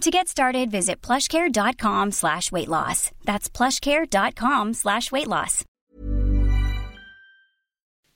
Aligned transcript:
To 0.00 0.10
get 0.10 0.28
started, 0.28 0.70
visit 0.70 1.02
plushcare.com 1.02 2.12
slash 2.12 2.50
weight 2.50 2.68
loss. 2.68 3.10
That's 3.26 3.50
plushcare.com 3.50 4.72
slash 4.72 5.12
weight 5.12 5.26
loss. 5.26 5.64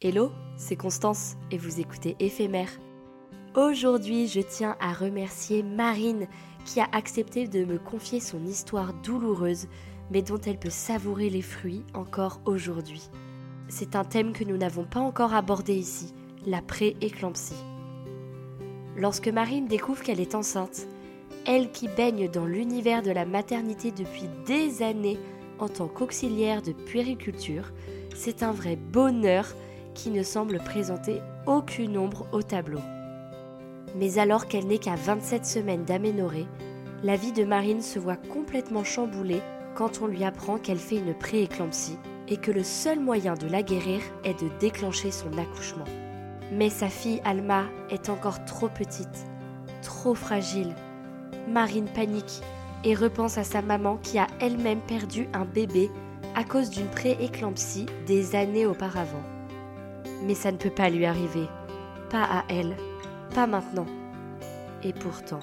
Hello, 0.00 0.32
c'est 0.56 0.76
Constance 0.76 1.36
et 1.50 1.58
vous 1.58 1.80
écoutez 1.80 2.16
Éphémère. 2.20 2.70
Aujourd'hui, 3.54 4.28
je 4.28 4.40
tiens 4.40 4.76
à 4.80 4.94
remercier 4.94 5.62
Marine 5.62 6.26
qui 6.64 6.80
a 6.80 6.88
accepté 6.92 7.48
de 7.48 7.66
me 7.66 7.78
confier 7.78 8.18
son 8.18 8.46
histoire 8.46 8.94
douloureuse, 9.02 9.66
mais 10.10 10.22
dont 10.22 10.40
elle 10.40 10.58
peut 10.58 10.70
savourer 10.70 11.28
les 11.28 11.42
fruits 11.42 11.84
encore 11.92 12.40
aujourd'hui. 12.46 13.10
C'est 13.68 13.94
un 13.94 14.04
thème 14.04 14.32
que 14.32 14.44
nous 14.44 14.56
n'avons 14.56 14.84
pas 14.84 15.00
encore 15.00 15.34
abordé 15.34 15.74
ici, 15.74 16.14
la 16.46 16.62
pré-éclampsie. 16.62 17.62
Lorsque 18.96 19.28
Marine 19.28 19.66
découvre 19.66 20.02
qu'elle 20.02 20.20
est 20.20 20.34
enceinte, 20.34 20.86
elle 21.46 21.70
qui 21.70 21.88
baigne 21.88 22.28
dans 22.28 22.46
l'univers 22.46 23.02
de 23.02 23.10
la 23.10 23.24
maternité 23.24 23.90
depuis 23.90 24.28
des 24.46 24.82
années 24.82 25.18
en 25.58 25.68
tant 25.68 25.88
qu'auxiliaire 25.88 26.62
de 26.62 26.72
puériculture, 26.72 27.72
c'est 28.14 28.42
un 28.42 28.52
vrai 28.52 28.76
bonheur 28.76 29.46
qui 29.94 30.10
ne 30.10 30.22
semble 30.22 30.58
présenter 30.58 31.20
aucune 31.46 31.96
ombre 31.96 32.26
au 32.32 32.42
tableau. 32.42 32.80
Mais 33.96 34.18
alors 34.18 34.46
qu'elle 34.46 34.66
n'est 34.66 34.78
qu'à 34.78 34.96
27 34.96 35.46
semaines 35.46 35.84
d'aménorrhée, 35.84 36.46
la 37.02 37.16
vie 37.16 37.32
de 37.32 37.44
Marine 37.44 37.82
se 37.82 37.98
voit 37.98 38.16
complètement 38.16 38.84
chamboulée 38.84 39.42
quand 39.74 40.00
on 40.02 40.06
lui 40.06 40.24
apprend 40.24 40.58
qu'elle 40.58 40.78
fait 40.78 40.96
une 40.96 41.14
pré-éclampsie 41.14 41.98
et 42.28 42.36
que 42.36 42.50
le 42.50 42.64
seul 42.64 42.98
moyen 42.98 43.34
de 43.34 43.46
la 43.46 43.62
guérir 43.62 44.00
est 44.24 44.40
de 44.42 44.48
déclencher 44.58 45.10
son 45.10 45.36
accouchement. 45.38 45.84
Mais 46.52 46.70
sa 46.70 46.88
fille 46.88 47.20
Alma 47.24 47.64
est 47.90 48.08
encore 48.08 48.44
trop 48.44 48.68
petite, 48.68 49.26
trop 49.82 50.14
fragile. 50.14 50.74
Marine 51.48 51.88
panique 51.88 52.42
et 52.84 52.94
repense 52.94 53.38
à 53.38 53.44
sa 53.44 53.62
maman 53.62 53.98
qui 54.02 54.18
a 54.18 54.26
elle-même 54.40 54.80
perdu 54.80 55.28
un 55.32 55.44
bébé 55.44 55.90
à 56.34 56.44
cause 56.44 56.70
d'une 56.70 56.88
pré-éclampsie 56.88 57.86
des 58.06 58.34
années 58.34 58.66
auparavant. 58.66 59.22
Mais 60.24 60.34
ça 60.34 60.52
ne 60.52 60.56
peut 60.56 60.70
pas 60.70 60.90
lui 60.90 61.06
arriver. 61.06 61.46
Pas 62.10 62.24
à 62.24 62.44
elle. 62.48 62.76
Pas 63.34 63.46
maintenant. 63.46 63.86
Et 64.82 64.92
pourtant. 64.92 65.40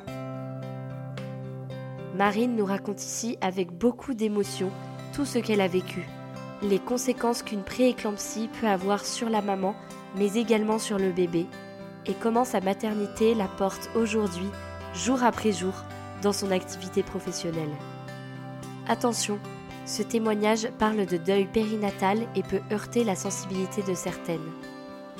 Marine 2.15 2.55
nous 2.55 2.65
raconte 2.65 3.01
ici 3.01 3.37
avec 3.41 3.71
beaucoup 3.71 4.13
d'émotion 4.13 4.69
tout 5.13 5.25
ce 5.25 5.39
qu'elle 5.39 5.61
a 5.61 5.67
vécu, 5.67 6.05
les 6.61 6.79
conséquences 6.79 7.41
qu'une 7.41 7.63
prééclampsie 7.63 8.49
peut 8.59 8.67
avoir 8.67 9.05
sur 9.05 9.29
la 9.29 9.41
maman, 9.41 9.75
mais 10.17 10.33
également 10.35 10.79
sur 10.79 10.97
le 10.97 11.11
bébé, 11.11 11.47
et 12.05 12.13
comment 12.13 12.45
sa 12.45 12.61
maternité 12.61 13.33
la 13.33 13.47
porte 13.47 13.89
aujourd'hui, 13.95 14.47
jour 14.93 15.23
après 15.23 15.51
jour, 15.51 15.73
dans 16.21 16.33
son 16.33 16.51
activité 16.51 17.03
professionnelle. 17.03 17.71
Attention, 18.87 19.39
ce 19.85 20.03
témoignage 20.03 20.69
parle 20.79 21.05
de 21.05 21.17
deuil 21.17 21.45
périnatal 21.45 22.27
et 22.35 22.43
peut 22.43 22.61
heurter 22.71 23.03
la 23.03 23.15
sensibilité 23.15 23.81
de 23.83 23.93
certaines. 23.93 24.51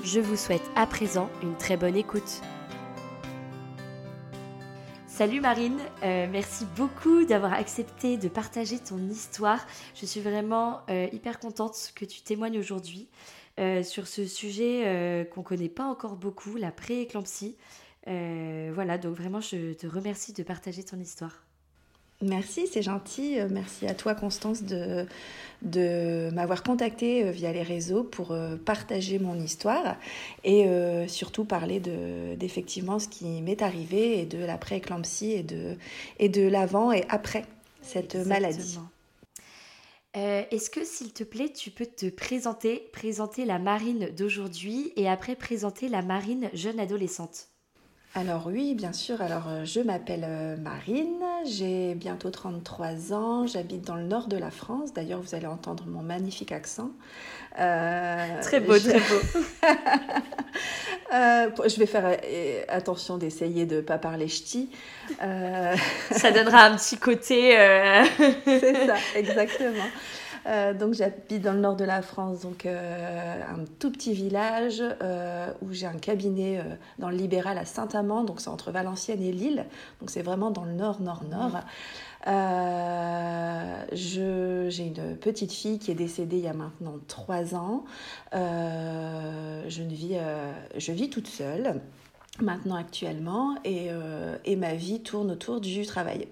Je 0.03 0.19
vous 0.19 0.35
souhaite 0.35 0.69
à 0.75 0.85
présent 0.88 1.29
une 1.44 1.56
très 1.57 1.78
bonne 1.78 1.95
écoute. 1.95 2.41
Salut 5.22 5.41
Marine, 5.41 5.78
euh, 6.03 6.25
merci 6.31 6.66
beaucoup 6.75 7.25
d'avoir 7.25 7.53
accepté 7.53 8.17
de 8.17 8.28
partager 8.28 8.79
ton 8.79 8.97
histoire. 8.97 9.67
Je 9.94 10.07
suis 10.07 10.19
vraiment 10.19 10.81
euh, 10.90 11.07
hyper 11.11 11.40
contente 11.40 11.91
que 11.95 12.06
tu 12.06 12.22
témoignes 12.22 12.57
aujourd'hui 12.57 13.07
euh, 13.59 13.84
sur 13.84 14.07
ce 14.07 14.25
sujet 14.25 15.28
qu'on 15.31 15.41
ne 15.41 15.45
connaît 15.45 15.69
pas 15.69 15.85
encore 15.85 16.16
beaucoup, 16.16 16.56
la 16.56 16.72
pré-éclampsie. 16.72 17.56
Voilà, 18.06 18.97
donc 18.97 19.16
vraiment 19.16 19.41
je 19.41 19.73
te 19.73 19.88
remercie 19.88 20.34
de 20.34 20.44
partager 20.44 20.84
ton 20.84 21.00
histoire. 21.00 21.45
Merci, 22.22 22.67
c'est 22.67 22.84
gentil. 22.84 23.39
Euh, 23.39 23.47
merci 23.50 23.88
à 23.88 23.95
toi, 23.95 24.13
Constance, 24.13 24.63
de, 24.63 25.07
de 25.63 26.29
m'avoir 26.34 26.61
contactée 26.61 27.23
euh, 27.23 27.31
via 27.31 27.51
les 27.51 27.63
réseaux 27.63 28.03
pour 28.03 28.31
euh, 28.31 28.57
partager 28.57 29.17
mon 29.17 29.40
histoire 29.40 29.97
et 30.44 30.67
surtout 31.07 31.45
parler 31.45 31.79
de, 31.79 32.35
d'effectivement 32.35 33.00
ce 33.00 33.07
qui 33.07 33.41
m'est 33.41 33.61
arrivé 33.61 34.19
et 34.19 34.25
de 34.25 34.38
l'après-éclampsie 34.38 35.31
et 35.31 35.44
de, 35.44 35.75
et 36.19 36.29
de 36.29 36.47
l'avant 36.47 36.91
et 36.91 37.03
après 37.09 37.45
cette 37.81 38.16
maladie. 38.16 38.78
est-ce 40.13 40.69
que, 40.69 40.85
s'il 40.85 41.13
te 41.13 41.23
plaît, 41.23 41.50
tu 41.50 41.72
peux 41.72 41.85
te 41.85 42.09
présenter, 42.09 42.90
présenter 42.94 43.45
la 43.45 43.59
Marine 43.59 44.09
d'aujourd'hui 44.16 44.94
et 44.95 45.09
après 45.09 45.35
présenter 45.35 45.90
la 45.90 46.01
Marine 46.01 46.50
jeune 46.53 46.79
adolescente? 46.79 47.50
Alors 48.13 48.47
oui, 48.47 48.75
bien 48.75 48.91
sûr. 48.91 49.22
Alors 49.22 49.47
euh, 49.47 49.63
je 49.63 49.79
m'appelle 49.79 50.25
euh, 50.27 50.57
Marine, 50.57 51.23
j'ai 51.45 51.95
bientôt 51.95 52.29
33 52.29 53.13
ans, 53.13 53.47
j'habite 53.47 53.88
dans 53.88 53.95
le 53.95 54.03
nord 54.03 54.27
de 54.27 54.35
la 54.35 54.51
France. 54.51 54.91
D'ailleurs, 54.94 55.22
vous 55.22 55.33
allez 55.33 55.47
entendre 55.47 55.85
mon 55.88 56.01
magnifique 56.01 56.51
accent. 56.51 56.91
Euh, 57.57 58.41
très 58.41 58.59
beau, 58.59 58.77
très 58.77 58.99
beau. 58.99 59.22
je 61.69 61.79
vais 61.79 61.85
faire 61.85 62.17
attention 62.67 63.17
d'essayer 63.17 63.66
de 63.66 63.77
ne 63.77 63.81
pas 63.81 63.97
parler 63.97 64.28
ch'ti. 64.28 64.69
Ça 65.19 66.31
donnera 66.31 66.66
un 66.66 66.75
petit 66.75 66.97
côté... 66.97 67.51
C'est 68.45 68.88
ça, 68.88 68.95
exactement. 69.16 69.85
Euh, 70.47 70.74
donc 70.74 70.94
j'habite 70.94 71.41
dans 71.41 71.53
le 71.53 71.59
nord 71.59 71.75
de 71.75 71.84
la 71.84 72.02
France, 72.02 72.41
donc 72.41 72.66
euh, 72.66 73.41
un 73.47 73.64
tout 73.79 73.91
petit 73.91 74.14
village 74.14 74.82
euh, 74.82 75.52
où 75.61 75.72
j'ai 75.72 75.85
un 75.85 75.97
cabinet 75.97 76.64
dans 76.99 77.09
le 77.09 77.16
libéral 77.16 77.58
à 77.58 77.66
Saint-Amand, 77.66 78.23
donc 78.23 78.41
c'est 78.41 78.49
entre 78.49 78.72
Valenciennes 78.72 79.22
et 79.22 79.32
Lille, 79.32 79.66
donc 79.99 80.09
c'est 80.09 80.23
vraiment 80.23 80.52
dans 80.52 80.66
le 80.66 80.73
nord, 80.73 81.02
nord, 81.02 81.23
nord. 81.29 81.59
j'ai 83.91 84.84
une 84.84 85.16
petite 85.17 85.52
fille 85.52 85.79
qui 85.79 85.91
est 85.91 85.96
décédée 85.96 86.38
il 86.38 86.44
y 86.44 86.47
a 86.47 86.53
maintenant 86.53 86.96
trois 87.08 87.55
ans. 87.55 87.84
je, 88.34 89.84
vis, 89.84 90.17
je 90.78 90.91
vis 90.91 91.09
toute 91.09 91.28
seule 91.28 91.82
maintenant 92.39 92.75
actuellement 92.75 93.55
et, 93.66 93.89
et, 94.45 94.55
ma 94.55 94.73
vie 94.73 95.01
tourne 95.01 95.31
autour 95.31 95.59
du 95.59 95.85
travail. 95.85 96.28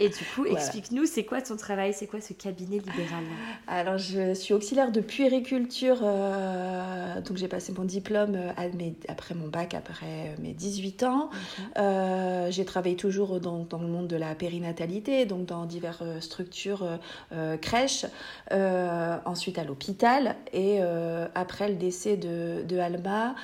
Et 0.00 0.08
du 0.08 0.24
coup, 0.34 0.46
explique-nous, 0.46 1.04
c'est 1.04 1.24
quoi 1.24 1.42
ton 1.42 1.56
travail 1.56 1.92
C'est 1.92 2.06
quoi 2.06 2.22
ce 2.22 2.32
cabinet 2.32 2.78
libéral 2.78 3.22
Alors, 3.66 3.98
je 3.98 4.32
suis 4.32 4.54
auxiliaire 4.54 4.92
de 4.92 5.02
puériculture. 5.02 5.98
Euh, 6.02 7.20
donc, 7.20 7.36
j'ai 7.36 7.48
passé 7.48 7.74
mon 7.76 7.84
diplôme 7.84 8.34
euh, 8.34 8.50
après 9.08 9.34
mon 9.34 9.48
bac, 9.48 9.74
après 9.74 10.34
mes 10.38 10.54
18 10.54 11.02
ans. 11.02 11.28
Euh, 11.76 12.50
j'ai 12.50 12.64
travaillé 12.64 12.96
toujours 12.96 13.40
dans, 13.40 13.64
dans, 13.64 13.78
le 13.78 13.88
monde 13.88 14.06
de 14.06 14.16
la 14.16 14.34
périnatalité, 14.34 15.26
donc 15.26 15.44
dans 15.44 15.66
diverses 15.66 16.20
structures 16.20 16.98
crèches. 17.60 18.06
ensuite, 18.50 19.58
à 19.58 19.64
l'hôpital. 19.64 20.36
Et 20.54 20.80
après 21.34 21.68
le 21.68 21.74
décès 21.74 22.16
de, 22.16 22.62
de 22.66 22.78
Alma, 22.78 23.34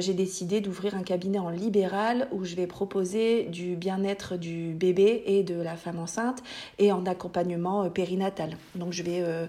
j'ai 0.00 0.14
décidé 0.14 0.60
d'ouvrir 0.60 0.96
un 0.96 1.02
cabinet 1.10 1.40
en 1.40 1.50
libéral 1.50 2.28
où 2.30 2.44
je 2.44 2.54
vais 2.54 2.68
proposer 2.68 3.42
du 3.46 3.74
bien-être 3.74 4.36
du 4.36 4.74
bébé 4.74 5.24
et 5.26 5.42
de 5.42 5.60
la 5.60 5.74
femme 5.74 5.98
enceinte 5.98 6.40
et 6.78 6.92
en 6.92 7.04
accompagnement 7.04 7.82
euh, 7.82 7.88
périnatal. 7.88 8.56
Donc 8.76 8.92
je 8.92 9.02
vais 9.02 9.22
euh, 9.22 9.48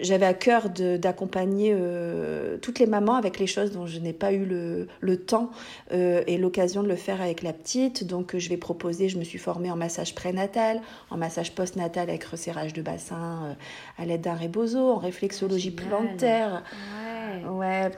j'avais 0.00 0.24
à 0.24 0.32
cœur 0.32 0.70
d'accompagner 0.70 1.74
euh, 1.74 2.56
toutes 2.62 2.78
les 2.78 2.86
mamans 2.86 3.16
avec 3.16 3.38
les 3.38 3.46
choses 3.46 3.72
dont 3.72 3.86
je 3.86 3.98
n'ai 3.98 4.14
pas 4.14 4.32
eu 4.32 4.46
le, 4.46 4.88
le 5.00 5.16
temps 5.18 5.50
et 5.90 6.38
l'occasion 6.38 6.82
de 6.82 6.88
le 6.88 6.96
faire 6.96 7.20
avec 7.20 7.42
la 7.42 7.52
petite. 7.52 8.04
Donc 8.04 8.38
je 8.38 8.48
vais 8.48 8.56
proposer, 8.56 9.10
je 9.10 9.18
me 9.18 9.24
suis 9.24 9.38
formée 9.38 9.70
en 9.70 9.76
massage 9.76 10.14
prénatal, 10.14 10.80
en 11.10 11.18
massage 11.18 11.54
postnatal 11.54 12.08
avec 12.08 12.24
resserrage 12.24 12.72
de 12.72 12.80
bassin 12.80 13.54
à 13.98 14.06
l'aide 14.06 14.22
d'un 14.22 14.34
rebozo, 14.34 14.78
en 14.78 14.96
réflexologie 14.96 15.72
plantaire. 15.72 16.62
Ouais. 16.72 16.99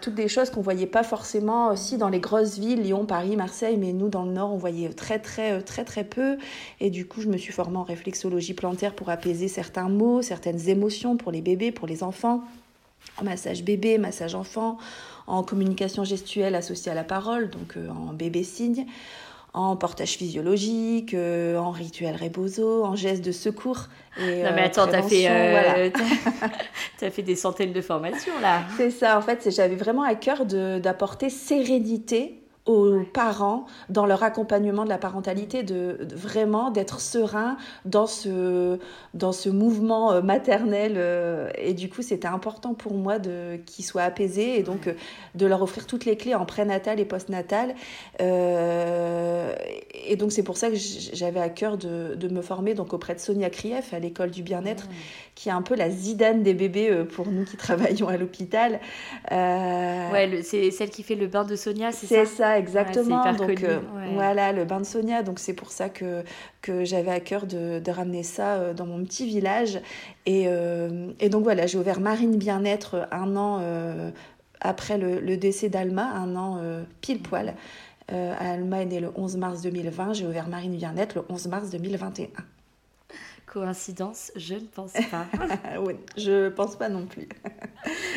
Toutes 0.00 0.14
des 0.14 0.28
choses 0.28 0.50
qu'on 0.50 0.60
voyait 0.60 0.86
pas 0.86 1.02
forcément 1.02 1.68
aussi 1.68 1.96
dans 1.98 2.08
les 2.08 2.20
grosses 2.20 2.58
villes, 2.58 2.82
Lyon, 2.82 3.06
Paris, 3.06 3.36
Marseille, 3.36 3.76
mais 3.76 3.92
nous 3.92 4.08
dans 4.08 4.24
le 4.24 4.32
Nord, 4.32 4.52
on 4.52 4.56
voyait 4.56 4.88
très 4.90 5.18
très 5.18 5.60
très 5.62 5.84
très 5.84 6.04
peu. 6.04 6.36
Et 6.80 6.90
du 6.90 7.06
coup, 7.06 7.20
je 7.20 7.28
me 7.28 7.36
suis 7.36 7.52
formée 7.52 7.76
en 7.76 7.82
réflexologie 7.82 8.54
plantaire 8.54 8.94
pour 8.94 9.10
apaiser 9.10 9.48
certains 9.48 9.88
mots, 9.88 10.22
certaines 10.22 10.68
émotions 10.68 11.16
pour 11.16 11.32
les 11.32 11.40
bébés, 11.40 11.72
pour 11.72 11.86
les 11.86 12.02
enfants. 12.02 12.42
En 13.18 13.24
massage 13.24 13.64
bébé, 13.64 13.98
massage 13.98 14.34
enfant, 14.34 14.78
en 15.26 15.42
communication 15.42 16.04
gestuelle 16.04 16.54
associée 16.54 16.92
à 16.92 16.94
la 16.94 17.04
parole, 17.04 17.50
donc 17.50 17.76
euh, 17.76 17.88
en 17.88 18.12
bébé 18.12 18.42
signe 18.42 18.86
en 19.54 19.76
portage 19.76 20.16
physiologique, 20.16 21.12
euh, 21.14 21.58
en 21.58 21.70
rituel 21.70 22.16
rebozo, 22.16 22.84
en 22.84 22.96
geste 22.96 23.24
de 23.24 23.32
secours. 23.32 23.88
Et, 24.18 24.42
non 24.42 24.50
mais 24.54 24.62
euh, 24.62 24.66
attends, 24.66 24.86
t'as 24.86 25.02
fait, 25.02 25.28
euh, 25.28 25.90
as 27.02 27.10
fait 27.10 27.22
des 27.22 27.36
centaines 27.36 27.72
de 27.72 27.80
formations 27.80 28.38
là. 28.40 28.62
C'est 28.76 28.90
ça, 28.90 29.18
en 29.18 29.22
fait, 29.22 29.50
j'avais 29.50 29.76
vraiment 29.76 30.02
à 30.02 30.14
cœur 30.14 30.46
d'apporter 30.46 31.28
sérénité 31.28 32.41
aux 32.64 33.00
parents 33.12 33.66
dans 33.88 34.06
leur 34.06 34.22
accompagnement 34.22 34.84
de 34.84 34.88
la 34.88 34.98
parentalité, 34.98 35.64
de, 35.64 35.98
vraiment 36.14 36.70
d'être 36.70 37.00
serein 37.00 37.56
dans 37.84 38.06
ce, 38.06 38.78
dans 39.14 39.32
ce 39.32 39.48
mouvement 39.48 40.12
euh, 40.12 40.22
maternel. 40.22 40.94
Euh, 40.96 41.50
et 41.58 41.74
du 41.74 41.88
coup, 41.88 42.02
c'était 42.02 42.28
important 42.28 42.74
pour 42.74 42.94
moi 42.94 43.18
de 43.18 43.56
qu'ils 43.66 43.84
soient 43.84 44.02
apaisés 44.02 44.60
et 44.60 44.62
donc 44.62 44.86
euh, 44.86 44.94
de 45.34 45.46
leur 45.46 45.60
offrir 45.60 45.88
toutes 45.88 46.04
les 46.04 46.16
clés 46.16 46.36
en 46.36 46.44
prénatal 46.46 47.00
et 47.00 47.04
postnatal. 47.04 47.74
Et 48.20 50.16
donc, 50.16 50.30
c'est 50.30 50.42
pour 50.42 50.56
ça 50.56 50.70
que 50.70 50.76
j'avais 50.76 51.40
à 51.40 51.48
cœur 51.48 51.78
de, 51.78 52.14
de, 52.14 52.28
me 52.28 52.42
former 52.42 52.74
donc 52.74 52.92
auprès 52.92 53.14
de 53.14 53.20
Sonia 53.20 53.50
Krief 53.50 53.92
à 53.92 53.98
l'école 53.98 54.30
du 54.30 54.42
bien-être, 54.42 54.88
qui 55.34 55.48
est 55.48 55.52
un 55.52 55.62
peu 55.62 55.74
la 55.74 55.90
zidane 55.90 56.42
des 56.42 56.54
bébés 56.54 57.04
pour 57.12 57.26
nous 57.28 57.44
qui 57.44 57.56
travaillons 57.56 58.08
à 58.08 58.16
l'hôpital. 58.16 58.78
Ouais, 59.30 60.40
c'est 60.42 60.70
celle 60.70 60.90
qui 60.90 61.02
fait 61.02 61.14
le 61.14 61.26
bain 61.26 61.44
de 61.44 61.56
Sonia, 61.56 61.92
c'est 61.92 62.24
ça 62.26 62.51
exactement. 62.58 63.32
donc 63.32 63.62
euh, 63.62 63.80
voilà, 64.14 64.52
le 64.52 64.64
bain 64.64 64.80
de 64.80 64.86
Sonia. 64.86 65.22
Donc 65.22 65.38
c'est 65.38 65.52
pour 65.52 65.70
ça 65.70 65.88
que, 65.88 66.24
que 66.60 66.84
j'avais 66.84 67.10
à 67.10 67.20
cœur 67.20 67.46
de, 67.46 67.78
de, 67.78 67.90
ramener 67.90 68.22
ça 68.22 68.54
euh, 68.54 68.74
dans 68.74 68.86
mon 68.86 69.04
petit 69.04 69.26
village. 69.26 69.80
Et, 70.26 70.44
euh, 70.46 71.10
et 71.20 71.28
donc 71.28 71.44
voilà, 71.44 71.66
j'ai 71.66 71.78
ouvert 71.78 72.00
Marine 72.00 72.36
Bien-être 72.36 73.08
un 73.10 73.36
an 73.36 73.62
après 74.60 74.98
le, 74.98 75.20
le 75.20 75.36
décès 75.36 75.68
d'Alma, 75.68 76.04
un 76.04 76.36
an 76.36 76.60
pile 77.00 77.20
poil. 77.20 77.54
Alma 78.08 78.82
est 78.82 78.86
née 78.86 79.00
le 79.00 79.10
11 79.14 79.36
mars 79.38 79.62
2020, 79.62 80.12
j'ai 80.12 80.26
ouvert 80.26 80.48
Marine 80.48 80.76
Bien-être 80.76 81.16
le 81.16 81.24
11 81.28 81.46
mars 81.48 81.70
2021. 81.70 82.28
Coïncidence, 83.52 84.32
je 84.34 84.54
ne 84.54 84.60
pense 84.60 84.92
pas. 85.10 85.26
oui, 85.80 85.94
je 86.16 86.48
pense 86.48 86.76
pas 86.76 86.88
non 86.88 87.04
plus. 87.04 87.28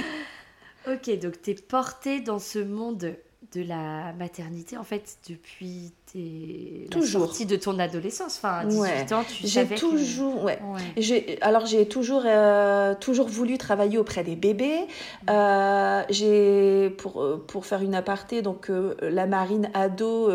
ok, 0.88 1.20
donc 1.20 1.42
tu 1.42 1.52
es 1.52 1.56
portée 1.56 2.22
dans 2.22 2.40
ce 2.40 2.60
monde 2.60 3.16
de 3.54 3.62
la 3.62 4.14
maternité 4.14 4.78
en 4.78 4.84
fait 4.84 5.18
depuis 5.30 5.92
tes 6.12 6.88
toujours. 6.92 7.34
la 7.40 7.46
de 7.46 7.56
ton 7.56 7.80
adolescence. 7.80 8.38
Enfin 8.38 8.66
18 8.66 9.12
ans 9.12 9.24
tu 9.24 9.48
j'ai 9.48 9.66
toujours 9.68 10.44
ouais. 10.44 10.60
j'ai 10.98 11.38
alors 11.42 11.66
j'ai 11.66 11.88
toujours 11.88 12.24
euh, 12.26 12.96
toujours 12.96 13.28
voulu 13.28 13.58
travailler 13.58 13.98
auprès 13.98 14.24
des 14.24 14.36
bébés. 14.36 14.88
Euh, 15.30 16.04
j'ai 16.10 16.90
pour 16.98 17.46
pour 17.48 17.66
faire 17.66 17.82
une 17.82 17.96
aparté 17.96 18.42
donc 18.42 18.70
euh, 18.70 18.96
la 19.02 19.26
marine 19.26 19.70
ado 19.74 20.32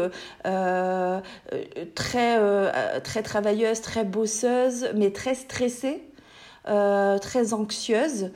très 1.95 3.01
très 3.01 3.23
travailleuse 3.23 3.81
très 3.81 4.05
bosseuse 4.05 4.89
mais 4.95 5.11
très 5.11 5.35
stressée 5.35 6.03
très 6.65 7.55
anxieuse 7.55 8.31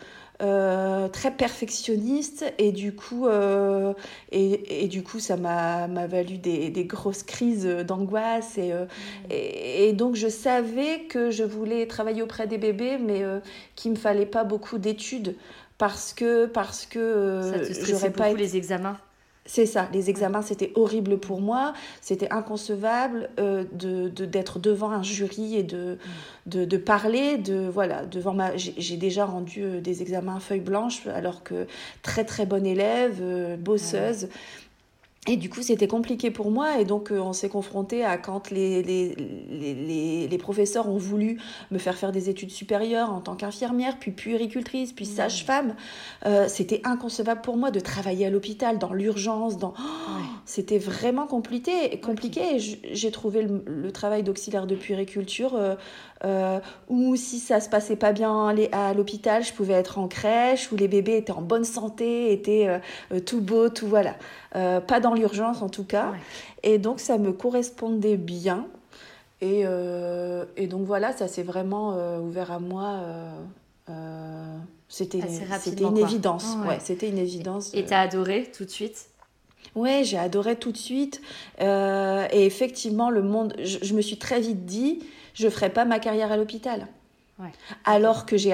euh, 0.44 1.08
très 1.08 1.30
perfectionniste 1.30 2.44
et 2.58 2.70
du 2.70 2.94
coup 2.94 3.26
euh, 3.26 3.94
et, 4.30 4.84
et, 4.84 4.88
du 4.88 5.02
coup 5.02 5.18
ça 5.18 5.36
m'a 5.36 5.86
valu 6.06 6.36
des, 6.36 6.68
des, 6.68 6.84
grosses 6.84 7.22
crises 7.22 7.66
d'angoisse 7.66 8.58
et, 8.58 8.72
euh, 8.72 8.84
mmh. 8.84 8.88
et, 9.30 9.88
et, 9.88 9.92
donc 9.94 10.16
je 10.16 10.28
savais 10.28 11.06
que 11.08 11.30
je 11.30 11.44
voulais 11.44 11.86
travailler 11.86 12.22
auprès 12.22 12.46
des 12.46 12.58
bébés 12.58 12.98
mais 12.98 13.22
qu'il 13.74 13.92
me 13.92 13.96
fallait 13.96 14.26
pas 14.26 14.44
beaucoup 14.44 14.76
d'études 14.76 15.34
parce 15.78 16.12
que 16.12 16.46
parce 16.46 16.84
que 16.84 17.40
j'aurais 17.82 18.10
pas 18.10 18.32
les 18.32 18.56
examens? 18.56 18.98
C'est 19.46 19.66
ça, 19.66 19.88
les 19.92 20.08
examens 20.08 20.40
c'était 20.40 20.72
horrible 20.74 21.18
pour 21.18 21.40
moi, 21.40 21.74
c'était 22.00 22.32
inconcevable 22.32 23.28
euh, 23.38 23.64
d'être 23.72 24.58
devant 24.58 24.90
un 24.90 25.02
jury 25.02 25.56
et 25.56 25.62
de, 25.62 26.76
parler, 26.78 27.36
de 27.36 27.68
voilà, 27.68 28.06
devant 28.06 28.32
ma 28.32 28.56
j'ai 28.56 28.96
déjà 28.96 29.26
rendu 29.26 29.62
euh, 29.62 29.80
des 29.80 30.00
examens 30.00 30.40
feuille 30.40 30.60
blanche 30.60 31.06
alors 31.08 31.42
que 31.42 31.66
très 32.02 32.24
très 32.24 32.46
bonne 32.46 32.66
élève, 32.66 33.18
euh, 33.20 33.56
bosseuse. 33.56 34.28
Et 35.26 35.38
du 35.38 35.48
coup, 35.48 35.62
c'était 35.62 35.88
compliqué 35.88 36.30
pour 36.30 36.50
moi. 36.50 36.78
Et 36.80 36.84
donc, 36.84 37.10
euh, 37.10 37.18
on 37.18 37.32
s'est 37.32 37.48
confronté 37.48 38.04
à 38.04 38.18
quand 38.18 38.50
les, 38.50 38.82
les, 38.82 39.14
les, 39.50 40.28
les, 40.28 40.38
professeurs 40.38 40.86
ont 40.86 40.98
voulu 40.98 41.40
me 41.70 41.78
faire 41.78 41.96
faire 41.96 42.12
des 42.12 42.28
études 42.28 42.50
supérieures 42.50 43.10
en 43.10 43.20
tant 43.20 43.34
qu'infirmière, 43.34 43.98
puis 43.98 44.10
puéricultrice, 44.10 44.92
puis 44.92 45.06
sage-femme. 45.06 45.76
Euh, 46.26 46.46
c'était 46.48 46.82
inconcevable 46.84 47.40
pour 47.40 47.56
moi 47.56 47.70
de 47.70 47.80
travailler 47.80 48.26
à 48.26 48.30
l'hôpital, 48.30 48.78
dans 48.78 48.92
l'urgence. 48.92 49.56
Dans... 49.56 49.72
C'était 50.44 50.78
vraiment 50.78 51.26
compliqué. 51.26 51.98
compliqué. 52.00 52.58
J'ai 52.58 53.10
trouvé 53.10 53.48
le, 53.48 53.92
travail 53.92 54.24
d'auxiliaire 54.24 54.66
de 54.66 54.74
puériculture 54.74 55.54
euh, 55.54 55.74
euh, 56.24 56.58
ou 56.88 57.16
si 57.16 57.38
ça 57.38 57.60
se 57.60 57.68
passait 57.68 57.96
pas 57.96 58.12
bien 58.12 58.48
à 58.72 58.94
l'hôpital, 58.94 59.44
je 59.44 59.52
pouvais 59.52 59.74
être 59.74 59.98
en 59.98 60.08
crèche, 60.08 60.72
où 60.72 60.76
les 60.76 60.88
bébés 60.88 61.18
étaient 61.18 61.32
en 61.32 61.42
bonne 61.42 61.64
santé, 61.64 62.32
étaient 62.32 62.66
euh, 63.12 63.20
tout 63.20 63.40
beaux, 63.40 63.68
tout 63.68 63.86
voilà. 63.86 64.16
Euh, 64.56 64.80
pas 64.80 65.00
dans 65.00 65.14
l'urgence 65.14 65.60
en 65.60 65.68
tout 65.68 65.84
cas. 65.84 66.12
Et 66.62 66.78
donc 66.78 67.00
ça 67.00 67.18
me 67.18 67.32
correspondait 67.32 68.16
bien. 68.16 68.66
Et, 69.40 69.64
et 70.56 70.66
donc 70.68 70.86
voilà, 70.86 71.12
ça 71.12 71.28
s'est 71.28 71.42
vraiment 71.42 72.18
ouvert 72.18 72.50
à 72.50 72.60
moi. 72.60 73.00
c'était 74.88 75.18
une 75.18 75.98
évidence. 75.98 76.56
ouais, 76.66 76.78
c'était 76.80 77.10
une 77.10 77.18
évidence. 77.18 77.74
Et 77.74 77.84
t'as 77.84 78.00
adoré 78.00 78.50
tout 78.56 78.64
de 78.64 78.70
suite? 78.70 79.08
Ouais, 79.74 80.02
j'ai 80.04 80.16
adoré 80.16 80.56
tout 80.56 80.72
de 80.72 80.78
suite. 80.78 81.20
et 81.60 82.46
effectivement, 82.46 83.10
le 83.10 83.20
monde, 83.20 83.54
je, 83.62 83.92
me 83.92 84.00
suis 84.00 84.16
très 84.16 84.40
vite 84.40 84.64
dit, 84.64 85.00
je 85.34 85.48
ferai 85.48 85.70
pas 85.70 85.84
ma 85.84 85.98
carrière 85.98 86.32
à 86.32 86.36
l'hôpital. 86.36 86.88
Alors 87.84 88.26
que 88.26 88.36
j'ai 88.36 88.52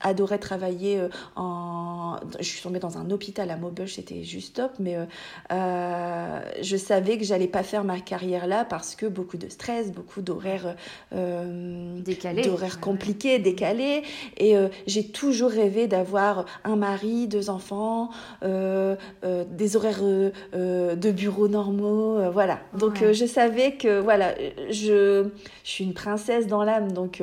adoré 0.00 0.38
travailler 0.38 0.98
euh, 0.98 1.08
en. 1.36 2.16
Je 2.38 2.44
suis 2.44 2.62
tombée 2.62 2.78
dans 2.78 2.96
un 2.96 3.10
hôpital 3.10 3.50
à 3.50 3.56
Maubeuge, 3.56 3.94
c'était 3.96 4.22
juste 4.22 4.56
top, 4.56 4.72
mais 4.78 4.96
euh, 4.96 5.04
euh, 5.52 6.40
je 6.62 6.76
savais 6.78 7.18
que 7.18 7.24
j'allais 7.24 7.48
pas 7.48 7.62
faire 7.62 7.84
ma 7.84 8.00
carrière 8.00 8.46
là 8.46 8.64
parce 8.64 8.94
que 8.96 9.04
beaucoup 9.04 9.36
de 9.36 9.48
stress, 9.50 9.92
beaucoup 9.92 10.22
d'horaires 10.22 10.74
décalés, 11.12 12.42
d'horaires 12.42 12.80
compliqués, 12.80 13.38
décalés. 13.38 14.02
Et 14.38 14.54
j'ai 14.86 15.06
toujours 15.08 15.50
rêvé 15.50 15.86
d'avoir 15.86 16.46
un 16.64 16.76
mari, 16.76 17.28
deux 17.28 17.50
enfants, 17.50 18.10
des 18.42 19.76
horaires 19.76 20.02
de 20.02 21.10
bureau 21.10 21.48
normaux, 21.48 22.30
voilà. 22.30 22.60
Donc 22.78 23.04
je 23.12 23.26
savais 23.26 23.72
que 23.72 24.00
voilà, 24.00 24.34
je, 24.70 25.28
je 25.64 25.70
suis 25.70 25.84
une 25.84 25.94
princesse 25.94 26.46
dans 26.46 26.64
l'âme, 26.64 26.92
donc 26.92 27.22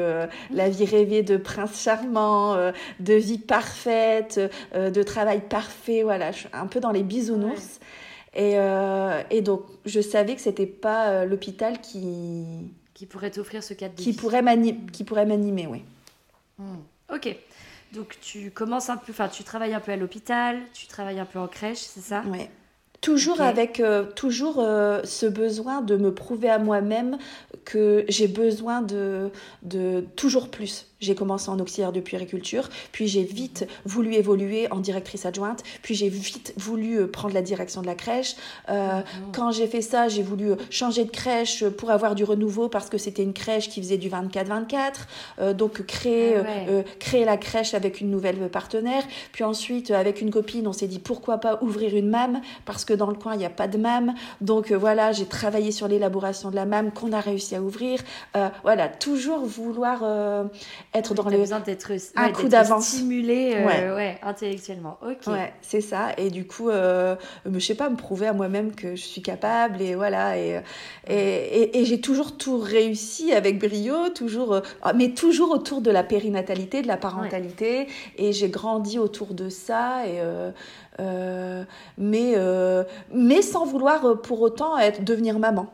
la 0.51 0.69
vie 0.69 0.74
rêver 0.83 1.23
de 1.23 1.37
prince 1.37 1.81
charmant, 1.81 2.55
euh, 2.55 2.73
de 2.99 3.13
vie 3.13 3.37
parfaite, 3.37 4.41
euh, 4.73 4.89
de 4.89 5.03
travail 5.03 5.41
parfait, 5.47 6.03
voilà, 6.03 6.33
je 6.33 6.39
suis 6.39 6.49
un 6.51 6.67
peu 6.67 6.81
dans 6.81 6.91
les 6.91 7.03
bisounours. 7.03 7.79
Et, 8.33 8.59
euh, 8.59 9.21
et, 9.29 9.41
donc, 9.41 9.63
je 9.85 10.01
savais 10.01 10.35
que 10.35 10.41
c'était 10.41 10.65
pas 10.65 11.23
l'hôpital 11.23 11.79
qui, 11.79 12.43
Qui 12.93 13.05
pourrait 13.05 13.31
t'offrir 13.31 13.63
ce 13.63 13.73
cadre 13.73 13.95
de 13.95 14.01
qui 14.01 14.11
pourrait 14.11 14.43
qui 14.91 15.05
pourrait 15.05 15.25
m'animer, 15.25 15.67
oui. 15.67 15.83
Hmm. 16.57 16.79
Ok. 17.13 17.33
Donc 17.93 18.17
tu 18.19 18.51
commences 18.51 18.89
un 18.89 18.97
peu, 18.97 19.11
enfin 19.13 19.29
tu 19.29 19.43
travailles 19.43 19.73
un 19.73 19.79
peu 19.79 19.93
à 19.93 19.95
l'hôpital, 19.95 20.59
tu 20.73 20.87
travailles 20.87 21.19
un 21.19 21.25
peu 21.25 21.39
en 21.39 21.47
crèche, 21.47 21.77
c'est 21.77 22.01
ça? 22.01 22.23
Oui. 22.27 22.49
Toujours 23.05 23.39
avec 23.39 23.79
euh, 23.79 24.03
toujours 24.15 24.55
euh, 24.57 25.01
ce 25.03 25.27
besoin 25.27 25.81
de 25.81 25.95
me 25.95 26.11
prouver 26.11 26.49
à 26.49 26.57
moi-même 26.57 27.19
que 27.63 28.03
j'ai 28.09 28.27
besoin 28.27 28.81
de, 28.81 29.29
de 29.61 30.03
toujours 30.15 30.49
plus. 30.49 30.87
J'ai 31.05 31.15
commencé 31.15 31.49
en 31.49 31.59
auxiliaire 31.59 31.91
de 31.91 31.99
puériculture, 31.99 32.69
puis 32.91 33.07
j'ai 33.07 33.23
vite 33.23 33.67
voulu 33.85 34.15
évoluer 34.15 34.71
en 34.71 34.79
directrice 34.79 35.25
adjointe, 35.25 35.63
puis 35.81 35.93
j'ai 35.93 36.09
vite 36.09 36.53
voulu 36.57 36.99
euh, 36.99 37.07
prendre 37.07 37.33
la 37.33 37.41
direction 37.41 37.81
de 37.81 37.87
la 37.87 37.95
crèche. 37.95 38.35
Euh, 38.69 39.01
quand 39.33 39.51
j'ai 39.51 39.67
fait 39.67 39.81
ça, 39.81 40.07
j'ai 40.07 40.23
voulu 40.23 40.51
euh, 40.51 40.55
changer 40.69 41.05
de 41.05 41.11
crèche 41.11 41.63
pour 41.63 41.91
avoir 41.91 42.15
du 42.15 42.23
renouveau 42.23 42.69
parce 42.69 42.89
que 42.89 42.97
c'était 42.97 43.23
une 43.23 43.33
crèche 43.33 43.69
qui 43.69 43.81
faisait 43.81 43.97
du 43.97 44.09
24-24. 44.09 45.53
donc 45.53 45.85
créer, 45.85 46.35
ah 46.37 46.83
créer 46.99 47.25
la 47.25 47.37
crèche 47.37 47.73
avec 47.73 48.01
une 48.01 48.09
nouvelle 48.09 48.49
partenaire. 48.49 49.03
Puis 49.31 49.43
ensuite, 49.43 49.91
avec 49.91 50.21
une 50.21 50.31
copine, 50.31 50.67
on 50.67 50.73
s'est 50.73 50.87
dit 50.87 50.99
pourquoi 50.99 51.37
pas 51.37 51.59
ouvrir 51.61 51.95
une 51.95 52.09
MAM 52.09 52.41
parce 52.65 52.85
que 52.85 52.93
dans 52.93 53.09
le 53.09 53.15
coin, 53.15 53.33
il 53.33 53.39
n'y 53.39 53.45
a 53.45 53.49
pas 53.49 53.67
de 53.67 53.77
MAM. 53.77 54.13
Donc 54.41 54.71
voilà, 54.71 55.11
j'ai 55.11 55.25
travaillé 55.25 55.71
sur 55.71 55.87
l'élaboration 55.87 56.49
de 56.49 56.55
la 56.55 56.65
MAM 56.65 56.91
qu'on 56.91 57.11
a 57.11 57.19
réussi 57.19 57.55
à 57.55 57.61
ouvrir. 57.61 58.01
voilà, 58.63 58.87
toujours 58.87 59.45
vouloir 59.45 60.03
être 60.97 61.13
dans 61.13 61.27
les 61.27 61.37
besoin 61.37 61.59
d'être 61.59 61.91
un 62.15 62.29
coup 62.29 62.47
d'avance. 62.47 62.87
stimulé 62.87 63.53
euh, 63.55 63.95
ouais. 63.95 64.17
intellectuellement. 64.23 64.97
Ok. 65.01 65.27
Ouais 65.27 65.53
c'est 65.61 65.81
ça. 65.81 66.09
Et 66.17 66.29
du 66.29 66.45
coup 66.45 66.69
euh, 66.69 67.15
je 67.51 67.59
sais 67.59 67.75
pas 67.75 67.89
me 67.89 67.95
prouver 67.95 68.27
à 68.27 68.33
moi-même 68.33 68.73
que 68.73 68.95
je 68.95 69.01
suis 69.01 69.21
capable 69.21 69.81
et 69.81 69.95
voilà 69.95 70.37
et 70.37 70.61
et, 71.07 71.79
et, 71.79 71.85
j'ai 71.85 72.01
toujours 72.01 72.37
tout 72.37 72.57
réussi 72.57 73.31
avec 73.33 73.59
brio 73.59 74.09
toujours 74.09 74.53
euh, 74.53 74.61
mais 74.95 75.09
toujours 75.09 75.51
autour 75.51 75.81
de 75.81 75.91
la 75.91 76.03
périnatalité 76.03 76.81
de 76.81 76.87
la 76.87 76.97
parentalité 76.97 77.87
et 78.17 78.33
j'ai 78.33 78.49
grandi 78.49 78.97
autour 78.97 79.33
de 79.33 79.49
ça 79.49 80.07
et 80.07 80.21
euh 80.99 81.63
mais 81.97 82.35
mais 83.13 83.41
sans 83.41 83.65
vouloir 83.65 84.21
pour 84.21 84.41
autant 84.41 84.77
être 84.77 85.03
devenir 85.03 85.39
maman 85.39 85.67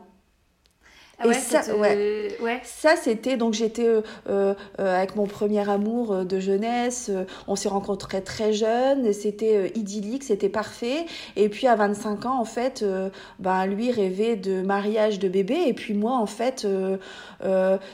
ah 1.24 1.28
et 1.28 1.34
ça, 1.34 1.75
ouais. 1.75 2.62
ça 2.63 2.96
c'était 2.96 3.38
donc 3.38 3.54
j'étais 3.54 3.86
euh, 3.86 4.01
euh, 4.28 4.54
avec 4.78 5.16
mon 5.16 5.25
premier 5.25 5.68
amour 5.70 6.25
de 6.25 6.40
jeunesse. 6.40 7.12
on 7.48 7.56
s'est 7.56 7.70
rencontrés 7.70 8.24
très 8.24 8.54
jeunes, 8.54 9.13
c'était 9.13 9.72
idyllique, 9.75 10.24
c'était 10.24 10.50
parfait. 10.50 11.06
Et 11.36 11.50
puis 11.50 11.68
à 11.68 11.75
25 11.75 12.25
ans, 12.25 12.40
en 12.40 12.46
fait, 12.46 12.86
ben 13.40 13.66
lui 13.66 13.92
rêvait 13.92 14.36
de 14.36 14.62
mariage, 14.62 15.20
de 15.20 15.28
bébé. 15.28 15.58
Et 15.68 15.74
puis 15.74 15.94
moi, 15.94 16.18
en 16.18 16.25
fait, 16.25 16.68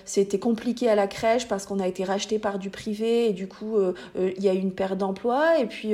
c'était 0.06 0.40
compliqué 0.40 0.90
à 0.90 0.96
la 0.96 1.08
crèche 1.08 1.48
parce 1.48 1.66
qu'on 1.66 1.80
a 1.80 1.88
été 1.88 2.04
racheté 2.04 2.40
par 2.40 2.60
du 2.60 2.70
privé 2.70 3.30
et 3.30 3.34
du 3.34 3.48
coup, 3.48 3.78
il 4.16 4.44
y 4.44 4.50
a 4.50 4.54
eu 4.54 4.60
une 4.60 4.74
perte 4.74 4.98
d'emploi. 4.98 5.60
Et 5.60 5.66
puis, 5.66 5.94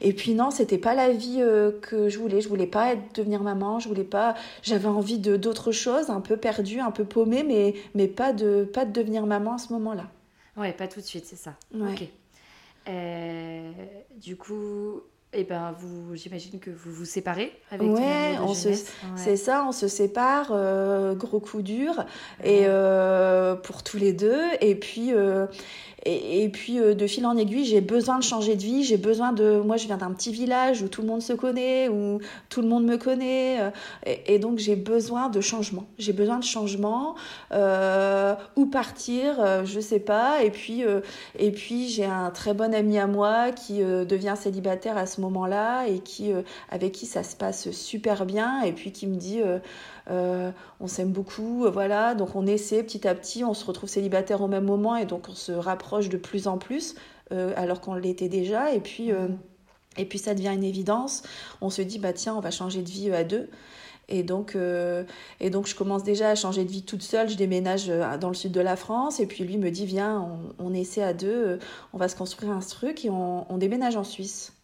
et 0.00 0.12
puis 0.12 0.34
non, 0.34 0.50
c'était 0.50 0.78
pas 0.78 0.94
la 0.94 1.10
vie 1.10 1.42
que 1.82 2.08
je 2.08 2.18
voulais. 2.18 2.40
Je 2.40 2.48
voulais 2.48 2.66
pas 2.66 2.92
être, 2.92 3.02
devenir 3.14 3.42
maman. 3.42 3.78
Je 3.78 3.88
voulais 3.88 4.04
pas. 4.04 4.34
J'avais 4.62 4.88
envie 4.88 5.18
de 5.18 5.36
d'autres 5.36 5.72
choses, 5.72 6.10
un 6.10 6.20
peu 6.20 6.36
un 6.78 6.90
peu 6.90 7.04
paumée, 7.04 7.42
mais, 7.42 7.74
mais 7.94 8.08
pas, 8.08 8.32
de, 8.32 8.64
pas 8.64 8.84
de 8.84 8.92
devenir 8.92 9.26
maman 9.26 9.54
à 9.54 9.58
ce 9.58 9.72
moment-là. 9.72 10.08
Ouais, 10.56 10.72
pas 10.72 10.88
tout 10.88 11.00
de 11.00 11.04
suite, 11.06 11.24
c'est 11.26 11.36
ça. 11.36 11.54
Ok. 11.74 12.04
Euh, 12.88 13.72
du 14.16 14.36
coup, 14.36 15.02
et 15.34 15.40
eh 15.40 15.44
ben, 15.44 15.74
vous, 15.78 16.16
j'imagine 16.16 16.58
que 16.58 16.70
vous 16.70 16.90
vous 16.90 17.04
séparez 17.04 17.52
avec 17.70 17.86
ouais, 17.86 18.38
on 18.40 18.54
se, 18.54 18.70
c'est 19.14 19.36
ça, 19.36 19.66
on 19.68 19.72
se 19.72 19.86
sépare, 19.86 20.48
euh, 20.52 21.14
gros 21.14 21.38
coup 21.38 21.60
dur, 21.60 22.06
et 22.42 22.62
euh, 22.64 23.54
pour 23.54 23.82
tous 23.82 23.98
les 23.98 24.14
deux. 24.14 24.40
Et 24.62 24.74
puis, 24.74 25.12
et, 26.04 26.48
puis 26.48 26.78
euh, 26.78 26.94
de 26.94 27.06
fil 27.06 27.26
en 27.26 27.36
aiguille, 27.36 27.64
j'ai 27.64 27.80
besoin 27.80 28.18
de 28.18 28.22
changer 28.22 28.54
de 28.54 28.62
vie. 28.62 28.84
J'ai 28.84 28.96
besoin 28.96 29.32
de. 29.32 29.60
Moi, 29.64 29.76
je 29.76 29.86
viens 29.86 29.96
d'un 29.96 30.12
petit 30.12 30.30
village 30.30 30.82
où 30.82 30.88
tout 30.88 31.02
le 31.02 31.08
monde 31.08 31.22
se 31.22 31.32
connaît, 31.32 31.88
où 31.88 32.20
tout 32.48 32.62
le 32.62 32.68
monde 32.68 32.84
me 32.84 32.96
connaît. 32.96 33.60
Euh, 33.60 33.70
et, 34.26 34.38
donc, 34.38 34.58
j'ai 34.58 34.76
besoin 34.76 35.28
de 35.28 35.40
changement. 35.40 35.86
J'ai 35.98 36.12
besoin 36.12 36.38
de 36.38 36.44
changement. 36.44 37.16
Euh, 37.52 38.34
où 38.56 38.66
partir 38.66 39.64
Je 39.64 39.80
sais 39.80 39.98
pas. 39.98 40.42
Et 40.44 40.50
puis, 40.50 40.84
puis 41.54 41.88
j'ai 41.88 42.04
un 42.04 42.30
très 42.30 42.54
bon 42.54 42.74
ami 42.74 42.98
à 42.98 43.06
moi 43.06 43.50
qui 43.50 43.78
devient 43.78 44.34
célibataire 44.36 44.96
à 44.96 45.06
ce 45.06 45.20
moment-là 45.20 45.86
et 45.86 45.98
qui, 45.98 46.30
avec 46.70 46.92
qui 46.92 47.06
ça 47.06 47.22
se 47.22 47.34
passe 47.36 47.70
super 47.70 48.24
bien. 48.24 48.62
Et 48.62 48.72
puis 48.72 48.92
qui 48.92 49.06
me 49.06 49.16
dit. 49.16 49.40
Euh, 50.08 50.50
on 50.80 50.86
s'aime 50.86 51.12
beaucoup, 51.12 51.64
euh, 51.64 51.70
voilà. 51.70 52.14
Donc 52.14 52.34
on 52.34 52.46
essaie 52.46 52.82
petit 52.82 53.06
à 53.06 53.14
petit, 53.14 53.44
on 53.44 53.54
se 53.54 53.64
retrouve 53.64 53.88
célibataire 53.88 54.40
au 54.40 54.48
même 54.48 54.64
moment 54.64 54.96
et 54.96 55.04
donc 55.04 55.28
on 55.28 55.34
se 55.34 55.52
rapproche 55.52 56.08
de 56.08 56.16
plus 56.16 56.48
en 56.48 56.58
plus, 56.58 56.94
euh, 57.32 57.52
alors 57.56 57.80
qu'on 57.80 57.94
l'était 57.94 58.28
déjà. 58.28 58.72
Et 58.72 58.80
puis, 58.80 59.10
et 59.96 60.04
puis 60.04 60.18
ça 60.18 60.34
devient 60.34 60.52
une 60.54 60.64
évidence. 60.64 61.22
On 61.60 61.70
se 61.70 61.82
dit, 61.82 61.98
bah 61.98 62.12
tiens, 62.12 62.34
on 62.36 62.40
va 62.40 62.50
changer 62.50 62.82
de 62.82 62.88
vie 62.88 63.10
à 63.12 63.24
deux. 63.24 63.48
Et 64.10 64.22
donc, 64.22 64.56
et 65.40 65.50
donc, 65.50 65.66
je 65.66 65.74
commence 65.74 66.02
déjà 66.02 66.30
à 66.30 66.34
changer 66.34 66.64
de 66.64 66.70
vie 66.70 66.82
toute 66.82 67.02
seule. 67.02 67.28
Je 67.28 67.36
déménage 67.36 67.88
dans 68.20 68.28
le 68.28 68.34
sud 68.34 68.52
de 68.52 68.60
la 68.60 68.74
France. 68.74 69.20
Et 69.20 69.26
puis, 69.26 69.44
lui 69.44 69.58
me 69.58 69.70
dit 69.70 69.84
Viens, 69.84 70.38
on, 70.58 70.72
essaie 70.72 71.02
à 71.02 71.12
deux, 71.12 71.58
on 71.92 71.98
va 71.98 72.08
se 72.08 72.16
construire 72.16 72.52
un 72.52 72.60
truc 72.60 73.04
et 73.04 73.10
on 73.10 73.58
déménage 73.58 73.96
en 73.96 74.04
Suisse. 74.04 74.57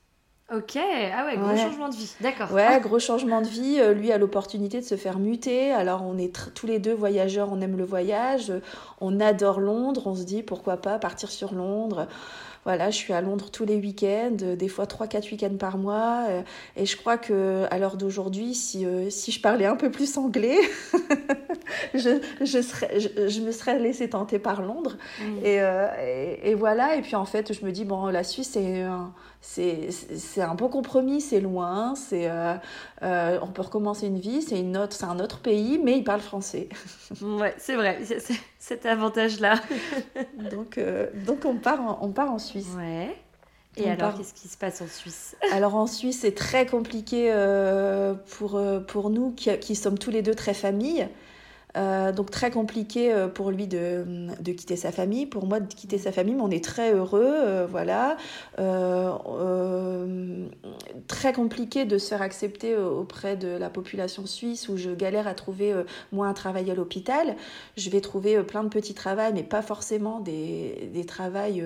Ok, 0.53 0.77
ah 0.77 1.25
ouais, 1.25 1.39
gros 1.39 1.57
changement 1.57 1.89
de 1.89 1.95
vie, 1.95 2.15
d'accord. 2.21 2.53
Ouais, 2.53 2.79
gros 2.83 2.99
changement 2.99 3.41
de 3.41 3.47
vie. 3.47 3.79
Euh, 3.81 3.95
lui 3.95 4.13
a 4.13 4.19
l'opportunité 4.19 4.79
de 4.79 4.85
se 4.85 4.95
faire 4.95 5.19
muter. 5.19 5.73
Alors 5.73 6.03
on 6.03 6.19
est 6.19 6.37
tous 6.55 6.67
les 6.67 6.79
deux 6.79 6.93
voyageurs, 6.93 7.49
on 7.51 7.63
aime 7.63 7.79
le 7.79 7.85
voyage, 7.85 8.53
on 9.01 9.21
adore 9.21 9.59
Londres. 9.59 10.03
On 10.05 10.15
se 10.15 10.25
dit 10.25 10.43
pourquoi 10.43 10.77
pas 10.77 10.99
partir 10.99 11.31
sur 11.31 11.55
Londres. 11.55 12.09
Voilà, 12.65 12.91
je 12.91 12.97
suis 12.97 13.15
à 13.15 13.23
Londres 13.23 13.51
tous 13.51 13.65
les 13.65 13.77
week-ends, 13.77 14.37
euh, 14.43 14.57
des 14.57 14.69
fois 14.69 14.85
3-4 14.85 15.31
week-ends 15.31 15.57
par 15.59 15.79
mois. 15.79 16.27
Euh, 16.29 16.43
et 16.77 16.85
je 16.85 16.97
crois 16.99 17.17
que 17.17 17.65
à 17.71 17.79
l'heure 17.79 17.97
d'aujourd'hui, 17.97 18.55
si, 18.55 18.87
si 19.09 19.33
je 19.33 19.41
parlais 19.41 19.67
un 19.67 19.77
peu 19.77 19.91
plus 19.91 20.19
anglais, 20.19 20.59
je, 21.95 22.21
je, 22.43 22.63
serais, 22.63 23.01
je, 23.01 23.41
me 23.41 23.51
serais 23.51 23.79
laissée 23.79 24.11
tenter 24.11 24.39
par 24.39 24.61
Londres. 24.61 24.97
Mm. 25.21 25.45
Et, 25.45 25.57
et, 25.57 26.51
et, 26.51 26.55
voilà, 26.55 26.97
et 26.97 27.03
puis 27.03 27.17
en 27.17 27.27
fait, 27.27 27.53
je 27.53 27.65
me 27.65 27.73
dis, 27.73 27.85
bon, 27.85 28.07
la 28.07 28.25
Suisse, 28.25 28.51
c'est 28.53 28.83
un 28.83 29.13
c'est 29.47 30.41
un 30.41 30.57
peu 30.57 30.69
compromis, 30.69 31.21
c'est 31.21 31.41
loin, 31.41 31.95
c'est 31.95 32.31
euh, 32.31 32.55
euh, 33.03 33.39
on 33.43 33.49
peut 33.49 33.63
recommencer 33.63 34.07
une 34.07 34.19
vie, 34.19 34.43
c'est 34.43 34.59
une 34.59 34.77
autre, 34.77 34.97
c'est 34.97 35.05
un 35.05 35.21
autre 35.21 35.41
pays, 35.41 35.79
mais 35.83 35.99
il 35.99 36.05
parle 36.05 36.21
français. 36.21 36.69
ouais, 37.23 37.55
c'est 37.59 37.77
vrai, 37.77 38.01
c'est 38.05 38.41
cet 38.59 38.87
avantage-là. 38.87 39.61
donc, 40.51 40.79
euh, 40.79 41.09
donc 41.27 41.45
on 41.45 41.57
part 41.57 41.81
en, 41.81 41.99
on 42.01 42.11
part 42.11 42.33
en 42.33 42.39
Suisse. 42.39 42.71
Ouais. 42.77 43.15
Et 43.77 43.91
alors, 43.91 44.17
qu'est-ce 44.17 44.35
qui 44.35 44.49
se 44.49 44.57
passe 44.57 44.81
en 44.81 44.87
Suisse? 44.87 45.37
Alors 45.53 45.75
en 45.75 45.89
Suisse, 45.89 46.21
c'est 46.21 46.35
très 46.35 46.65
compliqué 46.65 47.33
pour, 48.39 48.61
pour 48.87 49.11
nous 49.11 49.33
qui, 49.33 49.57
qui, 49.59 49.75
sommes 49.75 49.99
tous 49.99 50.13
les 50.13 50.23
deux 50.23 50.37
très 50.37 50.55
familles. 50.55 51.09
Euh, 51.77 52.13
donc 52.13 52.31
très 52.31 52.51
compliqué 52.51 53.13
euh, 53.13 53.27
pour 53.27 53.51
lui 53.51 53.67
de, 53.67 54.05
de, 54.41 54.53
quitter 54.53 54.77
sa 54.77 54.93
famille, 54.93 55.27
pour 55.27 55.47
moi 55.47 55.59
de 55.59 55.73
quitter 55.73 55.99
sa 55.99 56.13
famille, 56.13 56.35
mais 56.35 56.43
on 56.43 56.51
est 56.51 56.63
très 56.63 56.95
heureux, 56.95 57.25
euh, 57.25 57.67
voilà. 57.69 58.17
très 61.09 61.33
compliqué 61.33 61.85
de 61.85 61.99
se 61.99 62.09
faire 62.11 62.23
accepter 62.23 62.77
auprès 62.77 63.37
de 63.37 63.49
la 63.49 63.71
population 63.71 64.27
suisse 64.27 64.69
où 64.69 64.77
je 64.77 64.91
galère 64.91 65.27
à 65.27 65.35
trouver 65.35 65.75
moi 66.13 66.27
un 66.29 66.33
travail 66.33 66.71
à 66.71 66.75
l'hôpital. 66.75 67.37
Je 67.77 67.91
vais 67.91 68.01
trouver 68.01 68.43
plein 68.43 68.63
de 68.63 68.69
petits 68.69 68.95
travails, 68.95 69.33
mais 69.33 69.43
pas 69.43 69.63
forcément 69.63 70.21
des, 70.21 70.91
des 70.93 71.05
travails 71.05 71.65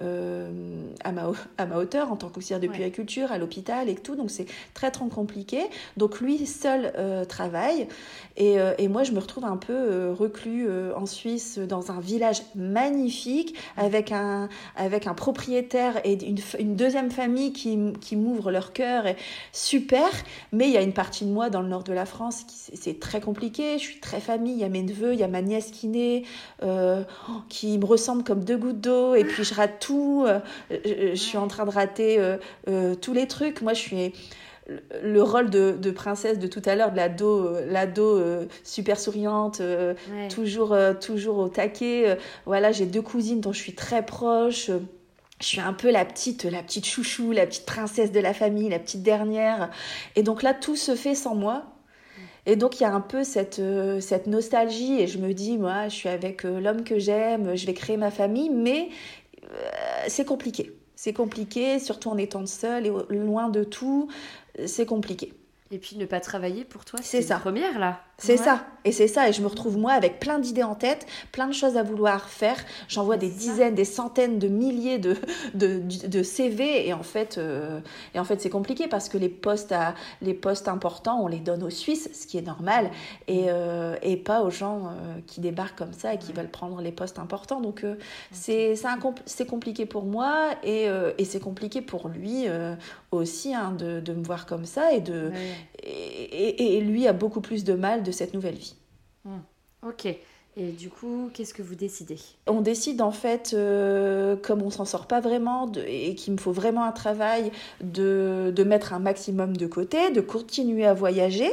à, 0.00 1.12
ma, 1.12 1.32
à 1.58 1.66
ma 1.66 1.76
hauteur 1.78 2.12
en 2.12 2.16
tant 2.16 2.28
qu'auxiliaire 2.28 2.60
de 2.60 2.68
puériculture, 2.68 3.32
à 3.32 3.38
l'hôpital 3.38 3.88
et 3.88 3.94
tout. 3.94 4.16
Donc 4.16 4.30
c'est 4.30 4.46
très 4.74 4.90
très 4.90 5.08
compliqué. 5.08 5.62
Donc 5.96 6.20
lui 6.20 6.46
seul 6.46 6.92
travaille 7.28 7.88
et, 8.36 8.56
et 8.78 8.88
moi 8.88 9.02
je 9.02 9.12
me 9.12 9.20
trouve 9.30 9.44
un 9.44 9.56
peu 9.56 9.72
euh, 9.72 10.12
reclus 10.12 10.66
euh, 10.68 10.92
en 10.96 11.06
Suisse 11.06 11.58
dans 11.58 11.90
un 11.90 12.00
village 12.00 12.42
magnifique 12.54 13.54
avec 13.76 14.12
un, 14.12 14.48
avec 14.76 15.06
un 15.06 15.14
propriétaire 15.14 16.00
et 16.04 16.12
une, 16.24 16.38
une 16.58 16.76
deuxième 16.76 17.10
famille 17.10 17.52
qui, 17.52 17.78
qui 18.00 18.16
m'ouvre 18.16 18.50
leur 18.50 18.72
cœur. 18.72 19.04
Super, 19.52 20.08
mais 20.52 20.66
il 20.66 20.72
y 20.72 20.76
a 20.76 20.82
une 20.82 20.92
partie 20.92 21.24
de 21.24 21.30
moi 21.30 21.48
dans 21.48 21.62
le 21.62 21.68
nord 21.68 21.84
de 21.84 21.92
la 21.92 22.06
France 22.06 22.44
qui 22.44 22.56
c'est 22.76 23.00
très 23.00 23.20
compliqué. 23.20 23.78
Je 23.78 23.84
suis 23.84 24.00
très 24.00 24.20
famille, 24.20 24.52
il 24.52 24.60
y 24.60 24.64
a 24.64 24.68
mes 24.68 24.82
neveux, 24.82 25.14
il 25.14 25.20
y 25.20 25.24
a 25.24 25.28
ma 25.28 25.42
nièce 25.42 25.70
qui 25.70 25.86
naît, 25.86 26.24
euh, 26.62 27.02
qui 27.48 27.78
me 27.78 27.84
ressemble 27.84 28.24
comme 28.24 28.44
deux 28.44 28.56
gouttes 28.56 28.80
d'eau 28.80 29.14
et 29.14 29.24
puis 29.24 29.44
je 29.44 29.54
rate 29.54 29.78
tout. 29.80 30.26
je, 30.70 31.14
suis 31.14 31.38
en 31.38 31.48
train 31.48 31.64
de 31.64 31.70
rater 31.70 32.36
tous 33.00 33.12
les 33.12 33.26
trucs. 33.26 33.62
Moi, 33.62 33.74
je 33.74 33.80
suis 33.80 34.12
le 35.02 35.22
rôle 35.22 35.50
de, 35.50 35.90
princesse 35.90 36.38
de 36.38 36.46
tout 36.46 36.62
à 36.64 36.74
l'heure, 36.74 36.92
de 36.92 36.96
l'ado, 36.96 37.56
l'ado 37.66 38.18
euh, 38.18 38.46
super 38.64 38.98
souriante, 38.98 39.60
euh, 39.60 39.94
toujours, 40.28 40.72
euh, 40.72 40.94
toujours 40.94 41.38
au 41.38 41.48
taquet. 41.48 42.16
voilà, 42.46 42.72
j'ai 42.72 42.86
deux 42.86 43.02
cousines 43.02 43.40
dont 43.40 43.52
je 43.52 43.60
suis 43.60 43.74
très 43.74 44.04
proche. 44.04 44.70
Je 45.40 45.46
suis 45.46 45.60
un 45.60 45.72
peu 45.72 45.90
la 45.90 46.04
petite, 46.04 46.44
la 46.44 46.62
petite 46.62 46.86
chouchou, 46.86 47.32
la 47.32 47.46
petite 47.46 47.64
princesse 47.64 48.12
de 48.12 48.20
la 48.20 48.34
famille, 48.34 48.68
la 48.68 48.78
petite 48.78 49.02
dernière. 49.02 49.70
Et 50.14 50.22
donc 50.22 50.42
là, 50.42 50.52
tout 50.52 50.76
se 50.76 50.94
fait 50.94 51.14
sans 51.14 51.34
moi. 51.34 51.64
Et 52.46 52.56
donc 52.56 52.80
il 52.80 52.82
y 52.82 52.86
a 52.86 52.92
un 52.92 53.00
peu 53.00 53.22
cette, 53.22 53.60
cette 54.00 54.26
nostalgie 54.26 55.00
et 55.00 55.06
je 55.06 55.18
me 55.18 55.32
dis, 55.32 55.58
moi, 55.58 55.88
je 55.88 55.94
suis 55.94 56.08
avec 56.08 56.42
l'homme 56.42 56.84
que 56.84 56.98
j'aime, 56.98 57.54
je 57.54 57.66
vais 57.66 57.74
créer 57.74 57.96
ma 57.96 58.10
famille, 58.10 58.50
mais 58.50 58.88
c'est 60.08 60.24
compliqué. 60.24 60.72
C'est 61.02 61.14
compliqué, 61.14 61.78
surtout 61.78 62.10
en 62.10 62.18
étant 62.18 62.44
seule 62.44 62.86
et 62.86 62.92
loin 63.08 63.48
de 63.48 63.64
tout, 63.64 64.08
c'est 64.66 64.86
compliqué. 64.86 65.34
Et 65.72 65.78
puis 65.78 65.96
ne 65.96 66.04
pas 66.04 66.18
travailler 66.18 66.64
pour 66.64 66.84
toi, 66.84 66.98
c'est 67.02 67.22
ça. 67.22 67.38
première 67.38 67.78
là. 67.78 68.00
C'est 68.20 68.36
ça. 68.36 68.66
Et 68.84 68.92
c'est 68.92 69.08
ça. 69.08 69.28
Et 69.28 69.32
je 69.32 69.40
me 69.42 69.46
retrouve 69.46 69.78
moi 69.78 69.92
avec 69.92 70.20
plein 70.20 70.38
d'idées 70.38 70.62
en 70.62 70.74
tête, 70.74 71.06
plein 71.32 71.46
de 71.46 71.52
choses 71.52 71.76
à 71.76 71.82
vouloir 71.82 72.28
faire. 72.28 72.56
J'envoie 72.88 73.16
des 73.16 73.28
dizaines, 73.28 73.74
des 73.74 73.84
centaines 73.84 74.38
de 74.38 74.48
milliers 74.48 74.98
de, 74.98 75.16
de, 75.54 75.80
de 76.06 76.22
CV. 76.22 76.86
Et 76.86 76.92
en 76.92 77.02
fait, 77.02 77.38
euh, 77.38 77.80
et 78.14 78.18
en 78.18 78.24
fait 78.24 78.40
c'est 78.40 78.50
compliqué 78.50 78.88
parce 78.88 79.08
que 79.08 79.16
les 79.16 79.28
postes, 79.28 79.72
à, 79.72 79.94
les 80.22 80.34
postes 80.34 80.68
importants, 80.68 81.22
on 81.22 81.28
les 81.28 81.38
donne 81.38 81.62
aux 81.62 81.70
Suisses, 81.70 82.10
ce 82.12 82.26
qui 82.26 82.36
est 82.36 82.42
normal, 82.42 82.90
et, 83.26 83.46
euh, 83.48 83.96
et 84.02 84.16
pas 84.16 84.42
aux 84.42 84.50
gens 84.50 84.86
euh, 84.88 85.20
qui 85.26 85.40
débarquent 85.40 85.78
comme 85.78 85.92
ça 85.92 86.14
et 86.14 86.18
qui 86.18 86.32
veulent 86.32 86.50
prendre 86.50 86.80
les 86.80 86.92
postes 86.92 87.18
importants. 87.18 87.60
Donc 87.60 87.84
c'est 88.32 88.74
c'est 89.26 89.46
compliqué 89.46 89.86
pour 89.86 90.04
moi 90.04 90.50
et, 90.62 90.88
et 91.18 91.24
c'est 91.24 91.40
compliqué 91.40 91.80
pour 91.80 92.08
lui 92.08 92.46
aussi 93.10 93.54
hein, 93.54 93.72
de, 93.72 94.00
de, 94.00 94.12
me 94.12 94.22
voir 94.22 94.46
comme 94.46 94.64
ça. 94.64 94.92
Et, 94.92 95.00
de, 95.00 95.30
et, 95.82 96.76
et, 96.76 96.80
lui 96.80 97.06
a 97.06 97.12
beaucoup 97.12 97.40
plus 97.40 97.64
de 97.64 97.74
mal 97.74 98.02
de 98.02 98.10
cette 98.10 98.34
nouvelle 98.34 98.56
vie. 98.56 98.76
Hmm. 99.24 99.40
Ok. 99.86 100.06
Et 100.56 100.72
du 100.72 100.90
coup, 100.90 101.30
qu'est-ce 101.32 101.54
que 101.54 101.62
vous 101.62 101.76
décidez? 101.76 102.18
On 102.46 102.60
décide 102.60 103.02
en 103.02 103.12
fait, 103.12 103.52
euh, 103.54 104.36
comme 104.36 104.62
on 104.62 104.70
s'en 104.70 104.84
sort 104.84 105.06
pas 105.06 105.20
vraiment 105.20 105.66
de, 105.66 105.80
et 105.86 106.14
qu'il 106.16 106.32
me 106.32 106.38
faut 106.38 106.52
vraiment 106.52 106.84
un 106.84 106.92
travail, 106.92 107.52
de, 107.80 108.52
de 108.54 108.64
mettre 108.64 108.92
un 108.92 108.98
maximum 108.98 109.56
de 109.56 109.66
côté, 109.66 110.10
de 110.10 110.20
continuer 110.20 110.84
à 110.84 110.92
voyager 110.92 111.50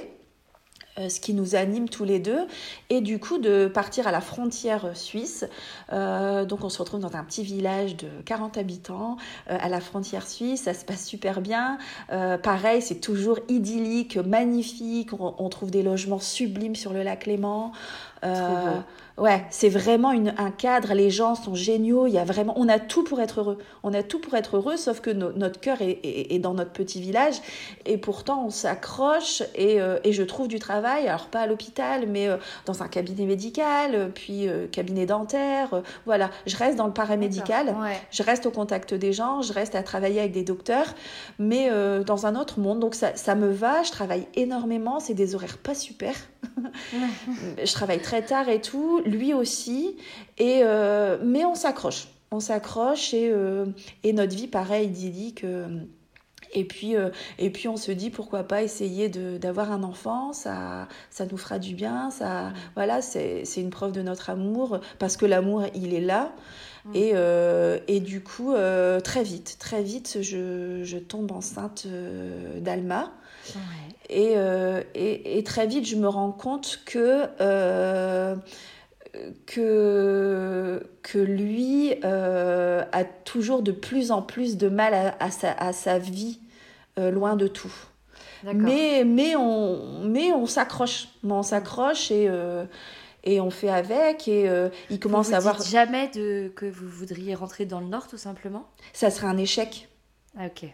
ce 1.10 1.20
qui 1.20 1.34
nous 1.34 1.56
anime 1.56 1.90
tous 1.90 2.04
les 2.04 2.20
deux, 2.20 2.48
et 2.90 3.02
du 3.02 3.20
coup 3.20 3.38
de 3.38 3.68
partir 3.68 4.08
à 4.08 4.12
la 4.12 4.22
frontière 4.22 4.96
suisse. 4.96 5.46
Euh, 5.94 6.46
donc 6.46 6.64
on 6.64 6.70
se 6.70 6.80
retrouve 6.80 7.00
dans 7.00 7.16
un 7.16 7.24
petit 7.24 7.44
village 7.44 7.96
de 7.96 8.08
40 8.26 8.58
habitants 8.58 9.18
euh, 9.50 9.58
à 9.60 9.70
la 9.70 9.80
frontière 9.80 10.28
suisse, 10.28 10.64
ça 10.64 10.74
se 10.74 10.86
passe 10.86 11.06
super 11.06 11.42
bien. 11.42 11.78
pareil, 12.44 12.82
c'est 12.82 13.00
toujours 13.00 13.40
idyllique, 13.48 14.18
magnifique, 14.18 15.14
on, 15.14 15.36
on, 15.38 15.50
trouve 15.50 15.72
des 15.72 15.84
logements 15.84 16.20
sublimes 16.20 16.76
sur 16.76 16.94
le 16.94 17.04
lac 17.04 17.26
Léman. 17.26 17.72
Ouais, 19.18 19.44
c'est 19.50 19.70
vraiment 19.70 20.12
une, 20.12 20.36
un 20.38 20.52
cadre, 20.52 20.94
les 20.94 21.10
gens 21.10 21.34
sont 21.34 21.56
géniaux, 21.56 22.06
il 22.06 22.14
y 22.14 22.20
a 22.20 22.24
vraiment, 22.24 22.54
on 22.56 22.70
a 22.70 22.78
tout 22.78 23.04
pour 23.04 23.20
être 23.20 23.40
heureux. 23.40 23.58
On 23.82 23.92
a 23.96 24.04
tout 24.04 24.20
pour 24.20 24.36
être 24.36 24.58
heureux, 24.58 24.78
sauf 24.78 25.02
que 25.02 25.10
notre 25.10 25.60
cœur 25.60 25.82
est, 25.82 26.00
est, 26.04 26.38
dans 26.38 26.54
notre 26.54 26.70
petit 26.70 27.02
village 27.02 27.42
et 27.86 27.98
pourtant 27.98 28.46
on 28.46 28.52
s'accroche 28.52 29.42
et, 29.56 29.82
euh, 29.82 29.98
et, 30.04 30.14
je 30.14 30.22
trouve 30.22 30.48
du 30.48 30.60
travail, 30.60 31.08
alors 31.08 31.28
pas 31.28 31.40
à 31.40 31.48
l'hôpital, 31.48 32.06
mais 32.08 32.28
euh, 32.28 32.38
dans 32.68 32.84
un 32.84 32.88
cabinet 32.88 33.26
médical, 33.26 34.12
puis 34.14 34.48
euh, 34.48 34.68
cabinet 34.68 35.08
dentaire, 35.08 35.82
voilà. 36.06 36.30
Je 36.46 36.56
reste 36.56 36.78
dans 36.78 36.86
le 36.86 36.94
paramédical, 36.94 37.76
je 38.12 38.22
reste 38.22 38.46
au 38.46 38.52
contact 38.52 38.94
des 38.94 39.14
gens, 39.14 39.42
je 39.42 39.52
reste 39.52 39.74
à 39.74 39.82
travailler 39.82 40.20
avec 40.20 40.32
des 40.32 40.44
docteurs, 40.44 40.94
mais 41.40 41.72
dans 42.06 42.28
un 42.28 42.36
autre 42.36 42.60
monde, 42.60 42.80
donc 42.80 42.94
ça, 42.94 43.16
ça 43.16 43.34
me 43.34 43.50
va, 43.50 43.82
je 43.82 43.92
travaille 43.92 44.28
énormément, 44.36 45.00
c'est 45.00 45.16
des 45.16 45.34
horaires 45.34 45.58
pas 45.58 45.74
super. 45.74 46.14
Je 47.64 47.74
travaille 47.74 48.02
très 48.02 48.24
tard 48.24 48.50
et 48.50 48.62
tout 48.62 49.02
lui 49.06 49.34
aussi. 49.34 49.98
Et, 50.38 50.62
euh, 50.64 51.18
mais 51.24 51.46
on 51.46 51.56
s'accroche. 51.56 52.08
On 52.32 52.40
s'accroche 52.40 53.14
et, 53.14 53.30
euh, 53.32 53.66
et, 54.04 54.14
notre 54.14 54.36
vie, 54.36 54.48
pareil, 54.48 54.88
idyllique. 54.88 55.46
et 56.54 56.66
puis, 56.66 56.96
euh, 56.96 57.10
et 57.40 57.50
puis 57.50 57.68
on 57.68 57.78
se 57.78 57.92
dit 57.92 58.10
pourquoi 58.10 58.44
pas 58.44 58.64
essayer 58.64 59.10
d'avoir 59.10 59.72
un 59.72 59.84
enfant, 59.84 60.34
ça, 60.34 60.88
ça 61.10 61.26
nous 61.26 61.38
fera 61.38 61.60
du 61.60 61.74
bien, 61.74 62.10
ça, 62.10 62.52
voilà, 62.76 63.02
c'est 63.02 63.44
une 63.58 63.70
preuve 63.70 63.92
de 63.92 64.02
notre 64.02 64.30
amour, 64.30 64.80
parce 65.00 65.18
que 65.18 65.26
l'amour, 65.26 65.64
il 65.74 65.94
est 65.94 66.02
là. 66.02 66.34
Mm. 66.86 66.96
Et, 66.96 67.14
et, 67.88 68.00
du 68.00 68.22
coup, 68.22 68.54
très 69.04 69.24
vite, 69.24 69.58
très 69.60 69.82
vite, 69.82 70.20
je, 70.22 70.82
je 70.84 70.98
tombe 70.98 71.32
enceinte 71.32 71.88
d'Alma. 72.60 73.14
Et, 74.10 74.36
et, 74.96 75.38
et, 75.38 75.44
très 75.44 75.68
vite, 75.68 75.86
je 75.86 75.98
me 75.98 76.08
rends 76.08 76.32
compte 76.32 76.80
que 76.86 77.28
que, 79.46 80.90
que 81.04 81.18
lui 81.18 81.94
euh, 82.04 82.84
a 82.92 83.04
toujours 83.04 83.62
de 83.62 83.72
plus 83.72 84.12
en 84.12 84.22
plus 84.22 84.58
de 84.58 84.70
mal 84.70 85.16
à, 85.20 85.32
sa, 85.32 85.52
à 85.52 85.74
sa, 85.74 86.00
vie 86.00 86.40
euh, 86.98 87.12
loin 87.12 87.36
de 87.36 87.48
tout. 87.48 87.74
Mais, 88.44 89.04
mais 89.04 89.36
on, 89.36 90.04
mais 90.04 90.32
on 90.32 90.46
s'accroche, 90.46 91.08
on 91.24 91.42
s'accroche 91.42 92.12
et, 92.12 92.28
euh, 92.30 92.66
et 93.24 93.42
on 93.42 93.50
fait 93.50 93.70
avec 93.70 94.28
et 94.28 94.50
il 94.90 95.00
commence 95.00 95.34
à 95.34 95.38
avoir... 95.38 95.62
jamais 95.62 96.10
de, 96.10 96.50
que 96.56 96.66
vous 96.66 96.88
voudriez 96.88 97.34
rentrer 97.34 97.66
dans 97.66 97.80
le 97.80 97.88
Nord 97.88 98.08
tout 98.08 98.18
simplement? 98.18 98.68
Ça 98.94 99.10
serait 99.10 99.28
un 99.28 99.38
échec. 99.38 99.90
Ah, 100.38 100.46
ok. 100.46 100.72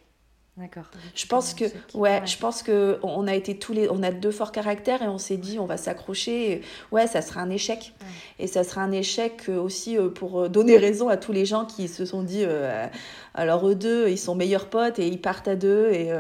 D'accord. 0.56 0.84
Je 1.16 1.26
pense 1.26 1.56
que, 1.56 1.66
ouais, 1.96 2.22
je 2.28 2.38
pense 2.38 2.62
que 2.62 3.00
on 3.02 3.26
a 3.26 3.34
été 3.34 3.58
tous 3.58 3.74
les, 3.74 3.90
on 3.90 4.04
a 4.04 4.12
deux 4.12 4.30
forts 4.30 4.52
caractères 4.52 5.02
et 5.02 5.08
on 5.08 5.18
s'est 5.18 5.38
dit 5.38 5.58
on 5.58 5.66
va 5.66 5.78
s'accrocher. 5.78 6.62
Ouais, 6.92 7.08
ça 7.08 7.24
sera 7.24 7.42
un 7.42 7.50
échec. 7.50 7.92
Et 8.38 8.46
ça 8.46 8.64
sera 8.64 8.82
un 8.82 8.92
échec 8.92 9.50
aussi 9.50 9.98
euh, 9.98 10.10
pour 10.10 10.42
euh, 10.42 10.50
donner 10.50 10.78
raison 10.78 11.10
à 11.10 11.18
tous 11.18 11.32
les 11.32 11.48
gens 11.48 11.66
qui 11.66 11.88
se 11.88 12.06
sont 12.06 12.22
dit, 12.22 12.44
euh, 12.46 12.86
alors 13.34 13.68
eux 13.68 13.74
deux, 13.74 14.10
ils 14.10 14.20
sont 14.20 14.36
meilleurs 14.36 14.70
potes 14.70 15.00
et 15.00 15.08
ils 15.08 15.20
partent 15.20 15.48
à 15.48 15.56
deux. 15.56 15.92
Et 15.92 16.12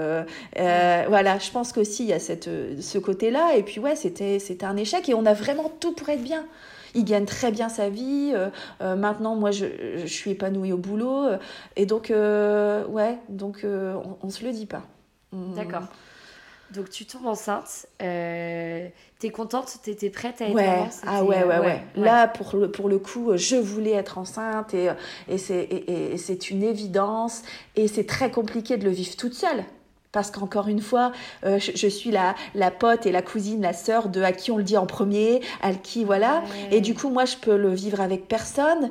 voilà, 1.07 1.37
je 1.37 1.51
pense 1.51 1.71
qu'aussi 1.71 2.03
il 2.03 2.09
y 2.09 2.13
a 2.13 2.19
cette, 2.19 2.49
ce 2.81 2.97
côté-là. 2.97 3.55
Et 3.55 3.61
puis 3.61 3.79
ouais, 3.79 3.95
c'était, 3.95 4.39
c'était 4.39 4.65
un 4.65 4.77
échec 4.77 5.07
et 5.09 5.13
on 5.13 5.27
a 5.27 5.33
vraiment 5.35 5.71
tout 5.79 5.93
pour 5.93 6.09
être 6.09 6.23
bien 6.23 6.43
il 6.93 7.05
gagne 7.05 7.25
très 7.25 7.51
bien 7.51 7.69
sa 7.69 7.89
vie. 7.89 8.31
Euh, 8.33 8.49
euh, 8.81 8.95
maintenant, 8.95 9.35
moi, 9.35 9.51
je, 9.51 9.65
je, 9.97 10.07
suis 10.07 10.31
épanouie 10.31 10.71
au 10.71 10.77
boulot. 10.77 11.25
Euh, 11.25 11.37
et 11.75 11.85
donc, 11.85 12.13
ouais, 12.13 13.17
donc 13.29 13.65
on, 13.65 14.25
ne 14.25 14.31
se 14.31 14.43
le 14.43 14.51
dit 14.51 14.65
pas. 14.65 14.83
D'accord. 15.31 15.83
Donc 16.71 16.89
tu 16.89 17.05
tombes 17.05 17.27
enceinte, 17.27 17.85
euh, 18.01 18.87
t'es 19.19 19.29
contente, 19.29 19.77
t'étais 19.83 20.09
prête 20.09 20.41
à 20.41 20.45
être 20.45 20.55
ouais. 20.55 20.89
Ah 21.05 21.23
ouais, 21.23 21.43
ouais, 21.43 21.59
ouais, 21.59 21.83
Là, 21.95 22.27
pour 22.27 22.57
le, 22.57 22.71
pour 22.71 22.89
le 22.89 22.97
coup, 22.97 23.31
je 23.35 23.57
voulais 23.57 23.91
être 23.91 24.17
enceinte 24.17 24.73
et, 24.73 24.89
et 25.27 25.37
c'est 25.37 26.49
une 26.49 26.63
évidence 26.63 27.43
et 27.75 27.87
c'est 27.87 28.05
très 28.05 28.31
compliqué 28.31 28.77
de 28.77 28.85
le 28.85 28.89
vivre 28.89 29.15
toute 29.15 29.35
seule 29.35 29.63
parce 30.13 30.31
qu'encore 30.31 30.69
une 30.69 30.79
fois, 30.79 31.11
euh, 31.43 31.59
je, 31.59 31.87
suis 31.87 32.11
la, 32.11 32.35
la 32.55 32.71
pote 32.71 33.05
et 33.05 33.11
la 33.11 33.21
cousine, 33.21 33.61
la 33.61 33.73
sœur 33.73 34.07
de 34.07 34.21
à 34.21 34.31
qui 34.31 34.51
on 34.51 34.57
le 34.57 34.63
dit 34.63 34.77
en 34.77 34.85
premier, 34.85 35.41
à 35.61 35.73
qui 35.73 36.05
voilà. 36.05 36.43
Et 36.71 36.79
du 36.79 36.93
coup, 36.93 37.09
moi, 37.09 37.25
je 37.25 37.35
peux 37.35 37.57
le 37.57 37.73
vivre 37.73 37.99
avec 37.99 38.27
personne. 38.27 38.89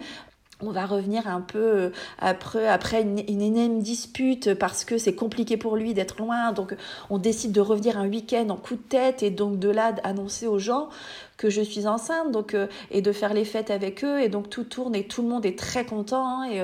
On 0.64 0.70
va 0.70 0.86
revenir 0.86 1.26
un 1.26 1.40
peu 1.40 1.58
euh, 1.58 1.90
après, 2.18 2.68
après 2.68 3.02
une, 3.02 3.18
une 3.28 3.40
énième 3.40 3.82
dispute 3.82 4.54
parce 4.54 4.84
que 4.84 4.98
c'est 4.98 5.14
compliqué 5.14 5.56
pour 5.56 5.76
lui 5.76 5.94
d'être 5.94 6.18
loin. 6.18 6.52
Donc, 6.52 6.76
on 7.08 7.18
décide 7.18 7.52
de 7.52 7.60
revenir 7.60 7.98
un 7.98 8.08
week-end 8.08 8.48
en 8.48 8.56
coup 8.56 8.74
de 8.74 8.82
tête 8.82 9.22
et 9.22 9.30
donc 9.30 9.58
de 9.58 9.68
là 9.68 9.92
d'annoncer 9.92 10.46
aux 10.46 10.58
gens 10.58 10.88
que 11.36 11.50
je 11.50 11.62
suis 11.62 11.88
enceinte 11.88 12.30
donc 12.30 12.54
euh, 12.54 12.68
et 12.92 13.02
de 13.02 13.10
faire 13.10 13.34
les 13.34 13.44
fêtes 13.44 13.70
avec 13.70 14.04
eux 14.04 14.20
et 14.20 14.28
donc 14.28 14.50
tout 14.50 14.62
tourne 14.62 14.94
et 14.94 15.04
tout 15.04 15.22
le 15.22 15.28
monde 15.28 15.44
est 15.44 15.58
très 15.58 15.84
content 15.84 16.24
hein, 16.24 16.48
et, 16.48 16.60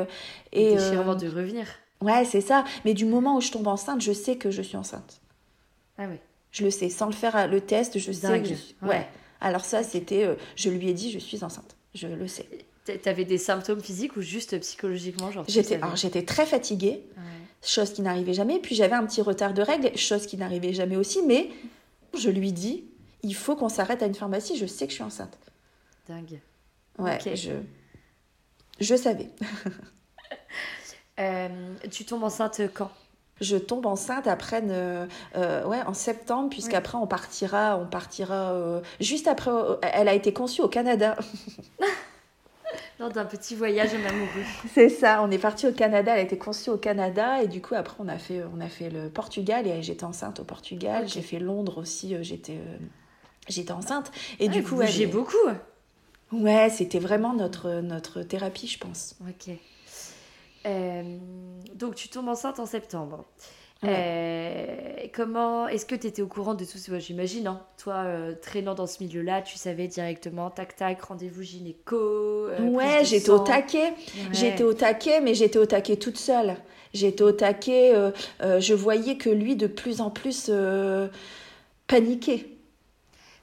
et, 0.52 0.74
et 0.74 0.76
de 0.76 1.28
revenir 1.28 1.66
Ouais, 2.00 2.24
c'est 2.24 2.40
ça. 2.40 2.64
Mais 2.84 2.94
du 2.94 3.04
moment 3.04 3.36
où 3.36 3.40
je 3.40 3.50
tombe 3.50 3.66
enceinte, 3.66 4.00
je 4.00 4.12
sais 4.12 4.36
que 4.36 4.50
je 4.50 4.62
suis 4.62 4.76
enceinte. 4.76 5.20
Ah 5.98 6.06
oui. 6.08 6.16
Je 6.52 6.64
le 6.64 6.70
sais. 6.70 6.88
Sans 6.88 7.06
le 7.06 7.12
faire, 7.12 7.48
le 7.48 7.60
test, 7.60 7.98
je 7.98 8.12
sais 8.12 8.40
que 8.40 8.48
je 8.48 8.54
suis... 8.54 8.76
Ouais. 8.82 9.06
Alors 9.40 9.64
ça, 9.64 9.82
c'était... 9.82 10.24
Euh, 10.24 10.34
je 10.56 10.70
lui 10.70 10.88
ai 10.88 10.94
dit, 10.94 11.10
je 11.10 11.18
suis 11.18 11.42
enceinte. 11.44 11.76
Je 11.94 12.06
le 12.06 12.28
sais. 12.28 12.48
T'avais 13.02 13.24
des 13.24 13.38
symptômes 13.38 13.82
physiques 13.82 14.16
ou 14.16 14.22
juste 14.22 14.58
psychologiquement 14.60 15.30
genre 15.30 15.44
J'étais 15.46 15.78
j'étais 15.94 16.24
très 16.24 16.46
fatiguée, 16.46 17.02
chose 17.62 17.92
qui 17.92 18.00
n'arrivait 18.00 18.32
jamais. 18.32 18.58
Puis 18.60 18.74
j'avais 18.74 18.94
un 18.94 19.04
petit 19.04 19.20
retard 19.20 19.52
de 19.52 19.60
règles, 19.60 19.94
chose 19.96 20.26
qui 20.26 20.38
n'arrivait 20.38 20.72
jamais 20.72 20.96
aussi. 20.96 21.20
Mais 21.22 21.50
je 22.18 22.30
lui 22.30 22.52
dis, 22.52 22.84
il 23.22 23.34
faut 23.34 23.56
qu'on 23.56 23.68
s'arrête 23.68 24.02
à 24.02 24.06
une 24.06 24.14
pharmacie. 24.14 24.56
Je 24.56 24.64
sais 24.64 24.86
que 24.86 24.90
je 24.90 24.96
suis 24.96 25.04
enceinte. 25.04 25.36
Dingue. 26.08 26.40
Ouais, 26.98 27.18
je 27.36 27.52
je 28.80 28.94
savais. 28.94 29.28
Euh, 31.18 31.48
tu 31.90 32.04
tombes 32.04 32.24
enceinte 32.24 32.60
quand? 32.74 32.90
Je 33.40 33.56
tombe 33.56 33.86
enceinte 33.86 34.26
après 34.26 34.62
euh, 34.64 35.06
ouais 35.64 35.80
en 35.86 35.94
septembre 35.94 36.50
puisqu'après 36.50 36.98
on 36.98 37.06
partira 37.06 37.78
on 37.78 37.86
partira 37.86 38.52
euh, 38.52 38.80
juste 38.98 39.28
après 39.28 39.52
elle 39.82 40.08
a 40.08 40.14
été 40.14 40.32
conçue 40.32 40.60
au 40.60 40.68
Canada. 40.68 41.16
Lors 42.98 43.10
d'un 43.10 43.24
petit 43.24 43.54
voyage 43.54 43.94
amoureux. 43.94 44.44
C'est 44.74 44.88
ça 44.88 45.22
on 45.22 45.30
est 45.30 45.38
parti 45.38 45.68
au 45.68 45.72
Canada 45.72 46.12
elle 46.14 46.18
a 46.18 46.22
été 46.22 46.36
conçue 46.36 46.70
au 46.70 46.78
Canada 46.78 47.40
et 47.40 47.46
du 47.46 47.62
coup 47.62 47.76
après 47.76 47.94
on 48.00 48.08
a 48.08 48.18
fait 48.18 48.42
on 48.56 48.60
a 48.60 48.68
fait 48.68 48.90
le 48.90 49.08
Portugal 49.08 49.68
et 49.68 49.82
j'étais 49.82 50.04
enceinte 50.04 50.40
au 50.40 50.44
Portugal. 50.44 51.06
J'ai 51.06 51.22
fait 51.22 51.38
Londres 51.38 51.78
aussi 51.78 52.16
j'étais 52.22 52.58
j'étais 53.48 53.72
enceinte. 53.72 54.10
Et 54.40 54.48
du 54.48 54.64
coup 54.64 54.82
j'ai 54.84 55.06
beaucoup. 55.06 55.36
Ouais 56.32 56.70
c'était 56.70 56.98
vraiment 56.98 57.34
notre 57.34 57.80
notre 57.82 58.22
thérapie 58.22 58.66
je 58.66 58.78
pense. 58.78 59.14
Ok. 59.28 59.48
euh, 59.50 59.77
donc 61.74 61.94
tu 61.94 62.08
tombes 62.08 62.28
enceinte 62.28 62.58
en 62.60 62.66
septembre. 62.66 63.24
Euh, 63.84 64.64
comment 65.14 65.68
est-ce 65.68 65.86
que 65.86 65.94
tu 65.94 66.08
étais 66.08 66.20
au 66.20 66.26
courant 66.26 66.54
de 66.54 66.64
tout 66.64 66.78
ça? 66.78 66.98
J'imagine, 66.98 67.46
hein, 67.46 67.62
toi 67.80 67.94
euh, 68.06 68.34
traînant 68.34 68.74
dans 68.74 68.88
ce 68.88 69.00
milieu-là, 69.04 69.40
tu 69.42 69.56
savais 69.56 69.86
directement, 69.86 70.50
tac 70.50 70.74
tac, 70.74 71.00
rendez-vous 71.00 71.42
gynéco. 71.42 71.94
euh, 71.96 72.58
Ouais, 72.70 73.04
j'étais 73.04 73.30
au 73.30 73.38
taquet. 73.38 73.90
Ouais. 73.90 73.94
J'étais 74.32 74.64
au 74.64 74.74
taquet, 74.74 75.20
mais 75.20 75.34
j'étais 75.34 75.60
au 75.60 75.66
taquet 75.66 75.96
toute 75.96 76.16
seule. 76.18 76.56
J'étais 76.92 77.22
au 77.22 77.30
taquet. 77.30 77.94
euh, 77.94 78.10
euh, 78.42 78.58
je 78.58 78.74
voyais 78.74 79.16
que 79.16 79.30
lui, 79.30 79.54
de 79.54 79.68
plus 79.68 80.00
en 80.00 80.10
plus, 80.10 80.46
euh, 80.48 81.06
paniquait. 81.86 82.46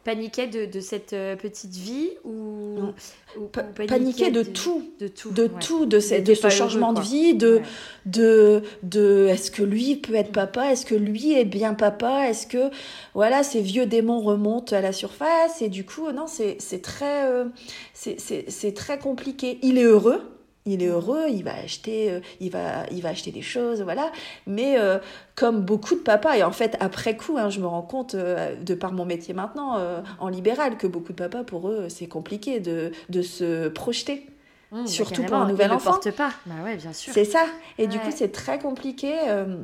Paniquait 0.06 0.48
de, 0.48 0.66
de 0.66 0.80
cette 0.80 1.12
euh, 1.14 1.36
petite 1.36 1.76
vie 1.76 2.12
ou, 2.24 2.32
Non. 2.80 2.94
ou- 3.38 3.48
Pa- 3.48 3.64
ou 3.64 3.86
paniquait 3.88 4.30
de 4.32 4.44
tout. 4.44 4.92
de 5.00 5.08
tout, 5.10 5.32
de 5.32 5.44
ouais. 5.44 5.50
tout, 5.60 5.86
de, 5.88 5.98
Il 5.98 6.02
ce, 6.02 6.14
était 6.14 6.22
de 6.22 6.34
ce 6.36 6.42
pas 6.42 6.48
heureux, 6.50 6.58
changement 6.58 6.94
de 6.94 7.02
vie, 7.02 7.34
de, 7.34 7.56
Ouais. 7.56 7.62
de, 8.06 8.62
de 8.84 9.26
est-ce 9.30 9.50
que 9.50 9.64
lui 9.64 9.96
peut 9.96 10.14
être 10.14 10.32
papa, 10.32 10.72
est-ce 10.72 10.86
que 10.86 10.94
lui 10.96 11.34
est 11.34 11.44
bien 11.44 11.74
papa, 11.74 12.30
est-ce 12.30 12.46
que 12.46 12.70
voilà 13.16 13.42
ces 13.44 13.62
vieux 13.62 13.88
démons 13.88 14.20
remontent 14.22 14.76
à 14.76 14.80
la 14.82 14.94
surface 14.94 15.62
et 15.64 15.70
du 15.70 15.86
coup 15.86 16.12
non 16.12 16.28
c'est 16.28 16.58
c'est 16.60 16.84
très 16.84 17.26
euh, 17.26 17.46
c'est 17.94 18.74
très 18.76 19.00
compliqué. 19.00 19.58
Il 19.64 19.78
est 19.80 19.84
heureux. 19.84 20.22
Il 20.68 20.82
est 20.82 20.88
heureux, 20.88 21.26
il 21.30 21.44
va 21.44 21.54
acheter, 21.64 22.12
euh, 22.12 22.20
il 22.40 22.50
va, 22.50 22.88
il 22.92 23.02
va 23.04 23.10
acheter 23.10 23.32
des 23.32 23.44
choses, 23.44 23.82
voilà. 23.84 24.12
Mais 24.48 24.80
euh, 24.80 24.98
comme 25.36 25.62
beaucoup 25.62 25.94
de 25.94 26.00
papas, 26.00 26.38
et 26.38 26.44
en 26.44 26.52
fait 26.52 26.76
après 26.80 27.16
coup, 27.16 27.38
hein, 27.38 27.50
je 27.52 27.60
me 27.60 27.68
rends 27.68 27.84
compte 27.84 28.16
euh, 28.16 28.56
de 28.56 28.74
par 28.74 28.92
mon 28.92 29.06
métier 29.06 29.34
maintenant 29.36 29.78
en 30.20 30.28
libéral 30.28 30.78
que 30.78 30.88
beaucoup 30.88 31.12
de 31.14 31.18
papas 31.18 31.44
pour 31.44 31.70
eux 31.70 31.88
c'est 31.90 32.08
compliqué 32.08 32.60
de, 32.60 32.92
de 33.10 33.22
se 33.22 33.68
projeter. 33.68 34.26
Mmh, 34.72 34.88
Surtout 34.88 35.24
pour 35.24 35.36
un 35.36 35.48
nouvel 35.48 35.72
enfant. 35.72 35.92
porte 35.92 36.10
pas. 36.12 36.32
Bah 36.48 36.56
ouais, 36.64 36.76
bien 36.76 36.92
sûr. 36.92 37.14
C'est 37.14 37.24
ça. 37.26 37.46
Et 37.78 37.86
du 37.86 38.00
coup, 38.00 38.10
c'est 38.14 38.32
très 38.32 38.58
compliqué. 38.58 39.14
euh, 39.30 39.58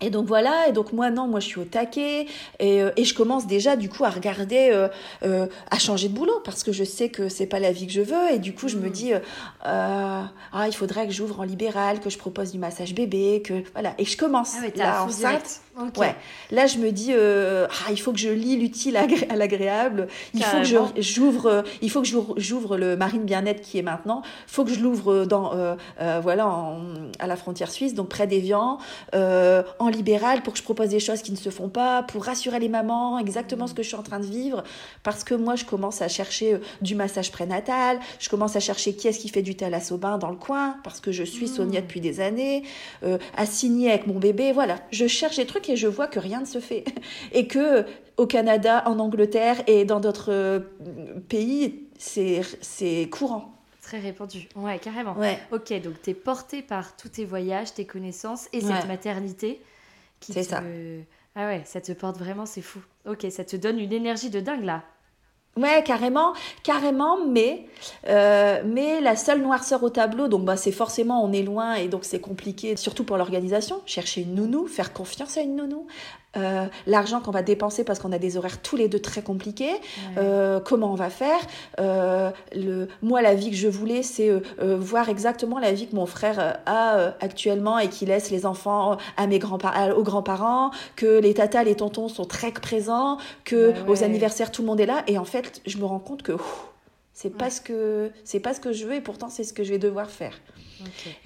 et 0.00 0.10
donc 0.10 0.26
voilà, 0.26 0.68
et 0.68 0.72
donc 0.72 0.92
moi 0.92 1.10
non, 1.10 1.26
moi 1.26 1.40
je 1.40 1.46
suis 1.46 1.60
au 1.60 1.64
taquet. 1.64 2.26
Et, 2.58 2.82
euh, 2.82 2.90
et 2.96 3.04
je 3.04 3.14
commence 3.14 3.46
déjà 3.46 3.76
du 3.76 3.88
coup 3.88 4.04
à 4.04 4.10
regarder, 4.10 4.70
euh, 4.72 4.88
euh, 5.24 5.46
à 5.70 5.78
changer 5.78 6.08
de 6.08 6.14
boulot 6.14 6.40
parce 6.44 6.62
que 6.62 6.72
je 6.72 6.84
sais 6.84 7.08
que 7.08 7.28
c'est 7.28 7.46
pas 7.46 7.60
la 7.60 7.72
vie 7.72 7.86
que 7.86 7.92
je 7.92 8.00
veux. 8.02 8.30
Et 8.32 8.38
du 8.38 8.54
coup 8.54 8.68
je 8.68 8.76
me 8.76 8.88
dis 8.90 9.12
euh, 9.12 9.18
ah 9.64 10.66
il 10.66 10.72
faudrait 10.74 11.06
que 11.06 11.12
j'ouvre 11.12 11.40
en 11.40 11.44
libéral, 11.44 12.00
que 12.00 12.10
je 12.10 12.18
propose 12.18 12.52
du 12.52 12.58
massage 12.58 12.94
bébé, 12.94 13.42
que 13.44 13.62
voilà. 13.72 13.94
Et 13.98 14.04
je 14.04 14.16
commence 14.16 14.54
Ah 14.58 14.62
ouais, 14.64 14.72
là 14.76 15.04
enceinte. 15.04 15.18
direct. 15.18 15.60
Ouais, 16.00 16.16
là 16.50 16.66
je 16.66 16.78
me 16.78 16.90
dis 16.92 17.10
euh, 17.12 17.66
ah, 17.70 17.90
il 17.90 18.00
faut 18.00 18.12
que 18.12 18.18
je 18.18 18.28
lie 18.28 18.56
l'utile 18.56 18.96
à 18.96 19.36
l'agréable. 19.36 20.08
Il 20.34 20.42
faut 20.44 20.56
que 20.58 21.00
j'ouvre, 21.02 21.46
euh, 21.46 21.62
il 21.82 21.90
faut 21.90 22.02
que 22.02 22.08
j'ouvre, 22.36 22.76
le 22.76 22.96
Marine 22.96 23.24
Bien-être 23.24 23.60
qui 23.62 23.78
est 23.78 23.82
maintenant. 23.82 24.22
Il 24.48 24.52
faut 24.52 24.64
que 24.64 24.72
je 24.72 24.80
l'ouvre 24.80 25.24
dans 25.24 25.52
euh, 25.54 25.74
voilà 26.22 26.46
en- 26.48 26.80
à 27.18 27.26
la 27.26 27.36
frontière 27.36 27.70
suisse, 27.70 27.94
donc 27.94 28.08
près 28.08 28.26
d'Evian, 28.26 28.78
euh, 29.14 29.62
en 29.78 29.88
libéral 29.88 30.42
pour 30.42 30.52
que 30.52 30.58
je 30.58 30.64
propose 30.64 30.88
des 30.88 31.00
choses 31.00 31.22
qui 31.22 31.32
ne 31.32 31.36
se 31.36 31.50
font 31.50 31.68
pas, 31.68 32.02
pour 32.02 32.24
rassurer 32.24 32.58
les 32.58 32.68
mamans 32.68 33.18
exactement 33.18 33.66
ce 33.66 33.74
que 33.74 33.82
je 33.82 33.88
suis 33.88 33.96
en 33.96 34.02
train 34.02 34.20
de 34.20 34.26
vivre, 34.26 34.62
parce 35.02 35.24
que 35.24 35.34
moi 35.34 35.56
je 35.56 35.64
commence 35.64 36.02
à 36.02 36.08
chercher 36.08 36.58
du 36.82 36.94
massage 36.94 37.30
prénatal, 37.32 37.98
je 38.18 38.28
commence 38.28 38.56
à 38.56 38.60
chercher 38.60 38.94
qui 38.94 39.08
est-ce 39.08 39.18
qui 39.18 39.28
fait 39.28 39.42
du 39.42 39.54
thalasso 39.56 39.96
bain 39.96 40.18
dans 40.18 40.30
le 40.30 40.36
coin, 40.36 40.76
parce 40.84 41.00
que 41.00 41.12
je 41.12 41.24
suis 41.24 41.48
Sonia 41.48 41.80
depuis 41.80 42.00
des 42.00 42.20
années, 42.20 42.62
à 43.36 43.46
signer 43.46 43.90
avec 43.90 44.06
mon 44.06 44.18
bébé, 44.18 44.52
voilà, 44.52 44.76
je 44.90 45.06
cherche 45.06 45.36
des 45.36 45.46
trucs 45.46 45.69
et 45.70 45.76
je 45.76 45.86
vois 45.86 46.06
que 46.06 46.18
rien 46.18 46.40
ne 46.40 46.44
se 46.46 46.60
fait, 46.60 46.84
et 47.32 47.46
que 47.46 47.84
au 48.16 48.26
Canada, 48.26 48.82
en 48.86 48.98
Angleterre 48.98 49.62
et 49.66 49.84
dans 49.84 50.00
d'autres 50.00 50.30
euh, 50.32 50.60
pays, 51.28 51.86
c'est 51.98 53.08
courant. 53.10 53.54
Très 53.82 53.98
répandu. 53.98 54.48
Ouais, 54.56 54.78
carrément. 54.78 55.16
Ouais. 55.16 55.38
Ok, 55.52 55.72
donc 55.82 56.00
t'es 56.02 56.14
porté 56.14 56.62
par 56.62 56.96
tous 56.96 57.08
tes 57.08 57.24
voyages, 57.24 57.72
tes 57.74 57.86
connaissances 57.86 58.48
et 58.52 58.62
Ouais. 58.64 58.72
cette 58.74 58.86
maternité 58.86 59.60
qui 60.20 60.32
C'est 60.32 60.42
te... 60.44 60.48
ça. 60.50 60.62
Ah 61.34 61.46
ouais, 61.46 61.62
ça 61.64 61.80
te 61.80 61.92
porte 61.92 62.18
vraiment, 62.18 62.44
c'est 62.46 62.60
fou. 62.62 62.80
Ok, 63.08 63.26
ça 63.30 63.44
te 63.44 63.56
donne 63.56 63.78
une 63.78 63.92
énergie 63.92 64.30
de 64.30 64.40
dingue 64.40 64.64
là. 64.64 64.82
Ouais, 65.56 65.82
carrément, 65.84 66.32
carrément, 66.62 67.26
mais, 67.26 67.66
euh, 68.08 68.62
mais 68.64 69.00
la 69.00 69.16
seule 69.16 69.42
noirceur 69.42 69.82
au 69.82 69.90
tableau, 69.90 70.28
donc 70.28 70.44
bah, 70.44 70.56
c'est 70.56 70.70
forcément 70.70 71.24
on 71.24 71.32
est 71.32 71.42
loin 71.42 71.74
et 71.74 71.88
donc 71.88 72.04
c'est 72.04 72.20
compliqué, 72.20 72.76
surtout 72.76 73.04
pour 73.04 73.16
l'organisation. 73.16 73.82
Chercher 73.84 74.22
une 74.22 74.36
nounou, 74.36 74.66
faire 74.68 74.92
confiance 74.92 75.36
à 75.36 75.40
une 75.40 75.56
nounou, 75.56 75.86
euh, 76.36 76.66
l'argent 76.86 77.20
qu'on 77.20 77.30
va 77.32 77.42
dépenser 77.42 77.84
parce 77.84 77.98
qu'on 77.98 78.12
a 78.12 78.18
des 78.18 78.36
horaires 78.36 78.62
tous 78.62 78.76
les 78.76 78.88
deux 78.88 79.00
très 79.00 79.22
compliqués, 79.22 79.74
euh, 80.16 80.60
comment 80.60 80.92
on 80.92 80.94
va 80.94 81.10
faire. 81.10 81.40
Euh, 81.80 82.30
le, 82.54 82.88
moi, 83.02 83.20
la 83.22 83.34
vie 83.34 83.50
que 83.50 83.56
je 83.56 83.68
voulais, 83.68 84.02
c'est 84.02 84.28
euh, 84.28 84.40
euh, 84.62 84.76
voir 84.78 85.08
exactement 85.08 85.58
la 85.58 85.72
vie 85.72 85.88
que 85.88 85.96
mon 85.96 86.06
frère 86.06 86.38
euh, 86.38 86.52
a 86.66 86.96
euh, 86.96 87.10
actuellement 87.20 87.78
et 87.78 87.88
qui 87.88 88.06
laisse 88.06 88.30
les 88.30 88.46
enfants 88.46 88.96
à 89.16 89.26
mes 89.26 89.38
grands 89.38 89.58
aux 89.96 90.02
grands-parents, 90.02 90.70
que 90.96 91.18
les 91.18 91.34
tatas, 91.34 91.64
les 91.64 91.74
tontons 91.74 92.08
sont 92.08 92.24
très 92.24 92.52
présents, 92.52 93.18
que 93.44 93.70
Ouais, 93.70 93.74
aux 93.88 94.04
anniversaires 94.04 94.50
tout 94.50 94.62
le 94.62 94.68
monde 94.68 94.80
est 94.80 94.86
là. 94.86 95.02
Et 95.06 95.18
en 95.18 95.24
fait, 95.24 95.60
je 95.66 95.76
me 95.78 95.84
rends 95.84 95.98
compte 95.98 96.22
que 96.22 96.32
ouf, 96.32 96.69
c'est 97.22 97.36
pas 97.36 97.50
ce 97.50 97.60
que 97.60 98.10
c'est 98.24 98.40
pas 98.40 98.54
ce 98.54 98.60
que 98.60 98.72
je 98.72 98.86
veux 98.86 98.94
et 98.94 99.00
pourtant 99.00 99.28
c'est 99.28 99.44
ce 99.44 99.52
que 99.52 99.62
je 99.64 99.70
vais 99.70 99.78
devoir 99.78 100.08
faire. 100.10 100.34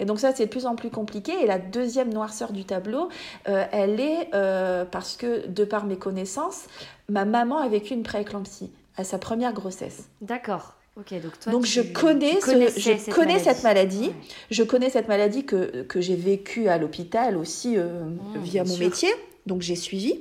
Et 0.01 0.05
donc 0.05 0.19
ça, 0.19 0.35
c'est 0.35 0.45
de 0.47 0.49
plus 0.49 0.65
en 0.65 0.75
plus 0.75 0.89
compliqué. 0.89 1.31
Et 1.41 1.45
la 1.47 1.59
deuxième 1.59 2.13
noirceur 2.13 2.51
du 2.51 2.65
tableau, 2.65 3.07
euh, 3.47 3.63
elle 3.71 4.01
est 4.01 4.27
euh, 4.33 4.83
parce 4.83 5.15
que, 5.15 5.47
de 5.47 5.63
par 5.63 5.85
mes 5.85 5.95
connaissances, 5.95 6.65
ma 7.07 7.23
maman 7.23 7.59
a 7.59 7.69
vécu 7.69 7.93
une 7.93 8.03
prééclampsie 8.03 8.69
à 8.97 9.05
sa 9.05 9.17
première 9.17 9.53
grossesse. 9.53 10.09
D'accord. 10.21 10.73
Ok, 10.97 11.13
donc 11.21 11.39
toi, 11.39 11.51
donc 11.53 11.63
tu- 11.63 11.71
je 11.71 11.81
connais, 11.93 12.41
ce- 12.41 12.69
je 12.79 12.97
cette 12.97 13.13
connais 13.13 13.39
cette 13.39 13.63
maladie. 13.63 14.07
Ouais. 14.09 14.13
Je 14.51 14.63
connais 14.63 14.89
cette 14.89 15.07
maladie 15.07 15.45
que, 15.45 15.83
que 15.83 16.01
j'ai 16.01 16.15
vécue 16.17 16.67
à 16.67 16.77
l'hôpital 16.77 17.37
aussi 17.37 17.77
euh, 17.77 18.03
Mmh, 18.03 18.39
via 18.43 18.63
mon 18.65 18.73
sûr. 18.75 18.85
métier. 18.85 19.09
Donc 19.45 19.61
j'ai 19.61 19.75
suivi. 19.77 20.19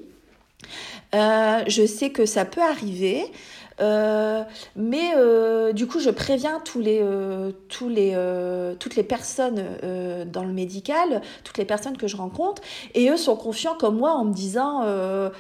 Euh, 1.15 1.63
je 1.67 1.87
sais 1.87 2.11
que 2.11 2.27
ça 2.27 2.45
peut 2.45 2.63
arriver. 2.63 3.25
Euh, 3.81 4.43
mais 4.77 5.13
euh, 5.17 5.73
du 5.73 5.87
coup, 5.87 6.01
je 6.01 6.11
préviens 6.11 6.61
tous 6.65 6.81
les, 6.81 7.01
euh, 7.03 7.53
tous 7.69 7.89
les, 7.89 8.17
toutes 8.79 8.97
les 8.97 9.03
personnes 9.03 9.65
dans 10.27 10.45
le 10.45 10.53
médical, 10.53 11.23
toutes 11.43 11.59
les 11.59 11.65
personnes 11.65 11.97
que 11.97 12.07
je 12.07 12.17
rencontre, 12.17 12.63
et 12.95 13.11
eux 13.11 13.17
sont 13.17 13.37
confiants 13.37 13.75
comme 13.75 13.97
moi 13.97 14.13
en 14.13 14.25
me 14.25 14.33
disant 14.33 14.83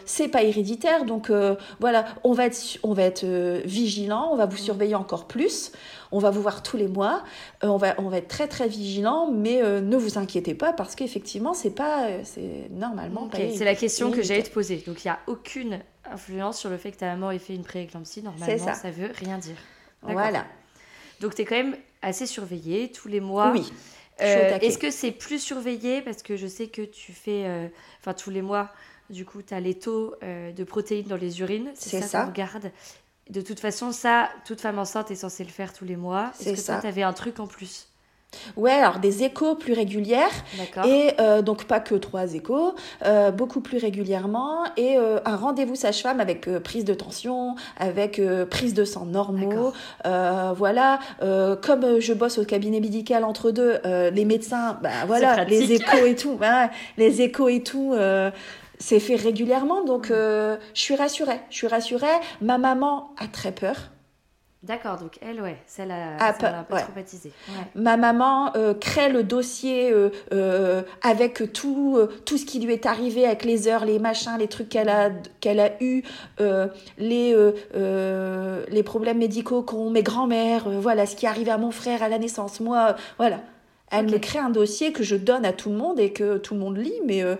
c'est 0.05 0.29
pas 0.29 0.42
héréditaire, 0.42 1.05
donc 1.05 1.31
voilà, 1.81 2.05
on 2.25 2.33
va 2.33 2.47
être, 2.47 2.79
on 2.83 2.92
va 2.92 3.03
être 3.03 3.25
vigilant, 3.64 4.29
on 4.33 4.37
va 4.37 4.47
vous 4.47 4.57
surveiller 4.57 4.94
encore 4.94 5.27
plus, 5.27 5.73
on 6.14 6.18
va 6.18 6.31
vous 6.31 6.40
voir 6.40 6.62
tous 6.62 6.77
les 6.77 6.87
mois, 6.87 7.25
euh, 7.64 7.68
on 7.68 7.77
va, 7.77 7.94
on 7.99 8.09
va 8.09 8.18
être 8.18 8.29
très 8.29 8.47
très 8.47 8.68
vigilant, 8.68 9.31
mais 9.33 9.62
euh, 9.62 9.81
ne 9.81 9.97
vous 9.97 10.16
inquiétez 10.16 10.55
pas 10.55 10.73
parce 10.73 10.94
qu'effectivement 10.94 11.55
c'est 11.55 11.75
pas, 11.75 12.07
c'est 12.23 12.68
normalement 12.70 13.25
Ok, 13.25 13.33
pas. 13.33 13.38
c'est 13.53 13.64
la 13.64 13.75
question 13.75 14.12
que 14.12 14.23
j'allais 14.23 14.44
te 14.44 14.51
poser. 14.51 14.83
Donc 14.87 15.05
il 15.05 15.09
n'y 15.09 15.11
a 15.11 15.18
aucune 15.27 15.81
influence 16.11 16.59
sur 16.59 16.71
le 16.71 16.77
fait 16.77 16.93
que 16.93 16.99
ta 16.99 17.07
maman 17.07 17.31
ait 17.31 17.38
fait 17.38 17.55
une 17.55 17.64
prééclampsie. 17.64 18.23
Normalement, 18.23 18.64
ça. 18.64 18.75
ça 18.75 18.90
veut 18.90 19.11
rien 19.14 19.38
dire. 19.38 19.57
Voilà. 20.03 20.45
Donc 21.21 21.35
tu 21.35 21.43
es 21.43 21.45
quand 21.45 21.57
même 21.57 21.77
assez 22.03 22.27
surveillée 22.27 22.90
tous 22.93 23.09
les 23.09 23.21
mois. 23.21 23.53
Oui. 23.53 23.73
Euh. 24.21 24.59
Est-ce 24.61 24.79
que 24.79 24.90
c'est 24.90 25.11
plus 25.11 25.40
surveillé 25.40 26.03
parce 26.03 26.23
que 26.23 26.37
je 26.37 26.47
sais 26.47 26.69
que 26.69 26.83
tu 26.83 27.12
fais, 27.12 27.45
euh, 27.47 27.69
enfin 28.01 28.14
tous 28.14 28.31
les 28.31 28.43
mois, 28.43 28.71
du 29.11 29.25
coup, 29.25 29.43
tu 29.43 29.55
as 29.55 29.61
les 29.61 29.79
taux 29.79 30.14
euh, 30.23 30.53
de 30.53 30.64
protéines 30.64 31.07
dans 31.09 31.17
les 31.17 31.40
urines? 31.40 31.71
C'est 31.75 32.01
ça. 32.01 32.07
ça. 32.07 32.21
qu'on 32.23 32.31
regarde. 32.31 32.71
De 33.31 33.40
toute 33.40 33.59
façon, 33.59 33.90
ça, 33.90 34.29
toute 34.45 34.61
femme 34.61 34.79
enceinte 34.79 35.11
est 35.11 35.17
censée 35.17 35.45
le 35.45 35.51
faire 35.51 35.73
tous 35.73 35.85
les 35.85 35.97
mois. 35.97 36.31
C'est 36.35 36.51
Est-ce 36.51 36.61
que 36.61 36.67
ça. 36.67 36.81
tu 36.81 36.87
avais 36.87 37.03
un 37.03 37.12
truc 37.12 37.40
en 37.40 37.47
plus? 37.47 37.88
Ouais, 38.57 38.73
alors 38.73 38.99
des 38.99 39.23
échos 39.25 39.55
plus 39.55 39.73
régulières. 39.73 40.29
Et 40.87 41.12
euh, 41.20 41.42
donc 41.42 41.64
pas 41.64 41.81
que 41.81 41.94
trois 41.94 42.35
échos, 42.35 42.75
euh, 43.05 43.31
beaucoup 43.31 43.61
plus 43.61 43.79
régulièrement 43.79 44.64
et 44.77 44.97
euh, 44.97 45.18
un 45.25 45.37
rendez-vous 45.37 45.75
sage-femme 45.77 46.20
avec 46.20 46.49
euh, 46.49 46.61
prise 46.61 46.85
de 46.85 46.94
tension, 46.94 47.55
avec 47.79 48.18
euh, 48.18 48.47
prise 48.47 48.75
de 48.75 48.85
sang 48.85 49.05
normaux. 49.07 49.73
Euh, 50.07 50.53
voilà, 50.57 50.99
euh, 51.23 51.57
comme 51.57 52.01
je 52.01 52.12
bosse 52.12 52.38
au 52.38 52.44
cabinet 52.44 52.81
médical 52.81 53.25
entre 53.25 53.51
deux, 53.51 53.79
euh, 53.85 54.11
les 54.11 54.25
médecins, 54.25 54.79
bah 54.83 54.90
voilà, 55.07 55.44
les 55.44 55.73
échos 55.73 56.05
et 56.07 56.14
tout, 56.23 56.37
bah, 56.37 56.70
les 56.97 57.23
échos 57.23 57.49
et 57.49 57.62
tout. 57.62 57.92
euh, 57.94 58.31
c'est 58.79 58.99
fait 59.01 59.14
régulièrement, 59.14 59.85
donc 59.85 60.11
euh, 60.11 60.57
je 60.75 60.81
suis 60.81 60.97
rassurée. 60.97 61.40
Je 61.49 61.57
suis 61.57 61.68
rassurée. 61.68 62.07
Ma 62.42 62.59
maman 62.59 63.11
a 63.18 63.29
très 63.29 63.53
peur. 63.53 63.77
D'accord, 64.66 64.96
donc 64.96 65.18
elle, 65.20 65.42
ouais, 65.42 65.59
ça 65.66 65.85
l'a 65.85 66.16
Ah, 66.18 66.31
un 66.31 66.62
peu 66.64 66.74
ouais. 66.74 66.81
traumatisée. 66.83 67.33
Ouais. 67.50 67.64
Ma 67.74 67.98
maman 67.98 68.50
euh, 68.57 68.72
crée 68.72 69.11
le 69.11 69.22
dossier 69.22 69.92
euh, 69.92 70.09
euh, 70.33 70.83
avec 71.03 71.53
tout, 71.53 71.96
euh, 71.98 72.07
tout 72.24 72.38
ce 72.38 72.46
qui 72.46 72.61
lui 72.61 72.72
est 72.72 72.87
arrivé, 72.87 73.27
avec 73.27 73.44
les 73.44 73.68
heures, 73.68 73.85
les 73.85 73.98
machins, 73.98 74.37
les 74.38 74.48
trucs 74.48 74.70
qu'elle 74.70 74.88
a, 74.88 75.11
qu'elle 75.40 75.61
a 75.61 75.72
eu, 75.83 76.03
euh, 76.40 76.68
les, 76.96 77.35
euh, 77.35 77.53
euh, 77.77 78.64
les 78.68 78.83
problèmes 78.83 79.18
médicaux 79.18 79.62
qu'ont 79.62 79.90
mes 79.90 80.03
grands-mères, 80.03 80.66
euh, 80.66 80.81
voilà, 80.81 81.05
ce 81.05 81.14
qui 81.14 81.27
est 81.27 81.29
arrivé 81.29 81.50
à 81.50 81.59
mon 81.59 81.70
frère 81.70 82.03
à 82.03 82.09
la 82.09 82.18
naissance, 82.18 82.61
moi, 82.61 82.88
euh, 82.90 82.92
voilà. 83.18 83.40
Elle 83.90 84.07
me 84.11 84.18
crée 84.18 84.38
un 84.40 84.50
dossier 84.50 84.92
que 84.92 85.05
je 85.05 85.14
donne 85.14 85.44
à 85.44 85.53
tout 85.53 85.68
le 85.68 85.77
monde 85.77 86.00
et 86.00 86.11
que 86.12 86.38
tout 86.38 86.55
le 86.55 86.61
monde 86.61 86.79
lit, 86.79 87.00
mais... 87.05 87.22
euh, 87.22 87.37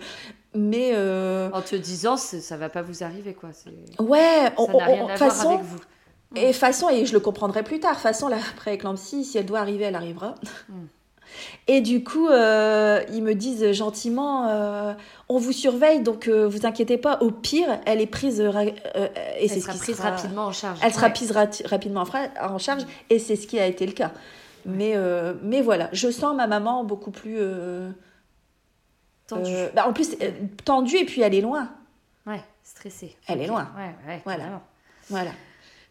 mais 0.53 0.91
euh, 0.93 1.49
En 1.51 1.61
te 1.61 1.75
disant, 1.75 2.15
ça 2.15 2.55
va 2.55 2.69
pas 2.69 2.81
vous 2.81 3.03
arriver, 3.03 3.33
quoi. 3.33 3.49
ouais, 3.99 4.51
on- 4.57 4.67
Ça 4.67 4.73
n'a 4.73 4.85
rien 4.85 5.03
on- 5.03 5.07
à 5.09 5.17
façon, 5.17 5.41
voir 5.49 5.53
avec 5.55 5.65
vous. 5.65 5.79
Et 6.35 6.53
façon, 6.53 6.89
et 6.89 7.05
je 7.05 7.13
le 7.13 7.19
comprendrai 7.19 7.63
plus 7.63 7.79
tard, 7.79 7.99
façon, 7.99 8.27
la 8.27 8.37
prééclampsie, 8.57 9.23
si 9.23 9.37
elle 9.37 9.45
doit 9.45 9.59
arriver, 9.59 9.85
elle 9.85 9.95
arrivera. 9.95 10.35
Et 11.67 11.81
du 11.81 12.01
coup, 12.03 12.29
euh, 12.29 13.01
ils 13.11 13.21
me 13.21 13.33
disent 13.33 13.73
gentiment, 13.73 14.47
euh, 14.47 14.93
on 15.27 15.37
vous 15.37 15.51
surveille, 15.51 15.99
donc 15.99 16.29
euh, 16.29 16.47
vous 16.47 16.65
inquiétez 16.65 16.97
pas. 16.97 17.17
Au 17.19 17.29
pire, 17.31 17.79
elle 17.85 17.99
est 17.99 18.05
prise 18.07 18.39
euh, 18.39 18.51
et 19.37 19.47
c'est 19.49 19.55
Elle 19.55 19.59
ce 19.59 19.59
sera 19.59 19.73
qui 19.73 19.79
prise 19.79 19.97
sera- 19.97 20.11
rapidement 20.11 20.45
en 20.45 20.51
charge. 20.53 20.79
Elle 20.81 20.93
sera 20.93 21.09
prise 21.09 21.31
ra- 21.31 21.47
rapidement 21.65 22.05
en, 22.39 22.57
charge, 22.57 22.83
et 23.09 23.19
c'est 23.19 23.35
ce 23.35 23.47
qui 23.47 23.59
a 23.59 23.65
été 23.65 23.85
le 23.85 23.91
cas. 23.91 24.11
Mais 24.65 24.95
mais 25.41 25.61
voilà, 25.61 25.89
je 25.91 26.09
sens 26.09 26.35
ma 26.37 26.47
maman 26.47 26.85
beaucoup 26.85 27.11
plus 27.11 27.37
Tendue. 29.27 29.51
bah, 29.75 29.87
en 29.87 29.93
plus 29.93 30.15
tendue 30.63 30.97
et 30.97 31.05
puis 31.05 31.21
elle 31.21 31.33
est 31.33 31.41
loin. 31.41 31.69
Ouais, 32.27 32.41
stressée. 32.63 33.15
Elle 33.27 33.41
est 33.41 33.47
loin. 33.47 33.67
Ouais, 33.77 33.93
ouais, 34.07 34.21
Voilà. 34.23 34.39
carrément. 34.43 34.61
Voilà. 35.09 35.31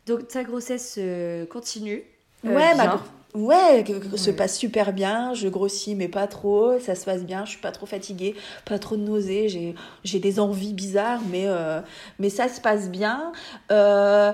Donc 0.07 0.29
ta 0.29 0.45
grossesse 0.45 0.97
euh, 0.99 1.47
continue. 1.47 2.03
euh, 2.45 2.55
Ouais, 2.55 2.75
ma 2.77 3.03
Ouais, 3.35 3.83
que- 3.85 3.95
que 3.99 4.17
se 4.17 4.31
passe 4.31 4.57
super 4.57 4.93
bien. 4.93 5.35
Je 5.35 5.49
grossis, 5.49 5.97
mais 5.97 6.07
pas 6.07 6.29
trop. 6.29 6.79
Ça 6.79 6.95
se 6.95 7.05
passe 7.05 7.25
bien. 7.25 7.45
Je 7.45 7.51
suis 7.51 7.61
pas 7.61 7.73
trop 7.73 7.85
fatiguée, 7.87 8.37
pas 8.65 8.79
trop 8.79 8.97
de 8.97 9.01
nausées. 9.03 9.49
J'ai, 9.49 9.75
j'ai 10.05 10.21
des 10.21 10.39
envies 10.39 10.73
bizarres, 10.73 11.21
mais, 11.33 11.47
euh, 11.49 11.81
mais 12.21 12.31
ça 12.31 12.49
se 12.49 12.61
passe 12.61 12.91
bien. 12.91 13.33
Euh, 13.73 14.33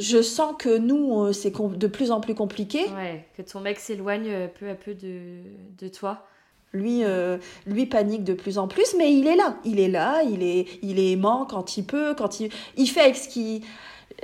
je 0.00 0.20
sens 0.20 0.54
que 0.58 0.78
nous, 0.78 1.32
c'est 1.32 1.52
com- 1.52 1.76
de 1.76 1.86
plus 1.86 2.10
en 2.10 2.20
plus 2.20 2.34
compliqué. 2.34 2.86
Ouais, 2.96 3.24
que 3.36 3.42
ton 3.42 3.60
mec 3.60 3.78
s'éloigne 3.78 4.48
peu 4.58 4.68
à 4.68 4.74
peu 4.74 4.94
de, 4.94 5.42
de 5.78 5.86
toi. 5.88 6.26
Lui, 6.72 7.04
euh, 7.04 7.36
lui 7.66 7.86
panique 7.86 8.24
de 8.24 8.32
plus 8.34 8.58
en 8.58 8.66
plus, 8.68 8.94
mais 8.98 9.12
il 9.12 9.28
est 9.28 9.36
là. 9.36 9.56
Il 9.64 9.78
est 9.78 9.88
là. 9.88 10.22
Il 10.28 10.42
est, 10.42 10.66
il 10.82 10.98
est 10.98 11.12
aimant 11.12 11.46
quand 11.48 11.76
il 11.76 11.84
peut, 11.84 12.14
quand 12.16 12.40
il, 12.40 12.50
il 12.76 12.86
fait 12.88 13.00
avec 13.02 13.16
ce 13.16 13.28
qui, 13.28 13.62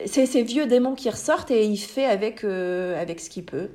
c'est 0.05 0.27
ces 0.27 0.43
vieux 0.43 0.67
démons 0.67 0.95
qui 0.95 1.09
ressortent 1.11 1.51
et 1.51 1.65
il 1.65 1.77
fait 1.79 2.05
avec, 2.05 2.45
euh, 2.45 3.01
avec 3.01 3.21
ce 3.21 3.31
qu'il 3.31 3.45
peut. 3.45 3.71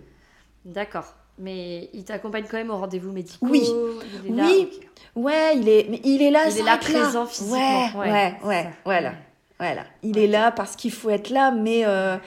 D'accord. 0.66 1.16
Mais 1.40 1.90
il 1.94 2.04
t'accompagne 2.04 2.46
quand 2.50 2.58
même 2.58 2.70
aux 2.70 2.78
rendez-vous 2.78 3.12
médicaux. 3.12 3.48
Oui. 3.50 3.64
Il 4.26 4.32
est 4.34 4.36
là, 4.36 4.46
Oui. 4.46 4.70
ok. 4.72 4.88
Ouais, 5.24 5.58
il 5.58 5.68
est, 5.68 5.88
mais 5.90 6.00
il 6.04 6.22
est 6.22 6.30
là. 6.32 6.48
Il 6.50 6.60
est 6.60 6.64
là 6.64 6.78
présent 6.78 7.26
physiquement. 7.26 7.56
Ouais, 7.98 8.00
ouais, 8.00 8.36
ouais, 8.46 8.70
voilà, 8.86 9.10
Ouais. 9.10 9.16
voilà. 9.60 9.84
Il 10.04 10.18
est 10.20 10.28
là 10.28 10.52
parce 10.52 10.76
qu'il 10.76 10.92
faut 10.92 11.10
être 11.10 11.30
là, 11.30 11.52
mais 11.52 11.84
euh, 11.86 12.18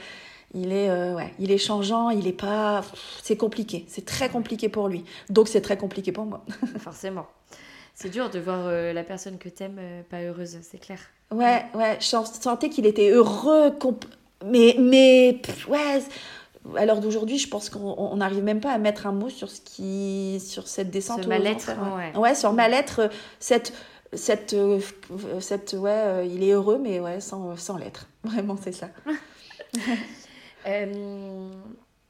il 0.53 0.71
est, 0.73 0.89
euh, 0.89 1.15
ouais, 1.15 1.33
il 1.39 1.51
est 1.51 1.57
changeant. 1.57 2.09
Il 2.09 2.27
est 2.27 2.33
pas, 2.33 2.81
c'est 3.23 3.37
compliqué. 3.37 3.85
C'est 3.87 4.05
très 4.05 4.29
compliqué 4.29 4.67
pour 4.69 4.87
lui. 4.89 5.05
Donc 5.29 5.47
c'est 5.47 5.61
très 5.61 5.77
compliqué 5.77 6.11
pour 6.11 6.25
moi. 6.25 6.43
Forcément. 6.79 7.25
C'est 7.95 8.09
dur 8.09 8.29
de 8.29 8.39
voir 8.39 8.67
euh, 8.67 8.91
la 8.91 9.03
personne 9.03 9.37
que 9.37 9.47
t'aimes 9.47 9.79
euh, 9.79 10.01
pas 10.09 10.21
heureuse, 10.21 10.57
c'est 10.61 10.77
clair. 10.77 10.99
Ouais, 11.31 11.63
ouais. 11.73 11.97
Je 12.01 12.05
sentais 12.05 12.69
qu'il 12.69 12.85
était 12.85 13.09
heureux, 13.09 13.73
mais, 14.45 14.75
mais, 14.77 15.39
pff, 15.41 15.67
ouais. 15.69 16.03
À 16.75 16.85
l'heure 16.85 16.99
d'aujourd'hui, 16.99 17.37
je 17.37 17.47
pense 17.47 17.69
qu'on 17.69 17.95
on 17.97 18.17
n'arrive 18.17 18.43
même 18.43 18.59
pas 18.59 18.71
à 18.71 18.77
mettre 18.79 19.07
un 19.07 19.11
mot 19.11 19.29
sur 19.29 19.49
ce 19.49 19.61
qui, 19.61 20.41
sur 20.45 20.67
cette 20.67 20.89
descente. 20.89 21.21
Ce 21.21 21.25
aux 21.25 21.29
mal-être, 21.29 21.69
enfers, 21.69 22.19
ouais. 22.19 22.35
sur 22.35 22.51
mal-être, 22.53 22.99
euh, 22.99 23.07
cette, 23.39 23.71
cette, 24.11 24.53
euh, 24.53 24.79
cette, 25.39 25.73
ouais, 25.73 26.27
il 26.27 26.43
est 26.43 26.51
heureux, 26.51 26.79
mais 26.81 26.99
ouais, 26.99 27.21
sans, 27.21 27.55
sans 27.55 27.77
l'être. 27.77 28.07
Vraiment, 28.23 28.57
c'est 28.61 28.73
ça. 28.73 28.89
Euh, 30.67 31.51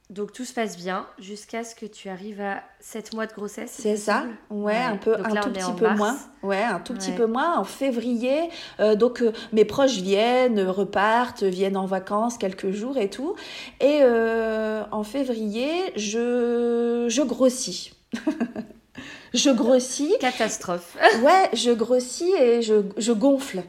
donc 0.08 0.32
tout 0.32 0.44
se 0.44 0.52
passe 0.54 0.76
bien 0.76 1.06
jusqu'à 1.18 1.64
ce 1.64 1.74
que 1.74 1.84
tu 1.86 2.08
arrives 2.08 2.40
à 2.40 2.62
7 2.80 3.12
mois 3.14 3.26
de 3.26 3.32
grossesse. 3.32 3.72
C'est 3.76 3.96
ça, 3.96 4.24
ouais, 4.50 4.76
un 4.76 4.96
peu, 4.96 5.16
Donc 5.16 5.26
un 5.26 5.34
là, 5.34 5.40
tout 5.40 5.50
petit 5.50 5.72
peu 5.76 5.84
mars. 5.86 5.98
moins, 5.98 6.16
ouais, 6.44 6.62
un 6.62 6.78
tout 6.78 6.94
petit 6.94 7.10
peu 7.12 7.26
moins 7.26 7.58
en 7.58 7.64
février. 7.64 8.48
euh, 8.78 8.94
donc 8.94 9.20
euh, 9.20 9.32
mes 9.52 9.64
proches 9.64 9.96
viennent, 9.96 10.60
repartent, 10.60 11.42
viennent 11.42 11.76
en 11.76 11.86
vacances 11.86 12.38
quelques 12.38 12.70
jours 12.70 12.98
et 12.98 13.10
tout. 13.10 13.34
Et 13.80 13.98
euh, 14.02 14.84
en 14.92 15.02
février, 15.02 15.72
je 15.96 17.06
je 17.08 17.22
grossis. 17.22 17.92
je 19.34 19.50
grossis, 19.50 20.14
Catastrophe. 20.20 20.96
ouais, 21.22 21.50
je 21.52 21.72
grossis 21.72 22.32
et 22.40 22.62
je, 22.62 22.82
je 22.96 23.12
gonfle. 23.12 23.62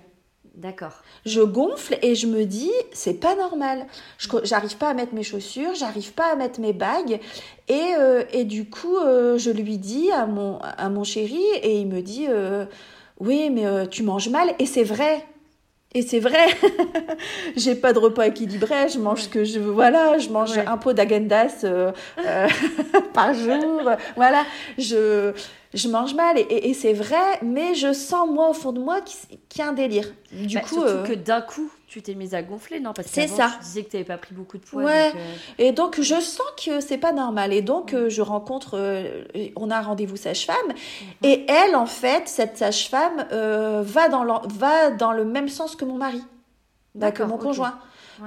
D'accord. 0.57 1.03
Je 1.23 1.41
gonfle 1.41 1.99
et 2.01 2.15
je 2.15 2.25
me 2.25 2.43
dis, 2.43 2.71
c'est 2.91 3.13
pas 3.19 3.35
normal. 3.35 3.85
J'arrive 4.43 4.75
pas 4.77 4.89
à 4.89 4.93
mettre 4.95 5.13
mes 5.13 5.21
chaussures, 5.21 5.75
j'arrive 5.75 6.13
pas 6.13 6.31
à 6.31 6.35
mettre 6.35 6.59
mes 6.59 6.73
bagues. 6.73 7.19
Et, 7.67 7.93
euh, 7.99 8.23
et 8.33 8.43
du 8.43 8.67
coup, 8.67 8.97
euh, 8.97 9.37
je 9.37 9.51
lui 9.51 9.77
dis 9.77 10.11
à 10.11 10.25
mon, 10.25 10.57
à 10.57 10.89
mon 10.89 11.03
chéri 11.03 11.43
et 11.61 11.77
il 11.79 11.85
me 11.87 12.01
dit, 12.01 12.25
euh, 12.27 12.65
oui, 13.19 13.51
mais 13.51 13.87
tu 13.89 14.01
manges 14.01 14.29
mal. 14.29 14.49
Et 14.57 14.65
c'est 14.65 14.83
vrai. 14.83 15.23
Et 15.93 16.01
c'est 16.01 16.19
vrai. 16.19 16.47
J'ai 17.55 17.75
pas 17.75 17.93
de 17.93 17.99
repas 17.99 18.25
équilibré, 18.25 18.89
je 18.89 18.97
mange 18.97 19.21
ce 19.23 19.29
que 19.29 19.43
je 19.43 19.59
veux. 19.59 19.71
Voilà, 19.71 20.17
je 20.17 20.29
mange 20.29 20.57
Ouais. 20.57 20.65
un 20.65 20.77
pot 20.77 20.93
d'agendas 20.93 21.63
par 23.13 23.33
jour. 23.35 23.91
Voilà, 24.15 24.43
je, 24.79 25.33
je 25.77 25.87
mange 25.87 26.13
mal 26.15 26.37
et, 26.37 26.41
et- 26.41 26.69
et 26.69 26.73
c'est 26.73 26.93
vrai, 26.93 27.15
mais 27.41 27.75
je 27.75 27.93
sens 27.93 28.27
moi 28.29 28.49
au 28.49 28.53
fond 28.53 28.71
de 28.73 28.79
moi 28.79 28.99
qu'il 29.01 29.59
y 29.59 29.61
a 29.61 29.67
un 29.69 29.73
délire. 29.73 30.11
Du 30.31 30.55
Bah, 30.55 30.61
coup, 30.61 30.75
surtout 30.75 30.87
euh, 30.89 31.03
que 31.05 31.13
d'un 31.13 31.41
coup, 31.41 31.69
tu 31.87 32.01
t'es 32.01 32.15
mise 32.15 32.33
à 32.33 32.41
gonfler, 32.41 32.79
non? 32.79 32.91
Parce 32.93 33.07
que 33.07 33.13
C'est 33.13 33.27
ça. 33.27 33.51
Tu 33.59 33.63
disais 33.65 33.83
que 33.83 33.97
tu 33.97 34.03
pas 34.03 34.17
pris 34.17 34.33
beaucoup 34.35 34.57
de 34.57 34.63
poids. 34.63 34.83
Ouais. 34.83 35.11
donc, 35.11 35.15
euh, 35.21 35.63
Et 35.63 35.71
donc, 35.71 36.01
je 36.01 36.15
sens 36.19 36.45
que 36.65 36.79
c'est 36.81 36.97
pas 36.97 37.13
normal. 37.13 37.53
Et 37.53 37.61
donc, 37.61 37.93
euh, 37.93 38.09
je 38.09 38.21
rencontre, 38.21 38.77
on 39.55 39.71
a 39.71 39.77
un 39.77 39.81
rendez-vous 39.81 40.17
sage-femme. 40.17 40.55
Et 41.23 41.45
elle, 41.47 41.75
en 41.75 41.85
fait, 41.85 42.27
cette 42.27 42.57
sage-femme, 42.57 43.25
va, 43.31 44.09
dans 44.09 44.25
va 44.47 44.91
dans 44.91 45.11
le 45.13 45.23
même 45.23 45.47
sens 45.47 45.75
que 45.75 45.85
mon 45.85 45.95
mari, 45.97 46.21
bah, 46.95 47.11
que 47.11 47.23
mon 47.23 47.37
conjoint. 47.37 47.77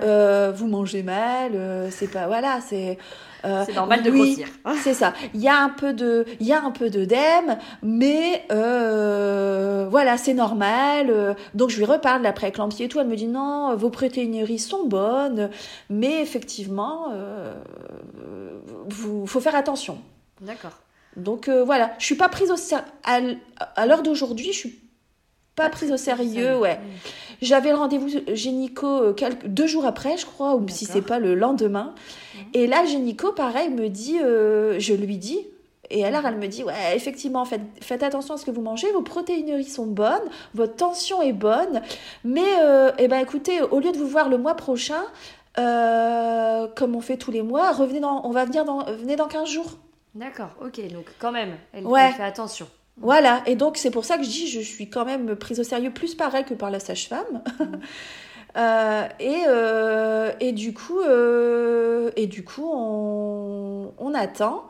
Ouais. 0.01 0.53
Vous 0.53 0.67
mangez 0.69 1.03
mal, 1.03 1.53
c'est 1.91 2.09
pas. 2.11 2.27
Voilà, 2.29 2.61
c'est. 2.61 2.97
Euh, 3.45 3.65
C'est 3.67 3.75
normal 3.75 4.03
de 4.03 4.11
oui, 4.11 4.37
grossir. 4.37 4.49
C'est 4.83 4.95
ça. 4.95 5.13
Il 5.35 5.41
y 5.41 5.49
a 5.49 5.59
un 5.59 5.69
peu 5.69 5.93
de, 5.93 6.25
il 6.41 6.47
y 6.47 6.53
a 6.53 6.63
un 6.63 6.71
peu 6.71 6.91
d'œdème, 6.91 7.59
mais 7.83 8.45
euh, 8.53 9.87
voilà, 9.91 10.17
c'est 10.17 10.35
normal. 10.35 11.09
Euh, 11.11 11.35
Donc 11.55 11.71
je 11.71 11.79
lui 11.79 11.85
reparle 11.85 12.21
de 12.21 12.25
la 12.25 12.33
prééclampsie 12.33 12.85
et 12.85 12.89
tout. 12.89 13.01
Elle 13.01 13.09
me 13.09 13.17
dit 13.17 13.27
non, 13.27 13.75
vos 13.77 13.91
protéineries 13.91 14.59
sont 14.59 14.87
bonnes, 14.87 15.51
mais 15.89 16.21
effectivement, 16.23 17.07
euh, 17.13 17.55
vous, 18.89 19.27
faut 19.27 19.41
faire 19.41 19.55
attention. 19.55 19.99
D'accord. 20.41 20.79
Donc 21.17 21.49
voilà, 21.49 21.93
je 21.99 22.05
suis 22.05 22.15
pas 22.15 22.29
prise 22.29 22.51
au 22.51 22.57
sérieux. 22.57 22.85
À 23.05 23.19
à 23.77 23.87
l'heure 23.87 24.03
d'aujourd'hui, 24.03 24.53
je 24.53 24.59
suis 24.59 24.81
pas 25.61 25.69
prise 25.71 25.93
au 25.93 25.97
sérieux. 25.97 26.59
Ouais. 26.59 26.79
J'avais 27.43 27.71
le 27.71 27.77
rendez-vous 27.77 28.09
gynéco 28.33 28.87
euh, 28.87 29.13
quelques, 29.13 29.47
deux 29.47 29.67
jours 29.67 29.87
après, 29.87 30.17
je 30.19 30.27
crois, 30.27 30.55
ou 30.57 30.69
si 30.69 30.85
c'est 30.85 31.01
pas 31.03 31.19
le 31.19 31.35
lendemain. 31.35 31.95
Et 32.55 32.67
là, 32.67 32.83
le 32.83 32.89
gynéco, 32.89 33.33
pareil, 33.33 33.71
me 33.71 33.89
dit, 33.89 34.19
euh, 34.23 34.77
je 34.79 34.93
lui 34.95 35.17
dis, 35.17 35.47
et 35.91 36.05
alors 36.05 36.25
elle 36.27 36.37
me 36.37 36.47
dit, 36.47 36.63
ouais, 36.65 36.73
effectivement, 36.95 37.45
faites, 37.45 37.63
faites 37.81 38.03
attention 38.03 38.35
à 38.35 38.37
ce 38.37 38.45
que 38.45 38.51
vous 38.51 38.61
mangez, 38.61 38.91
vos 38.93 39.03
protéineries 39.03 39.65
sont 39.65 39.87
bonnes, 39.87 40.29
votre 40.55 40.77
tension 40.77 41.21
est 41.23 41.33
bonne, 41.33 41.81
mais, 42.25 42.45
euh, 42.63 42.93
eh 42.99 43.09
ben, 43.09 43.19
écoutez, 43.21 43.61
au 43.63 43.81
lieu 43.81 43.91
de 43.93 43.99
vous 43.99 44.07
voir 44.07 44.29
le 44.29 44.39
mois 44.39 44.55
prochain, 44.55 45.03
euh, 45.59 46.69
comme 46.77 46.95
on 46.95 47.01
fait 47.01 47.17
tous 47.17 47.31
les 47.31 47.43
mois, 47.43 47.73
revenez 47.73 48.01
dans, 48.01 48.25
on 48.25 48.31
va 48.31 48.45
venir 48.45 48.65
dans, 48.65 48.85
venez 48.85 49.17
dans 49.17 49.27
15 49.29 49.49
jours. 49.49 49.79
D'accord, 50.15 50.51
ok. 50.65 50.81
Donc 50.93 51.07
quand 51.19 51.33
même, 51.33 51.55
elle, 51.73 51.87
Ouais. 51.87 52.07
elle 52.09 52.15
fait 52.15 52.23
attention. 52.23 52.67
Voilà, 52.97 53.43
et 53.47 53.57
donc 53.57 53.77
c'est 53.79 53.91
pour 53.91 54.05
ça 54.05 54.19
que 54.19 54.25
je 54.25 54.29
dis 54.29 54.47
je 54.49 54.61
suis 54.61 54.91
quand 54.91 55.05
même 55.05 55.35
prise 55.37 55.59
au 55.61 55.65
sérieux 55.65 55.91
plus 55.93 56.15
par 56.15 56.35
elle 56.35 56.45
que 56.45 56.55
par 56.55 56.71
la 56.71 56.81
sage-femme. 56.81 57.43
Euh, 58.57 59.07
et, 59.21 59.45
euh, 59.47 60.33
et 60.41 60.53
du 60.53 60.75
coup, 60.75 61.01
euh, 61.01 62.11
et 62.17 62.27
du 62.27 62.45
coup 62.45 62.69
on, 62.73 63.93
on 63.99 64.15
attend. 64.15 64.65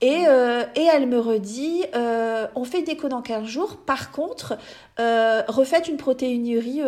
Et, 0.00 0.24
euh, 0.26 0.64
et 0.74 0.84
elle 0.84 1.06
me 1.06 1.20
redit, 1.20 1.84
on 1.94 2.64
fait 2.64 2.82
des 2.82 2.96
dans 2.96 3.20
15 3.20 3.44
jours. 3.46 3.76
Par 3.76 4.10
contre, 4.12 4.56
refaites 4.98 5.88
une 5.88 5.98
protéinurie 5.98 6.80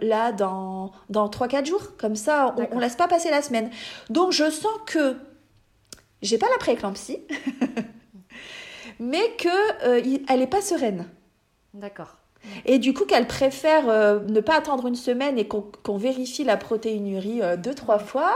là 0.00 0.32
dans, 0.32 0.92
dans 1.10 1.28
3-4 1.28 1.66
jours. 1.66 1.96
Comme 1.98 2.16
ça, 2.16 2.54
on, 2.58 2.76
on 2.76 2.78
laisse 2.78 2.96
pas 2.96 3.06
passer 3.06 3.30
la 3.30 3.42
semaine. 3.42 3.70
Donc 4.08 4.32
je 4.32 4.50
sens 4.50 4.72
que 4.86 5.16
j'ai 6.22 6.38
pas 6.38 6.46
la 6.50 6.58
prééclampsie, 6.58 7.20
mais 9.00 9.30
que 9.38 9.86
euh, 9.86 10.00
il- 10.00 10.24
elle 10.28 10.42
est 10.42 10.46
pas 10.46 10.60
sereine. 10.62 11.08
D'accord. 11.74 12.16
Et 12.66 12.78
du 12.80 12.92
coup, 12.92 13.04
qu'elle 13.04 13.28
préfère 13.28 13.88
euh, 13.88 14.18
ne 14.26 14.40
pas 14.40 14.56
attendre 14.56 14.88
une 14.88 14.96
semaine 14.96 15.38
et 15.38 15.46
qu'on 15.46 15.96
vérifie 15.96 16.42
la 16.42 16.56
protéinurie 16.56 17.40
euh, 17.40 17.56
deux, 17.56 17.74
trois 17.74 18.00
fois. 18.00 18.34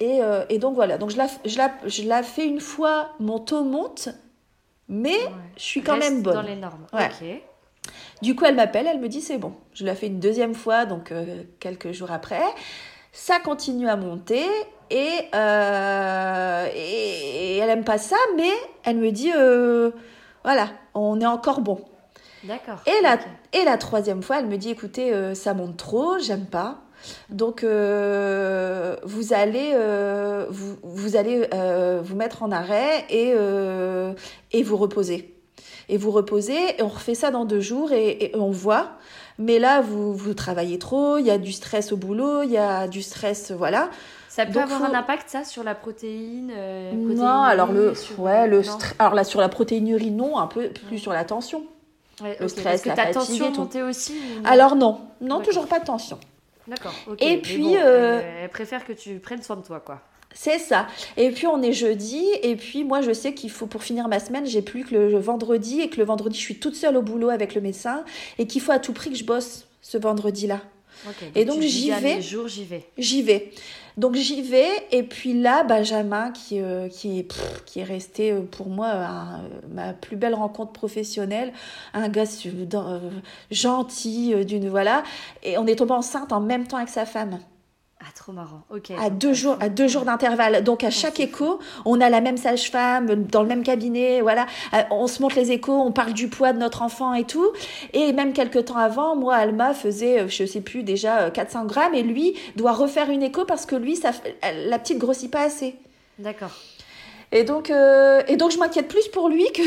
Et, 0.00 0.20
euh, 0.22 0.44
et 0.48 0.58
donc 0.58 0.74
voilà, 0.74 0.98
donc 0.98 1.10
je 1.10 1.16
la, 1.16 1.28
je, 1.44 1.56
la, 1.56 1.72
je 1.86 2.02
la 2.02 2.22
fais 2.24 2.46
une 2.46 2.60
fois, 2.60 3.10
mon 3.20 3.38
taux 3.38 3.62
monte, 3.62 4.08
mais 4.88 5.10
Ouais. 5.16 5.30
je 5.56 5.62
suis 5.62 5.82
quand 5.82 5.94
Reste 5.94 6.10
même 6.10 6.22
bonne. 6.22 6.34
dans 6.34 6.42
les 6.42 6.56
normes. 6.56 6.84
Ouais. 6.92 7.06
Ok. 7.06 7.92
Du 8.22 8.34
coup, 8.34 8.44
elle 8.44 8.56
m'appelle, 8.56 8.86
elle 8.88 8.98
me 9.00 9.08
dit 9.08 9.20
c'est 9.20 9.38
bon. 9.38 9.52
Je 9.72 9.84
la 9.84 9.94
fais 9.94 10.08
une 10.08 10.18
deuxième 10.18 10.54
fois, 10.54 10.84
donc 10.84 11.12
quelques 11.60 11.92
jours 11.92 12.10
après. 12.10 12.42
Ça 13.12 13.38
continue 13.38 13.88
à 13.88 13.94
monter 13.96 14.44
et, 14.90 15.28
euh, 15.34 16.66
et, 16.74 17.56
et 17.56 17.58
elle 17.58 17.70
aime 17.70 17.84
pas 17.84 17.98
ça, 17.98 18.16
mais 18.36 18.50
elle 18.84 18.96
me 18.96 19.10
dit 19.10 19.32
euh, 19.36 19.90
voilà, 20.44 20.68
on 20.94 21.20
est 21.20 21.26
encore 21.26 21.60
bon. 21.60 21.80
D'accord. 22.44 22.80
Et 22.86 23.02
la, 23.02 23.18
et 23.52 23.64
la 23.64 23.78
troisième 23.78 24.22
fois, 24.22 24.38
elle 24.40 24.46
me 24.46 24.56
dit 24.56 24.70
écoutez, 24.70 25.12
euh, 25.12 25.34
ça 25.34 25.54
monte 25.54 25.76
trop, 25.76 26.18
j'aime 26.18 26.46
pas. 26.46 26.80
Donc, 27.28 27.62
vous 27.64 29.32
allez, 29.34 29.76
vous, 30.48 30.76
vous 30.82 31.16
allez 31.16 31.46
vous 32.02 32.16
mettre 32.16 32.42
en 32.42 32.50
arrêt 32.50 33.04
et, 33.10 33.34
et 34.52 34.62
vous 34.62 34.76
reposer. 34.78 35.34
Et 35.90 35.98
vous 35.98 36.10
reposez, 36.10 36.78
et 36.78 36.82
on 36.82 36.88
refait 36.88 37.14
ça 37.14 37.30
dans 37.30 37.44
deux 37.44 37.60
jours 37.60 37.92
et, 37.92 38.24
et 38.24 38.36
on 38.36 38.50
voit. 38.50 38.92
Mais 39.38 39.58
là, 39.58 39.82
vous, 39.82 40.14
vous 40.14 40.32
travaillez 40.32 40.78
trop, 40.78 41.18
il 41.18 41.26
y 41.26 41.30
a 41.30 41.36
du 41.36 41.52
stress 41.52 41.92
au 41.92 41.98
boulot, 41.98 42.42
il 42.42 42.50
y 42.50 42.56
a 42.56 42.88
du 42.88 43.02
stress, 43.02 43.52
voilà. 43.52 43.90
Ça 44.34 44.46
peut 44.46 44.52
Donc, 44.54 44.64
avoir 44.64 44.80
faut- 44.80 44.86
un 44.86 44.98
impact, 44.98 45.28
ça, 45.30 45.44
sur 45.44 45.62
la 45.62 45.76
protéine 45.76 46.50
euh, 46.52 46.92
Non, 46.92 47.42
alors 47.42 47.70
le, 47.70 47.94
sur- 47.94 48.18
ouais, 48.18 48.48
le 48.48 48.62
non 48.62 48.78
alors 48.98 49.14
là 49.14 49.22
sur 49.22 49.40
la 49.40 49.48
protéinurie 49.48 50.10
non, 50.10 50.38
un 50.38 50.48
peu 50.48 50.70
plus 50.70 50.98
sur 50.98 51.12
la 51.12 51.22
tension. 51.24 51.64
Ouais, 52.20 52.36
le 52.40 52.46
ok. 52.46 52.50
stress, 52.50 52.82
que 52.82 52.88
la 52.88 52.96
ta 52.96 53.02
fatigue 53.12 53.20
tension 53.20 53.48
et 53.48 53.52
tout. 53.52 53.60
montait 53.60 53.82
aussi 53.82 54.12
ou 54.12 54.42
Alors 54.44 54.74
non, 54.74 55.02
non 55.20 55.40
toujours 55.40 55.68
pas 55.68 55.78
de 55.78 55.84
tension. 55.84 56.18
D'accord. 56.66 56.92
Et 57.20 57.40
puis, 57.40 57.62
bon, 57.62 57.76
euh, 57.76 58.42
elle, 58.42 58.48
préfère 58.48 58.84
que 58.84 58.92
tu 58.92 59.20
prennes 59.20 59.40
soin 59.42 59.54
de 59.54 59.62
toi, 59.62 59.78
quoi. 59.78 60.00
C'est 60.32 60.58
ça. 60.58 60.88
Et 61.16 61.30
puis 61.30 61.46
on 61.46 61.62
est 61.62 61.72
jeudi, 61.72 62.26
et 62.42 62.56
puis 62.56 62.82
moi 62.82 63.02
je 63.02 63.12
sais 63.12 63.34
qu'il 63.34 63.52
faut 63.52 63.66
pour 63.66 63.84
finir 63.84 64.08
ma 64.08 64.18
semaine, 64.18 64.46
j'ai 64.46 64.62
plus 64.62 64.82
que 64.84 64.96
le 64.96 65.16
vendredi, 65.20 65.80
et 65.80 65.88
que 65.90 65.98
le 65.98 66.04
vendredi 66.04 66.36
je 66.36 66.42
suis 66.42 66.58
toute 66.58 66.74
seule 66.74 66.96
au 66.96 67.02
boulot 67.02 67.28
avec 67.28 67.54
le 67.54 67.60
médecin, 67.60 68.02
et 68.38 68.48
qu'il 68.48 68.60
faut 68.60 68.72
à 68.72 68.80
tout 68.80 68.92
prix 68.92 69.10
que 69.10 69.16
je 69.16 69.22
bosse 69.24 69.68
ce 69.80 69.96
vendredi-là. 69.96 70.58
Ok, 71.06 71.14
Et 71.36 71.44
donc, 71.44 71.60
j'y 71.60 71.90
vais. 71.90 72.20
jour, 72.20 72.48
j'y 72.48 72.64
vais. 72.64 72.84
J'y 72.98 73.22
vais. 73.22 73.52
Donc 73.96 74.16
j'y 74.16 74.42
vais, 74.42 74.70
et 74.90 75.04
puis 75.04 75.40
là, 75.40 75.62
Benjamin, 75.62 76.32
qui, 76.32 76.60
euh, 76.60 76.88
qui, 76.88 77.20
est, 77.20 77.32
qui 77.64 77.78
est 77.78 77.84
resté 77.84 78.32
euh, 78.32 78.40
pour 78.42 78.68
moi 78.68 78.88
un- 78.88 79.42
ma 79.72 79.92
plus 79.92 80.16
belle 80.16 80.34
rencontre 80.34 80.72
professionnelle, 80.72 81.52
un 81.92 82.08
gars 82.08 82.24
euh, 82.24 83.10
gentil, 83.52 84.34
euh, 84.34 84.42
d'une 84.42 84.68
voilà, 84.68 85.04
et 85.44 85.58
on 85.58 85.66
est 85.66 85.76
tombé 85.76 85.92
enceinte 85.92 86.32
en 86.32 86.40
même 86.40 86.66
temps 86.66 86.78
avec 86.78 86.88
sa 86.88 87.06
femme. 87.06 87.38
Ah, 88.06 88.10
trop 88.14 88.32
marrant. 88.32 88.60
Ok. 88.70 88.90
à 89.00 89.08
deux 89.08 89.30
euh, 89.30 89.34
jours 89.34 89.56
à 89.60 89.68
deux 89.70 89.88
jours 89.88 90.02
d'intervalle 90.04 90.62
donc 90.62 90.84
à 90.84 90.90
chaque 90.90 91.20
écho 91.20 91.58
on 91.86 92.00
a 92.02 92.10
la 92.10 92.20
même 92.20 92.36
sage-femme 92.36 93.24
dans 93.24 93.40
le 93.40 93.48
même 93.48 93.62
cabinet 93.62 94.20
voilà 94.20 94.46
Euh, 94.74 94.82
on 94.90 95.06
se 95.06 95.22
montre 95.22 95.36
les 95.36 95.52
échos 95.52 95.72
on 95.72 95.90
parle 95.90 96.12
du 96.12 96.28
poids 96.28 96.52
de 96.52 96.58
notre 96.58 96.82
enfant 96.82 97.14
et 97.14 97.24
tout 97.24 97.50
et 97.94 98.12
même 98.12 98.32
quelques 98.34 98.66
temps 98.66 98.76
avant 98.76 99.16
moi 99.16 99.36
Alma 99.36 99.72
faisait 99.72 100.20
euh, 100.20 100.28
je 100.28 100.44
sais 100.44 100.60
plus 100.60 100.82
déjà 100.82 101.20
euh, 101.22 101.30
400 101.30 101.64
grammes 101.64 101.94
et 101.94 102.02
lui 102.02 102.34
doit 102.56 102.72
refaire 102.72 103.08
une 103.08 103.22
écho 103.22 103.44
parce 103.46 103.64
que 103.64 103.74
lui 103.76 103.96
ça 103.96 104.10
la 104.66 104.78
petite 104.78 104.98
grossit 104.98 105.30
pas 105.30 105.42
assez 105.42 105.74
D'accord. 106.18 106.50
et 107.32 107.44
donc 107.44 107.70
euh, 107.70 108.22
et 108.28 108.36
donc 108.36 108.50
je 108.52 108.58
m'inquiète 108.58 108.88
plus 108.88 109.08
pour 109.08 109.28
lui 109.30 109.46
que, 109.52 109.62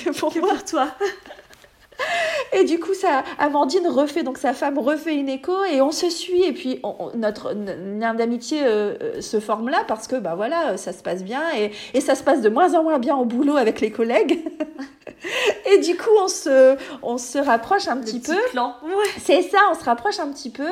que 0.04 0.10
pour 0.16 0.32
moi 0.36 0.50
Pour 0.50 0.64
toi. 0.64 0.88
et 2.52 2.64
du 2.64 2.78
coup, 2.78 2.94
ça, 2.94 3.24
Amandine 3.38 3.86
refait, 3.88 4.22
donc 4.22 4.38
sa 4.38 4.52
femme 4.52 4.78
refait 4.78 5.14
une 5.14 5.28
écho 5.28 5.52
et 5.72 5.80
on 5.80 5.90
se 5.90 6.10
suit. 6.10 6.42
Et 6.44 6.52
puis, 6.52 6.80
on- 6.82 7.10
notre 7.14 7.52
lien 7.52 8.14
d'amitié 8.14 8.62
euh, 8.64 8.94
euh, 9.02 9.20
se 9.20 9.40
forme 9.40 9.68
là 9.68 9.84
parce 9.86 10.06
que, 10.08 10.16
bah 10.16 10.34
voilà, 10.36 10.76
ça 10.76 10.92
se 10.92 11.02
passe 11.02 11.22
bien 11.24 11.42
et, 11.56 11.72
et 11.94 12.00
ça 12.00 12.14
se 12.14 12.22
passe 12.22 12.40
de 12.40 12.48
moins 12.48 12.74
en 12.74 12.82
moins 12.82 12.98
bien 12.98 13.16
au 13.16 13.24
boulot 13.24 13.56
avec 13.56 13.80
les 13.80 13.90
collègues. 13.90 14.40
et 15.72 15.78
du 15.78 15.96
coup, 15.96 16.10
on 16.22 16.28
se, 16.28 16.76
on 17.02 17.18
se 17.18 17.38
rapproche 17.38 17.88
un 17.88 17.96
petit 17.96 18.18
petit 18.20 18.32
peu. 18.32 18.38
Ouais. 18.84 19.10
C'est 19.18 19.42
ça, 19.42 19.58
on 19.70 19.74
se 19.78 19.84
rapproche 19.84 20.18
un 20.18 20.28
petit 20.28 20.50
peu. 20.50 20.68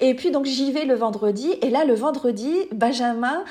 Et 0.00 0.14
puis 0.14 0.30
donc 0.30 0.46
j'y 0.46 0.72
vais 0.72 0.84
le 0.84 0.94
vendredi. 0.94 1.54
Et 1.62 1.70
là, 1.70 1.84
le 1.84 1.94
vendredi, 1.94 2.54
Benjamin, 2.72 3.44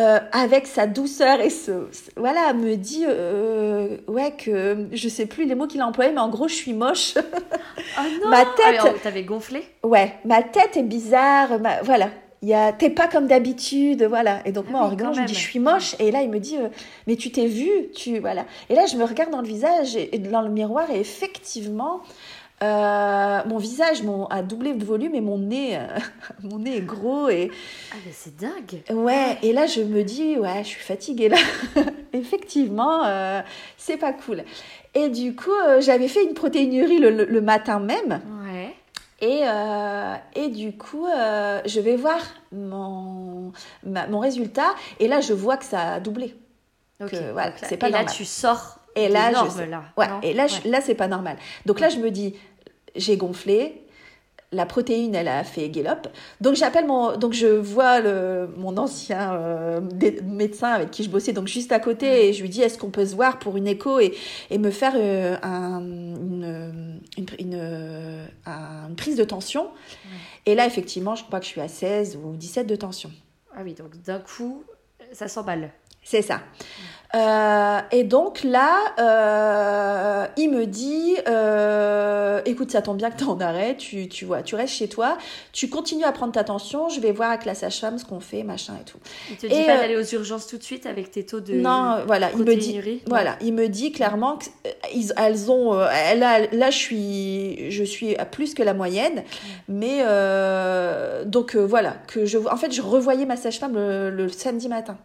euh, 0.00 0.18
avec 0.32 0.66
sa 0.66 0.86
douceur 0.86 1.40
et 1.40 1.50
ce, 1.50 1.72
voilà, 2.16 2.52
me 2.54 2.74
dit 2.76 3.04
euh, 3.06 3.98
ouais 4.08 4.32
que 4.32 4.86
je 4.92 5.08
sais 5.08 5.26
plus 5.26 5.44
les 5.44 5.54
mots 5.54 5.66
qu'il 5.66 5.80
a 5.82 5.86
employés, 5.86 6.10
mais 6.12 6.20
en 6.20 6.28
gros 6.30 6.48
je 6.48 6.54
suis 6.54 6.72
moche. 6.72 7.14
Oh 7.16 7.20
non 8.24 8.30
Ma 8.30 8.44
tête- 8.44 8.80
Ah, 8.80 8.90
oh, 8.94 8.98
T'avais 9.02 9.22
gonflé? 9.24 9.62
Ouais, 9.84 10.14
ma 10.24 10.42
tête 10.42 10.76
est 10.76 10.82
bizarre. 10.82 11.60
ma- 11.60 11.82
voilà. 11.82 12.08
Il 12.42 12.48
y 12.48 12.54
a, 12.54 12.72
t'es 12.72 12.88
pas 12.88 13.06
comme 13.06 13.26
d'habitude, 13.26 14.02
voilà. 14.04 14.40
Et 14.46 14.52
donc 14.52 14.64
Ah 14.68 14.72
moi, 14.72 14.80
en 14.80 14.88
rigolant, 14.88 15.12
je 15.12 15.20
lui 15.20 15.26
dis, 15.26 15.34
je 15.34 15.38
suis 15.40 15.58
moche. 15.58 15.94
Et 15.98 16.10
là, 16.10 16.22
il 16.22 16.30
me 16.30 16.38
dit, 16.38 16.56
euh, 16.56 16.68
mais 17.06 17.16
tu 17.16 17.30
t'es 17.30 17.46
vue, 17.46 17.90
tu, 17.94 18.18
voilà. 18.18 18.46
Et 18.70 18.74
là, 18.74 18.86
je 18.86 18.96
me 18.96 19.04
regarde 19.04 19.30
dans 19.30 19.42
le 19.42 19.46
visage 19.46 19.94
et, 19.94 20.14
et 20.14 20.18
dans 20.18 20.40
le 20.40 20.48
miroir, 20.48 20.90
et 20.90 20.98
effectivement, 21.00 22.00
euh, 22.62 23.40
mon 23.46 23.56
visage 23.58 24.02
mon, 24.02 24.26
a 24.26 24.42
doublé 24.42 24.74
de 24.74 24.84
volume 24.84 25.14
et 25.14 25.20
mon 25.20 25.38
nez, 25.38 25.76
euh, 25.76 25.86
mon 26.42 26.58
nez 26.58 26.76
est 26.76 26.80
gros 26.82 27.28
et 27.28 27.50
Ah, 27.92 27.96
mais 28.04 28.12
c'est 28.12 28.36
dingue 28.36 28.82
ouais. 28.90 29.38
Et 29.42 29.52
là, 29.52 29.66
je 29.66 29.80
me 29.80 30.02
dis, 30.02 30.36
ouais, 30.38 30.62
je 30.62 30.68
suis 30.68 30.82
fatiguée 30.82 31.28
là. 31.30 31.38
effectivement, 32.12 33.04
euh, 33.04 33.40
c'est 33.76 33.96
pas 33.96 34.12
cool. 34.12 34.44
Et 34.94 35.08
du 35.08 35.34
coup, 35.34 35.50
j'avais 35.80 36.08
fait 36.08 36.24
une 36.24 36.34
protéinurie 36.34 36.98
le, 36.98 37.10
le- 37.10 37.24
le 37.24 37.40
matin 37.40 37.78
même. 37.80 38.20
Ouais. 38.44 38.74
Et, 39.22 39.40
euh, 39.44 40.14
et 40.34 40.48
du 40.48 40.76
coup, 40.76 41.06
euh, 41.06 41.60
je 41.66 41.78
vais 41.80 41.96
voir 41.96 42.18
mon, 42.52 43.52
ma- 43.84 44.06
mon 44.06 44.18
résultat. 44.18 44.74
Et 44.98 45.08
là, 45.08 45.20
je 45.20 45.32
vois 45.32 45.56
que 45.56 45.64
ça 45.64 45.94
a 45.94 46.00
doublé. 46.00 46.34
Ok. 47.02 47.10
Que, 47.10 47.32
voilà, 47.32 47.50
donc 47.50 47.60
là- 47.60 47.68
c'est 47.68 47.76
pas 47.76 47.88
Et 47.88 47.92
là, 47.92 47.98
normal. 47.98 48.14
tu 48.16 48.24
sors 48.24 48.78
Et 48.96 49.08
là, 49.08 49.28
je 49.28 49.34
normes, 49.34 49.70
là. 49.70 49.82
Ouais, 49.96 50.06
et 50.22 50.32
là, 50.34 50.46
je- 50.46 50.68
là 50.68 50.80
c'est 50.80 50.94
pas 50.94 51.06
normal. 51.08 51.36
Donc 51.66 51.80
là, 51.80 51.88
je 51.88 51.98
me 51.98 52.10
dis, 52.10 52.34
j'ai 52.96 53.16
gonflé. 53.16 53.82
La 54.52 54.66
protéine, 54.66 55.14
elle 55.14 55.28
a 55.28 55.44
fait 55.44 55.68
guélope. 55.68 56.08
Donc 56.40 56.56
j'appelle 56.56 56.84
mon, 56.84 57.16
donc 57.16 57.34
je 57.34 57.46
vois 57.46 58.00
le, 58.00 58.48
mon 58.56 58.76
ancien 58.78 59.32
euh, 59.34 59.80
médecin 60.24 60.70
avec 60.70 60.90
qui 60.90 61.04
je 61.04 61.08
bossais, 61.08 61.32
donc 61.32 61.46
juste 61.46 61.70
à 61.70 61.78
côté, 61.78 62.26
et 62.28 62.32
je 62.32 62.42
lui 62.42 62.48
dis 62.48 62.60
est-ce 62.60 62.76
qu'on 62.76 62.90
peut 62.90 63.06
se 63.06 63.14
voir 63.14 63.38
pour 63.38 63.56
une 63.56 63.68
écho 63.68 64.00
et, 64.00 64.12
et 64.50 64.58
me 64.58 64.72
faire 64.72 64.94
euh, 64.96 65.36
un- 65.44 65.80
une, 65.80 67.00
une, 67.16 67.26
une, 67.38 67.54
euh, 67.54 68.26
un- 68.44 68.88
une 68.88 68.96
prise 68.96 69.14
de 69.14 69.22
tension. 69.22 69.68
Et 70.46 70.56
là, 70.56 70.66
effectivement, 70.66 71.14
je 71.14 71.22
crois 71.22 71.38
que 71.38 71.44
je 71.46 71.50
suis 71.50 71.60
à 71.60 71.68
16 71.68 72.16
ou 72.20 72.34
17 72.34 72.66
de 72.66 72.74
tension. 72.74 73.12
Ah 73.54 73.60
oui, 73.62 73.74
donc 73.74 74.02
d'un 74.02 74.18
coup, 74.18 74.64
ça 75.12 75.28
s'emballe. 75.28 75.70
C'est 76.02 76.22
ça. 76.22 76.40
Euh, 77.14 77.78
et 77.90 78.04
donc 78.04 78.44
là, 78.44 78.76
euh, 79.00 80.26
il 80.36 80.50
me 80.50 80.64
dit, 80.66 81.16
euh, 81.28 82.40
écoute, 82.44 82.70
ça 82.70 82.82
tombe 82.82 82.98
bien 82.98 83.10
que 83.10 83.16
tu 83.16 83.24
es 83.24 83.26
en 83.26 83.40
arrêt, 83.40 83.76
tu, 83.76 84.08
tu 84.08 84.24
vois, 84.24 84.42
tu 84.42 84.54
restes 84.54 84.74
chez 84.74 84.88
toi, 84.88 85.18
tu 85.52 85.68
continues 85.68 86.04
à 86.04 86.12
prendre 86.12 86.32
ta 86.32 86.44
tension, 86.44 86.88
je 86.88 87.00
vais 87.00 87.10
voir 87.10 87.30
avec 87.30 87.44
la 87.46 87.54
sage-femme 87.54 87.98
ce 87.98 88.04
qu'on 88.04 88.20
fait, 88.20 88.44
machin 88.44 88.74
et 88.80 88.84
tout. 88.84 88.98
Il 89.30 89.36
te 89.36 89.46
dit 89.48 89.54
Et, 89.54 89.66
pas 89.66 89.76
euh, 89.76 89.80
d'aller 89.80 89.96
aux 89.96 90.04
urgences 90.14 90.46
tout 90.46 90.56
de 90.56 90.62
suite 90.62 90.86
avec 90.86 91.10
tes 91.10 91.26
taux 91.26 91.40
de. 91.40 91.54
non, 91.54 91.96
voilà, 92.06 92.30
il 92.32 92.38
me 92.44 92.54
dit, 92.60 92.80
voilà, 93.06 93.36
il 93.40 93.54
me 93.54 93.68
dit 93.68 93.90
clairement 93.90 94.36
que 94.38 94.44
euh, 94.68 95.12
elles 95.16 95.50
ont, 95.50 95.74
euh, 95.74 95.86
là, 96.14 96.46
là, 96.52 96.70
je 96.70 96.78
suis, 96.78 97.70
je 97.72 97.82
suis 97.84 98.16
à 98.16 98.24
plus 98.24 98.54
que 98.54 98.62
la 98.62 98.72
moyenne, 98.74 99.24
mais 99.68 99.98
euh, 100.06 101.24
donc 101.24 101.56
voilà, 101.56 101.94
que 102.06 102.24
je, 102.24 102.38
en 102.38 102.56
fait, 102.56 102.72
je 102.72 102.82
revoyais 102.82 103.26
ma 103.26 103.36
sage-femme 103.36 103.74
le- 103.74 104.10
le 104.10 104.28
samedi 104.28 104.68
matin. 104.68 104.96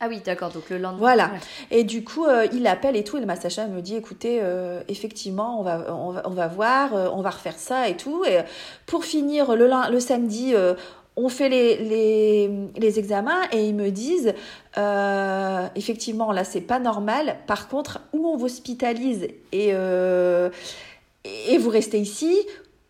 Ah 0.00 0.06
oui, 0.08 0.20
d'accord, 0.24 0.50
donc 0.50 0.70
le 0.70 0.78
lendemain. 0.78 0.98
Voilà. 0.98 1.30
Et 1.72 1.82
du 1.82 2.04
coup, 2.04 2.24
euh, 2.24 2.46
il 2.52 2.66
appelle 2.68 2.94
et 2.96 3.02
tout, 3.02 3.16
et 3.16 3.20
le 3.20 3.26
massage 3.26 3.58
me 3.58 3.80
dit, 3.80 3.96
écoutez, 3.96 4.38
euh, 4.40 4.80
effectivement, 4.86 5.58
on 5.58 5.64
va, 5.64 5.92
on, 5.92 6.10
va, 6.12 6.22
on 6.24 6.30
va 6.30 6.46
voir, 6.46 6.94
euh, 6.94 7.08
on 7.12 7.20
va 7.20 7.30
refaire 7.30 7.58
ça 7.58 7.88
et 7.88 7.96
tout. 7.96 8.24
Et 8.24 8.38
pour 8.86 9.04
finir, 9.04 9.56
le, 9.56 9.68
le 9.90 10.00
samedi, 10.00 10.54
on 11.18 11.28
fait 11.28 11.48
les, 11.48 11.76
les, 11.78 12.50
les 12.76 12.98
examens 13.00 13.42
et 13.50 13.66
ils 13.66 13.74
me 13.74 13.90
disent, 13.90 14.34
euh, 14.76 15.66
effectivement, 15.74 16.30
là, 16.30 16.44
c'est 16.44 16.60
pas 16.60 16.78
normal. 16.78 17.36
Par 17.48 17.68
contre, 17.68 18.00
ou 18.12 18.24
on 18.28 18.36
vous 18.36 18.46
hospitalise 18.46 19.24
et, 19.50 19.70
euh, 19.72 20.48
et 21.48 21.58
vous 21.58 21.70
restez 21.70 21.98
ici, 21.98 22.36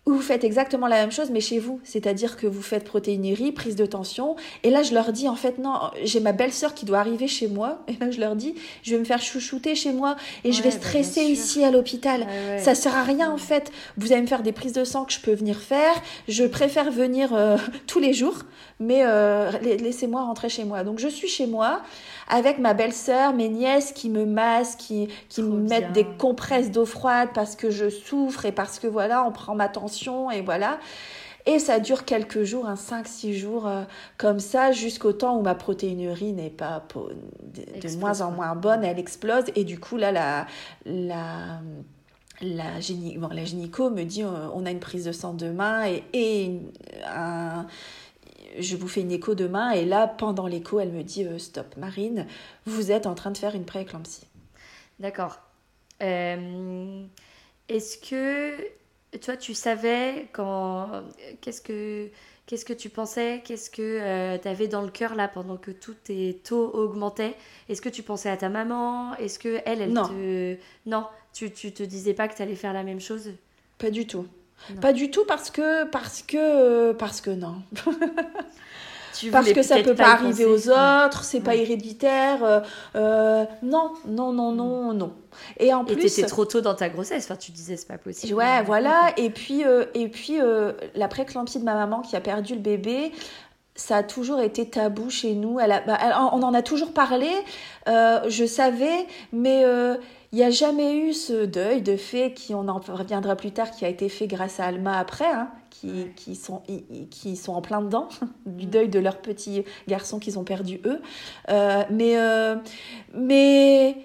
ou 0.08 0.14
vous 0.14 0.22
faites 0.22 0.42
exactement 0.42 0.86
la 0.86 0.96
même 0.96 1.12
chose, 1.12 1.30
mais 1.30 1.40
chez 1.40 1.58
vous. 1.58 1.80
C'est-à-dire 1.84 2.38
que 2.38 2.46
vous 2.46 2.62
faites 2.62 2.84
protéinurie, 2.84 3.52
prise 3.52 3.76
de 3.76 3.84
tension. 3.84 4.36
Et 4.62 4.70
là, 4.70 4.82
je 4.82 4.94
leur 4.94 5.12
dis, 5.12 5.28
en 5.28 5.36
fait, 5.36 5.58
non, 5.58 5.74
j'ai 6.02 6.20
ma 6.20 6.32
belle-sœur 6.32 6.72
qui 6.72 6.86
doit 6.86 6.98
arriver 6.98 7.28
chez 7.28 7.46
moi. 7.46 7.84
Et 7.88 7.92
là, 8.00 8.10
je 8.10 8.18
leur 8.18 8.34
dis, 8.34 8.54
je 8.82 8.92
vais 8.92 8.98
me 8.98 9.04
faire 9.04 9.20
chouchouter 9.20 9.74
chez 9.74 9.92
moi 9.92 10.16
et 10.44 10.52
je 10.52 10.62
vais 10.62 10.70
bah, 10.70 10.76
stresser 10.76 11.22
ici 11.22 11.62
à 11.62 11.70
l'hôpital. 11.70 12.22
Ouais, 12.22 12.26
ouais. 12.26 12.58
Ça 12.58 12.74
sert 12.74 12.96
à 12.96 13.02
rien, 13.02 13.30
en 13.30 13.36
fait. 13.36 13.70
Vous 13.98 14.12
allez 14.12 14.22
me 14.22 14.26
faire 14.26 14.42
des 14.42 14.52
prises 14.52 14.72
de 14.72 14.84
sang 14.84 15.04
que 15.04 15.12
je 15.12 15.20
peux 15.20 15.34
venir 15.34 15.58
faire. 15.58 15.94
Je 16.26 16.44
préfère 16.44 16.90
venir 16.90 17.34
euh, 17.34 17.58
tous 17.86 18.00
les 18.00 18.14
jours, 18.14 18.44
mais 18.80 19.02
euh, 19.04 19.50
la- 19.50 19.58
laissez-moi 19.76 20.22
rentrer 20.22 20.48
chez 20.48 20.64
moi. 20.64 20.84
Donc, 20.84 20.98
je 20.98 21.08
suis 21.08 21.28
chez 21.28 21.46
moi 21.46 21.82
avec 22.28 22.58
ma 22.58 22.74
belle-sœur, 22.74 23.32
mes 23.34 23.48
nièces 23.48 23.92
qui 23.92 24.10
me 24.10 24.24
massent, 24.24 24.76
qui, 24.76 25.08
qui 25.28 25.40
Trop 25.42 25.50
me 25.50 25.60
mettent 25.68 25.92
des 25.92 26.04
compresses 26.18 26.70
d'eau 26.70 26.86
froide 26.86 27.30
parce 27.34 27.56
que 27.56 27.70
je 27.70 27.88
souffre 27.90 28.44
et 28.46 28.52
parce 28.52 28.78
que 28.78 28.86
voilà, 28.86 29.24
on 29.24 29.32
prend 29.32 29.54
ma 29.54 29.68
tension 29.68 30.30
et 30.30 30.42
voilà. 30.42 30.78
Et 31.46 31.58
ça 31.58 31.80
dure 31.80 32.04
quelques 32.04 32.42
jours, 32.42 32.66
un 32.68 32.76
5-6 32.76 33.32
jours 33.34 33.66
euh, 33.66 33.84
comme 34.18 34.38
ça, 34.38 34.70
jusqu'au 34.72 35.12
temps 35.14 35.36
où 35.38 35.42
ma 35.42 35.54
protéinurie 35.54 36.32
n'est 36.34 36.50
pas 36.50 36.84
de, 37.54 37.62
moins 37.98 38.20
en 38.20 38.30
moins 38.32 38.54
bonne, 38.54 38.84
elle 38.84 38.98
explose. 38.98 39.44
Et 39.56 39.64
du 39.64 39.80
coup, 39.80 39.96
là, 39.96 40.12
la, 40.12 40.46
la, 40.84 41.60
la, 42.42 42.64
bon, 43.16 43.28
la 43.32 43.44
gynéco 43.44 43.90
me 43.90 44.04
dit 44.04 44.22
euh, 44.22 44.28
on 44.54 44.66
a 44.66 44.70
une 44.70 44.78
prise 44.78 45.06
de 45.06 45.12
sang 45.12 45.32
demain 45.32 45.86
et, 45.86 46.04
et 46.12 46.44
une- 46.44 46.70
un- 47.06 47.66
je 48.58 48.76
vous 48.76 48.88
fais 48.88 49.00
une 49.00 49.12
écho 49.12 49.34
demain. 49.34 49.70
Et 49.70 49.84
là, 49.84 50.06
pendant 50.06 50.46
l'écho, 50.46 50.80
elle 50.80 50.92
me 50.92 51.02
dit 51.02 51.24
euh, 51.24 51.38
stop, 51.38 51.76
Marine, 51.76 52.26
vous 52.66 52.90
êtes 52.90 53.06
en 53.06 53.14
train 53.14 53.30
de 53.30 53.38
faire 53.38 53.54
une 53.54 53.64
prééclampsie. 53.64 54.26
D'accord. 54.98 55.38
Euh, 56.02 57.04
Est-ce 57.68 57.98
que 57.98 58.56
toi, 59.18 59.36
tu 59.36 59.54
savais 59.54 60.28
quand. 60.32 61.04
Qu'est-ce 61.40 61.62
que. 61.62 62.10
Qu'est-ce 62.46 62.64
que 62.64 62.72
tu 62.72 62.88
pensais? 62.88 63.42
Qu'est-ce 63.44 63.68
que 63.68 64.38
tu 64.38 64.48
avais 64.48 64.68
dans 64.68 64.80
le 64.80 64.88
cœur 64.88 65.14
là 65.14 65.28
pendant 65.28 65.58
que 65.58 65.70
tous 65.70 65.92
tes 65.92 66.40
taux 66.42 66.70
augmentaient? 66.72 67.34
Est-ce 67.68 67.82
que 67.82 67.90
tu 67.90 68.02
pensais 68.02 68.30
à 68.30 68.38
ta 68.38 68.48
maman? 68.48 69.14
Est-ce 69.16 69.38
que 69.38 69.60
elle, 69.66 69.82
elle 69.82 69.92
non. 69.92 70.08
te. 70.08 70.56
Non, 70.86 71.06
tu, 71.34 71.52
tu 71.52 71.72
te 71.72 71.82
disais 71.82 72.14
pas 72.14 72.26
que 72.26 72.34
tu 72.34 72.40
allais 72.40 72.56
faire 72.56 72.72
la 72.72 72.84
même 72.84 73.00
chose? 73.00 73.32
Pas 73.76 73.90
du 73.90 74.06
tout. 74.06 74.26
Pas 74.80 74.92
du 74.92 75.10
tout 75.10 75.24
parce 75.26 75.50
que. 75.50 75.84
Parce 75.84 76.22
que. 76.22 76.92
Parce 76.92 77.20
que 77.20 77.30
non. 77.30 77.56
parce 79.32 79.52
que 79.52 79.62
ça 79.62 79.82
peut 79.82 79.94
pas, 79.94 80.12
arriver 80.12 80.44
aux 80.44 80.68
autres, 80.68 81.24
c'est 81.24 81.40
pas 81.40 81.54
héréditaire. 81.54 82.44
Euh, 82.44 82.60
euh, 82.96 83.44
non, 83.62 83.92
non, 84.06 84.32
non, 84.32 84.52
non, 84.52 84.92
non. 84.92 85.12
Et 85.58 85.72
en 85.72 85.84
et 85.84 85.94
plus, 85.94 86.14
t'étais 86.14 86.28
trop 86.28 86.44
tôt 86.44 86.60
dans 86.60 86.74
ta 86.74 86.88
grossesse. 86.88 87.24
Enfin, 87.24 87.36
tu 87.36 87.52
disais 87.52 87.76
c'est 87.76 87.88
pas 87.88 87.98
possible. 87.98 88.34
Ouais, 88.34 88.62
voilà. 88.62 89.12
Et 89.16 89.30
puis, 89.30 89.64
euh, 89.64 89.86
et 89.94 90.08
puis 90.08 90.38
la 90.94 91.08
préclampsie 91.08 91.58
de 91.58 91.64
ma 91.64 91.74
maman 91.74 92.00
qui 92.00 92.16
a 92.16 92.20
perdu 92.20 92.54
le 92.54 92.60
bébé. 92.60 93.12
Ça 93.74 93.98
a 93.98 94.02
toujours 94.02 94.40
été 94.40 94.68
tabou 94.68 95.08
chez 95.08 95.34
nous. 95.34 95.60
Elle 95.60 95.84
bah, 95.86 95.98
on 96.32 96.42
en 96.42 96.52
a 96.52 96.62
toujours 96.62 96.92
parlé. 96.92 97.30
je 97.86 98.44
savais, 98.46 99.06
mais 99.32 99.64
il 100.32 100.38
n'y 100.38 100.44
a 100.44 100.50
jamais 100.50 100.94
eu 100.94 101.14
ce 101.14 101.46
deuil 101.46 101.80
de 101.80 101.96
fait 101.96 102.32
qui, 102.34 102.54
on 102.54 102.68
en 102.68 102.78
reviendra 102.78 103.34
plus 103.34 103.50
tard, 103.50 103.70
qui 103.70 103.86
a 103.86 103.88
été 103.88 104.10
fait 104.10 104.26
grâce 104.26 104.60
à 104.60 104.66
Alma 104.66 104.98
après, 104.98 105.26
hein, 105.26 105.48
qui, 105.70 106.06
qui, 106.16 106.34
sont, 106.34 106.62
qui 107.10 107.36
sont 107.36 107.52
en 107.52 107.62
plein 107.62 107.80
dedans 107.80 108.08
du 108.46 108.66
deuil 108.66 108.88
de 108.88 108.98
leurs 108.98 109.18
petits 109.18 109.64
garçons 109.86 110.18
qu'ils 110.18 110.38
ont 110.38 110.44
perdu 110.44 110.80
eux. 110.84 111.00
Euh, 111.48 111.82
mais 111.90 112.18
euh, 112.18 112.56
mais 113.14 113.96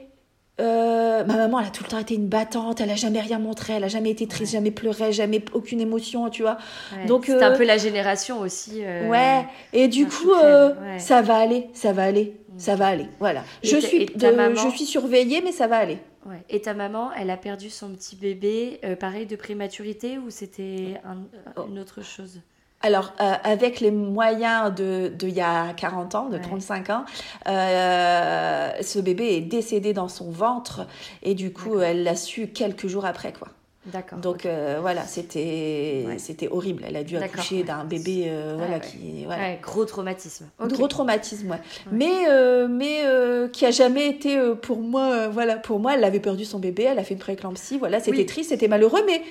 euh, 0.62 1.26
ma 1.26 1.36
maman, 1.36 1.60
elle 1.60 1.68
a 1.68 1.72
tout 1.72 1.84
le 1.84 1.90
temps 1.90 2.00
été 2.00 2.16
une 2.16 2.28
battante, 2.28 2.80
elle 2.80 2.92
a 2.92 2.96
jamais 2.96 3.20
rien 3.20 3.40
montré, 3.40 3.74
elle 3.74 3.84
a 3.84 3.90
jamais 3.90 4.12
été 4.12 4.26
triste, 4.26 4.54
jamais 4.54 4.72
pleuré, 4.72 5.12
jamais 5.12 5.44
aucune 5.52 5.82
émotion, 5.82 6.30
tu 6.30 6.44
vois. 6.44 6.58
Donc 7.06 7.26
c'est 7.26 7.44
un 7.44 7.58
peu 7.58 7.66
la 7.66 7.78
génération 7.78 8.40
aussi. 8.40 8.80
ouais. 8.80 9.46
Et 9.74 9.90
du 9.90 10.06
coup, 10.06 10.32
ça 11.00 11.22
va 11.22 11.36
aller, 11.36 11.68
ça 11.74 11.92
va 11.92 12.04
aller, 12.04 12.40
mm. 12.48 12.60
ça 12.60 12.76
va 12.78 12.88
aller. 12.88 13.08
Voilà. 13.20 13.44
je 13.62 13.76
suis, 13.76 14.08
je 14.16 14.70
suis 14.74 14.86
surveillée, 14.86 15.42
mais 15.44 15.52
ça 15.52 15.68
va 15.68 15.80
aller. 15.80 15.98
Et 16.50 16.62
ta 16.62 16.74
maman, 16.74 17.12
elle 17.14 17.30
a 17.30 17.38
perdu 17.38 17.70
son 17.70 17.90
petit 17.90 18.16
bébé, 18.16 18.80
euh, 18.84 18.96
pareil, 18.96 19.26
de 19.26 19.36
prématurité 19.36 20.18
ou 20.18 20.30
c'était 20.30 21.02
oh. 21.58 21.66
une 21.68 21.80
autre 21.80 22.02
chose? 22.02 22.42
Alors, 22.84 23.14
euh, 23.22 23.34
avec 23.44 23.80
les 23.80 23.92
moyens 23.92 24.76
de, 24.76 25.08
de 25.18 25.28
il 25.28 25.34
y 25.34 25.42
a 25.42 25.74
40 25.74 26.16
ans, 26.16 26.30
de 26.30 26.38
35 26.38 26.90
ans, 26.90 27.06
euh, 27.48 28.72
ce 28.82 29.00
bébé 29.00 29.38
est 29.38 29.42
décédé 29.42 29.94
dans 29.94 30.10
son 30.10 30.30
ventre 30.30 30.86
et 31.22 31.34
du 31.34 31.54
coup, 31.54 31.80
elle 31.80 32.04
l'a 32.04 32.18
su 32.18 32.48
quelques 32.48 32.88
jours 32.88 33.06
après, 33.06 33.32
quoi. 33.32 33.48
D'accord. 33.86 34.20
Donc 34.20 34.46
euh, 34.46 34.78
voilà, 34.80 35.06
c'était 35.06 36.06
c'était 36.18 36.48
horrible. 36.48 36.84
Elle 36.88 36.96
a 36.96 37.04
dû 37.04 37.18
accoucher 37.18 37.64
d'un 37.64 37.84
bébé 37.84 38.26
euh, 38.28 38.56
voilà 38.58 38.80
qui 38.80 39.26
voilà. 39.26 39.56
gros 39.56 39.84
traumatisme. 39.84 40.46
Gros 40.60 40.88
traumatisme, 40.88 41.52
ouais. 41.52 41.62
Mais 41.92 42.30
euh, 42.30 42.68
mais 42.70 43.04
qui 43.52 43.66
a 43.66 43.72
jamais 43.72 44.08
été 44.08 44.40
pour 44.62 44.80
moi 44.80 45.28
voilà 45.28 45.58
pour 45.58 45.80
moi. 45.80 45.96
Elle 45.96 46.04
avait 46.04 46.22
perdu 46.22 46.46
son 46.46 46.60
bébé, 46.60 46.84
elle 46.84 47.00
a 47.00 47.04
fait 47.04 47.14
une 47.14 47.20
prééclampsie. 47.20 47.78
Voilà, 47.78 48.00
c'était 48.00 48.26
triste, 48.26 48.50
c'était 48.50 48.70
malheureux, 48.70 49.02
mais 49.06 49.22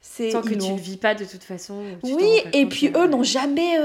c'est 0.00 0.30
tant 0.30 0.42
que 0.42 0.50
tu 0.50 0.70
le 0.70 0.76
vis 0.76 0.98
pas 0.98 1.14
de 1.14 1.24
toute 1.24 1.44
façon. 1.44 1.82
Oui, 2.02 2.42
et 2.52 2.66
puis 2.66 2.88
eux 2.94 3.06
n'ont 3.06 3.22
jamais 3.22 3.78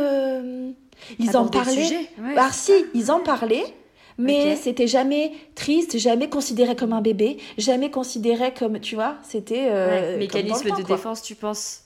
ils 1.20 1.38
en 1.38 1.48
parlaient. 1.48 2.10
Bah 2.36 2.50
si, 2.52 2.74
ils 2.94 3.12
en 3.12 3.20
parlaient. 3.20 3.74
Mais 4.18 4.56
c'était 4.56 4.88
jamais 4.88 5.32
triste, 5.56 5.98
jamais 5.98 6.30
considéré 6.30 6.76
comme 6.76 6.94
un 6.94 7.02
bébé, 7.02 7.38
jamais 7.58 7.92
considéré 7.92 8.54
comme, 8.54 8.80
tu 8.80 8.96
vois, 8.96 9.16
c'était... 9.24 9.68
Euh, 9.70 10.18
mécanisme 10.18 10.76
de 10.76 10.84
défense, 10.84 11.22
tu 11.22 11.36
penses? 11.36 11.84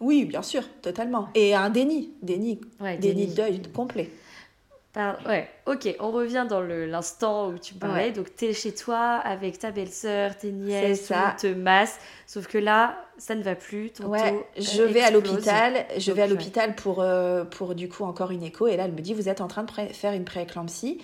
Oui, 0.00 0.24
bien 0.24 0.42
sûr, 0.42 0.62
totalement. 0.82 1.28
Et 1.34 1.54
un 1.54 1.70
déni, 1.70 2.10
déni, 2.22 2.60
déni, 3.00 3.26
de 3.28 3.34
deuil 3.34 3.62
complet. 3.72 4.10
Ouais, 5.26 5.48
ok, 5.66 5.94
on 6.00 6.10
revient 6.10 6.46
dans 6.48 6.62
l'instant 6.62 7.48
où 7.48 7.58
tu 7.58 7.74
parlais. 7.74 8.12
Donc, 8.12 8.34
tu 8.34 8.46
es 8.46 8.52
chez 8.54 8.74
toi 8.74 9.16
avec 9.16 9.58
ta 9.58 9.70
belle-sœur, 9.70 10.36
tes 10.38 10.52
nièces, 10.52 11.06
ça. 11.06 11.36
te 11.38 11.48
masse. 11.48 11.98
Sauf 12.26 12.46
que 12.46 12.56
là, 12.56 12.98
ça 13.18 13.34
ne 13.34 13.42
va 13.42 13.54
plus. 13.54 13.90
Ton 13.90 14.06
ouais, 14.08 14.46
je 14.56 14.82
vais 14.82 15.02
à 15.02 15.10
l'hôpital. 15.10 15.84
Je 15.98 16.12
vais 16.12 16.22
à 16.22 16.26
l'hôpital 16.26 16.74
pour, 16.74 17.02
euh, 17.02 17.44
pour 17.44 17.74
du 17.74 17.88
coup 17.88 18.04
encore 18.04 18.30
une 18.30 18.42
écho. 18.42 18.66
Et 18.66 18.76
là, 18.76 18.86
elle 18.86 18.92
me 18.92 19.00
dit 19.00 19.12
Vous 19.12 19.28
êtes 19.28 19.42
en 19.42 19.48
train 19.48 19.64
de 19.64 19.70
faire 19.92 20.14
une 20.14 20.24
prééclampsie. 20.24 20.98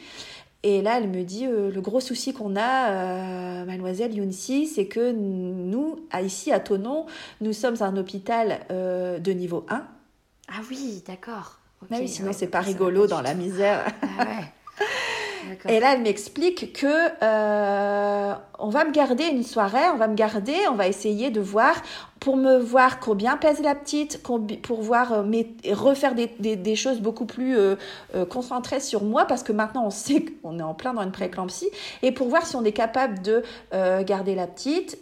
Et 0.63 0.81
là, 0.81 0.99
elle 0.99 1.09
me 1.09 1.23
dit 1.25 1.47
euh, 1.47 1.71
Le 1.71 1.81
gros 1.83 2.01
souci 2.01 2.33
qu'on 2.33 2.57
a, 2.57 2.91
euh, 2.91 3.65
mademoiselle 3.67 4.15
Younsi, 4.15 4.69
c'est 4.69 4.87
que 4.87 5.13
nous, 5.13 5.99
ici 6.23 6.51
à 6.51 6.61
Tonon, 6.61 7.07
nous 7.43 7.53
sommes 7.53 7.77
un 7.81 7.97
hôpital 7.99 8.61
de 8.71 9.33
niveau 9.33 9.67
1. 9.69 9.85
Ah 10.49 10.61
oui, 10.71 11.03
d'accord. 11.07 11.62
Ah 11.91 11.97
oui, 11.99 12.09
sinon, 12.09 12.33
c'est 12.33 12.49
pas 12.49 12.61
rigolo 12.61 13.07
dans 13.07 13.21
la 13.21 13.35
misère. 13.35 13.85
Ah 14.03 14.25
Et 15.69 15.81
là, 15.81 15.95
elle 15.95 16.03
m'explique 16.03 16.73
que 16.73 16.87
euh, 17.23 18.35
on 18.59 18.69
va 18.69 18.85
me 18.85 18.93
garder 18.93 19.25
une 19.25 19.43
soirée, 19.43 19.89
on 19.93 19.97
va 19.97 20.09
me 20.09 20.15
garder, 20.15 20.55
on 20.71 20.75
va 20.75 20.89
essayer 20.89 21.31
de 21.31 21.41
voir 21.41 21.75
pour 22.21 22.37
me 22.37 22.59
voir 22.59 23.01
combien 23.01 23.37
pèse 23.37 23.61
la 23.61 23.75
petite, 23.75 24.23
pour 24.23 24.83
voir 24.83 25.13
euh, 25.13 25.25
refaire 25.73 26.15
des, 26.15 26.29
des, 26.57 26.77
choses 26.77 27.01
beaucoup 27.01 27.27
plus 27.27 27.57
euh, 27.57 27.77
concentrées 28.31 28.81
sur 28.81 29.03
moi 29.03 29.25
parce 29.25 29.43
que 29.43 29.53
maintenant 29.53 29.87
on 29.87 29.91
sait 29.91 30.25
qu'on 30.43 30.59
est 30.59 30.63
en 30.63 30.75
plein 30.75 30.95
dans 30.95 31.03
une 31.03 31.13
prééclampsie 31.13 31.69
et 32.03 32.13
pour 32.13 32.29
voir 32.29 32.47
si 32.47 32.57
on 32.57 32.65
est 32.65 32.73
capable 32.73 33.21
de 33.23 33.43
garder 34.05 34.35
la 34.35 34.47
petite 34.47 34.99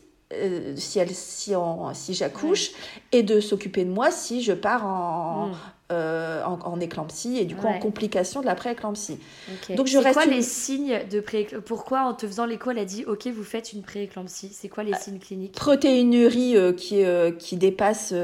si 0.77 0.99
elle 0.99 1.11
si, 1.11 1.55
si 1.93 2.15
j'accouche 2.15 2.71
et 3.13 3.23
de 3.23 3.41
s'occuper 3.41 3.85
de 3.85 3.91
moi 3.91 4.11
si 4.11 4.43
je 4.43 4.53
pars 4.53 4.87
en, 4.87 5.49
mm. 5.49 5.53
Euh, 5.91 6.45
en, 6.45 6.79
éclampsie 6.79 7.39
et 7.39 7.45
du 7.45 7.57
coup 7.57 7.67
en 7.67 7.79
complication 7.81 8.41
de 8.41 8.47
la 8.47 8.55
prééclampsie. 8.55 9.19
éclampsie 9.49 9.75
Donc 9.75 9.87
je 9.89 9.99
reste. 9.99 10.15
quoi 10.15 10.25
les 10.25 10.43
signes 10.43 11.01
de 11.11 11.19
pré 11.19 11.49
Pourquoi 11.67 12.03
en 12.03 12.15
te 12.15 12.27
faisant 12.29 12.47
l'écho 12.47 12.71
elle 12.71 12.79
a 12.79 12.85
dit 12.85 13.05
ok 13.07 13.27
vous 13.27 13.43
faites 13.43 13.73
une 13.73 13.83
prééclampsie? 13.83 14.51
C'est 14.53 14.69
quoi 14.69 14.85
les 14.85 14.95
signes 14.95 15.19
cliniques? 15.19 15.53
Protéinurie 15.53 16.57
euh, 16.57 16.73
qui 16.73 17.05
euh, 17.05 17.33
qui 17.33 17.57
dépasse 17.57 18.15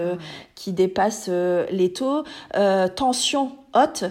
qui 0.55 0.73
dépasse 0.73 1.29
les 1.29 1.93
taux, 1.93 2.23
tension 2.95 3.57
haute. 3.75 4.05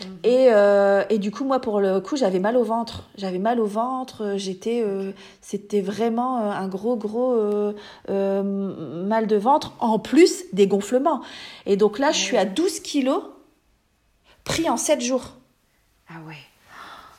Mhm. 0.00 0.18
Et, 0.24 0.48
euh, 0.50 1.04
et, 1.10 1.18
du 1.18 1.30
coup, 1.30 1.44
moi, 1.44 1.60
pour 1.60 1.80
le 1.80 2.00
coup, 2.00 2.16
j'avais 2.16 2.38
mal 2.38 2.56
au 2.56 2.64
ventre. 2.64 3.04
J'avais 3.16 3.38
mal 3.38 3.60
au 3.60 3.66
ventre. 3.66 4.34
J'étais, 4.36 4.82
euh, 4.84 5.12
c'était 5.40 5.80
vraiment 5.80 6.38
euh, 6.38 6.50
un 6.50 6.68
gros, 6.68 6.96
gros 6.96 7.34
mal 8.08 9.26
de 9.26 9.36
ventre, 9.36 9.72
en 9.80 9.98
plus 9.98 10.44
des 10.52 10.66
gonflements. 10.66 11.22
Et 11.66 11.76
donc 11.76 11.98
là, 11.98 12.12
je 12.12 12.18
suis 12.18 12.36
à 12.36 12.44
12 12.44 12.80
kilos, 12.80 13.22
pris 14.44 14.68
en 14.68 14.76
7 14.76 15.00
jours. 15.00 15.34
Ah 16.08 16.18
ouais, 16.26 16.36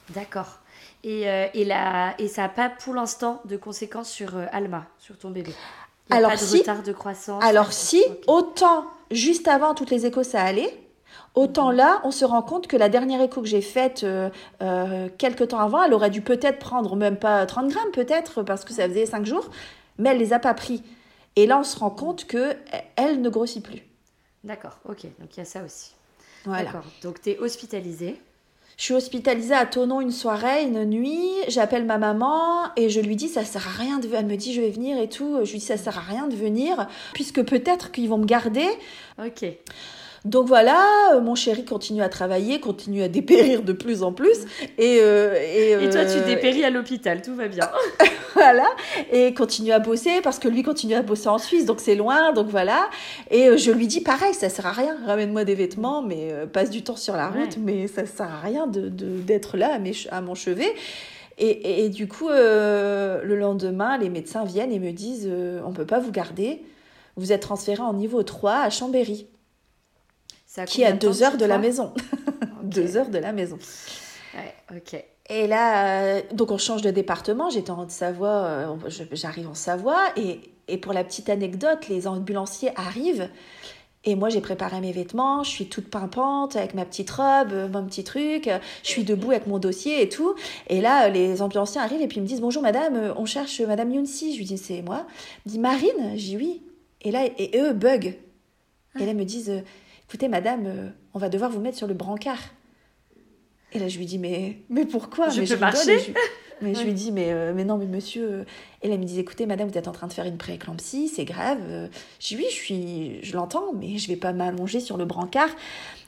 d'accord. 0.10 0.60
Et, 1.04 1.22
et, 1.54 1.66
la, 1.66 2.14
et 2.20 2.28
ça 2.28 2.44
n'a 2.44 2.50
pas 2.50 2.70
pour 2.70 2.94
l'instant 2.94 3.42
de 3.46 3.58
conséquences 3.58 4.10
sur 4.10 4.36
Alma, 4.52 4.86
sur 5.00 5.18
ton 5.18 5.30
bébé? 5.32 5.54
Alors, 6.10 6.32
pas 6.32 6.38
de 6.38 6.58
retard 6.58 6.84
de 6.84 6.92
croissance? 6.92 7.44
Alors 7.44 7.72
si, 7.72 8.04
autant 8.28 8.86
juste 9.12 9.48
avant 9.48 9.74
toutes 9.74 9.92
les 9.92 10.06
échos 10.06 10.24
ça 10.24 10.42
allait, 10.42 10.81
Autant 11.34 11.72
là, 11.72 12.02
on 12.04 12.12
se 12.12 12.26
rend 12.26 12.42
compte 12.42 12.68
que 12.68 12.76
la 12.76 12.90
dernière 12.90 13.22
écho 13.22 13.42
que 13.42 13.48
j'ai 13.48 13.62
faite 13.62 14.04
euh, 14.04 14.30
euh, 14.62 15.08
quelques 15.18 15.50
temps 15.50 15.60
avant, 15.60 15.82
elle 15.82 15.94
aurait 15.94 16.10
dû 16.10 16.22
peut-être 16.22 16.60
prendre 16.60 16.96
même 16.98 17.16
pas 17.16 17.46
30 17.46 17.70
grammes, 17.70 17.92
peut-être, 17.94 18.44
parce 18.44 18.66
que 18.66 18.74
ça 18.74 18.88
faisait 18.88 19.06
5 19.06 19.26
jours, 19.26 19.50
mais 19.98 20.10
elle 20.10 20.18
les 20.18 20.34
a 20.34 20.40
pas 20.40 20.54
pris. 20.54 20.84
Et 21.38 21.48
là, 21.48 21.60
on 21.60 21.64
se 21.64 21.80
rend 21.80 21.90
compte 21.90 22.26
que 22.26 22.56
elle 22.98 23.22
ne 23.22 23.30
grossit 23.30 23.64
plus. 23.64 23.82
D'accord, 24.44 24.80
ok, 24.90 25.04
donc 25.20 25.38
il 25.38 25.38
y 25.38 25.42
a 25.42 25.46
ça 25.46 25.64
aussi. 25.64 25.92
Voilà. 26.44 26.66
D'accord, 26.66 26.86
donc 27.04 27.22
tu 27.22 27.30
es 27.30 27.40
hospitalisée. 27.40 28.20
Je 28.78 28.86
suis 28.86 28.94
hospitalisée 28.94 29.54
à 29.54 29.66
Tonon 29.66 30.02
une 30.02 30.12
soirée, 30.12 30.64
une 30.64 30.86
nuit. 30.86 31.30
J'appelle 31.48 31.86
ma 31.86 32.00
maman 32.00 32.74
et 32.76 32.90
je 32.90 33.00
lui 33.00 33.16
dis 33.16 33.28
ça 33.28 33.46
sert 33.46 33.68
à 33.68 33.72
rien 33.72 34.00
de. 34.00 34.10
Elle 34.12 34.26
me 34.26 34.36
dit 34.36 34.54
je 34.54 34.62
vais 34.62 34.72
venir 34.72 35.00
et 35.00 35.08
tout. 35.08 35.38
Je 35.44 35.52
lui 35.52 35.60
dis 35.60 35.66
ça 35.66 35.78
sert 35.78 35.98
à 36.00 36.02
rien 36.02 36.28
de 36.28 36.36
venir 36.36 36.88
puisque 37.14 37.44
peut-être 37.44 37.92
qu'ils 37.92 38.10
vont 38.10 38.18
me 38.18 38.26
garder. 38.26 38.68
Ok. 39.24 39.46
Donc 40.24 40.48
voilà, 40.48 41.16
euh, 41.16 41.22
mon 41.22 41.34
chéri 41.34 41.66
continue 41.66 42.04
à 42.04 42.10
travailler, 42.10 42.60
continue 42.60 43.02
à 43.02 43.08
dépérir 43.08 43.64
de 43.64 43.74
plus 43.74 44.04
en 44.04 44.14
plus. 44.14 44.46
Et, 44.78 45.00
euh, 45.02 45.34
et, 45.82 45.90
toi, 45.90 46.06
tu 46.06 46.20
euh, 46.20 46.26
dépéris 46.26 46.64
à 46.64 46.70
l'hôpital, 46.70 47.24
tout 47.24 47.34
va 47.34 47.48
bien. 47.48 47.68
voilà, 48.36 48.68
et 49.12 49.34
continue 49.34 49.72
à 49.72 49.80
bosser 49.80 50.22
parce 50.22 50.38
que 50.38 50.48
lui 50.48 50.62
continue 50.62 50.94
à 50.94 51.02
bosser 51.02 51.28
en 51.28 51.40
Suisse, 51.40 51.66
donc 51.66 51.80
c'est 51.80 51.96
loin, 51.96 52.34
donc 52.34 52.48
voilà. 52.50 52.88
Et 53.32 53.58
je 53.58 53.72
lui 53.72 53.88
dis 53.88 54.02
pareil, 54.02 54.36
ça 54.36 54.50
sert 54.50 54.68
à 54.68 54.74
rien, 54.74 54.96
ramène-moi 55.08 55.44
des 55.44 55.56
vêtements, 55.56 56.04
mais 56.04 56.32
passe 56.54 56.70
du 56.70 56.84
temps 56.84 56.96
sur 56.96 57.16
la 57.16 57.30
route, 57.30 57.58
mais 57.58 57.88
ça 57.88 58.06
sert 58.06 58.30
à 58.32 58.42
rien 58.42 58.68
d'être 58.68 58.96
de, 58.96 59.22
d'être 59.22 59.58
là 59.58 59.74
à, 59.74 59.80
mes, 59.80 59.94
à 60.12 60.22
mon 60.22 60.36
chevet. 60.36 60.72
Et, 61.40 61.86
et, 61.86 61.90
du 61.90 62.08
coup, 62.08 62.30
le 62.30 63.36
lendemain, 63.36 63.98
les 63.98 64.10
médecins 64.10 64.46
viennent 64.46 64.72
et 64.72 64.78
me 64.78 64.92
disent 64.92 65.28
on 65.66 65.70
ne 65.70 65.76
peut 65.76 65.88
pas 65.88 66.00
vous 66.00 66.12
garder, 66.12 66.62
vous 67.18 67.32
êtes 67.32 67.42
transféré 67.42 67.82
en 67.82 67.94
niveau 67.94 68.22
3 68.22 68.60
à 68.60 68.70
Chambéry 68.70 69.26
qui 70.66 70.82
est 70.82 70.86
à 70.86 70.92
deux 70.92 71.24
heures 71.24 71.38
de 71.38 71.46
la 71.46 71.58
maison. 71.58 71.94
deux 72.64 72.98
heures 72.98 73.10
de 73.10 73.18
la 73.18 73.32
maison. 73.32 73.58
Ouais, 74.34 74.78
ok. 74.78 75.04
Et 75.30 75.48
là, 75.48 76.18
euh, 76.18 76.22
donc 76.34 76.52
on 76.52 76.58
change 76.58 76.82
de 76.82 76.92
département. 76.92 77.50
J'étais 77.50 77.72
en 77.72 77.82
Haute-Savoie, 77.82 78.28
euh, 78.28 78.76
j'arrive 79.12 79.48
en 79.48 79.54
Savoie. 79.54 80.08
Et, 80.18 80.42
et, 80.68 80.78
pour 80.78 80.94
la 80.94 81.04
petite 81.04 81.30
anecdote, 81.30 81.88
les 81.88 82.08
ambulanciers 82.08 82.72
arrivent. 82.76 83.30
Et 84.04 84.16
moi, 84.16 84.30
j'ai 84.30 84.42
préparé 84.42 84.82
mes 84.82 84.92
vêtements. 84.92 85.44
Je 85.44 85.50
suis 85.50 85.68
toute 85.68 85.90
pimpante 85.90 86.56
avec 86.56 86.74
ma 86.74 86.86
petite 86.86 87.12
robe, 87.12 87.54
euh, 87.54 87.68
mon 87.70 87.86
petit 87.86 88.04
truc. 88.04 88.50
Je 88.84 88.90
suis 88.90 89.04
debout 89.04 89.32
avec 89.32 89.48
mon 89.48 89.60
dossier 89.60 90.02
et 90.02 90.10
tout. 90.10 90.36
Et 90.68 90.82
là, 90.82 91.08
les 91.08 91.42
ambulanciers 91.42 91.80
arrivent 91.80 92.02
et 92.02 92.08
puis 92.08 92.18
ils 92.18 92.24
me 92.24 92.28
disent 92.28 92.42
Bonjour 92.42 92.62
madame, 92.62 93.14
on 93.16 93.26
cherche 93.26 93.62
madame 93.62 93.94
Younsi. 93.94 94.34
Je 94.34 94.38
lui 94.40 94.46
dis 94.46 94.58
C'est 94.58 94.82
moi. 94.82 95.06
Il 95.46 95.50
me 95.50 95.54
dit 95.54 95.60
Marine? 95.60 96.12
Je 96.18 96.26
dis 96.26 96.38
Oui. 96.38 96.62
Et 97.04 97.12
là, 97.12 97.26
et 97.26 97.58
eux 97.58 97.74
bug. 97.74 98.18
Et 99.00 99.06
là, 99.06 99.12
ils 99.12 99.18
me 99.18 99.24
disent 99.24 99.64
Écoutez 100.12 100.28
madame, 100.28 100.92
on 101.14 101.20
va 101.20 101.30
devoir 101.30 101.50
vous 101.50 101.62
mettre 101.62 101.78
sur 101.78 101.88
le 101.88 101.94
brancard. 101.94 102.38
Et 103.72 103.80
là, 103.80 103.88
je 103.88 103.98
lui 103.98 104.06
dis, 104.06 104.20
mais, 104.20 104.58
mais 104.68 104.84
pourquoi? 104.84 105.30
Je 105.30 105.40
mais 105.40 105.48
peux 105.48 105.56
marcher? 105.56 106.00
je, 106.00 106.12
Mais 106.62 106.76
je 106.76 106.84
lui 106.84 106.92
dis, 106.92 107.14
mais, 107.14 107.32
euh, 107.32 107.54
mais 107.56 107.64
non, 107.64 107.78
mais 107.78 107.86
monsieur. 107.86 108.46
Et 108.82 108.90
là, 108.90 108.96
elle 108.96 109.00
me 109.00 109.06
dit, 109.06 109.22
écoutez, 109.22 109.46
madame, 109.46 109.70
vous 109.70 109.78
êtes 109.78 109.88
en 109.88 109.94
train 109.94 110.08
de 110.08 110.12
faire 110.12 110.26
une 110.26 110.36
prééclampsie, 110.36 111.08
c'est 111.08 111.24
grave. 111.24 111.60
Je 112.20 112.28
dis, 112.28 112.36
oui, 112.36 112.46
je, 112.50 112.54
suis, 112.56 113.24
je 113.24 113.34
l'entends, 113.38 113.72
mais 113.74 113.98
je 114.00 114.10
vais 114.10 114.18
pas 114.18 114.34
m'allonger 114.34 114.82
sur 114.82 114.98
le 114.98 115.06
brancard, 115.06 115.48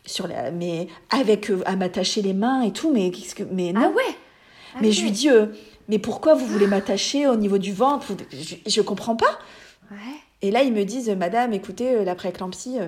sur 0.06 0.28
la, 0.28 0.52
mais 0.52 0.88
avec, 1.10 1.50
euh, 1.50 1.62
à 1.66 1.78
m'attacher 1.78 2.22
les 2.22 2.34
mains 2.34 2.62
et 2.64 2.74
tout, 2.74 2.92
mais, 2.92 3.10
qu'est-ce 3.10 3.36
que, 3.36 3.44
mais 3.44 3.72
non. 3.72 3.84
Ah 3.86 3.96
ouais? 3.96 4.82
Mais 4.82 4.92
je 4.92 5.02
lui 5.02 5.12
dis, 5.12 5.30
euh, 5.30 5.46
mais 5.88 5.98
pourquoi 5.98 6.34
vous 6.34 6.46
voulez 6.46 6.68
m'attacher 6.68 7.26
au 7.28 7.38
niveau 7.38 7.58
du 7.58 7.72
ventre? 7.72 8.08
Je, 8.34 8.56
je 8.68 8.82
comprends 8.82 9.16
pas. 9.16 9.40
Ouais. 9.92 9.98
Et 10.42 10.52
là, 10.52 10.62
ils 10.64 10.74
me 10.74 10.84
disent, 10.84 11.10
madame, 11.12 11.54
écoutez, 11.54 12.04
la 12.04 12.16
prééclampsie 12.16 12.80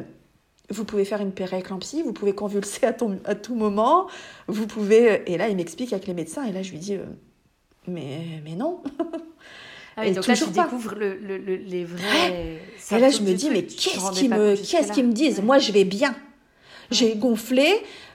vous 0.70 0.86
pouvez 0.86 1.06
faire 1.06 1.22
une 1.22 1.32
péréclampsie, 1.32 2.02
vous 2.02 2.14
pouvez 2.14 2.34
convulser 2.34 2.86
à, 2.86 2.94
ton, 2.94 3.20
à, 3.26 3.36
tout 3.36 3.56
moment, 3.56 4.08
vous 4.48 4.68
pouvez... 4.68 5.24
Et 5.32 5.38
là, 5.38 5.50
il 5.50 5.56
m'explique 5.56 5.94
avec 5.94 6.08
les 6.08 6.14
médecins, 6.14 6.44
et 6.46 6.52
là, 6.52 6.64
je 6.64 6.72
lui 6.72 6.80
dis, 6.80 6.96
euh, 6.96 7.06
mais, 7.88 8.42
mais 8.44 8.56
non. 8.56 8.82
Ah 9.98 10.02
oui, 10.02 10.10
et 10.10 10.12
donc 10.12 10.28
là, 10.28 10.36
tu 10.36 10.50
découvres 10.50 10.96
le, 10.96 11.16
le, 11.16 11.38
les 11.38 11.86
vrais... 11.86 12.60
Et 12.92 13.00
là, 13.00 13.10
je 13.10 13.22
me 13.22 13.34
dis, 13.34 13.50
mais 13.50 13.64
qu'est-ce 13.64 14.12
qu'ils 14.12 14.30
me, 14.30 14.56
qu'est-ce 14.58 14.92
qu'ils 14.92 15.08
me 15.08 15.14
disent? 15.14 15.42
Moi, 15.42 15.58
je 15.58 15.72
vais 15.72 15.86
bien. 15.86 16.14
J'ai 16.92 17.16
gonflé, 17.16 17.66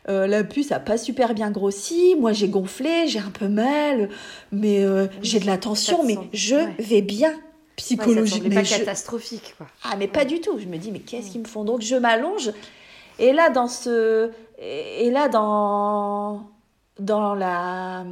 euh, 0.09 0.27
la 0.27 0.45
puce 0.45 0.73
a 0.73 0.79
pas 0.79 0.99
super 0.99 1.35
bien 1.35 1.51
grossi, 1.51 2.15
moi 2.19 2.33
j'ai 2.33 2.49
gonflé, 2.49 3.09
j'ai 3.09 3.19
un 3.19 3.31
peu 3.31 3.49
mal, 3.49 4.09
mais 4.53 4.85
euh, 4.85 5.07
j'ai 5.23 5.41
de 5.41 5.47
la 5.47 5.59
tension, 5.59 6.05
mais 6.05 6.17
je 6.33 6.55
ouais. 6.55 6.75
vais 6.79 7.03
bien 7.03 7.35
psychologique. 7.77 8.45
Ouais, 8.45 8.51
pas 8.51 8.63
catastrophique, 8.63 9.55
quoi. 9.57 9.67
Ah, 9.83 9.97
mais 9.97 10.09
pas 10.09 10.25
du 10.25 10.41
tout. 10.41 10.59
Je 10.59 10.67
me 10.67 10.77
dis, 10.77 10.91
mais 10.91 11.01
qu'est-ce 11.01 11.31
qu'ils 11.31 11.41
me 11.41 11.47
font? 11.47 11.65
Donc, 11.65 11.83
je 11.83 11.97
m'allonge. 11.97 12.53
Et 13.19 13.33
là, 13.33 13.51
dans 13.51 13.69
ce. 13.69 14.31
Et 14.59 15.11
là, 15.11 15.29
dans. 15.29 16.51
Dans 16.99 17.35
la. 17.35 18.05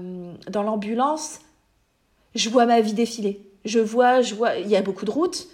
Dans 0.48 0.62
l'ambulance, 0.62 1.40
je 2.34 2.48
vois 2.48 2.66
ma 2.66 2.80
vie 2.80 2.94
défiler. 2.94 3.40
Je 3.64 3.80
vois, 3.80 4.22
je 4.22 4.34
vois. 4.34 4.56
Il 4.56 4.68
y 4.68 4.76
a 4.76 4.82
beaucoup 4.82 5.04
de 5.04 5.10
routes. 5.10 5.48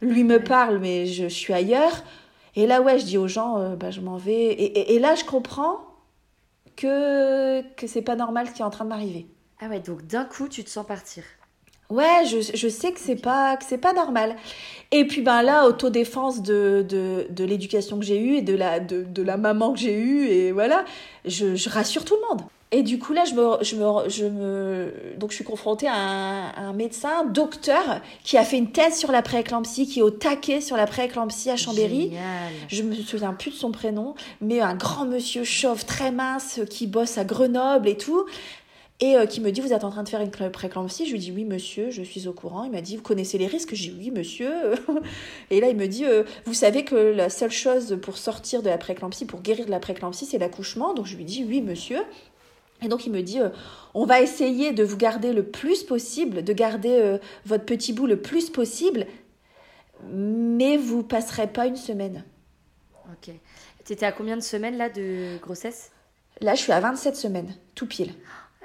Lui 0.00 0.24
me 0.24 0.42
parle, 0.42 0.78
mais 0.78 1.06
je, 1.06 1.26
suis 1.26 1.52
ailleurs. 1.52 2.02
Et 2.56 2.66
là, 2.66 2.82
ouais, 2.82 2.98
je 2.98 3.04
dis 3.04 3.18
aux 3.18 3.28
gens, 3.28 3.58
euh, 3.58 3.76
bah, 3.76 3.90
je 3.90 4.00
m'en 4.00 4.16
vais. 4.16 4.32
Et, 4.32 4.64
et, 4.64 4.94
et, 4.94 4.98
là, 4.98 5.14
je 5.14 5.24
comprends 5.24 5.80
que, 6.76 7.62
que 7.74 7.86
c'est 7.86 8.02
pas 8.02 8.16
normal 8.16 8.48
ce 8.48 8.52
qui 8.52 8.62
est 8.62 8.64
en 8.64 8.70
train 8.70 8.84
de 8.84 8.90
m'arriver. 8.90 9.26
Ah 9.60 9.68
ouais, 9.68 9.80
donc 9.80 10.06
d'un 10.06 10.24
coup, 10.24 10.48
tu 10.48 10.62
te 10.62 10.70
sens 10.70 10.86
partir. 10.86 11.24
Ouais, 11.90 12.24
je, 12.26 12.40
je, 12.54 12.68
sais 12.68 12.92
que 12.92 13.00
c'est 13.00 13.16
pas 13.16 13.56
que 13.56 13.64
c'est 13.64 13.78
pas 13.78 13.92
normal. 13.92 14.36
Et 14.90 15.06
puis 15.06 15.20
ben 15.20 15.42
là, 15.42 15.66
autodéfense 15.66 16.42
de, 16.42 16.84
de, 16.88 17.26
de 17.28 17.44
l'éducation 17.44 17.98
que 17.98 18.04
j'ai 18.04 18.18
eue 18.18 18.36
et 18.36 18.42
de 18.42 18.54
la, 18.54 18.80
de, 18.80 19.02
de 19.02 19.22
la 19.22 19.36
maman 19.36 19.72
que 19.72 19.78
j'ai 19.78 19.94
eue, 19.94 20.28
et 20.28 20.52
voilà, 20.52 20.84
je, 21.24 21.56
je, 21.56 21.68
rassure 21.68 22.04
tout 22.04 22.14
le 22.14 22.28
monde. 22.28 22.46
Et 22.70 22.82
du 22.82 22.98
coup 22.98 23.12
là, 23.12 23.24
je 23.24 23.34
me, 23.34 23.62
je 23.62 23.76
me, 23.76 24.08
je 24.08 24.24
me 24.24 24.92
donc 25.18 25.30
je 25.30 25.36
suis 25.36 25.44
confrontée 25.44 25.86
à 25.86 25.94
un, 25.94 26.48
à 26.48 26.60
un 26.62 26.72
médecin, 26.72 27.24
docteur, 27.26 28.00
qui 28.24 28.38
a 28.38 28.44
fait 28.44 28.56
une 28.56 28.72
thèse 28.72 28.96
sur 28.96 29.12
la 29.12 29.20
prééclampsie, 29.20 29.86
qui 29.86 29.98
est 29.98 30.02
au 30.02 30.10
taquet 30.10 30.62
sur 30.62 30.76
la 30.76 30.86
prééclampsie 30.86 31.50
à 31.50 31.56
Chambéry. 31.56 32.04
Génial. 32.04 32.52
Je 32.68 32.82
me 32.82 32.94
souviens 32.94 33.34
plus 33.34 33.50
de 33.50 33.56
son 33.56 33.72
prénom, 33.72 34.14
mais 34.40 34.60
un 34.60 34.74
grand 34.74 35.04
monsieur 35.04 35.44
chauve, 35.44 35.84
très 35.84 36.12
mince, 36.12 36.60
qui 36.70 36.86
bosse 36.86 37.18
à 37.18 37.24
Grenoble 37.24 37.88
et 37.88 37.96
tout 37.96 38.24
et 39.00 39.16
euh, 39.16 39.26
qui 39.26 39.40
me 39.40 39.50
dit 39.50 39.60
vous 39.60 39.72
êtes 39.72 39.84
en 39.84 39.90
train 39.90 40.02
de 40.02 40.08
faire 40.08 40.20
une 40.20 40.30
préclampsie. 40.30 41.06
Je 41.06 41.12
lui 41.12 41.18
dis 41.18 41.32
oui 41.32 41.44
monsieur 41.44 41.90
je 41.90 42.02
suis 42.02 42.28
au 42.28 42.32
courant. 42.32 42.64
Il 42.64 42.70
m'a 42.70 42.80
dit 42.80 42.96
vous 42.96 43.02
connaissez 43.02 43.38
les 43.38 43.46
risques. 43.46 43.74
Je 43.74 43.90
dis 43.90 43.94
oui 43.96 44.10
monsieur. 44.10 44.52
Et 45.50 45.60
là 45.60 45.68
il 45.68 45.76
me 45.76 45.86
dit 45.86 46.04
euh, 46.04 46.22
vous 46.44 46.54
savez 46.54 46.84
que 46.84 46.94
la 46.94 47.28
seule 47.28 47.50
chose 47.50 47.98
pour 48.00 48.16
sortir 48.16 48.62
de 48.62 48.68
la 48.68 48.78
préclampsie 48.78 49.26
pour 49.26 49.42
guérir 49.42 49.66
de 49.66 49.70
la 49.70 49.80
préclampsie 49.80 50.26
c'est 50.26 50.38
l'accouchement. 50.38 50.94
Donc 50.94 51.06
je 51.06 51.16
lui 51.16 51.24
dis 51.24 51.44
oui 51.44 51.60
monsieur. 51.60 51.98
Et 52.82 52.88
donc 52.88 53.06
il 53.06 53.12
me 53.12 53.22
dit, 53.22 53.40
euh, 53.40 53.48
on 53.94 54.04
va 54.04 54.20
essayer 54.20 54.72
de 54.72 54.84
vous 54.84 54.96
garder 54.96 55.32
le 55.32 55.44
plus 55.44 55.84
possible, 55.84 56.44
de 56.44 56.52
garder 56.52 57.18
votre 57.46 57.64
petit 57.64 57.94
bout 57.94 58.06
le 58.06 58.20
plus 58.20 58.50
possible, 58.50 59.06
mais 60.12 60.76
vous 60.76 61.02
passerez 61.02 61.46
pas 61.46 61.66
une 61.66 61.76
semaine. 61.76 62.24
Ok. 63.12 63.32
Tu 63.84 63.92
étais 63.92 64.04
à 64.04 64.12
combien 64.12 64.36
de 64.36 64.42
semaines 64.42 64.76
là 64.76 64.90
de 64.90 65.38
grossesse? 65.38 65.92
Là, 66.40 66.54
je 66.54 66.62
suis 66.62 66.72
à 66.72 66.80
27 66.80 67.16
semaines, 67.16 67.54
tout 67.74 67.86
pile. 67.86 68.12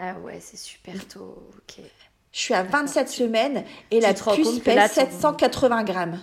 Ah 0.02 0.14
ouais, 0.24 0.40
c'est 0.40 0.58
super 0.58 1.08
tôt. 1.08 1.44
Ok. 1.58 1.84
Je 2.32 2.40
suis 2.40 2.54
à 2.54 2.64
27 2.64 3.10
semaines 3.10 3.64
et 3.92 4.00
la 4.00 4.14
puce 4.14 4.60
pèse 4.60 4.92
780 4.92 5.84
grammes. 5.84 6.20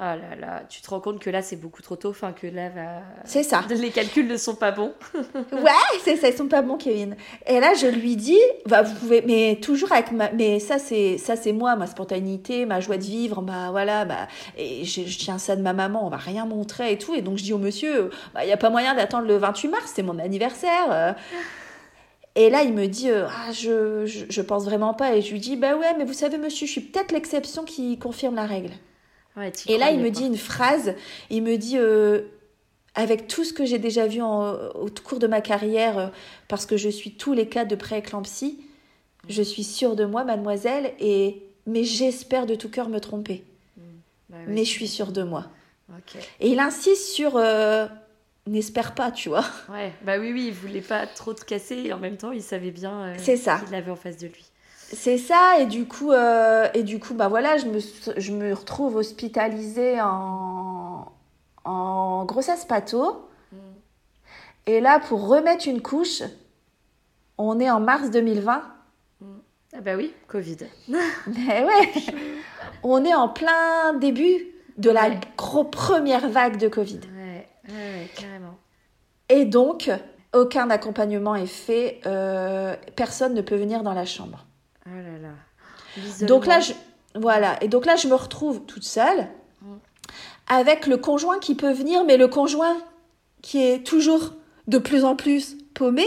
Ah 0.00 0.14
là 0.14 0.36
là, 0.40 0.62
tu 0.68 0.80
te 0.80 0.88
rends 0.88 1.00
compte 1.00 1.18
que 1.18 1.28
là 1.28 1.42
c'est 1.42 1.56
beaucoup 1.56 1.82
trop 1.82 1.96
tôt, 1.96 2.10
enfin 2.10 2.32
que 2.32 2.46
là 2.46 2.68
va. 2.68 3.02
C'est 3.24 3.42
ça. 3.42 3.64
Les 3.68 3.90
calculs 3.90 4.28
ne 4.28 4.36
sont 4.36 4.54
pas 4.54 4.70
bons. 4.70 4.94
ouais, 5.52 5.72
c'est 6.04 6.14
ça, 6.16 6.28
ils 6.28 6.36
sont 6.36 6.46
pas 6.46 6.62
bons, 6.62 6.76
Kevin. 6.76 7.16
Et 7.48 7.58
là 7.58 7.74
je 7.74 7.88
lui 7.88 8.14
dis, 8.14 8.38
bah 8.66 8.82
vous 8.82 8.94
pouvez, 8.94 9.22
mais 9.22 9.58
toujours 9.60 9.90
avec 9.90 10.12
ma, 10.12 10.30
mais 10.30 10.60
ça 10.60 10.78
c'est 10.78 11.18
ça 11.18 11.34
c'est 11.34 11.50
moi, 11.50 11.74
ma 11.74 11.88
spontanéité, 11.88 12.64
ma 12.64 12.78
joie 12.78 12.96
de 12.96 13.02
vivre, 13.02 13.42
bah 13.42 13.72
voilà, 13.72 14.04
bah 14.04 14.28
et 14.56 14.84
je, 14.84 15.02
je, 15.02 15.18
tiens 15.18 15.38
ça 15.38 15.56
de 15.56 15.62
ma 15.62 15.72
maman, 15.72 16.06
on 16.06 16.10
va 16.10 16.16
rien 16.16 16.46
montrer 16.46 16.92
et 16.92 16.98
tout, 16.98 17.16
et 17.16 17.20
donc 17.20 17.36
je 17.36 17.42
dis 17.42 17.52
au 17.52 17.58
monsieur, 17.58 18.10
bah 18.34 18.44
il 18.44 18.48
y 18.48 18.52
a 18.52 18.56
pas 18.56 18.70
moyen 18.70 18.94
d'attendre 18.94 19.26
le 19.26 19.36
28 19.36 19.68
mars, 19.68 19.92
c'est 19.96 20.04
mon 20.04 20.20
anniversaire. 20.20 21.16
Et 22.38 22.50
là, 22.50 22.62
il 22.62 22.72
me 22.72 22.86
dit, 22.86 23.10
euh, 23.10 23.26
ah, 23.28 23.50
je, 23.50 24.06
je, 24.06 24.26
je, 24.28 24.42
pense 24.42 24.64
vraiment 24.64 24.94
pas. 24.94 25.16
Et 25.16 25.22
je 25.22 25.32
lui 25.32 25.40
dis, 25.40 25.56
bah 25.56 25.76
ouais, 25.76 25.92
mais 25.98 26.04
vous 26.04 26.12
savez, 26.12 26.38
monsieur, 26.38 26.68
je 26.68 26.70
suis 26.70 26.80
peut-être 26.80 27.10
l'exception 27.10 27.64
qui 27.64 27.98
confirme 27.98 28.36
la 28.36 28.46
règle. 28.46 28.70
Ouais, 29.36 29.50
et 29.66 29.76
là, 29.76 29.90
il 29.90 29.98
me 29.98 30.08
dit 30.08 30.24
une 30.24 30.36
phrase. 30.36 30.94
Il 31.30 31.42
me 31.42 31.56
dit, 31.56 31.78
euh, 31.78 32.22
avec 32.94 33.26
tout 33.26 33.42
ce 33.42 33.52
que 33.52 33.64
j'ai 33.64 33.80
déjà 33.80 34.06
vu 34.06 34.22
en, 34.22 34.52
au 34.54 34.88
cours 35.04 35.18
de 35.18 35.26
ma 35.26 35.40
carrière, 35.40 35.98
euh, 35.98 36.06
parce 36.46 36.64
que 36.64 36.76
je 36.76 36.88
suis 36.88 37.16
tous 37.16 37.32
les 37.32 37.48
cas 37.48 37.64
de 37.64 37.74
prééclampsie, 37.74 38.60
je 39.28 39.42
suis 39.42 39.64
sûre 39.64 39.96
de 39.96 40.04
moi, 40.04 40.22
mademoiselle, 40.22 40.92
et 41.00 41.42
mais 41.66 41.82
j'espère 41.82 42.46
de 42.46 42.54
tout 42.54 42.68
cœur 42.68 42.88
me 42.88 43.00
tromper. 43.00 43.42
Mm. 43.76 43.80
Bah 44.30 44.36
mais 44.46 44.64
je 44.64 44.70
suis 44.70 44.86
sûre 44.86 45.10
de 45.10 45.24
moi. 45.24 45.46
Okay. 45.90 46.24
Et 46.38 46.50
il 46.50 46.60
insiste 46.60 47.08
sur 47.08 47.36
euh, 47.36 47.88
n'espère 48.50 48.94
pas, 48.94 49.10
tu 49.10 49.28
vois. 49.28 49.44
Ouais, 49.70 49.92
bah 50.02 50.18
oui, 50.18 50.32
oui, 50.32 50.46
il 50.48 50.52
voulait 50.54 50.80
pas 50.80 51.06
trop 51.06 51.34
te 51.34 51.44
casser 51.44 51.76
et 51.86 51.92
en 51.92 51.98
même 51.98 52.16
temps, 52.16 52.30
il 52.32 52.42
savait 52.42 52.70
bien 52.70 52.92
euh, 52.92 53.14
c'est 53.18 53.36
ça. 53.36 53.58
qu'il 53.58 53.70
l'avait 53.72 53.90
en 53.90 53.96
face 53.96 54.16
de 54.18 54.26
lui. 54.26 54.44
C'est 54.90 55.18
ça, 55.18 55.58
et 55.60 55.66
du 55.66 55.86
coup, 55.86 56.12
euh, 56.12 56.66
et 56.74 56.82
du 56.82 56.98
coup, 56.98 57.12
bah 57.14 57.28
voilà, 57.28 57.58
je 57.58 57.66
me, 57.66 57.78
je 58.16 58.32
me 58.32 58.54
retrouve 58.54 58.96
hospitalisée 58.96 60.00
en, 60.00 61.12
en 61.64 62.24
grossesse 62.24 62.64
pato. 62.64 63.28
Mm. 63.52 63.56
Et 64.66 64.80
là, 64.80 64.98
pour 64.98 65.28
remettre 65.28 65.68
une 65.68 65.82
couche, 65.82 66.22
on 67.36 67.60
est 67.60 67.70
en 67.70 67.80
mars 67.80 68.10
2020. 68.10 68.62
Mm. 69.20 69.26
Ah 69.74 69.80
bah 69.82 69.96
oui, 69.96 70.14
Covid. 70.26 70.56
Mais 71.26 71.64
ouais, 71.64 71.92
on 72.82 73.04
est 73.04 73.14
en 73.14 73.28
plein 73.28 73.92
début 74.00 74.46
de 74.78 74.90
la 74.90 75.08
Ouais. 75.08 75.20
gros 75.36 75.64
première 75.64 76.28
vague 76.30 76.56
de 76.56 76.68
Covid. 76.68 77.00
Ouais, 77.16 77.17
ouais, 77.68 77.74
ouais, 77.74 78.10
carrément. 78.14 78.58
Et 79.28 79.44
donc, 79.44 79.90
aucun 80.32 80.70
accompagnement 80.70 81.34
est 81.34 81.46
fait, 81.46 82.00
euh, 82.06 82.76
personne 82.96 83.34
ne 83.34 83.42
peut 83.42 83.56
venir 83.56 83.82
dans 83.82 83.94
la 83.94 84.04
chambre. 84.04 84.46
Oh 84.86 84.90
là 84.90 85.18
là. 85.18 86.26
Donc 86.26 86.46
là, 86.46 86.60
je, 86.60 86.72
voilà. 87.14 87.62
Et 87.62 87.68
donc 87.68 87.86
là, 87.86 87.96
je 87.96 88.08
me 88.08 88.14
retrouve 88.14 88.64
toute 88.64 88.84
seule 88.84 89.28
avec 90.48 90.86
le 90.86 90.96
conjoint 90.96 91.38
qui 91.38 91.54
peut 91.54 91.72
venir, 91.72 92.04
mais 92.04 92.16
le 92.16 92.28
conjoint 92.28 92.76
qui 93.42 93.62
est 93.62 93.86
toujours 93.86 94.32
de 94.66 94.78
plus 94.78 95.04
en 95.04 95.14
plus 95.14 95.56
paumé 95.74 96.04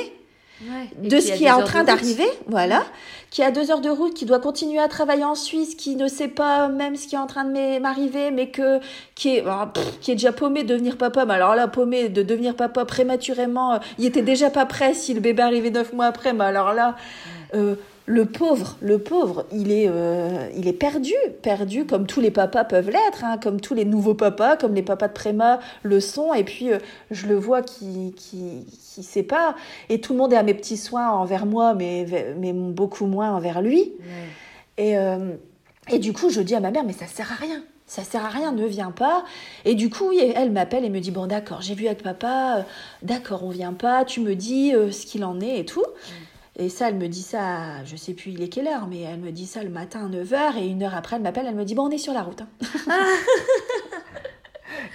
Ouais. 0.69 1.09
De 1.09 1.19
ce 1.19 1.31
qui 1.33 1.45
est 1.45 1.51
en 1.51 1.63
train 1.63 1.83
d'arriver, 1.83 2.27
voilà, 2.47 2.83
qui 3.31 3.41
a 3.41 3.49
deux 3.49 3.71
heures 3.71 3.81
de 3.81 3.89
route, 3.89 4.13
qui 4.13 4.25
doit 4.25 4.39
continuer 4.39 4.79
à 4.79 4.87
travailler 4.87 5.23
en 5.23 5.33
Suisse, 5.33 5.73
qui 5.73 5.95
ne 5.95 6.07
sait 6.07 6.27
pas 6.27 6.67
même 6.67 6.95
ce 6.95 7.07
qui 7.07 7.15
est 7.15 7.19
en 7.19 7.25
train 7.25 7.45
de 7.45 7.79
m'arriver, 7.79 8.29
mais 8.29 8.49
que 8.49 8.79
qui 9.15 9.37
est 9.37 9.41
pff, 9.41 9.99
qui 10.01 10.11
est 10.11 10.15
déjà 10.15 10.31
paumé 10.31 10.63
de 10.63 10.67
devenir 10.67 10.97
papa. 10.97 11.25
Mais 11.25 11.33
alors 11.33 11.55
là, 11.55 11.67
paumé 11.67 12.09
de 12.09 12.21
devenir 12.21 12.55
papa 12.55 12.85
prématurément, 12.85 13.73
euh, 13.73 13.77
il 13.97 14.05
était 14.05 14.21
déjà 14.21 14.49
pas 14.49 14.65
prêt 14.65 14.93
si 14.93 15.13
le 15.13 15.19
bébé 15.19 15.41
arrivait 15.41 15.71
neuf 15.71 15.93
mois 15.93 16.05
après. 16.05 16.33
Mais 16.33 16.43
alors 16.43 16.73
là, 16.73 16.95
euh, 17.55 17.75
le 18.05 18.25
pauvre, 18.25 18.77
le 18.81 18.97
pauvre, 18.97 19.45
il 19.51 19.71
est, 19.71 19.87
euh, 19.87 20.49
il 20.57 20.67
est 20.67 20.73
perdu, 20.73 21.13
perdu 21.41 21.85
comme 21.85 22.07
tous 22.07 22.19
les 22.19 22.31
papas 22.31 22.63
peuvent 22.63 22.89
l'être, 22.89 23.23
hein, 23.23 23.37
comme 23.37 23.61
tous 23.61 23.73
les 23.73 23.85
nouveaux 23.85 24.15
papas, 24.15 24.57
comme 24.57 24.73
les 24.73 24.81
papas 24.81 25.07
de 25.07 25.13
Préma 25.13 25.59
le 25.83 25.99
sont. 25.99 26.33
Et 26.33 26.43
puis, 26.43 26.71
euh, 26.71 26.79
je 27.11 27.27
le 27.27 27.35
vois 27.35 27.61
qui, 27.61 28.13
qui, 28.17 28.65
qui 28.65 29.03
sait 29.03 29.23
pas. 29.23 29.55
Et 29.89 30.01
tout 30.01 30.13
le 30.13 30.19
monde 30.19 30.33
est 30.33 30.37
à 30.37 30.43
mes 30.43 30.53
petits 30.53 30.77
soins 30.77 31.11
envers 31.11 31.45
moi, 31.45 31.73
mais, 31.75 32.05
mais 32.37 32.53
beaucoup 32.53 33.05
moins 33.05 33.31
envers 33.31 33.61
lui. 33.61 33.93
Et, 34.77 34.97
euh, 34.97 35.35
et 35.89 35.99
du 35.99 36.11
coup, 36.11 36.29
je 36.29 36.41
dis 36.41 36.55
à 36.55 36.59
ma 36.59 36.71
mère, 36.71 36.83
mais 36.83 36.93
ça 36.93 37.05
sert 37.05 37.31
à 37.31 37.35
rien. 37.35 37.63
Ça 37.85 38.03
sert 38.03 38.25
à 38.25 38.29
rien, 38.29 38.51
ne 38.51 38.65
viens 38.65 38.91
pas. 38.91 39.25
Et 39.65 39.75
du 39.75 39.89
coup, 39.89 40.11
elle 40.13 40.51
m'appelle 40.51 40.85
et 40.85 40.89
me 40.89 40.99
dit, 40.99 41.11
bon 41.11 41.27
d'accord, 41.27 41.61
j'ai 41.61 41.75
vu 41.75 41.87
avec 41.87 42.01
papa, 42.01 42.65
d'accord, 43.03 43.43
on 43.43 43.49
vient 43.49 43.73
pas, 43.73 44.05
tu 44.05 44.21
me 44.21 44.33
dis 44.33 44.71
ce 44.71 45.05
qu'il 45.05 45.25
en 45.25 45.41
est 45.41 45.59
et 45.59 45.65
tout. 45.65 45.83
Et 46.61 46.69
ça, 46.69 46.89
elle 46.89 46.95
me 46.95 47.07
dit 47.07 47.23
ça, 47.23 47.83
je 47.85 47.95
sais 47.95 48.13
plus 48.13 48.33
il 48.33 48.43
est 48.43 48.47
quelle 48.47 48.67
heure, 48.67 48.85
mais 48.87 49.01
elle 49.01 49.19
me 49.19 49.31
dit 49.31 49.47
ça 49.47 49.63
le 49.63 49.71
matin 49.71 50.05
à 50.05 50.09
9h 50.09 50.59
et 50.59 50.67
une 50.67 50.83
heure 50.83 50.93
après, 50.93 51.15
elle 51.15 51.23
m'appelle, 51.23 51.45
elle 51.47 51.55
me 51.55 51.65
dit 51.65 51.73
Bon, 51.73 51.87
on 51.87 51.89
est 51.89 51.97
sur 51.97 52.13
la 52.13 52.21
route. 52.21 52.41
Hein. 52.41 52.47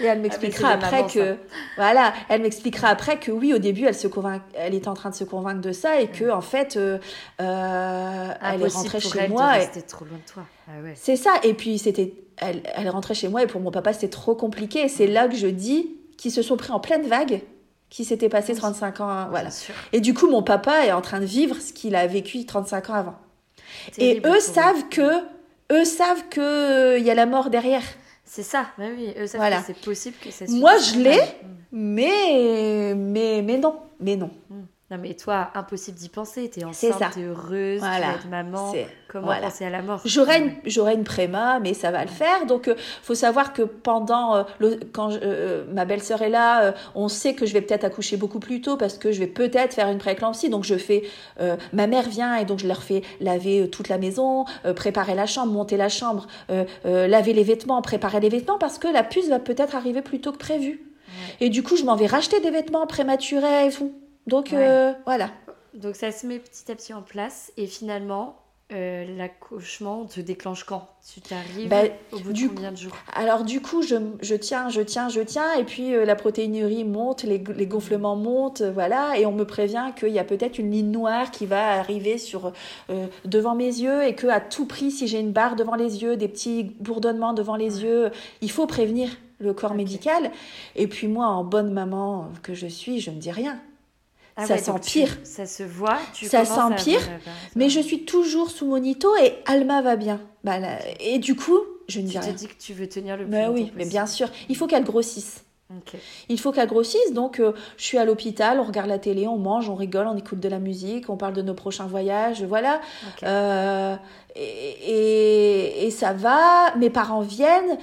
et 0.01 0.05
elle 0.05 0.21
m'expliquera 0.21 0.69
après 0.69 1.09
que. 1.09 1.37
Voilà, 1.77 2.13
elle 2.29 2.43
m'expliquera 2.43 2.87
après 2.87 3.19
que 3.19 3.33
oui, 3.33 3.53
au 3.53 3.59
début, 3.59 3.85
elle, 3.85 3.97
se 3.97 4.07
convainc, 4.07 4.43
elle 4.55 4.75
était 4.75 4.87
en 4.87 4.95
train 4.95 5.11
de 5.11 5.17
se 5.17 5.25
convaincre 5.25 5.61
de 5.61 5.73
ça 5.73 6.01
et 6.01 6.07
que, 6.07 6.31
en 6.31 6.41
fait, 6.41 6.77
euh, 6.77 6.99
euh, 7.41 8.33
elle 8.43 8.63
est 8.63 8.69
rentrée 8.69 9.01
chez 9.01 9.27
moi. 9.27 9.59
C'était 9.59 9.83
trop 9.83 10.05
loin 10.05 10.19
de 10.19 10.33
toi. 10.33 10.45
Ah 10.69 10.71
c'est 10.95 11.17
ça. 11.17 11.33
Et 11.43 11.55
puis, 11.55 11.79
c'était. 11.79 12.15
Elle, 12.37 12.63
elle 12.77 12.87
est 12.87 12.91
rentrée 12.91 13.15
chez 13.15 13.27
moi 13.27 13.43
et 13.43 13.49
pour 13.49 13.61
mon 13.61 13.73
papa, 13.73 13.93
c'était 13.93 14.07
trop 14.07 14.37
compliqué. 14.37 14.85
Et 14.85 14.89
c'est 14.89 15.09
là 15.09 15.27
que 15.27 15.35
je 15.35 15.49
dis 15.49 15.97
qu'ils 16.17 16.31
se 16.31 16.43
sont 16.43 16.57
pris 16.57 16.71
en 16.71 16.79
pleine 16.79 17.09
vague 17.09 17.43
qui 17.97 18.05
s'était 18.05 18.29
passé 18.29 18.55
35 18.55 19.01
ans. 19.01 19.27
Voilà. 19.31 19.49
Et 19.95 20.01
du 20.01 20.13
coup, 20.13 20.29
mon 20.29 20.43
papa 20.43 20.85
est 20.85 20.93
en 20.93 21.01
train 21.01 21.19
de 21.19 21.25
vivre 21.25 21.57
ce 21.57 21.73
qu'il 21.73 21.97
a 21.97 22.07
vécu 22.07 22.45
35 22.45 22.91
ans 22.91 22.95
avant. 22.95 23.15
Et 23.97 24.21
eux 24.23 24.41
savent 24.41 24.87
que, 24.91 25.25
eux 25.73 25.85
savent 25.87 26.29
que 26.29 26.99
il 26.99 27.07
y 27.07 27.11
a 27.11 27.15
la 27.15 27.25
mort 27.25 27.49
derrière. 27.49 27.83
C'est 28.23 28.43
ça, 28.43 28.67
bah 28.77 28.85
oui, 28.95 29.15
eux 29.19 29.27
savent 29.27 29.41
que 29.51 29.67
c'est 29.67 29.81
possible 29.81 30.17
que 30.21 30.31
ça. 30.31 30.45
Moi, 30.51 30.77
je 30.77 30.99
l'ai, 30.99 31.23
mais, 31.73 32.93
mais, 32.95 33.41
mais 33.41 33.57
non, 33.57 33.77
mais 33.99 34.17
non. 34.17 34.31
Mm. 34.51 34.63
Non, 34.89 34.99
mais 35.03 35.15
toi, 35.15 35.51
impossible 35.57 35.99
d'y 35.99 36.09
penser. 36.09 36.49
T'es 36.49 36.65
enceinte, 36.65 37.03
t'es 37.13 37.25
heureuse, 37.25 37.81
tu 37.81 37.85
vas 37.85 38.15
être 38.15 38.29
maman. 38.29 38.73
Comment 39.09 39.35
penser 39.41 39.65
à 39.65 39.71
la 39.71 39.83
mort 39.83 40.01
J'aurais 40.05 40.39
une, 40.39 40.53
j'aurais 40.65 40.95
une 40.95 41.03
préma, 41.03 41.59
mais 41.59 41.75
ça 41.75 41.91
va 41.91 42.03
le 42.03 42.11
faire. 42.11 42.47
Donc, 42.47 42.65
il 42.69 42.75
euh, 42.75 42.77
faut 43.03 43.17
savoir 43.17 43.53
que 43.53 43.63
pendant, 43.63 44.37
euh, 44.37 44.43
le, 44.61 44.79
quand 44.93 45.11
euh, 45.11 45.65
ma 45.73 45.87
belle-sœur 45.87 46.23
est 46.23 46.29
là, 46.29 46.73
on 46.95 47.09
sait 47.09 47.35
que 47.35 47.47
je 47.47 47.53
vais 47.53 47.63
peut-être 47.63 47.83
accoucher 47.83 48.17
beaucoup 48.17 48.39
plus 48.39 48.61
tôt 48.61 48.77
parce 48.77 48.97
que 48.97 49.11
je 49.11 49.19
vais 49.19 49.27
peut-être 49.27 49.75
faire 49.75 49.89
une 49.89 49.99
prééclampsie. 49.99 50.51
Donc, 50.51 50.63
je 50.63 50.77
fais, 50.77 51.03
ma 51.73 51.89
mère 51.89 52.09
vient 52.09 52.37
et 52.37 52.45
donc 52.45 52.61
je 52.61 52.69
leur 52.69 52.85
fais 52.85 53.03
laver 53.21 53.69
toute 53.69 53.89
la 53.89 53.99
maison, 53.99 54.45
préparer 54.77 55.17
la 55.17 55.27
chambre, 55.27 55.53
monter 55.53 55.77
la 55.77 55.89
chambre, 55.89 56.29
laver 56.85 57.33
les 57.33 57.43
vêtements, 57.43 57.83
préparer 57.83 58.21
les 58.21 58.29
vêtements 58.29 58.59
parce 58.59 58.79
que 58.79 58.87
la 58.87 59.03
puce 59.03 59.29
va 59.29 59.41
peut-être 59.41 59.75
arriver 59.75 60.03
plus 60.03 60.21
tôt 60.21 60.31
que 60.31 60.39
prévu. 60.39 60.81
Et 61.41 61.49
du 61.49 61.65
coup, 61.65 61.77
je 61.77 61.85
m'en 61.85 61.97
vais 61.97 62.07
racheter 62.07 62.41
des 62.41 62.51
vêtements 62.51 62.87
prématurés 62.87 63.67
et 63.67 63.71
tout. 63.71 63.93
Donc 64.27 64.53
euh, 64.53 64.93
voilà. 65.05 65.31
Donc 65.75 65.95
ça 65.95 66.11
se 66.11 66.27
met 66.27 66.39
petit 66.39 66.71
à 66.71 66.75
petit 66.75 66.95
en 66.95 67.03
place 67.03 67.53
et 67.57 67.67
finalement 67.67 68.37
euh, 68.73 69.05
l'accouchement 69.17 70.07
te 70.07 70.21
déclenche 70.21 70.65
quand? 70.65 70.89
Tu 71.13 71.21
t'arrives 71.21 71.69
bah, 71.69 71.83
au 72.11 72.19
bout 72.19 72.33
de 72.33 72.49
combien 72.49 72.73
de 72.73 72.77
jours? 72.77 72.97
Alors 73.15 73.45
du 73.45 73.61
coup 73.61 73.83
je, 73.83 73.95
je, 74.23 74.35
tiens, 74.35 74.69
je 74.69 74.81
tiens, 74.81 75.09
je 75.09 75.21
tiens 75.21 75.55
et 75.55 75.63
puis 75.63 75.95
euh, 75.95 76.05
la 76.05 76.17
protéinurie 76.17 76.83
monte, 76.83 77.23
les, 77.23 77.39
les 77.39 77.67
gonflements 77.67 78.17
montent, 78.17 78.63
voilà 78.63 79.17
et 79.19 79.27
on 79.27 79.33
me 79.33 79.45
prévient 79.45 79.93
qu'il 79.97 80.09
y 80.09 80.19
a 80.19 80.25
peut-être 80.25 80.59
une 80.59 80.73
ligne 80.73 80.91
noire 80.91 81.31
qui 81.31 81.47
va 81.47 81.79
arriver 81.79 82.19
sur 82.19 82.53
devant 83.25 83.55
mes 83.55 83.67
yeux 83.67 84.03
et 84.03 84.17
que 84.17 84.27
à 84.27 84.41
tout 84.41 84.67
prix 84.67 84.91
si 84.91 85.07
j'ai 85.07 85.21
une 85.21 85.33
barre 85.33 85.55
devant 85.55 85.77
les 85.77 86.03
yeux, 86.03 86.17
des 86.17 86.29
petits 86.29 86.65
bourdonnements 86.81 87.35
devant 87.35 87.55
les 87.55 87.85
yeux, 87.85 88.11
il 88.41 88.51
faut 88.51 88.67
prévenir 88.67 89.11
le 89.39 89.53
corps 89.53 89.75
médical. 89.75 90.33
Et 90.75 90.89
puis 90.89 91.07
moi 91.07 91.27
en 91.27 91.45
bonne 91.45 91.71
maman 91.71 92.31
que 92.43 92.55
je 92.55 92.67
suis, 92.67 93.01
je 93.01 93.11
ne 93.11 93.21
dis 93.21 93.31
rien. 93.31 93.61
Ah 94.37 94.47
ça 94.47 94.59
s'empire. 94.59 95.17
Ça 95.25 95.47
se 95.47 95.63
voit. 95.63 95.99
ça 96.13 96.45
s'empire. 96.45 97.01
Mais 97.55 97.71
je 97.71 97.81
suis 97.81 98.05
toujours 98.05 98.51
sous 98.51 98.67
monito 98.67 99.09
et 99.17 99.35
Alma 99.47 99.81
va 99.81 99.97
bien. 99.97 100.21
Bah, 100.45 100.59
et 101.01 101.19
du 101.19 101.35
coup, 101.35 101.59
je 101.89 102.01
ne 102.01 102.07
dis 102.07 102.19
rien. 102.19 102.29
Tu 102.29 102.35
te 102.35 102.39
dis 102.39 102.49
que 102.49 102.63
tu 102.63 102.75
veux 102.75 102.89
tenir 102.89 103.17
le 103.17 103.25
plus 103.25 103.33
bah, 103.33 103.51
Oui, 103.51 103.73
mais 103.77 103.87
bien 103.87 104.07
sûr. 104.07 104.29
Il 104.49 104.57
faut 104.57 104.67
qu'elle 104.67 104.85
grossisse. 104.85 105.47
Il 106.29 106.39
faut 106.39 106.53
qu'elle 106.53 106.69
grossisse, 106.69 107.13
donc 107.13 107.41
euh, 107.41 107.53
je 107.77 107.85
suis 107.85 107.99
à 107.99 108.05
l'hôpital, 108.05 108.61
on 108.61 108.63
regarde 108.63 108.89
la 108.89 109.01
télé, 109.01 109.27
on 109.27 109.37
mange, 109.37 109.69
on 109.69 109.75
rigole, 109.75 110.07
on 110.07 110.17
écoute 110.17 110.39
de 110.39 110.49
la 110.49 110.61
musique, 110.61 111.11
on 111.11 111.17
parle 111.17 111.35
de 111.35 111.43
nos 111.43 111.55
prochains 111.55 111.87
voyages, 111.87 112.45
voilà. 112.45 112.81
Euh, 113.25 113.97
et, 114.37 115.87
et, 115.87 115.91
ça 115.91 116.13
va, 116.13 116.73
mes 116.77 116.89
parents 116.89 117.21
viennent, 117.21 117.79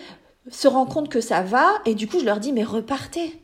se 0.50 0.70
rendent 0.70 0.94
compte 0.94 1.10
que 1.10 1.20
ça 1.20 1.42
va, 1.42 1.74
et 1.86 1.94
du 1.94 2.08
coup 2.08 2.20
je 2.20 2.26
leur 2.26 2.40
dis 2.40 2.54
mais 2.54 2.64
repartez. 2.64 3.38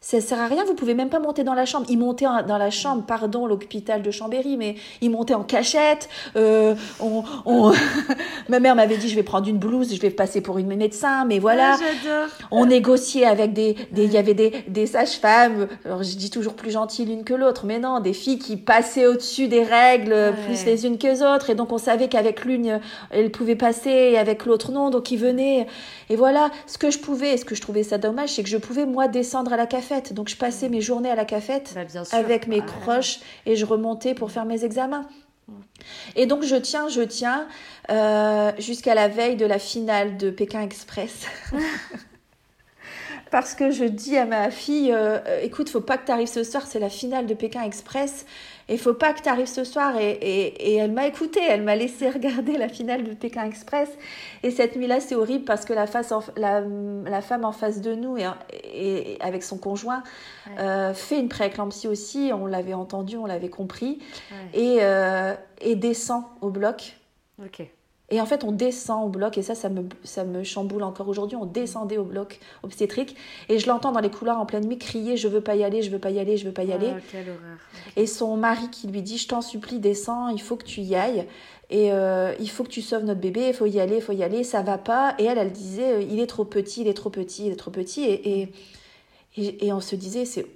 Ça 0.00 0.20
sert 0.20 0.40
à 0.40 0.48
rien, 0.48 0.64
vous 0.64 0.74
pouvez 0.74 0.94
même 0.94 1.10
pas 1.10 1.20
monter 1.20 1.44
dans 1.44 1.54
la 1.54 1.64
chambre. 1.64 1.86
Il 1.88 1.98
montait 1.98 2.26
dans 2.48 2.58
la 2.58 2.70
chambre, 2.70 3.04
pardon, 3.06 3.46
l'hôpital 3.46 4.02
de 4.02 4.10
Chambéry, 4.10 4.56
mais 4.56 4.74
il 5.00 5.10
montait 5.10 5.34
en 5.34 5.44
cachette. 5.44 6.08
Euh, 6.34 6.74
on, 7.00 7.72
Ma 8.48 8.58
mère 8.58 8.74
m'avait 8.74 8.96
dit, 8.96 9.08
je 9.08 9.14
vais 9.14 9.22
prendre 9.22 9.46
une 9.46 9.58
blouse, 9.58 9.94
je 9.94 10.00
vais 10.00 10.10
passer 10.10 10.40
pour 10.40 10.58
une 10.58 10.66
médecin, 10.66 11.24
mais 11.24 11.38
voilà. 11.38 11.76
Ah, 11.78 12.26
on 12.50 12.66
négociait 12.66 13.26
avec 13.26 13.52
des, 13.52 13.76
il 13.96 14.12
y 14.12 14.16
avait 14.16 14.34
des, 14.34 14.64
des 14.66 14.86
sages-femmes. 14.86 15.68
Alors 15.84 16.02
je 16.02 16.16
dis 16.16 16.30
toujours 16.30 16.54
plus 16.54 16.72
gentilles 16.72 17.04
l'une 17.04 17.22
que 17.22 17.34
l'autre, 17.34 17.64
mais 17.64 17.78
non, 17.78 18.00
des 18.00 18.12
filles 18.12 18.40
qui 18.40 18.56
passaient 18.56 19.06
au-dessus 19.06 19.46
des 19.46 19.62
règles, 19.62 20.34
plus 20.46 20.64
les 20.64 20.84
unes 20.84 20.98
que 20.98 21.06
les 21.06 21.22
autres, 21.22 21.50
et 21.50 21.54
donc 21.54 21.70
on 21.70 21.78
savait 21.78 22.08
qu'avec 22.08 22.44
l'une, 22.44 22.80
elle 23.10 23.30
pouvait 23.30 23.54
passer, 23.54 23.90
et 23.90 24.18
avec 24.18 24.46
l'autre 24.46 24.72
non, 24.72 24.90
donc 24.90 25.12
ils 25.12 25.18
venaient. 25.18 25.68
Et 26.08 26.16
voilà, 26.16 26.50
ce 26.66 26.76
que 26.76 26.90
je 26.90 26.98
pouvais, 26.98 27.34
et 27.34 27.36
ce 27.36 27.44
que 27.44 27.54
je 27.54 27.60
trouvais 27.60 27.84
ça 27.84 27.98
dommage, 27.98 28.30
c'est 28.30 28.42
que 28.42 28.48
je 28.48 28.56
pouvais 28.56 28.84
moi 28.84 29.06
descendre 29.06 29.52
à 29.52 29.59
la 29.60 29.66
cafette. 29.66 30.12
Donc 30.12 30.28
je 30.28 30.36
passais 30.36 30.68
mes 30.68 30.80
journées 30.80 31.10
à 31.10 31.14
la 31.14 31.24
cafette 31.24 31.74
bah, 31.74 31.82
avec 32.12 32.46
mes 32.46 32.60
croches 32.60 33.20
et 33.46 33.56
je 33.56 33.64
remontais 33.64 34.14
pour 34.14 34.30
faire 34.30 34.44
mes 34.44 34.64
examens. 34.64 35.06
Et 36.16 36.26
donc 36.26 36.42
je 36.44 36.56
tiens, 36.56 36.88
je 36.88 37.02
tiens 37.02 37.46
euh, 37.90 38.52
jusqu'à 38.58 38.94
la 38.94 39.08
veille 39.08 39.36
de 39.36 39.46
la 39.46 39.58
finale 39.58 40.16
de 40.16 40.30
Pékin 40.30 40.62
Express. 40.62 41.26
Parce 43.30 43.54
que 43.54 43.70
je 43.70 43.84
dis 43.84 44.16
à 44.16 44.24
ma 44.24 44.50
fille, 44.50 44.92
euh, 44.92 45.18
euh, 45.26 45.40
écoute, 45.42 45.70
faut 45.70 45.80
pas 45.80 45.98
que 45.98 46.06
tu 46.06 46.12
arrives 46.12 46.28
ce 46.28 46.42
soir, 46.42 46.66
c'est 46.66 46.80
la 46.80 46.90
finale 46.90 47.26
de 47.26 47.34
Pékin 47.34 47.62
Express. 47.62 48.26
Et 48.70 48.78
faut 48.78 48.94
pas 48.94 49.12
que 49.12 49.20
tu 49.20 49.28
arrives 49.28 49.48
ce 49.48 49.64
soir. 49.64 49.96
Et, 49.98 50.10
et, 50.12 50.76
elle 50.76 50.92
m'a 50.92 51.06
écouté, 51.06 51.40
elle 51.46 51.62
m'a 51.62 51.74
laissé 51.74 52.08
regarder 52.10 52.56
la 52.56 52.68
finale 52.68 53.02
de 53.02 53.12
Pékin 53.12 53.44
Express. 53.44 53.90
Et 54.42 54.50
cette 54.50 54.76
nuit-là, 54.76 55.00
c'est 55.00 55.16
horrible 55.16 55.44
parce 55.44 55.64
que 55.64 55.72
la, 55.72 55.86
face 55.86 56.14
la, 56.36 56.60
la, 56.60 57.20
femme 57.20 57.44
en 57.44 57.52
face 57.52 57.80
de 57.80 57.94
nous, 57.94 58.16
et, 58.16 58.26
et 58.72 59.18
avec 59.20 59.42
son 59.42 59.58
conjoint, 59.58 60.04
euh, 60.58 60.94
fait 60.94 61.18
une 61.18 61.28
prééclampsie 61.28 61.88
aussi. 61.88 62.30
On 62.32 62.46
l'avait 62.46 62.74
entendu, 62.74 63.16
on 63.16 63.26
l'avait 63.26 63.50
compris. 63.50 63.98
Et, 64.54 64.78
euh, 64.80 65.34
et 65.60 65.74
descend 65.74 66.22
au 66.40 66.50
bloc. 66.50 66.96
Ok. 67.44 67.68
Et 68.10 68.20
en 68.20 68.26
fait, 68.26 68.42
on 68.42 68.50
descend 68.50 69.06
au 69.06 69.08
bloc, 69.08 69.38
et 69.38 69.42
ça, 69.42 69.54
ça 69.54 69.68
me, 69.68 69.84
ça 70.02 70.24
me 70.24 70.42
chamboule 70.42 70.82
encore 70.82 71.08
aujourd'hui. 71.08 71.36
On 71.36 71.46
descendait 71.46 71.96
au 71.96 72.04
bloc 72.04 72.40
obstétrique, 72.62 73.16
et 73.48 73.58
je 73.58 73.66
l'entends 73.68 73.92
dans 73.92 74.00
les 74.00 74.10
couloirs 74.10 74.40
en 74.40 74.46
pleine 74.46 74.66
nuit 74.66 74.78
crier 74.78 75.16
Je 75.16 75.28
veux 75.28 75.40
pas 75.40 75.54
y 75.54 75.62
aller, 75.62 75.82
je 75.82 75.90
veux 75.90 75.98
pas 75.98 76.10
y 76.10 76.18
aller, 76.18 76.36
je 76.36 76.44
veux 76.44 76.52
pas 76.52 76.64
y 76.64 76.72
aller. 76.72 76.92
Quelle 77.10 77.28
horreur. 77.28 77.58
Et 77.96 78.06
son 78.06 78.36
mari 78.36 78.68
qui 78.70 78.88
lui 78.88 79.02
dit 79.02 79.16
Je 79.16 79.28
t'en 79.28 79.40
supplie, 79.40 79.78
descends, 79.78 80.28
il 80.28 80.40
faut 80.40 80.56
que 80.56 80.64
tu 80.64 80.80
y 80.80 80.94
ailles. 80.94 81.26
Et 81.70 81.92
euh, 81.92 82.34
il 82.40 82.50
faut 82.50 82.64
que 82.64 82.68
tu 82.68 82.82
sauves 82.82 83.04
notre 83.04 83.20
bébé, 83.20 83.46
il 83.48 83.54
faut 83.54 83.66
y 83.66 83.78
aller, 83.78 83.96
il 83.96 84.02
faut 84.02 84.12
y 84.12 84.24
aller, 84.24 84.42
ça 84.42 84.62
va 84.62 84.76
pas. 84.76 85.14
Et 85.18 85.24
elle, 85.24 85.38
elle 85.38 85.52
disait 85.52 85.92
euh, 85.92 86.02
Il 86.02 86.18
est 86.18 86.26
trop 86.26 86.44
petit, 86.44 86.80
il 86.80 86.88
est 86.88 86.94
trop 86.94 87.10
petit, 87.10 87.46
il 87.46 87.52
est 87.52 87.56
trop 87.56 87.70
petit. 87.70 88.02
Et, 88.02 88.52
et, 89.36 89.66
et 89.66 89.72
on 89.72 89.80
se 89.80 89.94
disait 89.94 90.24
C'est 90.24 90.46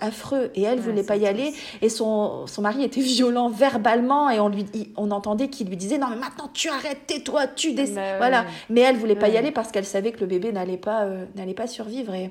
affreux. 0.00 0.50
Et 0.54 0.62
elle 0.62 0.80
voulait 0.80 1.02
pas 1.02 1.16
y 1.16 1.26
aller. 1.26 1.52
et 1.82 1.88
son, 1.88 2.46
son 2.46 2.62
mari 2.62 2.84
était 2.84 3.00
violent 3.02 3.48
verbalement. 3.48 4.30
Et 4.30 4.40
on 4.40 4.48
lui 4.48 4.66
on 4.96 5.10
entendait 5.10 5.48
qu'il 5.48 5.68
lui 5.68 5.76
disait 5.76 5.98
non 5.98 6.08
mais 6.08 6.16
maintenant 6.16 6.50
tu 6.52 6.68
arrêtes 6.68 7.06
tais-toi 7.06 7.46
tu 7.48 7.72
descends 7.72 7.94
bah 7.94 8.16
voilà. 8.18 8.46
Mais 8.70 8.80
elle 8.80 8.96
voulait 8.96 9.16
pas 9.16 9.28
y 9.28 9.36
aller 9.36 9.50
parce 9.50 9.70
qu'elle 9.70 9.84
savait 9.84 10.12
que 10.12 10.20
le 10.20 10.26
bébé 10.26 10.52
n'allait 10.52 10.76
pas 10.76 11.04
euh, 11.04 11.24
n'allait 11.36 11.54
pas 11.54 11.66
survivre. 11.66 12.14
Et 12.14 12.30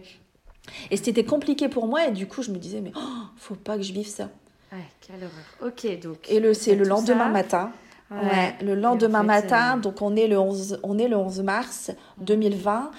et 0.91 0.97
c'était 0.97 1.25
compliqué 1.25 1.67
pour 1.69 1.87
moi. 1.87 2.07
Et 2.07 2.11
du 2.11 2.27
coup 2.27 2.41
je 2.41 2.51
me 2.51 2.57
disais 2.57 2.81
mais 2.81 2.91
oh, 2.95 3.23
faut 3.37 3.55
pas 3.55 3.77
que 3.77 3.83
je 3.83 3.93
vive 3.93 4.07
ça. 4.07 4.29
Ouais, 4.71 4.79
quelle 5.01 5.17
horreur. 5.17 5.71
Ok 5.71 5.99
donc 6.01 6.17
et 6.29 6.39
le 6.39 6.53
c'est 6.53 6.75
le 6.75 6.85
lendemain 6.85 7.29
matin. 7.29 7.71
Ouais. 8.11 8.53
le 8.61 8.75
lendemain 8.75 9.23
matin 9.23 9.77
donc 9.77 10.03
on 10.03 10.15
est 10.15 10.27
le 10.27 10.37
11 10.37 10.81
on 10.83 10.99
est 10.99 11.07
le 11.07 11.17
11 11.17 11.41
mars 11.41 11.89
2020 12.19 12.91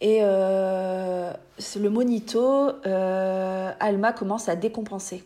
et 0.00 0.18
euh, 0.22 1.32
le 1.76 1.90
monito, 1.90 2.70
euh, 2.86 3.72
Alma 3.80 4.12
commence 4.12 4.48
à 4.48 4.56
décompenser. 4.56 5.24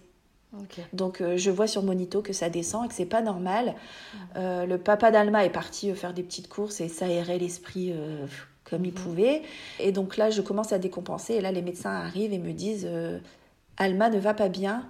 Donc 0.92 1.22
euh, 1.22 1.38
je 1.38 1.50
vois 1.50 1.66
sur 1.66 1.82
monito 1.82 2.20
que 2.20 2.34
ça 2.34 2.50
descend 2.50 2.84
et 2.84 2.88
que 2.88 2.94
c'est 2.94 3.06
pas 3.06 3.22
normal. 3.22 3.74
le 4.36 4.76
papa 4.76 5.10
d'Alma 5.10 5.44
est 5.46 5.50
parti 5.50 5.94
faire 5.94 6.12
des 6.12 6.22
petites 6.22 6.48
courses 6.48 6.82
et 6.82 6.88
s'aérer 6.88 7.38
l'esprit 7.38 7.94
comme 8.64 8.84
il 8.84 8.92
mhm. 8.92 8.98
pouvait. 8.98 9.42
Et 9.80 9.92
donc 9.92 10.16
là, 10.16 10.30
je 10.30 10.42
commence 10.42 10.72
à 10.72 10.78
décompenser. 10.78 11.34
Et 11.34 11.40
là, 11.40 11.52
les 11.52 11.62
médecins 11.62 11.94
arrivent 11.94 12.32
et 12.32 12.38
me 12.38 12.52
disent 12.52 12.88
Alma 13.78 14.10
ne 14.10 14.18
va 14.18 14.34
pas 14.34 14.48
bien, 14.48 14.86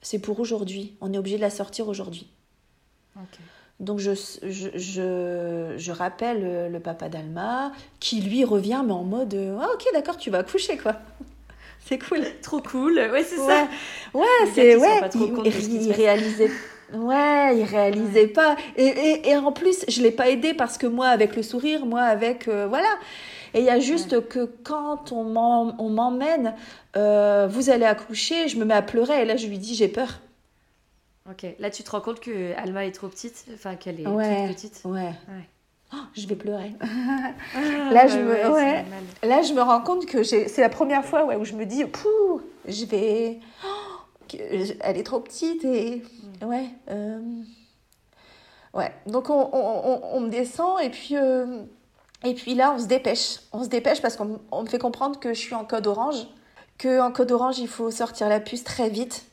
c'est 0.00 0.18
pour 0.18 0.40
aujourd'hui. 0.40 0.96
On 1.00 1.12
est 1.12 1.18
obligé 1.18 1.36
de 1.36 1.42
la 1.42 1.50
sortir 1.50 1.88
aujourd'hui. 1.88 2.30
Donc 3.82 3.98
je, 3.98 4.12
je, 4.42 4.68
je, 4.74 5.74
je 5.76 5.92
rappelle 5.92 6.70
le 6.72 6.80
papa 6.80 7.08
d'Alma, 7.08 7.72
qui 8.00 8.20
lui 8.20 8.44
revient, 8.44 8.82
mais 8.86 8.92
en 8.92 9.04
mode 9.04 9.36
Ah, 9.60 9.68
ok, 9.74 9.84
d'accord, 9.92 10.16
tu 10.16 10.30
vas 10.30 10.38
accoucher, 10.38 10.78
quoi. 10.78 10.94
C'est 11.84 11.98
cool. 11.98 12.20
Trop 12.42 12.60
cool. 12.60 12.94
Ouais, 12.94 13.24
c'est 13.24 13.36
ça. 13.36 13.68
Ouais, 14.14 14.24
c'est. 14.54 14.76
Ouais, 14.76 15.00
il, 15.14 15.82
il, 15.82 15.92
réalisait. 15.92 16.50
Ouais, 16.94 17.58
il 17.58 17.64
réalisait 17.64 18.28
pas. 18.28 18.56
Et, 18.76 18.86
et, 18.86 19.30
et, 19.30 19.36
en 19.36 19.52
plus, 19.52 19.84
je 19.88 20.02
l'ai 20.02 20.10
pas 20.10 20.28
aidé 20.28 20.54
parce 20.54 20.78
que 20.78 20.86
moi, 20.86 21.08
avec 21.08 21.36
le 21.36 21.42
sourire, 21.42 21.86
moi, 21.86 22.02
avec. 22.02 22.48
Euh, 22.48 22.66
voilà. 22.68 22.88
Et 23.54 23.60
il 23.60 23.64
y 23.64 23.70
a 23.70 23.80
juste 23.80 24.26
que 24.28 24.48
quand 24.62 25.12
on 25.12 25.24
m'emmène, 25.24 26.54
euh, 26.96 27.46
vous 27.50 27.68
allez 27.68 27.84
accoucher, 27.84 28.48
je 28.48 28.56
me 28.56 28.64
mets 28.64 28.74
à 28.74 28.82
pleurer 28.82 29.22
et 29.22 29.24
là, 29.26 29.36
je 29.36 29.46
lui 29.46 29.58
dis, 29.58 29.74
j'ai 29.74 29.88
peur. 29.88 30.20
Ok, 31.30 31.46
là 31.58 31.70
tu 31.70 31.84
te 31.84 31.90
rends 31.90 32.00
compte 32.00 32.20
que 32.20 32.54
Alma 32.56 32.84
est 32.84 32.92
trop 32.92 33.08
petite, 33.08 33.46
enfin 33.54 33.76
qu'elle 33.76 34.00
est 34.00 34.06
ouais, 34.06 34.48
petite. 34.48 34.82
Ouais. 34.84 35.12
Oh, 35.94 35.98
je 36.14 36.26
vais 36.26 36.36
pleurer. 36.36 36.74
Ah, 37.54 37.92
là, 37.92 38.06
je 38.06 38.18
me, 38.18 38.50
ouais, 38.50 38.84
là, 39.22 39.42
je 39.42 39.52
me 39.52 39.60
rends 39.60 39.82
compte 39.82 40.06
que 40.06 40.22
c'est 40.22 40.58
la 40.58 40.68
première 40.68 41.04
fois 41.04 41.26
ouais, 41.26 41.36
où 41.36 41.44
je 41.44 41.52
me 41.52 41.66
dis, 41.66 41.84
pouh, 41.84 42.40
je 42.66 42.86
vais. 42.86 43.40
Oh, 43.64 44.36
elle 44.80 44.96
est 44.96 45.02
trop 45.02 45.20
petite 45.20 45.64
et. 45.64 46.02
Mm. 46.40 46.46
Ouais. 46.46 46.70
Euh, 46.90 47.20
ouais. 48.72 48.90
Donc, 49.06 49.28
on, 49.28 49.50
on, 49.52 50.00
on, 50.14 50.20
me 50.20 50.30
descend 50.30 50.80
et 50.80 50.90
puis. 50.90 51.16
Euh, 51.16 51.62
et 52.24 52.34
puis 52.34 52.54
là, 52.54 52.72
on 52.74 52.78
se 52.78 52.86
dépêche. 52.86 53.40
On 53.52 53.64
se 53.64 53.68
dépêche 53.68 54.00
parce 54.00 54.16
qu'on 54.16 54.62
me 54.62 54.68
fait 54.68 54.78
comprendre 54.78 55.20
que 55.20 55.34
je 55.34 55.38
suis 55.38 55.54
en 55.54 55.64
code 55.64 55.86
orange. 55.86 56.26
Que 56.78 57.00
en 57.00 57.12
code 57.12 57.32
orange, 57.32 57.58
il 57.58 57.68
faut 57.68 57.90
sortir 57.90 58.28
la 58.28 58.40
puce 58.40 58.64
très 58.64 58.88
vite 58.88 59.26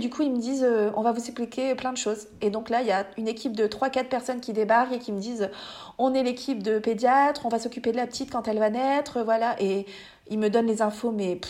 du 0.00 0.10
coup, 0.10 0.22
ils 0.22 0.30
me 0.30 0.38
disent, 0.38 0.62
euh, 0.62 0.90
on 0.94 1.02
va 1.02 1.10
vous 1.10 1.18
expliquer 1.18 1.74
plein 1.74 1.92
de 1.92 1.96
choses. 1.96 2.28
Et 2.40 2.50
donc 2.50 2.70
là, 2.70 2.82
il 2.82 2.86
y 2.86 2.92
a 2.92 3.04
une 3.16 3.26
équipe 3.26 3.56
de 3.56 3.66
3-4 3.66 4.04
personnes 4.04 4.40
qui 4.40 4.52
débarquent 4.52 4.92
et 4.92 4.98
qui 5.00 5.10
me 5.10 5.18
disent, 5.18 5.50
on 5.98 6.14
est 6.14 6.22
l'équipe 6.22 6.62
de 6.62 6.78
pédiatre, 6.78 7.46
on 7.46 7.48
va 7.48 7.58
s'occuper 7.58 7.90
de 7.90 7.96
la 7.96 8.06
petite 8.06 8.30
quand 8.30 8.46
elle 8.46 8.60
va 8.60 8.70
naître, 8.70 9.22
voilà. 9.22 9.60
Et 9.60 9.86
ils 10.30 10.38
me 10.38 10.50
donnent 10.50 10.68
les 10.68 10.82
infos, 10.82 11.10
mais 11.10 11.40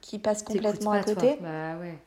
qui 0.00 0.18
passent 0.18 0.42
complètement 0.42 0.92
à 0.92 1.02
côté. 1.02 1.38
Bah, 1.42 1.76
ouais. 1.80 1.98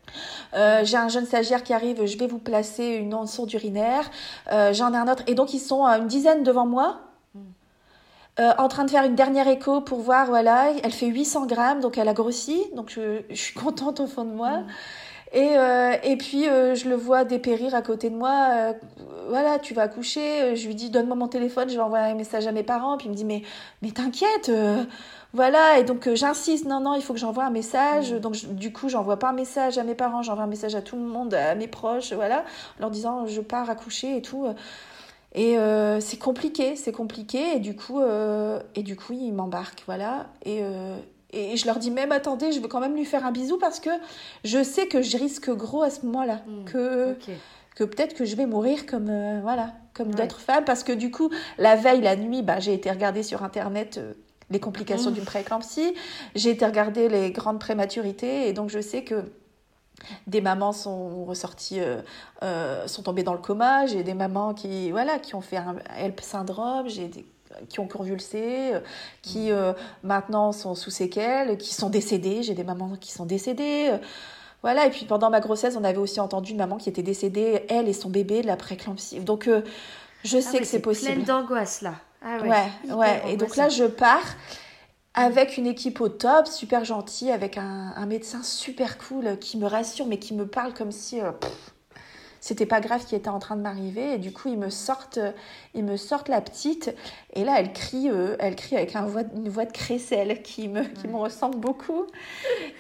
euh, 0.56 0.82
j'ai 0.84 0.98
un 0.98 1.08
jeune 1.08 1.28
stagiaire 1.28 1.62
qui 1.62 1.72
arrive, 1.72 2.04
je 2.04 2.18
vais 2.18 2.26
vous 2.26 2.40
placer 2.40 2.86
une 2.86 3.28
sonde 3.28 3.54
urinaire. 3.54 4.10
Euh, 4.52 4.74
J'en 4.74 4.92
ai 4.94 4.98
un 4.98 5.08
autre. 5.08 5.22
Et 5.28 5.36
donc, 5.36 5.54
ils 5.54 5.60
sont 5.60 5.86
une 5.86 6.08
dizaine 6.08 6.42
devant 6.42 6.66
moi. 6.66 7.02
Hmm. 7.36 7.42
Euh, 8.40 8.54
en 8.58 8.70
train 8.70 8.86
de 8.86 8.90
faire 8.90 9.04
une 9.04 9.14
dernière 9.14 9.48
écho 9.48 9.82
pour 9.82 10.00
voir, 10.00 10.26
voilà, 10.26 10.72
elle 10.84 10.92
fait 10.92 11.06
800 11.06 11.46
grammes, 11.46 11.80
donc 11.80 12.00
elle 12.00 12.10
a 12.10 12.14
grossi, 12.14 12.64
donc 12.76 12.90
je, 12.90 13.22
je 13.30 13.36
suis 13.36 13.54
contente 13.54 14.00
au 14.00 14.08
fond 14.08 14.24
de 14.24 14.34
moi. 14.34 14.62
Hmm. 14.62 14.68
Et, 15.34 15.58
euh, 15.58 15.96
et 16.04 16.18
puis, 16.18 16.50
euh, 16.50 16.76
je 16.76 16.90
le 16.90 16.96
vois 16.96 17.24
dépérir 17.24 17.74
à 17.74 17.82
côté 17.82 18.10
de 18.10 18.16
moi. 18.16 18.50
Euh, 18.52 18.74
voilà, 19.30 19.60
tu 19.60 19.74
vas 19.74 19.88
coucher. 19.88 20.56
Je 20.56 20.68
lui 20.68 20.76
dis, 20.76 20.90
donne-moi 20.90 21.16
mon 21.16 21.30
téléphone, 21.30 21.70
je 21.70 21.76
vais 21.76 21.82
envoyer 21.82 22.12
un 22.12 22.16
message 22.16 22.48
à 22.48 22.52
mes 22.52 22.64
parents. 22.64 22.98
Puis 22.98 23.08
il 23.08 23.12
me 23.12 23.16
dit, 23.16 23.24
mais, 23.24 23.44
mais 23.82 23.92
t'inquiète. 23.92 24.52
voilà, 25.34 25.80
et 25.80 25.86
donc 25.86 26.14
j'insiste, 26.14 26.66
non, 26.66 26.82
non, 26.82 26.96
il 26.96 27.02
faut 27.02 27.14
que 27.14 27.20
j'envoie 27.20 27.46
un 27.46 27.50
message. 27.50 28.14
Mmh. 28.14 28.20
Donc 28.20 28.36
du 28.56 28.74
coup, 28.74 28.90
j'envoie 28.90 29.18
pas 29.20 29.30
un 29.30 29.34
message 29.34 29.78
à 29.78 29.84
mes 29.84 29.96
parents, 29.96 30.22
j'envoie 30.22 30.44
un 30.44 30.48
message 30.48 30.76
à 30.76 30.82
tout 30.82 30.98
le 30.98 31.04
monde, 31.04 31.34
à 31.34 31.56
mes 31.56 31.68
proches, 31.68 32.12
voilà, 32.12 32.40
en 32.78 32.82
leur 32.82 32.92
disant, 32.92 33.26
je 33.26 33.40
pars 33.40 33.70
à 33.70 33.76
coucher 33.76 34.18
et 34.18 34.22
tout. 34.22 34.48
Et 35.34 35.56
c'est 36.02 36.20
compliqué, 36.20 36.76
c'est 36.76 36.92
compliqué. 36.92 37.56
Et 37.56 37.60
du 37.60 37.74
coup, 37.78 38.02
et 38.76 38.84
du 38.84 38.98
coup, 38.98 39.14
il 39.14 39.32
m'embarque, 39.32 39.84
voilà. 39.86 40.28
Et, 40.46 40.62
et 41.34 41.58
je 41.58 41.66
leur 41.66 41.80
dis 41.80 41.92
même, 41.92 42.12
attendez, 42.12 42.52
je 42.52 42.60
veux 42.60 42.68
quand 42.68 42.80
même 42.80 42.96
lui 42.96 43.06
faire 43.06 43.26
un 43.26 43.32
bisou 43.32 43.58
parce 43.58 43.80
que 43.80 43.90
je 44.44 44.64
sais 44.64 44.88
que 44.88 45.02
je 45.02 45.18
risque 45.18 45.50
gros 45.50 45.84
à 45.84 45.90
ce 45.90 46.06
moment-là. 46.06 46.42
Hmm, 46.46 46.66
que, 46.66 47.18
que 47.76 47.84
peut-être 47.84 48.14
que 48.14 48.26
je 48.26 48.36
vais 48.36 48.46
mourir 48.46 48.86
comme, 48.86 49.10
euh, 49.10 49.40
voilà, 49.42 49.74
comme 49.94 50.14
d'autres 50.14 50.42
femmes. 50.42 50.66
Parce 50.66 50.84
que 50.84 50.92
du 50.92 51.10
coup, 51.10 51.30
la 51.58 51.76
veille, 51.76 52.02
la 52.02 52.16
nuit, 52.16 52.42
bah, 52.42 52.60
j'ai 52.60 52.74
été 52.74 52.92
regarder 52.92 53.24
sur 53.24 53.44
Internet 53.44 53.98
euh, 53.98 54.14
les 54.50 54.60
complications 54.60 55.12
hmm. 55.12 55.16
d'une 55.16 55.26
prééclampsie. 55.26 55.94
J'ai 56.36 56.52
été 56.52 56.66
regarder 56.66 57.08
les 57.08 57.32
grandes 57.32 57.60
prématurités. 57.60 58.50
Et 58.50 58.54
donc, 58.54 58.70
je 58.70 58.82
sais 58.82 59.04
que 59.04 59.24
des 60.28 60.42
mamans 60.42 60.74
sont 60.74 61.24
ressorties, 61.26 61.80
euh, 62.44 62.88
sont 62.88 63.04
tombées 63.04 63.24
dans 63.24 63.34
le 63.34 63.40
coma. 63.40 63.86
J'ai 63.86 64.04
des 64.04 64.16
mamans 64.16 64.54
qui, 64.54 64.92
voilà, 64.92 65.20
qui 65.20 65.36
ont 65.36 65.42
fait 65.42 65.58
un 65.58 65.78
HELP 65.98 66.20
syndrome. 66.22 66.90
J'ai 66.90 67.08
des 67.08 67.26
qui 67.70 67.80
ont 67.80 67.88
convulsé, 67.88 68.74
euh, 68.74 68.80
qui 69.22 69.50
mm. 69.50 69.54
euh, 69.54 69.74
maintenant 70.04 70.52
sont 70.52 70.76
sous 70.76 70.92
séquelles, 70.92 71.58
qui 71.58 71.74
sont 71.74 71.90
décédées. 71.90 72.44
J'ai 72.44 72.54
des 72.54 72.64
mamans 72.64 72.96
qui 73.00 73.12
sont 73.12 73.26
décédées. 73.26 73.90
Euh, 73.92 73.98
voilà, 74.62 74.86
et 74.86 74.90
puis 74.92 75.06
pendant 75.06 75.30
ma 75.30 75.40
grossesse, 75.40 75.76
on 75.76 75.84
avait 75.84 75.98
aussi 75.98 76.20
entendu 76.20 76.52
une 76.52 76.58
maman 76.58 76.78
qui 76.78 76.90
était 76.90 77.02
décédée, 77.02 77.66
elle 77.68 77.88
et 77.88 77.94
son 77.94 78.10
bébé, 78.10 78.42
de 78.44 78.48
la 78.48 78.58
préclampsie. 78.58 79.20
Donc, 79.20 79.50
je 80.24 80.38
ah 80.38 80.42
sais 80.42 80.60
que 80.60 80.66
c'est 80.66 80.80
possible. 80.80 81.14
pleine 81.14 81.24
d'angoisse, 81.24 81.82
là. 81.82 81.96
Ah 82.24 82.38
ouais, 82.44 82.94
ouais. 82.94 83.24
Et 83.30 83.38
donc 83.38 83.56
là, 83.56 83.70
je 83.70 83.86
pars 83.86 84.36
avec 85.16 85.58
une 85.58 85.66
équipe 85.66 86.00
au 86.00 86.10
top, 86.10 86.48
super 86.48 86.86
gentille, 86.86 87.32
avec 87.32 87.58
un, 87.58 88.06
médecin 88.06 88.44
super 88.44 89.00
cool 89.00 89.40
qui 89.40 89.58
me 89.58 89.66
rassure, 89.66 90.06
mais 90.06 90.20
qui 90.20 90.36
me 90.36 90.46
parle 90.46 90.76
comme 90.76 90.92
si 90.92 91.20
c'était 92.42 92.66
pas 92.66 92.82
grave 92.82 93.06
qui 93.06 93.16
était 93.16 93.30
en 93.30 93.40
train 93.40 93.56
de 93.56 93.62
m'arriver. 93.62 94.16
Et 94.16 94.18
du 94.18 94.34
coup, 94.34 94.50
ils 94.50 94.58
me 94.58 94.72
sortent, 94.72 95.20
ils 95.76 95.86
me 95.86 95.96
sortent 95.96 96.28
la 96.28 96.42
petite. 96.42 96.94
Et 97.34 97.46
là, 97.46 97.60
elle 97.60 97.72
crie, 97.72 98.10
euh, 98.10 98.36
elle 98.40 98.56
crie 98.56 98.76
avec 98.76 98.96
un 98.96 99.06
voix, 99.06 99.22
une 99.36 99.48
voix 99.48 99.66
de 99.66 99.72
crécelle 99.72 100.42
qui 100.42 100.68
me, 100.68 100.82
qui 100.82 101.08
me 101.08 101.18
ressemble 101.18 101.58
beaucoup. 101.58 102.08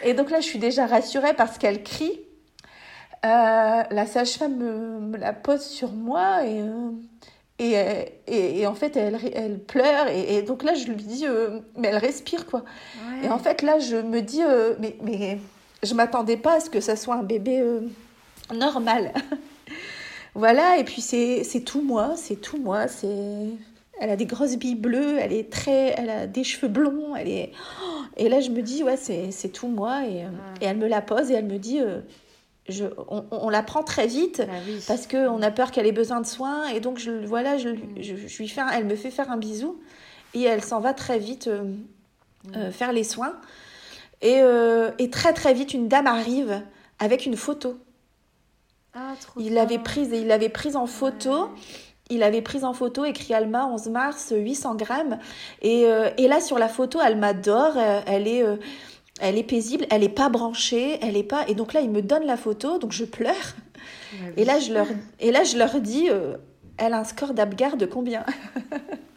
Et 0.03 0.15
donc 0.15 0.31
là, 0.31 0.39
je 0.41 0.47
suis 0.47 0.59
déjà 0.59 0.87
rassurée 0.87 1.35
parce 1.35 1.59
qu'elle 1.59 1.83
crie. 1.83 2.19
Euh, 3.23 3.83
la 3.91 4.05
sage-femme 4.07 4.57
me, 4.57 5.17
la 5.17 5.31
pose 5.31 5.61
sur 5.61 5.91
moi 5.91 6.43
et, 6.43 6.63
euh, 6.63 8.03
et, 8.25 8.61
et, 8.61 8.65
en 8.65 8.73
fait, 8.73 8.97
elle, 8.97 9.19
elle 9.35 9.59
pleure. 9.59 10.07
Et, 10.07 10.41
donc 10.41 10.63
là, 10.63 10.73
je 10.73 10.87
lui 10.87 10.95
dis, 10.95 11.27
mais 11.77 11.89
elle 11.89 11.97
respire 11.97 12.47
quoi. 12.47 12.63
Et 13.23 13.29
en 13.29 13.37
fait, 13.37 13.61
là, 13.61 13.77
je 13.77 13.97
me 13.97 14.21
dis, 14.21 14.41
mais, 14.79 14.95
mais 15.03 15.37
je 15.83 15.93
m'attendais 15.93 16.37
pas 16.37 16.53
à 16.53 16.59
ce 16.61 16.71
que 16.71 16.79
ça 16.79 16.95
soit 16.95 17.13
un 17.13 17.21
bébé 17.21 17.63
normal. 18.51 19.13
Voilà, 20.33 20.77
et 20.77 20.83
puis 20.83 21.01
c'est 21.01 21.63
tout 21.65 21.81
moi, 21.81 22.13
c'est 22.15 22.37
tout 22.37 22.57
moi, 22.57 22.87
c'est... 22.87 23.47
Elle 23.99 24.09
a 24.09 24.15
des 24.15 24.25
grosses 24.25 24.55
billes 24.55 24.75
bleues, 24.75 25.17
elle 25.19 25.33
est 25.33 25.51
très... 25.51 25.93
Elle 25.97 26.09
a 26.09 26.25
des 26.25 26.43
cheveux 26.43 26.69
blonds, 26.69 27.15
elle 27.15 27.27
est... 27.27 27.51
Et 28.17 28.29
là, 28.29 28.39
je 28.39 28.49
me 28.49 28.61
dis, 28.61 28.83
ouais, 28.83 28.97
c'est 28.97 29.49
tout 29.49 29.67
moi, 29.67 30.05
et, 30.07 30.25
et, 30.61 30.65
elle 30.65 30.77
me 30.77 30.87
la 30.87 31.01
pose, 31.01 31.31
et 31.31 31.35
elle 31.35 31.45
me 31.45 31.57
dit... 31.57 31.79
Euh, 31.79 31.99
je, 32.69 32.85
on, 33.09 33.25
on, 33.31 33.49
la 33.49 33.63
prend 33.63 33.83
très 33.83 34.05
vite 34.05 34.43
bah 34.45 34.53
parce 34.87 35.07
qu'on 35.07 35.41
a 35.41 35.49
peur 35.49 35.71
qu'elle 35.71 35.87
ait 35.87 35.91
besoin 35.91 36.21
de 36.21 36.27
soins 36.27 36.67
et 36.67 36.79
donc 36.79 36.99
je, 36.99 37.25
voilà 37.25 37.57
je, 37.57 37.69
je, 37.99 38.15
je, 38.15 38.37
lui 38.37 38.47
fais 38.47 38.61
elle 38.71 38.85
me 38.85 38.95
fait 38.95 39.09
faire 39.09 39.31
un 39.31 39.37
bisou 39.37 39.81
et 40.35 40.43
elle 40.43 40.63
s'en 40.63 40.79
va 40.79 40.93
très 40.93 41.17
vite 41.17 41.47
euh, 41.47 41.73
euh, 42.55 42.71
faire 42.71 42.93
les 42.93 43.03
soins 43.03 43.35
et, 44.21 44.41
et 44.99 45.09
très 45.09 45.33
très 45.33 45.55
vite 45.55 45.73
une 45.73 45.87
dame 45.87 46.05
arrive 46.05 46.61
avec 46.99 47.25
une 47.25 47.35
photo 47.35 47.79
ah, 48.93 49.13
il 49.37 49.53
l'avait 49.53 49.79
prise, 49.79 50.09
il 50.11 50.27
l'avait 50.27 50.49
prise 50.49 50.75
en 50.75 50.85
photo. 50.85 51.49
Il 52.09 52.23
avait 52.23 52.41
prise 52.41 52.65
en 52.65 52.73
photo, 52.73 53.05
écrit 53.05 53.33
Alma 53.33 53.65
11 53.67 53.87
mars, 53.87 54.33
800 54.35 54.75
grammes. 54.75 55.17
Et, 55.61 55.85
euh, 55.85 56.09
et 56.17 56.27
là, 56.27 56.41
sur 56.41 56.59
la 56.59 56.67
photo, 56.67 56.99
Alma 56.99 57.33
dort. 57.33 57.77
Euh, 57.77 58.01
elle 58.05 58.27
est, 58.27 58.43
euh, 58.43 58.57
elle 59.21 59.37
est 59.37 59.43
paisible. 59.43 59.85
Elle 59.89 60.01
n'est 60.01 60.09
pas 60.09 60.27
branchée. 60.27 60.99
Elle 61.01 61.15
est 61.15 61.23
pas. 61.23 61.45
Et 61.47 61.55
donc 61.55 61.73
là, 61.73 61.79
il 61.79 61.89
me 61.89 62.01
donne 62.01 62.25
la 62.25 62.35
photo. 62.35 62.79
Donc 62.79 62.91
je 62.91 63.05
pleure. 63.05 63.55
et, 64.35 64.43
là, 64.43 64.59
je 64.59 64.73
leur, 64.73 64.87
et 65.21 65.31
là, 65.31 65.45
je 65.45 65.57
leur 65.57 65.79
dis 65.79 66.09
elle 66.77 66.93
a 66.93 66.97
un 66.97 67.03
score 67.03 67.33
d'Abgar 67.33 67.77
de 67.77 67.85
combien? 67.85 68.25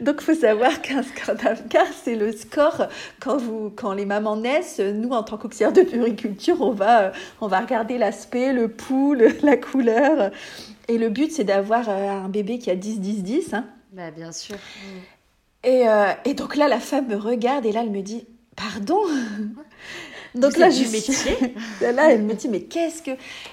Donc, 0.00 0.16
il 0.20 0.24
faut 0.24 0.34
savoir 0.34 0.82
qu'un 0.82 1.02
score 1.02 1.34
d'Afgar, 1.34 1.86
c'est 2.04 2.16
le 2.16 2.32
score 2.32 2.88
quand, 3.20 3.36
vous, 3.36 3.70
quand 3.74 3.92
les 3.92 4.04
mamans 4.04 4.36
naissent. 4.36 4.80
Nous, 4.80 5.10
en 5.10 5.22
tant 5.22 5.36
qu'auxiliaire 5.36 5.72
de 5.72 5.82
puriculture, 5.82 6.60
on 6.60 6.72
va, 6.72 7.12
on 7.40 7.46
va 7.46 7.60
regarder 7.60 7.98
l'aspect, 7.98 8.52
le 8.52 8.68
pouls, 8.68 9.16
la 9.42 9.56
couleur. 9.56 10.30
Et 10.88 10.98
le 10.98 11.08
but, 11.08 11.32
c'est 11.32 11.44
d'avoir 11.44 11.88
euh, 11.88 12.10
un 12.10 12.28
bébé 12.28 12.58
qui 12.58 12.70
a 12.70 12.76
10-10-10. 12.76 13.54
Hein. 13.54 13.66
Bah, 13.92 14.10
bien 14.10 14.32
sûr. 14.32 14.56
Et, 15.64 15.88
euh, 15.88 16.12
et, 16.24 16.34
donc 16.34 16.56
là, 16.56 16.68
la 16.68 16.80
femme 16.80 17.08
me 17.08 17.16
regarde 17.16 17.64
et 17.66 17.72
là, 17.72 17.82
elle 17.82 17.90
me 17.90 18.02
dit 18.02 18.26
Pardon 18.56 19.00
Donc 20.34 20.56
là, 20.56 20.70
je 20.70 20.90
métier? 20.90 21.54
là, 21.92 22.10
elle 22.10 22.22
me 22.22 22.34
dit 22.34 22.48
mais 22.48 22.62
qu'est-ce 22.62 23.02
que? 23.02 23.10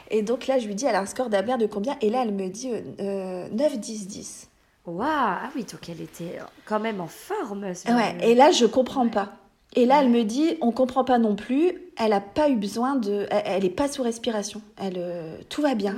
Et 0.10 0.22
donc 0.22 0.47
là, 0.47 0.60
je 0.60 0.68
lui 0.68 0.76
dis 0.76 0.86
elle 0.86 0.95
a 0.95 1.01
un 1.01 1.05
score 1.05 1.30
d'Abgar 1.30 1.57
de 1.57 1.66
combien? 1.66 1.97
Et 2.01 2.10
là, 2.10 2.24
elle 2.24 2.34
me 2.34 2.47
dit 2.47 2.72
euh, 2.99 3.47
9 3.51 3.80
10 3.80 4.07
10. 4.07 4.49
Waouh 4.89 5.07
Ah 5.09 5.49
oui, 5.55 5.63
donc 5.63 5.87
elle 5.89 6.01
était 6.01 6.39
quand 6.65 6.79
même 6.79 7.01
en 7.01 7.07
forme. 7.07 7.63
Ouais, 7.63 8.17
et 8.21 8.35
là, 8.35 8.51
je 8.51 8.65
comprends 8.65 9.07
pas. 9.07 9.33
Et 9.75 9.85
là, 9.85 10.01
elle 10.01 10.09
me 10.09 10.23
dit, 10.23 10.57
on 10.61 10.71
comprend 10.71 11.03
pas 11.03 11.19
non 11.19 11.35
plus. 11.35 11.73
Elle 11.97 12.13
a 12.13 12.21
pas 12.21 12.49
eu 12.49 12.55
besoin 12.55 12.95
de, 12.95 13.27
elle, 13.29 13.65
est 13.65 13.69
pas 13.69 13.87
sous 13.87 14.01
respiration. 14.01 14.61
Elle, 14.77 14.95
euh, 14.97 15.37
tout 15.49 15.61
va 15.61 15.75
bien. 15.75 15.95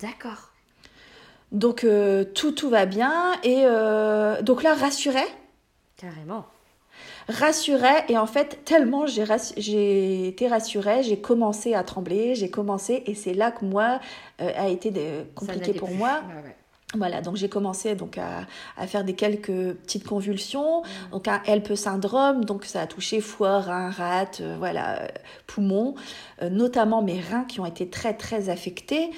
D'accord. 0.00 0.50
Donc 1.50 1.82
euh, 1.82 2.22
tout 2.22 2.52
tout 2.52 2.70
va 2.70 2.86
bien 2.86 3.32
et 3.42 3.62
euh, 3.64 4.40
donc 4.40 4.62
là 4.62 4.74
rassurée. 4.74 5.26
Carrément. 5.96 6.46
rassurait 7.28 8.04
et 8.08 8.16
en 8.16 8.26
fait 8.26 8.64
tellement 8.64 9.04
j'ai 9.06 10.28
été 10.28 10.46
rassurée 10.46 11.02
j'ai 11.02 11.20
commencé 11.20 11.74
à 11.74 11.82
trembler 11.82 12.34
j'ai 12.34 12.50
commencé 12.50 13.02
et 13.06 13.14
c'est 13.14 13.34
là 13.34 13.50
que 13.50 13.64
moi 13.64 14.00
a 14.38 14.68
été 14.68 14.92
compliqué 15.34 15.74
pour 15.74 15.90
moi 15.90 16.22
voilà, 16.96 17.20
donc 17.20 17.36
j'ai 17.36 17.48
commencé 17.48 17.94
donc 17.94 18.18
à, 18.18 18.46
à, 18.76 18.86
faire 18.88 19.04
des 19.04 19.14
quelques 19.14 19.74
petites 19.74 20.04
convulsions, 20.04 20.82
mm. 20.82 21.10
donc 21.12 21.28
un 21.28 21.40
HELP 21.46 21.76
syndrome, 21.76 22.44
donc 22.44 22.64
ça 22.64 22.80
a 22.80 22.86
touché 22.88 23.20
foie, 23.20 23.60
rein, 23.60 23.90
rate, 23.90 24.40
euh, 24.40 24.56
voilà, 24.58 25.06
poumon, 25.46 25.94
euh, 26.42 26.50
notamment 26.50 27.00
mes 27.00 27.20
reins 27.20 27.44
qui 27.44 27.60
ont 27.60 27.66
été 27.66 27.88
très 27.88 28.14
très 28.14 28.48
affectés. 28.48 29.10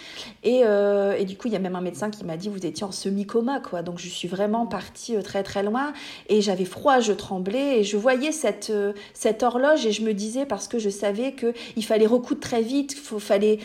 Et, 0.42 0.62
euh, 0.64 1.16
et 1.16 1.24
du 1.24 1.38
coup, 1.38 1.48
il 1.48 1.54
y 1.54 1.56
a 1.56 1.60
même 1.60 1.76
un 1.76 1.80
médecin 1.80 2.10
qui 2.10 2.24
m'a 2.26 2.36
dit 2.36 2.50
vous 2.50 2.66
étiez 2.66 2.84
en 2.84 2.92
semi-coma, 2.92 3.60
quoi. 3.60 3.82
Donc 3.82 3.98
je 3.98 4.08
suis 4.08 4.28
vraiment 4.28 4.66
partie 4.66 5.16
très 5.22 5.42
très 5.42 5.62
loin 5.62 5.94
et 6.28 6.42
j'avais 6.42 6.66
froid, 6.66 7.00
je 7.00 7.12
tremblais 7.12 7.78
et 7.78 7.84
je 7.84 7.96
voyais 7.96 8.32
cette, 8.32 8.72
cette 9.14 9.42
horloge 9.42 9.86
et 9.86 9.92
je 9.92 10.02
me 10.02 10.12
disais 10.12 10.44
parce 10.44 10.68
que 10.68 10.78
je 10.78 10.90
savais 10.90 11.32
que 11.32 11.54
il 11.76 11.84
fallait 11.84 12.06
recoudre 12.06 12.40
très 12.40 12.60
vite, 12.60 12.94
il 13.12 13.20
fallait 13.20 13.58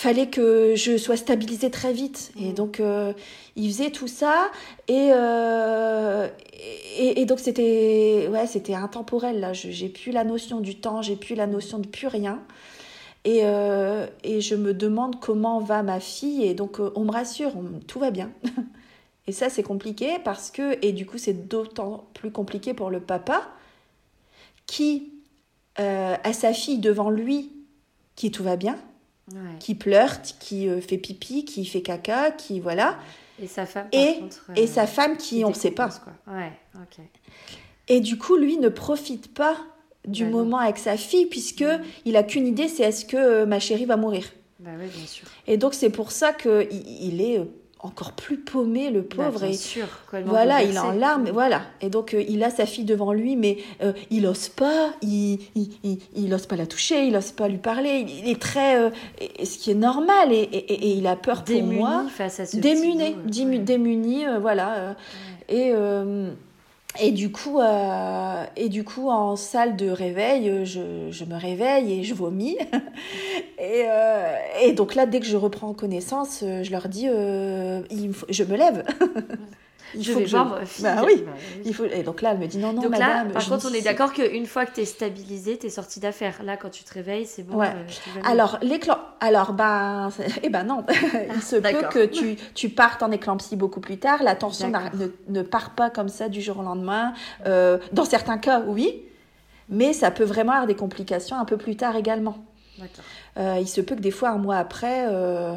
fallait 0.00 0.28
que 0.28 0.74
je 0.76 0.96
sois 0.96 1.18
stabilisée 1.18 1.70
très 1.70 1.92
vite. 1.92 2.32
Et 2.38 2.50
mm. 2.50 2.54
donc, 2.54 2.80
euh, 2.80 3.12
il 3.54 3.70
faisait 3.70 3.90
tout 3.90 4.08
ça. 4.08 4.50
Euh, 4.88 6.28
et, 6.98 7.20
et, 7.20 7.26
donc, 7.26 7.38
c'était 7.38 8.26
ouais, 8.30 8.46
c'était 8.46 8.74
intemporel. 8.74 9.40
Là. 9.40 9.52
J'ai 9.52 9.90
plus 9.90 10.10
la 10.10 10.24
notion 10.24 10.60
du 10.60 10.76
temps, 10.76 11.02
j'ai 11.02 11.16
plus 11.16 11.34
la 11.34 11.46
notion 11.46 11.78
de 11.78 11.86
plus 11.86 12.06
rien. 12.06 12.40
Et, 13.26 13.40
euh, 13.42 14.06
et 14.24 14.40
je 14.40 14.54
me 14.54 14.72
demande 14.72 15.20
comment 15.20 15.60
va 15.60 15.82
ma 15.82 16.00
fille. 16.00 16.44
Et 16.44 16.54
donc, 16.54 16.78
on 16.94 17.04
me 17.04 17.12
rassure, 17.12 17.52
tout 17.86 17.98
va 17.98 18.10
bien. 18.10 18.30
et 19.26 19.32
ça, 19.32 19.50
c'est 19.50 19.62
compliqué 19.62 20.18
parce 20.24 20.50
que, 20.50 20.82
et 20.82 20.92
du 20.92 21.04
coup, 21.04 21.18
c'est 21.18 21.46
d'autant 21.46 22.06
plus 22.14 22.30
compliqué 22.30 22.72
pour 22.72 22.88
le 22.88 23.00
papa 23.00 23.42
qui 24.66 25.12
a 25.76 26.32
sa 26.34 26.52
fille 26.52 26.78
devant 26.78 27.08
lui 27.08 27.52
qui 28.16 28.30
tout 28.30 28.42
va 28.42 28.56
bien 28.56 28.78
qui 29.58 29.74
pleure, 29.74 30.22
qui 30.22 30.68
euh, 30.68 30.80
fait 30.80 30.98
pipi, 30.98 31.44
qui 31.44 31.64
fait 31.64 31.82
caca, 31.82 32.30
qui 32.30 32.60
voilà. 32.60 32.98
Et 33.42 33.46
sa 33.46 33.64
femme, 33.64 33.88
et, 33.92 34.20
et 34.56 34.66
sa 34.66 34.86
femme 34.86 35.16
qui, 35.16 35.44
on 35.44 35.50
ne 35.50 35.54
sait 35.54 35.70
pas. 35.70 35.88
Quoi. 35.88 36.12
Ouais. 36.34 36.52
Et 37.88 38.00
du 38.00 38.18
coup, 38.18 38.36
lui 38.36 38.58
ne 38.58 38.68
profite 38.68 39.32
pas 39.32 39.56
du 40.06 40.24
bah 40.24 40.30
moment 40.30 40.58
avec 40.58 40.78
sa 40.78 40.96
fille 40.96 41.26
puisque 41.26 41.64
il 42.04 42.16
a 42.16 42.22
qu'une 42.22 42.46
idée, 42.46 42.68
c'est 42.68 42.82
est-ce 42.84 43.04
que 43.04 43.16
euh, 43.16 43.46
ma 43.46 43.58
chérie 43.58 43.86
va 43.86 43.96
mourir. 43.96 44.24
Bah 44.58 44.70
oui, 44.78 44.86
bien 44.94 45.06
sûr. 45.06 45.26
Et 45.46 45.56
donc 45.56 45.74
c'est 45.74 45.90
pour 45.90 46.12
ça 46.12 46.32
que 46.32 46.68
il 46.70 47.20
est 47.20 47.38
euh, 47.38 47.44
encore 47.82 48.12
plus 48.12 48.38
paumé, 48.38 48.90
le 48.90 49.00
bah, 49.00 49.24
pauvre. 49.30 49.40
bien 49.40 49.52
sûr, 49.52 49.86
voilà, 50.26 50.62
il 50.62 50.74
est 50.74 50.78
en 50.78 50.92
larmes, 50.92 51.30
voilà. 51.30 51.62
Et 51.80 51.88
donc, 51.88 52.14
euh, 52.14 52.22
il 52.28 52.44
a 52.44 52.50
sa 52.50 52.66
fille 52.66 52.84
devant 52.84 53.12
lui, 53.12 53.36
mais 53.36 53.58
euh, 53.82 53.92
il 54.10 54.22
n'ose 54.22 54.48
pas, 54.48 54.90
il, 55.02 55.38
il, 55.54 55.98
il, 56.14 56.34
ose 56.34 56.46
pas 56.46 56.56
la 56.56 56.66
toucher, 56.66 57.06
il 57.06 57.12
n'ose 57.12 57.32
pas 57.32 57.48
lui 57.48 57.58
parler. 57.58 58.04
Il, 58.06 58.28
est 58.28 58.40
très, 58.40 58.78
euh, 58.78 58.90
ce 59.42 59.58
qui 59.58 59.70
est 59.70 59.74
normal, 59.74 60.32
et, 60.32 60.42
et, 60.42 60.96
il 60.96 61.06
a 61.06 61.16
peur 61.16 61.44
pour 61.44 61.62
moi. 61.62 62.04
face 62.08 62.40
à 62.40 62.46
ce 62.46 62.58
démuni, 62.58 63.16
démuni, 63.60 64.24
voilà. 64.40 64.96
Et 65.48 65.72
et 66.98 67.12
du 67.12 67.30
coup, 67.30 67.60
euh, 67.60 68.44
et 68.56 68.68
du 68.68 68.82
coup, 68.82 69.10
en 69.10 69.36
salle 69.36 69.76
de 69.76 69.90
réveil, 69.90 70.66
je, 70.66 71.08
je 71.10 71.24
me 71.24 71.36
réveille 71.36 72.00
et 72.00 72.04
je 72.04 72.14
vomis. 72.14 72.56
et, 73.58 73.84
euh, 73.86 74.36
et, 74.62 74.72
donc 74.72 74.94
là, 74.94 75.06
dès 75.06 75.20
que 75.20 75.26
je 75.26 75.36
reprends 75.36 75.72
connaissance, 75.72 76.40
je 76.40 76.70
leur 76.70 76.88
dis, 76.88 77.08
euh, 77.08 77.82
je 78.28 78.44
me 78.44 78.56
lève. 78.56 78.84
il 79.94 80.02
je 80.02 80.12
faut 80.12 80.18
vais 80.18 80.24
que 80.24 80.30
voir 80.30 80.60
je... 80.64 80.82
bah, 80.82 81.02
oui. 81.04 81.24
Il 81.64 81.74
faut... 81.74 81.84
Et 81.84 82.02
donc 82.02 82.22
là, 82.22 82.32
elle 82.32 82.38
me 82.38 82.46
dit 82.46 82.58
non, 82.58 82.72
non, 82.72 82.82
donc 82.82 82.92
madame. 82.92 83.28
Là, 83.28 83.34
par 83.34 83.48
contre, 83.48 83.68
on 83.70 83.74
est 83.74 83.82
d'accord 83.82 84.12
qu'une 84.12 84.46
fois 84.46 84.66
que 84.66 84.74
tu 84.74 84.80
es 84.80 84.84
stabilisée, 84.84 85.58
tu 85.58 85.66
es 85.66 85.70
sortie 85.70 86.00
d'affaires. 86.00 86.42
Là, 86.42 86.56
quand 86.56 86.70
tu 86.70 86.84
te 86.84 86.92
réveilles, 86.92 87.26
c'est 87.26 87.42
bon. 87.42 87.58
Ouais. 87.58 87.68
Euh, 87.68 88.20
Alors, 88.24 88.58
l'éclan... 88.62 88.98
Alors, 89.20 89.52
ben, 89.52 90.10
eh 90.42 90.48
ben 90.48 90.64
non. 90.64 90.84
il 91.34 91.42
se 91.42 91.56
peut 91.56 91.88
que 91.90 92.06
tu, 92.06 92.36
tu 92.54 92.68
partes 92.68 93.02
en 93.02 93.10
éclampsie 93.10 93.56
beaucoup 93.56 93.80
plus 93.80 93.98
tard. 93.98 94.22
La 94.22 94.34
tension 94.34 94.70
ne, 94.70 95.08
ne, 95.28 95.42
part 95.42 95.70
pas 95.70 95.90
comme 95.90 96.08
ça 96.08 96.28
du 96.28 96.40
jour 96.40 96.58
au 96.58 96.62
lendemain. 96.62 97.12
Euh, 97.46 97.78
dans 97.92 98.04
certains 98.04 98.38
cas, 98.38 98.62
oui. 98.66 99.02
Mais 99.68 99.92
ça 99.92 100.10
peut 100.10 100.24
vraiment 100.24 100.52
avoir 100.52 100.66
des 100.66 100.74
complications 100.74 101.36
un 101.38 101.44
peu 101.44 101.56
plus 101.56 101.76
tard 101.76 101.96
également. 101.96 102.44
Euh, 103.38 103.58
il 103.60 103.68
se 103.68 103.80
peut 103.80 103.94
que 103.94 104.00
des 104.00 104.10
fois, 104.10 104.30
un 104.30 104.38
mois 104.38 104.56
après, 104.56 105.06
euh, 105.08 105.54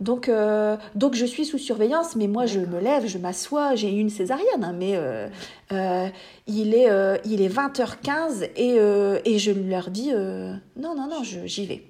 donc, 0.00 0.28
euh, 0.28 0.76
donc 0.94 1.14
je 1.14 1.24
suis 1.24 1.44
sous 1.44 1.58
surveillance, 1.58 2.16
mais 2.16 2.26
moi 2.26 2.46
je 2.46 2.60
me 2.60 2.80
lève, 2.80 3.06
je 3.06 3.18
m'assois, 3.18 3.74
j'ai 3.74 3.92
eu 3.94 4.00
une 4.00 4.10
césarienne, 4.10 4.62
hein, 4.62 4.74
mais 4.76 4.96
euh, 4.96 5.28
euh, 5.72 6.08
il, 6.46 6.74
est, 6.74 6.88
il 7.24 7.40
est 7.40 7.48
20h15 7.48 8.50
et, 8.56 8.76
et 9.24 9.38
je 9.38 9.50
leur 9.52 9.90
dis 9.90 10.12
non, 10.12 10.94
non, 10.94 11.08
non, 11.08 11.22
j'y 11.22 11.66
vais. 11.66 11.82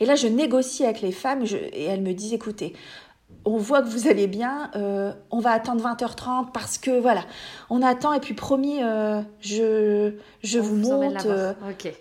Et 0.00 0.04
là, 0.04 0.14
je 0.14 0.26
négocie 0.26 0.84
avec 0.84 1.00
les 1.00 1.12
femmes 1.12 1.44
et 1.72 1.84
elles 1.84 2.02
me 2.02 2.12
disent 2.12 2.34
écoutez, 2.34 2.74
on 3.44 3.56
voit 3.56 3.82
que 3.82 3.88
vous 3.88 4.08
allez 4.08 4.26
bien, 4.26 4.70
euh, 4.76 5.12
on 5.30 5.40
va 5.40 5.50
attendre 5.50 5.82
20h30 5.82 6.52
parce 6.52 6.78
que 6.78 7.00
voilà, 7.00 7.24
on 7.70 7.82
attend 7.82 8.12
et 8.12 8.20
puis 8.20 8.34
promis, 8.34 8.82
euh, 8.82 9.20
je, 9.40 10.12
je 10.42 10.58
vous, 10.58 10.76
monte. 10.76 11.26
Euh, 11.26 11.52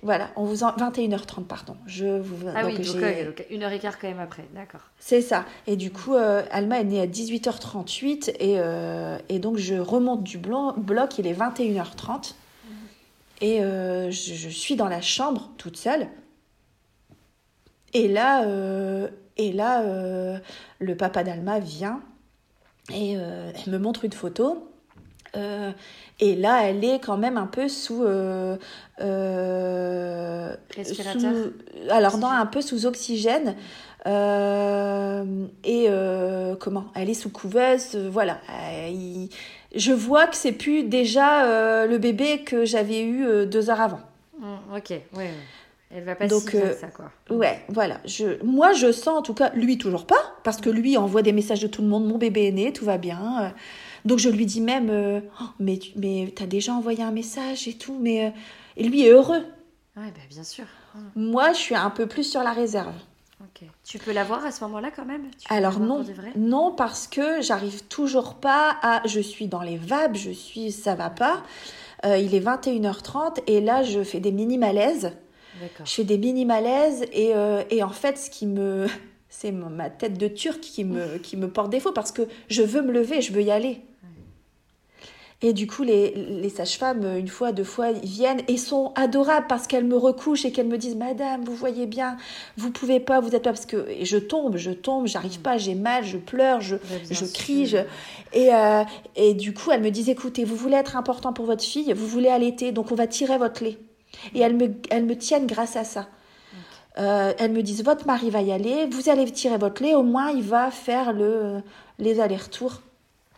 voilà, 0.03 0.29
on 0.35 0.45
vous 0.45 0.63
en... 0.63 0.71
21h30, 0.71 1.45
pardon. 1.45 1.75
Je 1.87 2.19
vous... 2.19 2.47
Ah 2.55 2.65
oui, 2.65 2.77
donc, 2.77 3.45
une 3.49 3.63
heure 3.63 3.71
et 3.71 3.79
quart 3.79 3.99
quand 3.99 4.07
même 4.07 4.19
après, 4.19 4.45
d'accord. 4.53 4.81
C'est 4.99 5.21
ça. 5.21 5.45
Et 5.67 5.75
du 5.75 5.91
coup, 5.91 6.15
Alma 6.15 6.79
est 6.79 6.83
née 6.83 7.01
à 7.01 7.07
18h38 7.07 8.35
et, 8.39 8.57
et 9.33 9.39
donc 9.39 9.57
je 9.57 9.75
remonte 9.75 10.23
du 10.23 10.37
bloc, 10.37 11.17
il 11.17 11.27
est 11.27 11.33
21h30 11.33 12.35
et 13.41 13.59
je, 13.59 14.09
je, 14.11 14.49
suis 14.49 14.75
dans 14.75 14.87
la 14.87 15.01
chambre 15.01 15.49
toute 15.57 15.77
seule. 15.77 16.07
Et 17.93 18.07
là, 18.07 18.45
et 19.37 19.51
là, 19.51 19.83
le 20.81 20.95
papa 20.95 21.23
d'Alma 21.23 21.59
vient 21.59 22.01
et 22.93 23.15
euh, 23.15 23.51
elle 23.55 23.71
me 23.71 23.77
montre 23.77 24.03
une 24.05 24.11
photo. 24.11 24.67
Euh, 25.37 25.71
et 26.19 26.35
là, 26.35 26.63
elle 26.67 26.83
est 26.83 26.99
quand 26.99 27.17
même 27.17 27.37
un 27.37 27.47
peu 27.47 27.69
sous. 27.69 28.03
Respirateur 30.75 31.31
Alors, 31.89 32.17
non, 32.17 32.27
un 32.27 32.45
peu 32.45 32.61
sous 32.61 32.85
oxygène. 32.85 33.55
et 34.05 35.87
comment 36.59 36.85
Elle 36.95 37.09
est 37.09 37.13
sous 37.13 37.29
couveuse. 37.29 37.95
voilà. 37.95 38.39
je 39.73 39.93
vois 39.93 40.27
que 40.27 40.35
c'est 40.35 40.51
plus 40.51 40.83
déjà 40.83 41.85
le 41.85 41.97
bébé 41.97 42.41
que 42.43 42.65
j'avais 42.65 43.01
eu 43.03 43.45
deux 43.45 43.69
heures 43.69 43.81
avant. 43.81 44.01
Mmh, 44.37 44.75
ok, 44.75 44.93
oui. 45.15 45.25
Elle 45.93 46.03
va 46.03 46.15
pas 46.15 46.27
Donc, 46.27 46.55
euh, 46.55 46.73
ça, 46.73 46.87
quoi. 46.87 47.11
Ouais, 47.29 47.63
voilà. 47.67 47.99
Je, 48.05 48.41
moi, 48.43 48.73
je 48.73 48.91
sens, 48.91 49.19
en 49.19 49.21
tout 49.21 49.33
cas, 49.33 49.51
lui, 49.53 49.77
toujours 49.77 50.05
pas, 50.05 50.35
parce 50.43 50.57
que 50.57 50.69
lui 50.69 50.97
envoie 50.97 51.21
des 51.21 51.33
messages 51.33 51.61
de 51.61 51.67
tout 51.67 51.81
le 51.81 51.87
monde, 51.87 52.05
mon 52.05 52.17
bébé 52.17 52.47
est 52.47 52.51
né, 52.51 52.71
tout 52.71 52.85
va 52.85 52.97
bien. 52.97 53.43
Euh. 53.43 53.49
Donc, 54.05 54.19
je 54.19 54.29
lui 54.29 54.45
dis 54.45 54.61
même, 54.61 54.89
euh, 54.89 55.19
oh, 55.41 55.45
mais, 55.59 55.79
mais 55.95 56.33
t'as 56.35 56.45
déjà 56.45 56.73
envoyé 56.73 57.03
un 57.03 57.11
message 57.11 57.67
et 57.67 57.73
tout, 57.73 57.97
mais... 57.99 58.33
et 58.77 58.87
lui 58.87 59.05
est 59.05 59.09
heureux. 59.09 59.43
Ouais, 59.97 60.07
bah, 60.07 60.21
bien 60.29 60.43
sûr. 60.43 60.65
Moi, 61.15 61.51
je 61.51 61.57
suis 61.57 61.75
un 61.75 61.89
peu 61.89 62.07
plus 62.07 62.23
sur 62.23 62.41
la 62.41 62.53
réserve. 62.53 62.93
Ok. 63.41 63.67
Tu 63.83 63.97
peux 63.97 64.13
la 64.13 64.23
voir 64.23 64.45
à 64.45 64.51
ce 64.51 64.63
moment-là 64.63 64.91
quand 64.95 65.05
même? 65.05 65.23
Alors 65.49 65.79
non, 65.79 66.05
non 66.37 66.71
parce 66.71 67.07
que 67.07 67.41
j'arrive 67.41 67.83
toujours 67.87 68.35
pas 68.35 68.77
à... 68.81 69.05
Je 69.07 69.19
suis 69.19 69.47
dans 69.47 69.61
les 69.61 69.77
vapes, 69.77 70.15
je 70.15 70.31
suis... 70.31 70.71
Ça 70.71 70.95
va 70.95 71.09
pas. 71.09 71.43
il 72.05 72.35
est 72.35 72.39
21h30 72.39 73.41
et 73.47 73.59
là, 73.59 73.83
je 73.83 74.03
fais 74.03 74.19
des 74.19 74.31
mini-malaises. 74.31 75.11
Je 75.85 75.91
fais 75.91 76.03
des 76.03 76.17
mini 76.17 76.45
malaises 76.45 77.03
et, 77.11 77.35
euh, 77.35 77.63
et 77.69 77.83
en 77.83 77.89
fait, 77.89 78.17
ce 78.17 78.29
qui 78.29 78.45
me. 78.47 78.87
C'est 79.33 79.53
ma 79.53 79.89
tête 79.89 80.17
de 80.17 80.27
turc 80.27 80.59
qui 80.59 80.83
me, 80.83 81.17
qui 81.17 81.37
me 81.37 81.49
porte 81.49 81.69
défaut 81.69 81.93
parce 81.93 82.11
que 82.11 82.23
je 82.49 82.63
veux 82.63 82.81
me 82.81 82.91
lever, 82.91 83.21
je 83.21 83.31
veux 83.31 83.41
y 83.41 83.49
aller. 83.49 83.79
Et 85.43 85.53
du 85.53 85.65
coup, 85.65 85.81
les, 85.81 86.11
les 86.11 86.49
sages-femmes, 86.49 87.17
une 87.17 87.27
fois, 87.27 87.51
deux 87.51 87.63
fois, 87.63 87.89
ils 87.89 88.09
viennent 88.09 88.41
et 88.47 88.57
sont 88.57 88.91
adorables 88.95 89.47
parce 89.47 89.65
qu'elles 89.65 89.85
me 89.85 89.97
recouchent 89.97 90.45
et 90.45 90.51
qu'elles 90.51 90.67
me 90.67 90.77
disent 90.77 90.95
Madame, 90.95 91.43
vous 91.43 91.55
voyez 91.55 91.87
bien, 91.87 92.17
vous 92.57 92.69
pouvez 92.69 92.99
pas, 92.99 93.19
vous 93.21 93.33
êtes 93.33 93.43
pas. 93.43 93.51
Parce 93.51 93.65
que 93.65 93.89
et 93.89 94.05
je 94.05 94.17
tombe, 94.17 94.57
je 94.57 94.71
tombe, 94.71 95.07
j'arrive 95.07 95.39
pas, 95.39 95.57
j'ai 95.57 95.73
mal, 95.73 96.03
je 96.03 96.17
pleure, 96.17 96.61
je, 96.61 96.75
je 97.09 97.25
crie. 97.25 97.73
Et, 98.33 98.53
euh, 98.53 98.83
et 99.15 99.33
du 99.33 99.53
coup, 99.53 99.71
elles 99.71 99.81
me 99.81 99.89
disent 99.89 100.09
Écoutez, 100.09 100.43
vous 100.43 100.55
voulez 100.55 100.75
être 100.75 100.95
important 100.95 101.33
pour 101.33 101.45
votre 101.45 101.63
fille, 101.63 101.91
vous 101.93 102.07
voulez 102.07 102.29
allaiter, 102.29 102.71
donc 102.71 102.91
on 102.91 102.95
va 102.95 103.07
tirer 103.07 103.39
votre 103.39 103.63
lait. 103.63 103.79
Et 104.33 104.39
elles 104.39 104.55
me, 104.55 104.71
elles 104.89 105.05
me 105.05 105.15
tiennent 105.15 105.47
grâce 105.47 105.75
à 105.75 105.83
ça. 105.83 106.07
Euh, 106.97 107.33
elles 107.37 107.51
me 107.51 107.61
disent 107.61 107.83
votre 107.83 108.05
mari 108.05 108.29
va 108.29 108.41
y 108.41 108.51
aller, 108.51 108.85
vous 108.91 109.09
allez 109.09 109.29
tirer 109.31 109.57
votre 109.57 109.81
lait, 109.81 109.95
au 109.95 110.03
moins 110.03 110.31
il 110.31 110.43
va 110.43 110.71
faire 110.71 111.13
le, 111.13 111.61
les 111.99 112.19
allers-retours. 112.19 112.81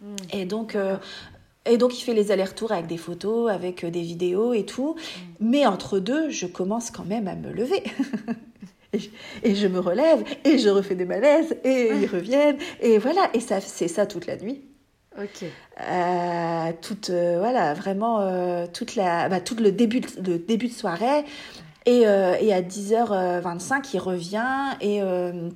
Hmm. 0.01 0.15
Et 0.31 0.45
donc, 0.45 0.75
euh, 0.75 0.97
et 1.65 1.77
donc 1.77 1.97
il 1.97 2.03
fait 2.03 2.15
les 2.15 2.31
allers-retours 2.31 2.71
avec 2.71 2.87
des 2.87 2.97
photos, 2.97 3.51
avec 3.51 3.83
euh, 3.83 3.91
des 3.91 4.01
vidéos 4.01 4.53
et 4.53 4.65
tout. 4.65 4.95
Hmm. 4.95 5.21
Mais 5.39 5.65
entre 5.67 5.99
deux, 5.99 6.29
je 6.29 6.47
commence 6.47 6.89
quand 6.89 7.05
même 7.05 7.27
à 7.27 7.35
me 7.35 7.51
lever. 7.51 7.83
et, 9.43 9.55
je, 9.55 9.67
me 9.67 9.79
relève 9.79 10.23
et 10.43 10.57
je 10.57 10.69
refais 10.69 10.95
des 10.95 11.05
malaises 11.05 11.55
et 11.63 11.89
ils 11.93 12.07
reviennent 12.07 12.57
et 12.79 12.99
voilà 12.99 13.27
et 13.33 13.39
ça 13.39 13.59
c'est 13.59 13.87
ça 13.87 14.05
toute 14.05 14.25
la 14.25 14.37
nuit. 14.37 14.61
Ok. 15.17 15.45
Euh, 15.79 16.71
toute, 16.81 17.09
euh, 17.09 17.37
voilà, 17.39 17.73
vraiment, 17.73 18.21
euh, 18.21 18.65
toute 18.71 18.95
la, 18.95 19.29
bah, 19.29 19.41
tout 19.41 19.55
le 19.55 19.71
début, 19.71 20.01
le 20.25 20.39
début 20.39 20.67
de 20.67 20.73
soirée. 20.73 21.25
Et, 21.85 22.07
euh, 22.07 22.35
et 22.39 22.53
à 22.53 22.61
10h25, 22.61 23.93
il 23.93 23.99
revient 23.99 24.75
et 24.79 25.01
euh, 25.01 25.49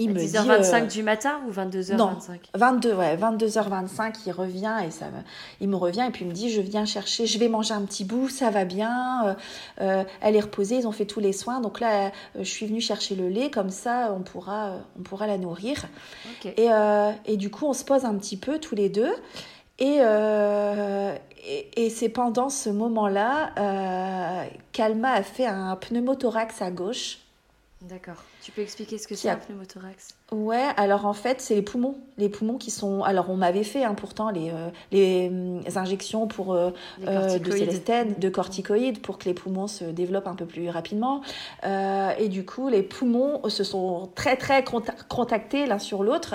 il 0.00 0.10
À 0.10 0.14
me 0.14 0.18
10h25 0.18 0.62
dit... 0.62 0.74
euh, 0.74 0.86
du 0.86 1.02
matin 1.02 1.40
ou 1.46 1.52
22h25 1.52 1.96
non, 1.96 2.16
22, 2.54 2.94
ouais, 2.94 3.16
22h25, 3.16 4.14
il 4.26 4.32
revient 4.32 4.74
et 4.86 4.90
ça, 4.90 5.06
il 5.60 5.68
me 5.68 5.76
revient 5.76 6.04
et 6.08 6.10
puis 6.10 6.24
il 6.24 6.28
me 6.28 6.32
dit 6.32 6.50
je 6.50 6.60
viens 6.60 6.84
chercher, 6.84 7.26
je 7.26 7.38
vais 7.38 7.48
manger 7.48 7.74
un 7.74 7.82
petit 7.82 8.04
bout, 8.04 8.28
ça 8.28 8.50
va 8.50 8.64
bien. 8.64 9.26
euh, 9.26 9.34
euh, 9.80 10.04
elle 10.20 10.36
est 10.36 10.40
reposée, 10.40 10.76
ils 10.76 10.86
ont 10.88 10.92
fait 10.92 11.04
tous 11.06 11.20
les 11.20 11.32
soins, 11.32 11.60
donc 11.60 11.80
là 11.80 12.10
je 12.36 12.42
suis 12.44 12.66
venue 12.66 12.80
chercher 12.80 13.14
le 13.14 13.28
lait, 13.28 13.50
comme 13.50 13.70
ça 13.70 14.12
on 14.16 14.20
pourra, 14.22 14.76
on 14.98 15.02
pourra 15.02 15.26
la 15.26 15.38
nourrir. 15.38 15.84
Et, 16.44 16.70
euh, 16.72 17.12
et 17.26 17.36
du 17.36 17.50
coup 17.50 17.66
on 17.66 17.72
se 17.74 17.84
pose 17.84 18.04
un 18.04 18.14
petit 18.16 18.36
peu 18.36 18.58
tous 18.58 18.74
les 18.74 18.88
deux. 18.88 19.12
Et, 19.78 19.98
euh, 20.00 21.14
et, 21.46 21.86
et 21.86 21.90
c'est 21.90 22.10
pendant 22.10 22.50
ce 22.50 22.68
moment-là 22.68 23.50
euh, 23.58 24.44
qu'Alma 24.72 25.12
a 25.12 25.22
fait 25.22 25.46
un 25.46 25.74
pneumothorax 25.76 26.60
à 26.60 26.70
gauche. 26.70 27.18
D'accord. 27.82 28.22
Tu 28.50 28.56
peux 28.56 28.62
expliquer 28.62 28.98
ce 28.98 29.06
que 29.06 29.14
c'est 29.14 29.28
un 29.28 29.36
pneumothorax? 29.36 30.08
Ouais, 30.32 30.66
alors 30.76 31.06
en 31.06 31.12
fait, 31.12 31.40
c'est 31.40 31.54
les 31.54 31.62
poumons. 31.62 31.94
Les 32.18 32.28
poumons 32.28 32.58
qui 32.58 32.72
sont. 32.72 33.04
Alors, 33.04 33.30
on 33.30 33.36
m'avait 33.36 33.62
fait 33.62 33.84
hein, 33.84 33.94
pourtant 33.94 34.30
les, 34.30 34.50
euh, 34.50 34.70
les 34.90 35.28
hum, 35.28 35.62
injections 35.76 36.26
pour, 36.26 36.52
euh, 36.52 36.72
Les 36.98 37.06
euh, 37.06 37.38
de 37.38 37.50
célestène, 37.52 38.14
de 38.18 38.28
corticoïdes 38.28 39.00
pour 39.02 39.18
que 39.18 39.26
les 39.26 39.34
poumons 39.34 39.68
se 39.68 39.84
développent 39.84 40.26
un 40.26 40.34
peu 40.34 40.46
plus 40.46 40.68
rapidement. 40.68 41.20
Euh, 41.62 42.10
et 42.18 42.28
du 42.28 42.44
coup, 42.44 42.68
les 42.68 42.82
poumons 42.82 43.48
se 43.48 43.62
sont 43.62 44.10
très, 44.16 44.36
très 44.36 44.62
conta- 44.62 44.96
contactés 45.08 45.66
l'un 45.66 45.78
sur 45.78 46.02
l'autre. 46.02 46.34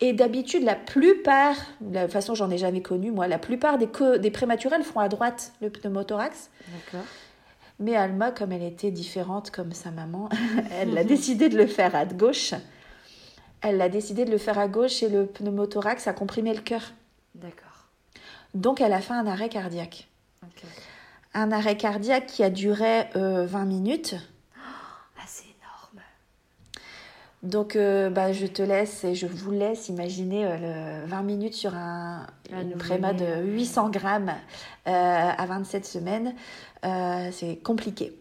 Et 0.00 0.12
d'habitude, 0.12 0.62
la 0.62 0.76
plupart, 0.76 1.56
de 1.80 1.94
la 1.94 2.06
façon 2.06 2.36
j'en 2.36 2.50
ai 2.50 2.58
jamais 2.58 2.82
connu, 2.82 3.10
moi, 3.10 3.26
la 3.26 3.38
plupart 3.40 3.78
des, 3.78 3.88
des 4.20 4.30
prématurés 4.30 4.78
le 4.78 4.84
font 4.84 5.00
à 5.00 5.08
droite, 5.08 5.54
le 5.60 5.70
pneumothorax. 5.70 6.50
D'accord. 6.68 7.04
Mais 7.80 7.94
Alma, 7.94 8.32
comme 8.32 8.52
elle 8.52 8.62
était 8.64 8.90
différente 8.90 9.50
comme 9.50 9.72
sa 9.72 9.90
maman, 9.90 10.28
elle 10.72 10.96
a 10.98 11.04
décidé 11.04 11.48
de 11.48 11.56
le 11.56 11.66
faire 11.66 11.94
à 11.94 12.04
gauche. 12.04 12.54
Elle 13.60 13.80
a 13.80 13.88
décidé 13.88 14.24
de 14.24 14.30
le 14.30 14.38
faire 14.38 14.58
à 14.58 14.68
gauche 14.68 15.02
et 15.02 15.08
le 15.08 15.26
pneumothorax 15.26 16.06
a 16.06 16.12
comprimé 16.12 16.54
le 16.54 16.60
cœur. 16.60 16.92
D'accord. 17.34 17.88
Donc 18.54 18.80
elle 18.80 18.92
a 18.92 19.00
fait 19.00 19.14
un 19.14 19.26
arrêt 19.26 19.48
cardiaque. 19.48 20.08
Un 21.34 21.52
arrêt 21.52 21.76
cardiaque 21.76 22.26
qui 22.26 22.42
a 22.42 22.50
duré 22.50 23.04
euh, 23.14 23.46
20 23.46 23.64
minutes. 23.64 24.16
Ah, 24.56 25.22
c'est 25.26 25.44
énorme. 25.44 26.02
Donc 27.42 27.76
euh, 27.76 28.10
bah, 28.10 28.32
je 28.32 28.46
te 28.46 28.62
laisse 28.62 29.04
et 29.04 29.14
je 29.14 29.26
vous 29.26 29.50
laisse 29.52 29.88
imaginer 29.88 30.46
euh, 30.46 31.02
le 31.02 31.06
20 31.06 31.22
minutes 31.22 31.54
sur 31.54 31.74
un, 31.74 32.26
Un 32.52 32.62
une 32.62 32.72
préma 32.72 33.12
de 33.12 33.24
ouais. 33.24 33.42
800 33.42 33.90
grammes 33.90 34.32
euh, 34.86 35.30
à 35.36 35.46
27 35.46 35.84
semaines. 35.84 36.34
Euh, 36.84 37.28
c'est 37.32 37.56
compliqué. 37.56 38.12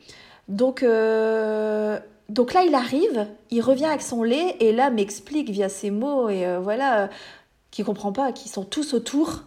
Donc, 0.48 0.82
euh, 0.84 2.00
donc 2.30 2.54
là, 2.54 2.64
il 2.64 2.74
arrive, 2.76 3.28
il 3.52 3.62
revient 3.62 3.86
avec 3.86 4.02
son 4.02 4.24
lait 4.24 4.56
et 4.60 4.72
là 4.72 4.90
m'explique 4.90 5.50
via 5.50 5.70
ses 5.70 5.92
mots 5.92 6.30
et 6.30 6.46
euh, 6.46 6.60
voilà, 6.60 7.02
euh, 7.04 7.08
qui 7.72 7.84
comprend 7.84 8.12
pas, 8.12 8.32
qui 8.32 8.50
sont 8.50 8.64
tous 8.64 8.94
autour, 8.94 9.44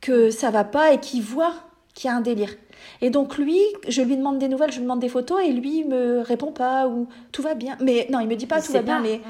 que 0.00 0.30
ça 0.30 0.50
va 0.50 0.64
pas 0.64 0.92
et 0.92 1.00
qui 1.00 1.20
voit 1.20 1.54
qu'il 1.94 2.08
y 2.08 2.12
a 2.12 2.16
un 2.16 2.20
délire. 2.20 2.54
Et 3.00 3.10
donc 3.10 3.38
lui, 3.38 3.58
je 3.88 4.02
lui 4.02 4.16
demande 4.16 4.38
des 4.38 4.48
nouvelles, 4.48 4.70
je 4.70 4.76
lui 4.76 4.82
demande 4.84 5.00
des 5.00 5.08
photos 5.08 5.40
et 5.44 5.52
lui 5.52 5.78
il 5.80 5.88
me 5.88 6.20
répond 6.20 6.52
pas 6.52 6.86
ou 6.86 7.08
tout 7.32 7.42
va 7.42 7.54
bien. 7.54 7.76
Mais 7.80 8.06
non, 8.10 8.20
il 8.20 8.28
me 8.28 8.36
dit 8.36 8.46
pas 8.46 8.58
Il 8.60 8.66
tout 8.66 8.72
va 8.72 8.82
bien, 8.82 8.96
pas. 8.96 9.02
mais 9.02 9.20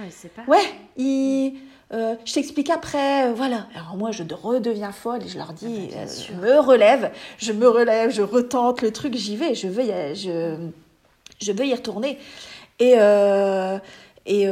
Ouais, 0.47 0.65
il 0.97 1.55
euh, 1.93 2.15
je 2.25 2.35
t'explique 2.35 2.71
après, 2.71 3.29
euh, 3.29 3.33
voilà. 3.35 3.67
Alors 3.75 3.97
moi, 3.97 4.11
je 4.11 4.23
de- 4.25 4.35
redeviens 4.35 4.93
folle 4.93 5.23
et 5.25 5.29
je 5.29 5.39
leur 5.39 5.53
dis, 5.53 5.89
Ah 5.93 5.97
bah, 5.97 6.01
euh, 6.03 6.07
je 6.29 6.33
me 6.35 6.59
relève, 6.61 7.13
je 7.39 7.53
me 7.53 7.69
relève, 7.69 8.11
je 8.11 8.23
retente 8.23 8.83
le 8.83 8.91
truc, 8.93 9.15
j'y 9.15 9.37
vais, 9.37 9.55
je 9.55 9.69
veux 9.69 9.85
y, 9.85 10.15
je, 10.17 10.57
je 11.41 11.53
veux 11.53 11.65
y 11.67 11.75
retourner. 11.75 12.19
Et, 12.81 12.95
euh, 12.99 13.79
et, 14.29 14.49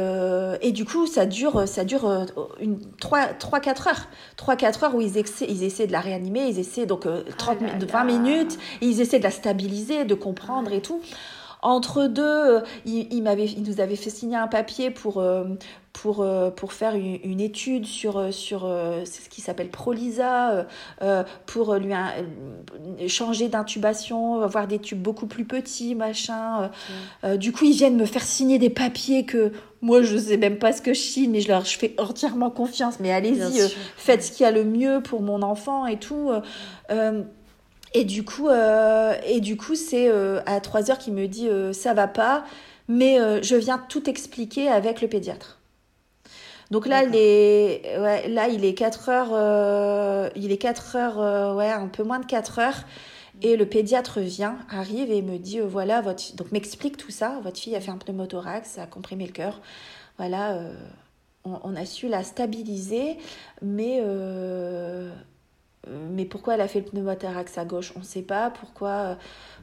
et 0.61 0.71
du 0.71 0.85
coup, 0.85 1.05
ça 1.05 1.25
dure, 1.25 1.67
ça 1.67 1.83
dure 1.83 2.25
une 2.61 2.79
3-4 3.01 3.89
heures. 3.89 4.07
3-4 4.37 4.85
heures 4.85 4.95
où 4.95 5.01
ils 5.01 5.17
essaient, 5.17 5.45
ils 5.49 5.63
essaient 5.63 5.87
de 5.87 5.91
la 5.91 5.99
réanimer, 5.99 6.47
ils 6.47 6.59
essaient 6.59 6.85
donc 6.85 7.05
euh, 7.05 7.23
30, 7.37 7.59
là 7.61 7.73
mi- 7.75 7.79
là. 7.81 7.85
20 7.91 8.03
minutes, 8.05 8.57
ils 8.81 9.01
essaient 9.01 9.19
de 9.19 9.23
la 9.25 9.31
stabiliser, 9.31 10.05
de 10.05 10.15
comprendre 10.15 10.71
et 10.71 10.81
tout. 10.81 11.01
Entre 11.61 12.05
deux, 12.07 12.61
il, 12.85 13.11
il 13.13 13.21
m'avait, 13.23 13.45
il 13.47 13.63
nous 13.63 13.81
avait 13.81 13.95
fait 13.97 14.09
signer 14.09 14.37
un 14.37 14.47
papier 14.47 14.91
pour, 14.91 15.17
euh, 15.17 15.43
pour, 16.01 16.21
euh, 16.21 16.49
pour 16.51 16.73
faire 16.73 16.93
une, 16.95 17.19
une 17.23 17.39
étude 17.39 17.85
sur, 17.85 18.17
euh, 18.17 18.31
sur 18.31 18.65
euh, 18.65 19.05
ce 19.05 19.29
qui 19.29 19.39
s'appelle 19.41 19.69
Prolisa, 19.69 20.65
pour 21.45 21.75
lui 21.75 21.93
un- 21.93 22.11
changer 23.07 23.47
d'intubation, 23.47 24.41
avoir 24.41 24.67
des 24.67 24.79
tubes 24.79 25.01
beaucoup 25.01 25.25
plus 25.25 25.45
petits, 25.45 25.95
machin. 25.95 26.69
Euh, 27.23 27.37
du 27.37 27.51
coup, 27.51 27.65
ils 27.65 27.73
viennent 27.73 27.95
me 27.97 28.05
faire 28.05 28.23
signer 28.23 28.59
des 28.59 28.69
papiers 28.69 29.25
que 29.25 29.51
moi, 29.81 30.01
je 30.01 30.17
sais 30.17 30.37
même 30.37 30.57
pas 30.57 30.73
ce 30.73 30.81
que 30.81 30.93
je 30.93 30.99
signe, 30.99 31.31
mais 31.31 31.41
je 31.41 31.47
leur 31.47 31.63
je 31.65 31.77
fais 31.77 31.95
entièrement 31.99 32.49
confiance. 32.49 32.99
Mais 32.99 33.11
allez-y, 33.11 33.61
euh, 33.61 33.67
faites 33.97 34.23
ce 34.23 34.31
qu'il 34.31 34.43
y 34.43 34.47
a 34.47 34.51
le 34.51 34.63
mieux 34.65 35.01
pour 35.01 35.21
mon 35.21 35.41
enfant 35.41 35.85
et 35.85 35.97
tout. 35.97 36.29
euh, 36.31 36.41
euh, 36.91 37.21
et 37.93 38.03
du 38.03 38.25
coup, 38.25 38.49
euh, 38.49 39.13
et 39.25 39.39
du 39.39 39.55
coup, 39.55 39.75
c'est 39.75 40.09
à 40.45 40.59
3 40.59 40.91
heures 40.91 40.97
qu'il 40.97 41.13
me 41.13 41.27
dit 41.27 41.47
ça 41.71 41.93
va 41.93 42.07
pas, 42.07 42.43
mais 42.89 43.17
je 43.41 43.55
viens 43.55 43.77
tout 43.87 44.09
expliquer 44.09 44.67
avec 44.67 45.01
le 45.01 45.07
pédiatre. 45.07 45.59
Donc 46.71 46.87
là, 46.87 47.01
D'accord. 47.01 47.13
les, 47.15 47.81
ouais, 47.99 48.27
là, 48.27 48.47
il 48.47 48.65
est 48.65 48.73
4 48.73 49.09
heures, 49.09 49.29
euh, 49.33 50.29
il 50.35 50.51
est 50.51 50.57
4 50.57 50.95
heures, 50.95 51.19
euh, 51.19 51.53
ouais, 51.53 51.69
un 51.69 51.87
peu 51.87 52.03
moins 52.03 52.19
de 52.19 52.25
4 52.25 52.59
heures. 52.59 52.83
Et 53.41 53.55
le 53.57 53.65
pédiatre 53.67 54.19
vient, 54.19 54.57
arrive 54.69 55.11
et 55.11 55.21
me 55.21 55.37
dit, 55.37 55.59
euh, 55.59 55.65
voilà, 55.67 56.01
votre, 56.01 56.35
donc 56.35 56.51
m'explique 56.51 56.97
tout 56.97 57.11
ça. 57.11 57.39
Votre 57.43 57.59
fille 57.59 57.75
a 57.75 57.81
fait 57.81 57.91
un 57.91 57.97
pneumothorax, 57.97 58.69
ça 58.69 58.83
a 58.83 58.87
comprimé 58.87 59.25
le 59.25 59.31
cœur. 59.33 59.61
Voilà, 60.17 60.57
on, 61.43 61.59
on 61.63 61.75
a 61.75 61.85
su 61.85 62.07
la 62.07 62.23
stabiliser, 62.23 63.17
mais, 63.61 64.01
mais 66.09 66.25
pourquoi 66.25 66.55
elle 66.55 66.61
a 66.61 66.67
fait 66.67 66.79
le 66.79 66.85
pneumothorax 66.85 67.57
à 67.57 67.65
gauche? 67.65 67.93
On 67.95 67.99
ne 67.99 68.03
sait 68.05 68.21
pas. 68.21 68.49
Pourquoi 68.49 68.89
euh, 68.89 69.15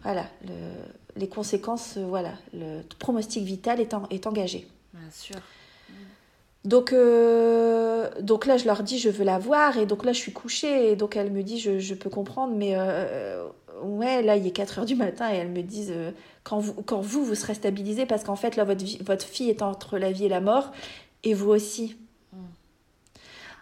Voilà, 0.03 0.27
le- 0.47 0.85
les 1.21 1.29
conséquences, 1.29 1.97
euh, 1.97 2.05
voilà, 2.07 2.33
le 2.55 2.83
pronostic 2.99 3.45
vital 3.45 3.81
est, 3.81 3.93
en- 3.95 4.07
est 4.11 4.27
engagé. 4.27 4.67
Bien 4.95 5.11
sûr. 5.11 5.37
Donc, 6.65 6.93
euh, 6.93 8.09
donc 8.21 8.47
là, 8.47 8.57
je 8.57 8.67
leur 8.67 8.83
dis, 8.83 8.99
je 8.99 9.09
veux 9.09 9.25
la 9.25 9.39
voir. 9.39 9.79
Et 9.79 9.87
donc 9.87 10.05
là, 10.05 10.13
je 10.13 10.19
suis 10.19 10.33
couchée. 10.33 10.93
Et 10.93 10.97
donc, 10.97 11.17
elle 11.17 11.31
me 11.33 11.43
dit, 11.43 11.59
je, 11.59 11.79
je 11.79 11.95
peux 11.95 12.11
comprendre. 12.11 12.55
Mais 12.57 12.75
euh, 12.77 13.45
ouais, 13.83 14.23
là, 14.23 14.37
il 14.37 14.47
est 14.47 14.53
4 14.53 14.81
heures 14.81 14.85
du 14.85 14.95
matin. 14.95 15.33
Et 15.33 15.37
elles 15.37 15.51
me 15.51 15.63
disent, 15.63 15.93
euh, 15.95 16.13
quand, 16.45 16.59
vous, 16.59 16.75
quand 16.83 17.01
vous, 17.01 17.25
vous 17.25 17.35
serez 17.35 17.55
stabilisé, 17.55 18.07
parce 18.07 18.25
qu'en 18.25 18.37
fait, 18.37 18.57
là, 18.57 18.65
votre, 18.65 18.85
votre 19.05 19.25
fille 19.25 19.51
est 19.51 19.63
entre 19.63 19.99
la 19.99 20.13
vie 20.13 20.27
et 20.27 20.29
la 20.29 20.41
mort. 20.41 20.73
Et 21.25 21.35
vous 21.35 21.51
aussi. 21.51 21.97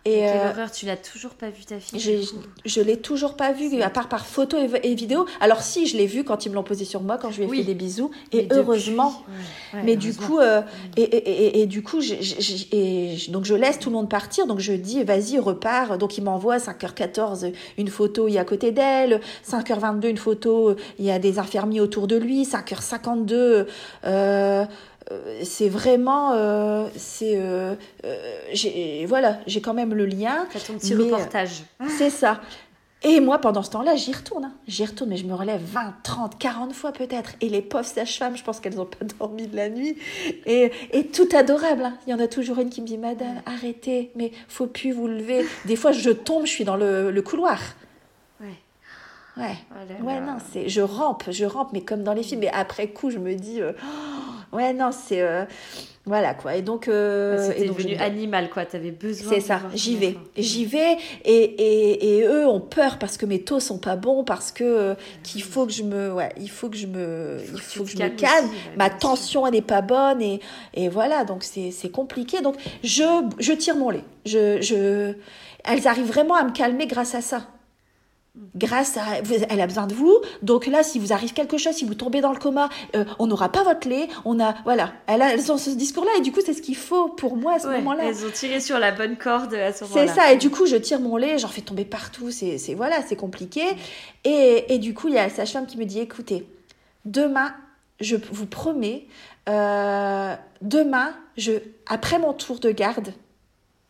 Et, 0.07 0.21
Quelle 0.21 0.37
euh, 0.39 0.51
horreur, 0.51 0.71
tu 0.73 0.87
l'as 0.87 0.97
toujours 0.97 1.33
pas 1.33 1.51
vu 1.51 1.63
ta 1.67 1.79
fille 1.79 2.01
coup 2.27 2.37
je 2.65 2.81
l'ai 2.81 2.97
toujours 2.97 3.35
pas 3.37 3.53
vue, 3.53 3.83
à 3.83 3.91
part 3.91 4.09
par 4.09 4.25
photo 4.27 4.57
et, 4.57 4.71
et 4.91 4.95
vidéo. 4.95 5.27
Alors 5.41 5.61
si, 5.61 5.87
je 5.87 5.97
l'ai 5.99 6.07
vue 6.07 6.25
quand 6.25 6.47
ils 6.47 6.49
me 6.49 6.55
l'ont 6.55 6.63
posée 6.63 6.87
sur 6.87 7.03
moi, 7.03 7.19
quand 7.19 7.31
je 7.31 7.39
lui 7.39 7.45
ai 7.45 7.49
Oui. 7.51 7.59
fait 7.59 7.65
des 7.65 7.75
bisous. 7.75 8.11
Mais 8.33 8.39
Et 8.39 8.43
depuis- 8.45 8.57
heureusement. 8.59 9.09
Ouais, 9.09 9.79
ouais, 9.79 9.85
Mais 9.85 9.97
du 9.97 10.15
coup, 10.15 10.39
euh, 10.39 10.63
et, 10.97 11.03
et, 11.03 11.17
et, 11.59 11.61
et 11.61 11.67
du 11.67 11.83
coup, 11.83 12.01
je, 12.01 12.15
je- 12.21 12.41
je- 12.41 12.65
et 12.75 13.17
je- 13.19 13.31
donc 13.31 13.45
je 13.45 13.55
laisse 13.55 13.79
tout 13.79 13.91
le 13.91 13.97
monde 13.97 14.09
partir. 14.09 14.47
Donc 14.47 14.59
je 14.61 14.73
dis, 14.73 15.05
vas-y, 15.05 15.39
repars. 15.39 15.99
Donc 15.99 16.17
il 16.17 16.25
m'envoie 16.25 16.57
5h14 16.59 17.53
une 17.77 17.89
photo, 17.89 18.27
il 18.27 18.37
est 18.37 18.39
à 18.39 18.45
côté 18.45 18.73
d'elle. 18.73 19.21
5h22 19.47 20.09
une 20.09 20.17
photo, 20.17 20.77
il 20.99 21.05
y 21.05 21.11
a 21.11 21.19
des 21.19 21.39
infirmiers 21.39 21.81
autour 21.83 22.07
de 22.07 22.17
lui. 22.17 22.45
5h52, 22.45 23.35
euh, 23.35 23.65
euh, 24.07 24.65
c'est 25.43 25.69
vraiment, 25.69 26.33
euh, 26.35 26.89
c'est, 26.97 27.35
euh, 27.37 27.75
euh, 28.05 29.05
voilà, 29.07 29.39
j'ai 29.47 29.61
quand 29.61 29.75
même 29.75 29.95
le 29.95 30.07
lien. 30.07 30.47
T'as 30.53 30.61
ton 30.61 30.75
petit 30.75 30.95
reportage. 30.95 31.63
C'est 31.99 32.11
ça. 32.11 32.41
Et 33.03 33.21
moi, 33.21 33.39
pendant 33.39 33.63
ce 33.63 33.71
temps-là, 33.71 33.97
j'y 33.97 34.13
retourne. 34.13 34.45
hein. 34.45 34.53
J'y 34.69 34.85
retourne, 34.85 35.09
mais 35.09 35.17
je 35.17 35.25
me 35.25 35.33
relève 35.33 35.63
20, 35.65 35.95
30, 36.03 36.39
40 36.39 36.75
fois 36.75 36.93
peut-être. 36.93 37.33
Et 37.41 37.49
les 37.49 37.63
pauvres 37.63 37.87
sages-femmes, 37.87 38.37
je 38.37 38.45
pense 38.45 38.61
qu'elles 38.61 38.75
n'ont 38.77 38.85
pas 38.85 39.07
dormi 39.19 39.47
de 39.47 39.57
la 39.57 39.71
nuit. 39.71 39.97
Et, 40.45 40.71
et 40.93 41.07
tout 41.07 41.29
adorable. 41.35 41.83
hein. 41.85 41.95
Il 42.07 42.11
y 42.11 42.15
en 42.15 42.21
a 42.21 42.27
toujours 42.29 42.59
une 42.59 42.69
qui 42.69 42.83
me 42.83 42.87
dit 42.87 42.99
Madame, 42.99 43.41
arrêtez, 43.47 44.11
mais 44.17 44.33
faut 44.49 44.67
plus 44.67 44.93
vous 44.93 45.07
lever. 45.09 45.47
Des 45.65 45.77
fois, 45.77 45.93
je 45.93 46.11
tombe, 46.11 46.45
je 46.45 46.51
suis 46.51 46.65
dans 46.65 46.77
le, 46.77 47.11
le 47.11 47.23
couloir. 47.23 47.59
Ouais. 49.37 49.45
Ouais. 49.45 49.55
Là 49.89 50.05
Ouais, 50.05 50.21
non, 50.21 50.37
c'est, 50.53 50.69
je 50.69 50.81
rampe, 50.81 51.25
je 51.31 51.45
rampe, 51.45 51.71
mais 51.73 51.81
comme 51.83 52.03
dans 52.03 52.13
les 52.15 52.23
films. 52.23 52.41
Mais 52.41 52.51
après 52.53 52.89
coup, 52.89 53.11
je 53.11 53.19
me 53.19 53.35
dis, 53.35 53.61
euh, 53.61 53.73
oh, 53.83 54.57
Ouais, 54.57 54.73
non, 54.73 54.91
c'est. 54.93 55.23
euh, 55.23 55.45
voilà 56.07 56.35
quoi. 56.35 56.57
Et 56.57 56.63
donc. 56.63 56.89
euh, 56.89 57.37
Ah, 57.39 57.43
C'était 57.53 57.67
je 57.69 57.73
devenu 57.73 57.95
animal, 57.97 58.51
quoi. 58.51 58.65
T'avais 58.65 58.91
besoin. 58.91 59.33
C'est 59.33 59.41
ça, 59.41 59.61
j'y 59.75 59.95
vais. 59.97 60.17
J'y 60.37 60.65
vais 60.65 60.97
et, 61.25 61.33
et, 61.35 62.17
et 62.19 62.23
eux 62.25 62.47
ont 62.49 62.61
peur 62.61 62.99
parce 62.99 63.17
que 63.17 63.27
mes 63.27 63.43
taux 63.43 63.61
sont 63.61 63.79
pas 63.79 63.95
bons, 63.97 64.25
parce 64.25 64.51
que 64.51 64.65
euh, 64.65 64.95
qu'il 65.23 65.43
faut 65.43 65.67
que 65.67 65.73
je 65.73 65.85
me. 65.85 66.13
Ouais, 66.13 66.31
il 66.41 66.51
faut 66.51 66.69
que 66.69 66.77
je 66.77 66.87
me. 66.89 67.39
Faut 67.39 67.55
Il 67.57 67.61
faut 67.61 67.85
que 67.85 67.91
je 67.91 67.97
me 67.99 68.09
calme. 68.09 68.47
aussi, 68.47 68.55
ouais, 68.55 68.77
Ma 68.77 68.91
tension, 68.91 69.47
elle 69.47 69.53
n'est 69.53 69.63
pas 69.63 69.83
bonne 69.83 70.21
et, 70.21 70.41
et 70.75 70.89
voilà, 70.89 71.25
donc 71.25 71.45
c'est 71.45 71.71
c'est 71.71 71.91
compliqué. 71.91 72.41
Donc 72.41 72.57
je, 72.83 73.05
je 73.39 73.53
tire 73.53 73.77
mon 73.77 73.91
lait. 73.91 74.05
Je, 74.27 74.61
je, 74.61 75.13
elles 75.65 75.87
arrivent 75.87 76.09
vraiment 76.09 76.35
à 76.35 76.43
me 76.43 76.51
calmer 76.51 76.87
grâce 76.89 77.15
à 77.15 77.21
ça. 77.21 77.47
Grâce 78.55 78.97
à, 78.97 79.21
vous- 79.25 79.35
elle 79.49 79.61
a 79.61 79.67
besoin 79.67 79.87
de 79.89 79.95
vous. 79.95 80.17
Donc 80.43 80.67
là, 80.67 80.83
si 80.85 80.99
vous 81.01 81.13
arrive 81.13 81.33
quelque 81.33 81.59
chose, 81.59 81.75
si 81.75 81.85
vous 81.85 81.95
tombez 81.95 82.21
dans 82.21 82.33
le 82.33 82.39
coma, 82.39 82.69
euh, 82.95 83.05
on 83.19 83.27
n'aura 83.27 83.51
pas 83.51 83.65
votre 83.65 83.89
lait. 83.89 84.09
On 84.25 84.39
a, 84.39 84.55
voilà, 84.65 84.93
elles, 85.09 85.21
a- 85.21 85.33
elles 85.35 85.51
ont 85.51 85.59
ce 85.59 85.71
discours-là 85.71 86.11
et 86.17 86.21
du 86.21 86.31
coup, 86.31 86.41
c'est 86.45 86.55
ce 86.55 86.63
qu'il 86.63 86.77
faut 86.77 87.09
pour 87.09 87.37
moi 87.37 87.55
à 87.55 87.59
ce 87.59 87.67
Ouais, 87.67 87.79
moment-là. 87.79 88.05
Elles 88.05 88.25
ont 88.25 88.31
tiré 88.31 88.61
sur 88.61 88.79
la 88.79 88.93
bonne 88.93 89.17
corde 89.17 89.53
à 89.55 89.73
ce 89.73 89.85
C'est 89.85 89.91
moment-là. 89.95 90.15
ça, 90.15 90.33
et 90.33 90.37
du 90.37 90.49
coup, 90.49 90.65
je 90.67 90.77
tire 90.77 91.01
mon 91.01 91.17
lait, 91.17 91.39
j'en 91.39 91.49
fais 91.49 91.61
tomber 91.61 91.85
partout, 91.85 92.31
c'est 92.31 92.57
c'est- 92.59 92.75
voilà, 92.75 93.03
c'est 93.07 93.17
compliqué. 93.17 93.63
Et, 94.25 94.73
et 94.73 94.79
du 94.79 94.95
coup, 94.95 95.09
il 95.09 95.15
y 95.15 95.19
a 95.19 95.25
la 95.25 95.31
sage-femme 95.31 95.67
qui 95.67 95.77
me 95.77 95.85
dit 95.85 95.99
écoutez, 95.99 96.47
demain, 97.05 97.53
je 98.01 98.17
vous 98.33 98.47
promets, 98.47 99.07
euh, 99.49 100.35
demain, 100.63 101.15
je, 101.37 101.53
après 101.87 102.19
mon 102.21 102.33
tour 102.33 102.61
de 102.61 102.71
garde, 102.71 103.13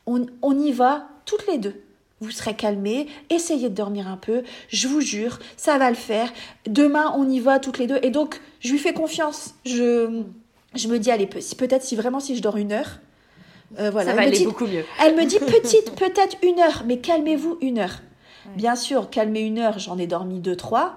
on, 0.07 0.27
on 0.43 0.59
y 0.59 0.73
va 0.73 1.09
toutes 1.27 1.47
les 1.47 1.59
deux. 1.59 1.81
Vous 2.21 2.31
serez 2.31 2.55
calmés, 2.55 3.07
essayez 3.31 3.69
de 3.71 3.75
dormir 3.75 4.07
un 4.09 4.17
peu, 4.19 4.43
je 4.69 4.89
vous 4.89 5.01
jure, 5.01 5.39
ça 5.57 5.79
va 5.79 5.89
le 5.89 5.97
faire. 5.97 6.31
Demain, 6.67 7.15
on 7.17 7.29
y 7.29 7.41
va 7.41 7.59
toutes 7.59 7.79
les 7.79 7.87
deux. 7.87 7.99
Et 8.03 8.11
donc, 8.11 8.41
je 8.61 8.71
lui 8.73 8.79
fais 8.79 8.93
confiance. 8.93 9.55
Je, 9.65 10.23
je 10.75 10.89
me 10.89 10.99
dis, 10.99 11.11
allez, 11.11 11.27
peut-être 11.27 11.83
si 11.83 11.97
vraiment 11.97 12.21
si 12.21 12.37
je 12.37 12.43
dors 12.43 12.59
une 12.59 12.73
heure, 12.73 12.99
euh, 13.79 13.91
voilà. 13.91 14.11
Ça 14.11 14.17
va 14.17 14.23
aller 14.23 14.33
dit- 14.37 14.45
beaucoup 14.45 14.67
mieux. 14.67 14.85
elle 15.03 15.15
me 15.17 15.25
dit 15.25 15.39
petite, 15.41 15.93
peut-être 15.95 16.37
une 16.43 16.59
heure, 16.61 16.83
mais 16.87 16.99
calmez-vous 16.99 17.57
une 17.63 17.79
heure. 17.79 18.01
Bien 18.57 18.75
sûr, 18.75 19.11
calmer 19.11 19.41
une 19.41 19.59
heure, 19.59 19.79
j'en 19.79 19.97
ai 19.97 20.07
dormi 20.09 20.41
deux, 20.41 20.57
trois. 20.57 20.97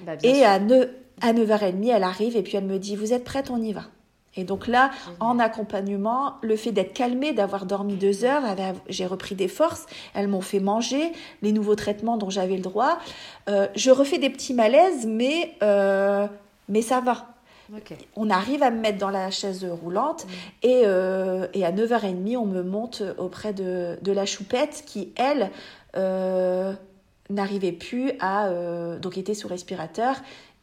Bah, 0.00 0.12
Et 0.22 0.36
sûr. 0.36 0.46
à, 0.46 0.58
ne- 0.58 0.86
à 1.20 1.32
9h30, 1.34 1.86
elle 1.94 2.02
arrive 2.02 2.36
et 2.36 2.42
puis 2.42 2.56
elle 2.56 2.64
me 2.64 2.78
dit 2.78 2.96
Vous 2.96 3.12
êtes 3.12 3.24
prête, 3.24 3.50
on 3.50 3.60
y 3.60 3.72
va. 3.72 3.82
Et 4.38 4.44
donc 4.44 4.68
là, 4.68 4.92
en 5.18 5.40
accompagnement, 5.40 6.36
le 6.42 6.54
fait 6.54 6.70
d'être 6.70 6.92
calmée, 6.92 7.32
d'avoir 7.32 7.66
dormi 7.66 7.96
deux 7.96 8.24
heures, 8.24 8.42
j'ai 8.88 9.04
repris 9.04 9.34
des 9.34 9.48
forces. 9.48 9.86
Elles 10.14 10.28
m'ont 10.28 10.40
fait 10.40 10.60
manger 10.60 11.12
les 11.42 11.50
nouveaux 11.50 11.74
traitements 11.74 12.16
dont 12.16 12.30
j'avais 12.30 12.54
le 12.54 12.62
droit. 12.62 13.00
Euh, 13.48 13.66
je 13.74 13.90
refais 13.90 14.18
des 14.18 14.30
petits 14.30 14.54
malaises, 14.54 15.06
mais, 15.06 15.56
euh, 15.62 16.26
mais 16.68 16.82
ça 16.82 17.00
va 17.00 17.26
on 18.16 18.30
arrive 18.30 18.62
à 18.62 18.70
me 18.70 18.80
mettre 18.80 18.96
dans 18.96 19.10
la 19.10 19.30
chaise 19.30 19.66
roulante 19.82 20.26
et, 20.62 20.84
euh, 20.86 21.46
et 21.52 21.66
à 21.66 21.70
9h30, 21.70 22.38
on 22.38 22.46
me 22.46 22.62
monte 22.62 23.02
auprès 23.18 23.52
de, 23.52 23.98
de 24.00 24.10
la 24.10 24.24
choupette 24.24 24.84
qui, 24.86 25.12
elle, 25.16 25.50
n'arrivait 27.28 27.72
plus 27.72 28.12
à... 28.20 28.48
donc 29.02 29.18
était 29.18 29.34
sous 29.34 29.48
respirateur 29.48 30.16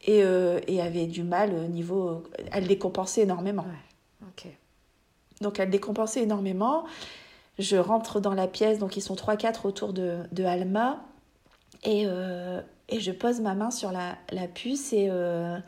et, 0.06 0.22
euh, 0.22 0.60
et 0.66 0.80
avait 0.80 1.06
du 1.06 1.22
mal 1.22 1.52
au 1.52 1.66
niveau... 1.66 2.22
Elle 2.52 2.66
décompensait 2.66 3.22
énormément. 3.22 3.66
Ok. 4.22 4.46
Donc 5.40 5.60
elle 5.60 5.70
décompensait 5.70 6.22
énormément. 6.22 6.86
Je 7.58 7.76
rentre 7.76 8.20
dans 8.20 8.34
la 8.34 8.48
pièce, 8.48 8.78
donc 8.78 8.96
ils 8.96 9.02
sont 9.02 9.14
3-4 9.14 9.66
autour 9.66 9.92
de, 9.92 10.20
de 10.32 10.44
Alma. 10.44 11.04
Et, 11.84 12.04
euh, 12.06 12.60
et 12.88 13.00
je 13.00 13.12
pose 13.12 13.40
ma 13.40 13.54
main 13.54 13.70
sur 13.70 13.92
la, 13.92 14.16
la 14.30 14.48
puce 14.48 14.92
et, 14.92 15.08
euh, 15.10 15.58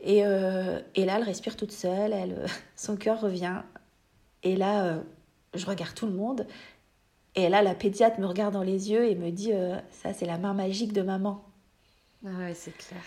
et, 0.00 0.24
euh, 0.24 0.80
et 0.94 1.04
là 1.04 1.16
elle 1.16 1.22
respire 1.22 1.56
toute 1.56 1.72
seule, 1.72 2.12
elle, 2.12 2.32
euh, 2.32 2.46
son 2.76 2.96
cœur 2.96 3.20
revient. 3.20 3.62
Et 4.42 4.56
là 4.56 4.84
euh, 4.84 5.00
je 5.54 5.66
regarde 5.66 5.94
tout 5.94 6.06
le 6.06 6.12
monde. 6.12 6.46
Et 7.34 7.48
là 7.48 7.62
la 7.62 7.74
pédiatre 7.74 8.20
me 8.20 8.26
regarde 8.26 8.52
dans 8.54 8.62
les 8.62 8.90
yeux 8.90 9.06
et 9.06 9.14
me 9.14 9.30
dit 9.30 9.52
euh, 9.52 9.76
Ça 9.90 10.12
c'est 10.12 10.26
la 10.26 10.38
main 10.38 10.54
magique 10.54 10.92
de 10.92 11.02
maman. 11.02 11.44
Ah 12.24 12.30
ouais, 12.38 12.54
c'est 12.54 12.76
clair. 12.76 13.02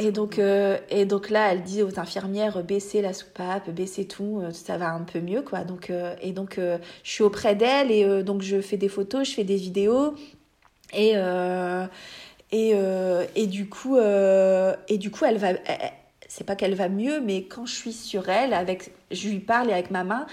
Et 0.00 0.12
donc, 0.12 0.38
euh, 0.38 0.78
et 0.88 1.04
donc 1.04 1.28
là, 1.28 1.52
elle 1.52 1.62
dit 1.62 1.82
aux 1.82 2.00
infirmières 2.00 2.56
euh, 2.56 2.62
baissez 2.62 3.02
la 3.02 3.12
soupape, 3.12 3.68
baissez 3.68 4.06
tout, 4.06 4.40
euh, 4.42 4.50
ça 4.50 4.78
va 4.78 4.90
un 4.90 5.02
peu 5.02 5.20
mieux 5.20 5.42
quoi. 5.42 5.62
Donc, 5.62 5.90
euh, 5.90 6.14
et 6.22 6.32
donc 6.32 6.56
euh, 6.56 6.78
je 7.04 7.10
suis 7.10 7.22
auprès 7.22 7.54
d'elle 7.54 7.90
et 7.90 8.04
euh, 8.04 8.22
donc 8.22 8.40
je 8.40 8.62
fais 8.62 8.78
des 8.78 8.88
photos, 8.88 9.28
je 9.28 9.34
fais 9.34 9.44
des 9.44 9.56
vidéos 9.56 10.14
et 10.94 11.12
euh, 11.16 11.84
et, 12.50 12.72
euh, 12.74 13.26
et 13.36 13.46
du 13.46 13.68
coup 13.68 13.98
euh, 13.98 14.74
et 14.88 14.96
du 14.96 15.10
coup 15.10 15.26
elle 15.26 15.36
va, 15.36 15.48
c'est 16.28 16.44
pas 16.44 16.56
qu'elle 16.56 16.74
va 16.74 16.88
mieux, 16.88 17.20
mais 17.20 17.44
quand 17.44 17.66
je 17.66 17.74
suis 17.74 17.92
sur 17.92 18.30
elle, 18.30 18.54
avec, 18.54 18.92
je 19.10 19.28
lui 19.28 19.40
parle 19.40 19.68
et 19.68 19.74
avec 19.74 19.90
ma 19.90 20.04
main, 20.04 20.26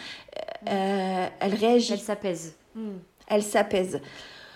euh, 0.69 1.27
elle 1.41 1.55
réagit 1.55 1.91
Elle 1.91 1.99
s'apaise. 1.99 2.55
Hmm. 2.73 2.99
elle 3.27 3.43
s'apaise. 3.43 3.99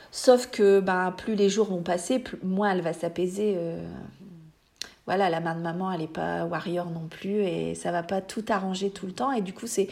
Sauf 0.09 0.47
que 0.47 0.79
ben, 0.79 1.11
plus 1.11 1.35
les 1.35 1.49
jours 1.49 1.67
vont 1.67 1.83
passer, 1.83 2.19
plus, 2.19 2.37
moins 2.43 2.71
elle 2.71 2.81
va 2.81 2.93
s'apaiser. 2.93 3.57
Voilà, 5.11 5.29
la 5.29 5.41
main 5.41 5.55
de 5.55 5.59
maman, 5.59 5.91
elle 5.91 5.99
n'est 5.99 6.07
pas 6.07 6.45
warrior 6.45 6.89
non 6.89 7.09
plus 7.09 7.43
et 7.43 7.75
ça 7.75 7.91
va 7.91 8.01
pas 8.01 8.21
tout 8.21 8.45
arranger 8.47 8.91
tout 8.91 9.05
le 9.05 9.11
temps. 9.11 9.33
Et 9.33 9.41
du 9.41 9.51
coup, 9.51 9.67
c'est 9.67 9.89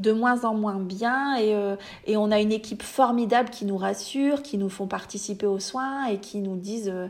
de 0.00 0.12
moins 0.12 0.46
en 0.46 0.54
moins 0.54 0.80
bien. 0.80 1.36
Et, 1.36 1.54
euh, 1.54 1.76
on 2.08 2.32
a 2.32 2.40
une 2.40 2.52
équipe 2.52 2.82
formidable 2.82 3.50
qui 3.50 3.66
nous 3.66 3.76
rassure, 3.76 4.40
qui 4.40 4.56
nous 4.56 4.70
font 4.70 4.86
participer 4.86 5.44
aux 5.44 5.58
soins 5.58 6.06
et 6.06 6.20
qui 6.20 6.38
nous 6.38 6.56
disent 6.56 6.88
euh, 6.88 7.08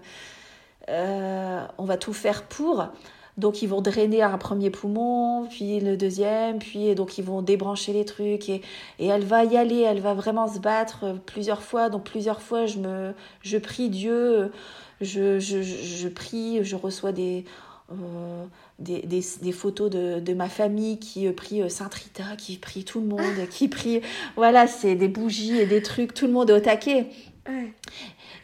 euh, 0.88 1.64
on 1.78 1.84
va 1.84 1.96
tout 1.98 2.12
faire 2.12 2.42
pour. 2.48 2.88
Donc 3.39 3.62
ils 3.62 3.68
vont 3.68 3.80
drainer 3.80 4.22
un 4.22 4.37
premier 4.37 4.70
poumon, 4.70 5.47
puis 5.49 5.80
le 5.80 5.97
deuxième, 5.97 6.59
puis 6.59 6.95
donc 6.95 7.16
ils 7.16 7.24
vont 7.24 7.41
débrancher 7.41 7.93
les 7.93 8.05
trucs. 8.05 8.49
Et, 8.49 8.61
et 8.99 9.07
elle 9.07 9.24
va 9.24 9.45
y 9.45 9.57
aller, 9.57 9.80
elle 9.80 10.01
va 10.01 10.12
vraiment 10.14 10.53
se 10.53 10.59
battre 10.59 11.05
euh, 11.05 11.14
plusieurs 11.14 11.62
fois. 11.62 11.89
Donc 11.89 12.05
plusieurs 12.05 12.43
fois 12.43 12.66
je 12.66 12.78
me 12.78 13.14
je 13.41 13.57
prie 13.57 13.89
Dieu, 13.89 14.53
je, 15.01 15.39
je, 15.39 15.62
je, 15.62 16.09
prie, 16.09 16.62
je 16.62 16.76
reçois 16.76 17.12
des 17.12 17.45
euh, 17.91 18.45
des, 18.78 19.01
des, 19.03 19.22
des 19.41 19.53
photos 19.53 19.91
de, 19.91 20.20
de 20.20 20.35
ma 20.35 20.49
famille 20.49 20.99
qui 20.99 21.26
euh, 21.26 21.33
prie 21.33 21.68
Sainte 21.70 21.95
Rita, 21.95 22.37
qui 22.37 22.59
prie 22.59 22.85
tout 22.85 23.01
le 23.01 23.07
monde, 23.07 23.49
qui 23.51 23.68
prie 23.68 24.03
voilà, 24.37 24.66
c'est 24.66 24.95
des 24.95 25.09
bougies 25.09 25.59
et 25.59 25.66
des 25.66 25.80
trucs, 25.80 26.12
tout 26.12 26.26
le 26.26 26.33
monde 26.33 26.51
est 26.51 26.55
au 26.55 26.61
taquet. 26.61 27.07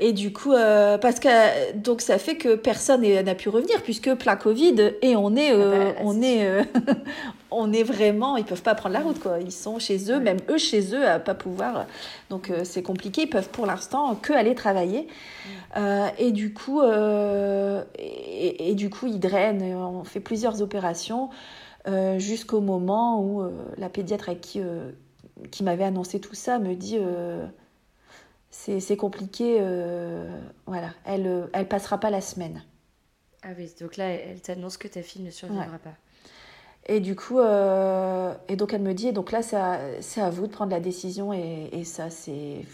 Et 0.00 0.12
du 0.12 0.32
coup, 0.32 0.52
euh, 0.52 0.96
parce 0.96 1.18
que 1.18 1.72
donc 1.74 2.00
ça 2.00 2.18
fait 2.18 2.36
que 2.36 2.54
personne 2.54 3.02
n'a 3.02 3.34
pu 3.34 3.48
revenir 3.48 3.82
puisque 3.82 4.14
plein 4.14 4.36
Covid 4.36 4.92
et 5.02 5.16
on 5.16 5.34
est, 5.34 5.52
euh, 5.52 5.72
Ah 5.74 5.78
bah, 5.78 5.84
là, 5.84 5.94
on 6.02 6.22
est, 6.22 6.46
euh, 6.46 6.62
on 7.50 7.72
est 7.72 7.82
vraiment, 7.82 8.36
ils 8.36 8.44
peuvent 8.44 8.62
pas 8.62 8.76
prendre 8.76 8.92
la 8.92 9.00
route 9.00 9.18
quoi. 9.18 9.40
Ils 9.40 9.50
sont 9.50 9.80
chez 9.80 10.12
eux, 10.12 10.20
même 10.20 10.38
eux 10.48 10.58
chez 10.58 10.94
eux 10.94 11.06
à 11.06 11.18
pas 11.18 11.34
pouvoir. 11.34 11.86
Donc 12.30 12.50
euh, 12.50 12.60
c'est 12.62 12.82
compliqué. 12.82 13.22
Ils 13.22 13.30
peuvent 13.30 13.48
pour 13.48 13.66
l'instant 13.66 14.14
que 14.14 14.32
aller 14.32 14.54
travailler. 14.54 15.08
Euh, 15.76 16.06
et 16.18 16.30
du 16.30 16.52
coup, 16.54 16.80
euh, 16.80 17.82
et, 17.98 18.70
et 18.70 18.74
du 18.74 18.90
coup, 18.90 19.06
ils 19.06 19.18
drainent. 19.18 19.62
On 19.62 20.04
fait 20.04 20.20
plusieurs 20.20 20.62
opérations 20.62 21.30
euh, 21.88 22.18
jusqu'au 22.18 22.60
moment 22.60 23.20
où 23.20 23.42
euh, 23.42 23.50
la 23.78 23.88
pédiatre 23.88 24.28
avec 24.28 24.42
qui, 24.42 24.60
euh, 24.60 24.90
qui 25.50 25.64
m'avait 25.64 25.84
annoncé 25.84 26.20
tout 26.20 26.34
ça 26.34 26.58
me 26.58 26.74
dit. 26.74 26.98
C'est 28.50 28.96
compliqué, 28.96 29.58
euh, 29.60 30.26
voilà, 30.66 30.90
elle 31.04 31.26
euh, 31.26 31.46
elle 31.52 31.68
passera 31.68 31.98
pas 31.98 32.10
la 32.10 32.20
semaine. 32.20 32.62
Ah 33.42 33.48
oui, 33.56 33.70
donc 33.80 33.96
là, 33.96 34.06
elle 34.10 34.40
t'annonce 34.40 34.76
que 34.76 34.88
ta 34.88 35.02
fille 35.02 35.22
ne 35.22 35.30
survivra 35.30 35.64
Ouais. 35.66 35.78
pas. 35.82 35.92
Et 36.86 37.00
du 37.00 37.14
coup, 37.14 37.38
euh, 37.38 38.32
et 38.48 38.56
donc 38.56 38.72
elle 38.72 38.80
me 38.82 38.94
dit, 38.94 39.08
et 39.08 39.12
donc 39.12 39.30
là, 39.30 39.42
c'est 39.42 39.56
à, 39.56 39.78
c'est 40.00 40.20
à 40.22 40.30
vous 40.30 40.46
de 40.46 40.52
prendre 40.52 40.70
la 40.72 40.80
décision, 40.80 41.32
et, 41.32 41.68
et 41.72 41.84
ça, 41.84 42.10
c'est. 42.10 42.64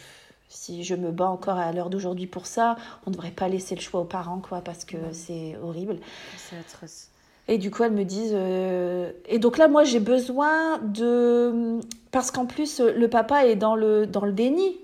Si 0.49 0.85
je 0.85 0.95
me 0.95 1.11
bats 1.11 1.31
encore 1.31 1.59
à 1.59 1.73
l'heure 1.73 1.91
d'aujourd'hui 1.91 2.29
pour 2.29 2.47
ça, 2.47 2.77
on 3.07 3.11
ne 3.11 3.15
devrait 3.17 3.33
pas 3.33 3.49
laisser 3.49 3.75
le 3.75 3.81
choix 3.81 4.01
aux 4.01 4.05
parents, 4.05 4.39
quoi, 4.39 4.61
parce 4.61 4.85
que 4.85 4.97
c'est 5.11 5.57
horrible. 5.61 5.99
C'est 6.37 6.57
atroce. 6.57 7.09
Et 7.49 7.59
du 7.59 7.73
coup, 7.73 7.83
elles 7.83 7.93
me 7.93 8.05
disent. 8.05 8.31
euh, 8.35 9.11
Et 9.27 9.41
donc 9.41 9.59
là, 9.59 9.67
moi, 9.67 9.83
j'ai 9.83 9.99
besoin 9.99 10.79
de. 10.79 11.81
Parce 12.13 12.31
qu'en 12.31 12.47
plus, 12.47 12.79
le 12.81 13.09
papa 13.09 13.47
est 13.47 13.57
dans 13.57 13.75
le, 13.75 14.07
dans 14.07 14.25
le 14.25 14.33
déni. 14.33 14.79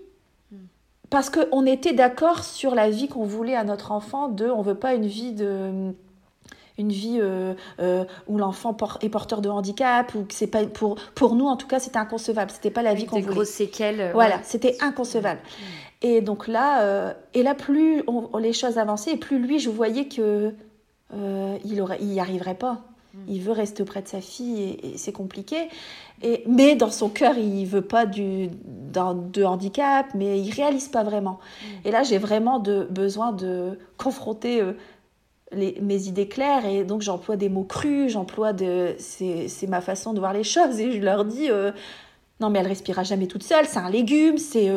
Parce 1.11 1.29
qu'on 1.29 1.67
était 1.67 1.93
d'accord 1.93 2.45
sur 2.45 2.75
la 2.75 2.89
vie 2.89 3.09
qu'on 3.09 3.25
voulait 3.25 3.57
à 3.57 3.65
notre 3.65 3.91
enfant, 3.93 4.29
de 4.29 4.47
on 4.49 4.63
veut 4.63 4.77
pas 4.77 4.95
une 4.95 5.07
vie 5.07 5.33
de 5.33 5.93
une 6.79 6.89
vie 6.93 7.19
euh, 7.21 7.53
euh, 7.81 8.05
où 8.27 8.39
l'enfant 8.39 8.75
est 9.03 9.11
porteur 9.11 9.43
de 9.43 9.51
handicap 9.51 10.15
ou 10.15 10.23
que 10.25 10.33
c'est 10.33 10.47
pas 10.47 10.65
pour 10.65 10.95
pour 11.15 11.35
nous 11.35 11.45
en 11.47 11.57
tout 11.57 11.67
cas 11.67 11.79
c'était 11.79 11.99
inconcevable 11.99 12.51
c'était 12.51 12.71
pas 12.71 12.81
la 12.83 12.95
vie 12.95 13.05
qu'on 13.05 13.17
des 13.17 13.23
voulait 13.23 13.35
grosses 13.35 13.51
séquelles. 13.51 14.01
euh, 14.01 14.11
voilà, 14.15 14.37
ouais. 14.37 14.43
c'était 14.45 14.79
inconcevable. 14.81 15.41
Et 16.01 16.23
donc 16.23 16.49
là, 16.49 16.81
euh, 16.83 17.13
et 17.35 17.43
là 17.43 17.55
plus 17.55 18.03
on- 18.07 18.35
les 18.39 18.55
choses 18.55 18.79
avançaient, 18.79 19.13
et 19.13 19.17
plus 19.19 19.39
lui, 19.39 19.59
je 19.59 19.69
voyais 19.69 20.07
que 20.09 20.55
il 21.65 21.81
aurait, 21.83 21.99
il 22.01 22.13
y 22.15 22.21
arriverait 22.21 22.55
pas. 22.55 22.79
Il 23.29 23.41
veut 23.43 23.53
rester 23.53 23.83
auprès 23.83 24.03
de 24.03 24.09
sa 24.09 24.21
fille 24.21 24.63
et, 24.63 24.93
et 24.95 24.97
c'est 24.99 25.13
compliqué. 25.13 25.69
Et 26.23 26.45
mais 26.47 26.77
dans 26.77 26.91
son 26.91 27.09
cœur, 27.09 27.37
il 27.39 27.65
veut 27.67 27.83
pas 27.83 28.07
du 28.07 28.49
de 28.93 29.45
handicap, 29.45 30.07
mais 30.15 30.41
il 30.41 30.51
réalise 30.53 30.89
pas 30.89 31.03
vraiment. 31.03 31.41
Et 31.85 31.91
là, 31.91 32.03
j'ai 32.03 32.19
vraiment 32.19 32.59
de 32.59 32.87
besoin 32.91 33.33
de 33.33 33.79
confronter. 33.97 34.61
euh, 34.61 34.73
mes 35.53 36.07
idées 36.07 36.29
claires 36.29 36.65
et 36.65 36.85
donc 36.85 37.03
j'emploie 37.03 37.35
des 37.35 37.49
mots 37.49 37.65
crus, 37.65 38.13
j'emploie 38.13 38.53
de. 38.53 38.95
C'est 38.99 39.67
ma 39.67 39.81
façon 39.81 40.13
de 40.13 40.21
voir 40.21 40.33
les 40.33 40.45
choses 40.45 40.79
et 40.79 40.93
je 40.93 41.01
leur 41.01 41.25
dis. 41.25 41.49
non 42.39 42.51
mais 42.51 42.61
elle 42.61 42.69
respirera 42.69 43.03
jamais 43.03 43.27
toute 43.27 43.43
seule, 43.43 43.67
c'est 43.67 43.81
un 43.81 43.91
légume, 43.91 44.39
c'est 44.39 44.71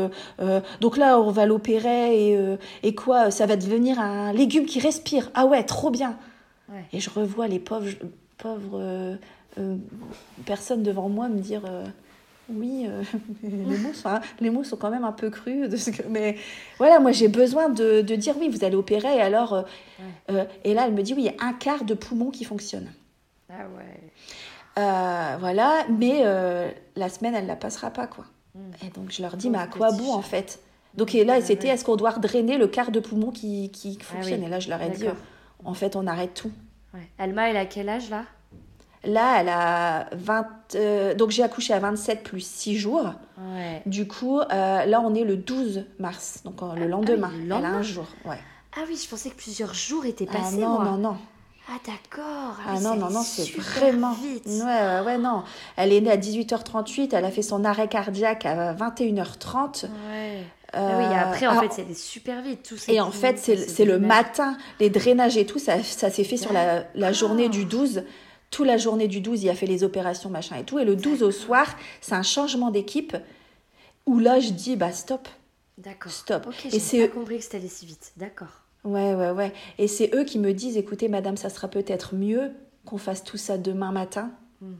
donc 0.81 0.97
là 0.97 1.19
on 1.19 1.29
va 1.29 1.45
l'opérer 1.45 2.29
et, 2.31 2.57
et 2.81 2.95
quoi, 2.95 3.29
ça 3.29 3.45
va 3.45 3.55
devenir 3.55 3.99
un 3.99 4.33
légume 4.33 4.65
qui 4.65 4.79
respire. 4.79 5.29
Ah 5.35 5.45
ouais, 5.45 5.63
trop 5.63 5.91
bien. 5.91 6.17
Et 6.91 6.99
je 6.99 7.11
revois 7.11 7.47
les 7.47 7.59
pauvres 7.59 7.89
pauvres 8.37 9.17
personnes 10.45 10.83
devant 10.83 11.09
moi 11.09 11.29
me 11.29 11.39
dire 11.39 11.63
oui, 12.49 12.85
euh, 12.87 13.03
les, 13.43 13.77
mots 13.77 13.93
sont, 13.93 14.19
les 14.39 14.49
mots 14.49 14.63
sont 14.63 14.77
quand 14.77 14.89
même 14.89 15.03
un 15.03 15.11
peu 15.11 15.29
crus. 15.29 15.69
De 15.69 15.77
ce 15.77 15.91
que, 15.91 16.03
mais 16.07 16.37
voilà, 16.77 16.99
moi 16.99 17.11
j'ai 17.11 17.27
besoin 17.27 17.69
de, 17.69 18.01
de, 18.01 18.15
dire 18.15 18.35
oui, 18.39 18.49
vous 18.49 18.63
allez 18.63 18.75
opérer. 18.75 19.17
Et 19.17 19.21
alors, 19.21 19.53
euh, 19.53 19.61
euh, 20.31 20.45
et 20.63 20.73
là, 20.73 20.85
elle 20.87 20.93
me 20.93 21.03
dit 21.03 21.13
oui, 21.13 21.23
il 21.23 21.25
y 21.25 21.29
a 21.29 21.45
un 21.45 21.53
quart 21.53 21.83
de 21.83 21.93
poumon 21.93 22.31
qui 22.31 22.43
fonctionne. 22.43 22.91
Ah 23.49 23.65
ouais. 23.77 25.37
voilà, 25.39 25.85
mais 25.89 26.23
la 26.95 27.09
semaine, 27.09 27.35
elle 27.35 27.43
ne 27.43 27.49
la 27.49 27.55
passera 27.55 27.91
pas, 27.91 28.07
quoi. 28.07 28.25
Hmm. 28.55 28.85
Et 28.85 28.89
donc 28.89 29.11
je 29.11 29.21
leur 29.21 29.35
dis, 29.35 29.49
mais 29.49 29.57
à 29.57 29.67
quoi 29.67 29.91
bon 29.91 30.13
en 30.13 30.21
fait? 30.21 30.59
Donc 30.95 31.15
et 31.15 31.25
là, 31.25 31.41
c'était 31.41 31.69
est-ce 31.69 31.83
qu'on 31.83 31.95
doit 31.95 32.11
drainer 32.13 32.57
le 32.57 32.67
quart 32.67 32.91
de 32.91 32.99
poumon 32.99 33.31
qui, 33.31 33.71
qui 33.71 33.97
ah 33.99 34.03
fonctionne? 34.03 34.43
Et 34.43 34.49
là, 34.49 34.59
je 34.59 34.69
leur 34.69 34.81
ai 34.81 34.89
dit, 34.89 35.05
en 35.63 35.73
fait, 35.73 35.95
on 35.95 36.05
arrête 36.07 36.33
tout. 36.33 36.51
Ouais. 36.93 37.09
Alma, 37.17 37.49
elle 37.49 37.57
a 37.57 37.65
quel 37.65 37.89
âge 37.89 38.09
là? 38.09 38.25
Là, 39.05 39.41
elle 39.41 39.49
a 39.49 40.07
20. 40.13 40.47
Euh, 40.75 41.13
donc, 41.13 41.31
j'ai 41.31 41.43
accouché 41.43 41.73
à 41.73 41.79
27 41.79 42.23
plus 42.23 42.45
6 42.45 42.77
jours. 42.77 43.13
Du 43.85 44.07
coup, 44.07 44.39
euh, 44.39 44.85
là, 44.85 45.01
on 45.01 45.13
est 45.13 45.25
le 45.25 45.35
12 45.35 45.85
mars, 45.99 46.41
donc 46.45 46.61
euh, 46.61 46.73
le 46.75 46.83
ah 46.83 46.87
lendemain. 46.87 47.31
elle 47.33 47.51
a 47.51 47.69
un 47.69 47.81
jour. 47.81 48.07
Ouais. 48.25 48.39
Ah 48.77 48.81
oui, 48.87 48.95
je 49.01 49.07
pensais 49.09 49.29
que 49.29 49.35
plusieurs 49.35 49.73
jours 49.73 50.05
étaient 50.05 50.27
ah 50.29 50.37
passés. 50.37 50.55
Ah 50.57 50.65
non, 50.65 50.79
non, 50.79 50.97
non. 50.97 51.17
Ah 51.67 51.79
d'accord. 51.85 52.57
Ah, 52.65 52.75
ah 52.75 52.79
non, 52.79 52.95
non, 52.95 53.09
non, 53.09 53.21
c'est 53.21 53.51
vraiment 53.57 54.13
vite. 54.13 54.45
Ouais, 54.47 54.99
ouais, 55.05 55.17
non. 55.17 55.43
Elle 55.75 55.93
est 55.93 56.01
née 56.01 56.11
à 56.11 56.17
18h38, 56.17 57.09
elle 57.13 57.25
a 57.25 57.31
fait 57.31 57.41
son 57.41 57.63
arrêt 57.65 57.87
cardiaque 57.87 58.45
à 58.45 58.73
21h30. 58.73 59.85
Ouais. 60.09 60.43
Ah 60.73 60.97
oui, 60.97 61.05
après, 61.05 61.47
en 61.47 61.59
fait, 61.61 61.71
c'est 61.71 61.93
super 61.95 62.41
vite. 62.41 62.63
Tout 62.63 62.75
et 62.87 62.99
en 62.99 63.11
fait, 63.11 63.37
c'est 63.37 63.85
le 63.85 63.99
matin, 63.99 64.57
les 64.79 64.89
drainages 64.89 65.37
et 65.37 65.45
tout, 65.45 65.59
ça, 65.59 65.81
ça 65.83 66.09
s'est 66.09 66.23
fait 66.23 66.37
sur 66.37 66.53
la, 66.53 66.85
la 66.95 67.11
journée 67.11 67.49
du 67.49 67.65
12 67.65 68.03
toute 68.53 68.67
la 68.67 68.77
journée 68.77 69.07
du 69.07 69.19
12, 69.19 69.43
il 69.43 69.49
a 69.49 69.55
fait 69.55 69.65
les 69.65 69.83
opérations, 69.83 70.29
machin 70.29 70.57
et 70.57 70.63
tout. 70.63 70.77
Et 70.77 70.85
le 70.85 70.95
12 70.95 71.23
au 71.23 71.31
soir, 71.31 71.65
c'est 72.01 72.13
un 72.13 72.21
changement 72.21 72.69
d'équipe 72.69 73.17
où 74.05 74.19
là, 74.19 74.39
je 74.39 74.51
dis, 74.51 74.75
bah 74.75 74.91
stop. 74.91 75.27
D'accord. 75.79 76.11
Stop. 76.11 76.47
et 76.71 76.79
c'est 76.79 77.07
pas 77.07 77.13
compris 77.13 77.39
que 77.39 77.43
c'était 77.43 77.57
allé 77.57 77.67
si 77.67 77.87
vite. 77.87 78.13
D'accord. 78.15 78.61
Ouais, 78.83 79.15
ouais, 79.15 79.31
ouais. 79.31 79.53
Et 79.79 79.87
c'est 79.87 80.13
eux 80.13 80.23
qui 80.23 80.37
me 80.37 80.53
disent, 80.53 80.77
écoutez, 80.77 81.07
madame, 81.07 81.35
ça 81.35 81.49
sera 81.49 81.67
peut-être 81.67 82.13
mieux 82.13 82.51
qu'on 82.85 82.99
fasse 82.99 83.23
tout 83.23 83.37
ça 83.37 83.57
demain 83.57 83.91
matin. 83.91 84.31
Hmm. 84.61 84.73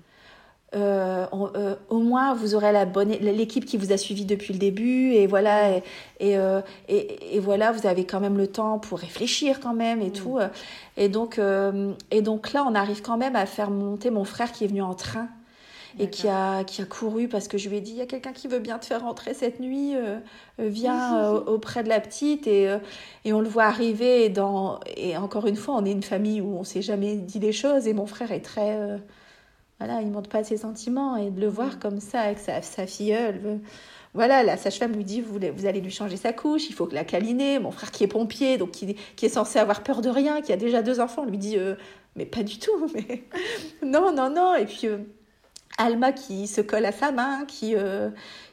Euh, 0.75 1.27
euh, 1.33 1.75
au 1.89 1.99
moins 1.99 2.33
vous 2.33 2.55
aurez 2.55 2.71
la 2.71 2.85
bonne 2.85 3.09
l'équipe 3.09 3.63
qui 3.63 3.77
vous 3.77 3.91
a 3.91 3.97
suivi 3.97 4.25
depuis 4.25 4.53
le 4.53 4.59
début 4.59 5.11
et 5.11 5.27
voilà 5.27 5.69
et, 5.69 5.83
euh, 6.35 6.61
et, 6.87 7.35
et, 7.35 7.39
voilà 7.39 7.71
vous 7.71 7.85
avez 7.85 8.05
quand 8.05 8.19
même 8.19 8.37
le 8.37 8.47
temps 8.47 8.79
pour 8.79 8.97
réfléchir 8.97 9.59
quand 9.59 9.75
même 9.75 10.01
et 10.01 10.07
mm. 10.07 10.13
tout 10.13 10.39
et 10.97 11.09
donc 11.09 11.39
et 12.09 12.21
donc 12.23 12.53
là 12.53 12.65
on 12.67 12.73
arrive 12.73 13.03
quand 13.03 13.17
même 13.17 13.35
à 13.35 13.45
faire 13.45 13.69
monter 13.69 14.09
mon 14.09 14.23
frère 14.23 14.51
qui 14.51 14.63
est 14.63 14.67
venu 14.67 14.81
en 14.81 14.95
train 14.95 15.27
et 15.99 16.09
qui 16.09 16.27
a 16.27 16.63
qui 16.63 16.81
a 16.81 16.85
couru 16.85 17.27
parce 17.27 17.47
que 17.47 17.59
je 17.59 17.69
lui 17.69 17.77
ai 17.77 17.81
dit 17.81 17.91
il 17.91 17.97
y 17.97 18.01
a 18.01 18.07
quelqu'un 18.07 18.33
qui 18.33 18.47
veut 18.47 18.57
bien 18.57 18.79
te 18.79 18.85
faire 18.85 19.01
rentrer 19.01 19.35
cette 19.35 19.59
nuit 19.59 19.93
viens 20.57 21.33
auprès 21.33 21.83
de 21.83 21.89
la 21.89 21.99
petite 21.99 22.47
et 22.47 22.75
et 23.25 23.33
on 23.33 23.41
le 23.41 23.49
voit 23.49 23.65
arriver 23.65 24.29
dans 24.29 24.79
et 24.97 25.17
encore 25.17 25.45
une 25.45 25.55
fois 25.55 25.75
on 25.75 25.85
est 25.85 25.91
une 25.91 26.01
famille 26.01 26.41
où 26.41 26.57
on 26.57 26.63
s'est 26.63 26.81
jamais 26.81 27.15
dit 27.17 27.39
des 27.39 27.51
choses 27.51 27.87
et 27.87 27.93
mon 27.93 28.07
frère 28.07 28.31
est 28.31 28.41
très 28.41 28.99
voilà, 29.83 30.01
il 30.01 30.11
montre 30.11 30.29
pas 30.29 30.45
ses 30.45 30.55
sentiments 30.55 31.17
et 31.17 31.29
de 31.29 31.41
le 31.41 31.47
voir 31.47 31.75
mm. 31.75 31.79
comme 31.79 31.99
ça 31.99 32.21
avec 32.21 32.39
sa, 32.39 32.61
sa 32.61 32.87
filleule. 32.87 33.59
Voilà, 34.13 34.41
la 34.41 34.55
sage-femme 34.55 34.93
lui 34.93 35.03
dit 35.03 35.19
vous, 35.19 35.39
vous, 35.55 35.65
allez 35.65 35.81
lui 35.81 35.91
changer 35.91 36.15
sa 36.15 36.31
couche, 36.31 36.69
il 36.69 36.73
faut 36.73 36.85
que 36.85 36.95
la 36.95 37.03
câliner. 37.03 37.59
Mon 37.59 37.71
frère 37.71 37.91
qui 37.91 38.05
est 38.05 38.07
pompier, 38.07 38.57
donc 38.57 38.71
qui, 38.71 38.95
qui, 39.17 39.25
est 39.25 39.29
censé 39.29 39.59
avoir 39.59 39.83
peur 39.83 40.01
de 40.01 40.09
rien, 40.09 40.41
qui 40.41 40.53
a 40.53 40.57
déjà 40.57 40.81
deux 40.81 41.01
enfants, 41.01 41.25
lui 41.25 41.37
dit 41.37 41.57
euh, 41.57 41.75
mais 42.15 42.25
pas 42.25 42.43
du 42.43 42.59
tout, 42.59 42.89
mais 42.93 43.23
non, 43.85 44.13
non, 44.13 44.29
non. 44.29 44.55
Et 44.55 44.65
puis 44.65 44.87
euh, 44.87 44.99
Alma 45.77 46.13
qui 46.13 46.47
se 46.47 46.61
colle 46.61 46.85
à 46.85 46.93
sa 46.93 47.11
main, 47.11 47.43
qui, 47.45 47.75
euh, 47.75 48.09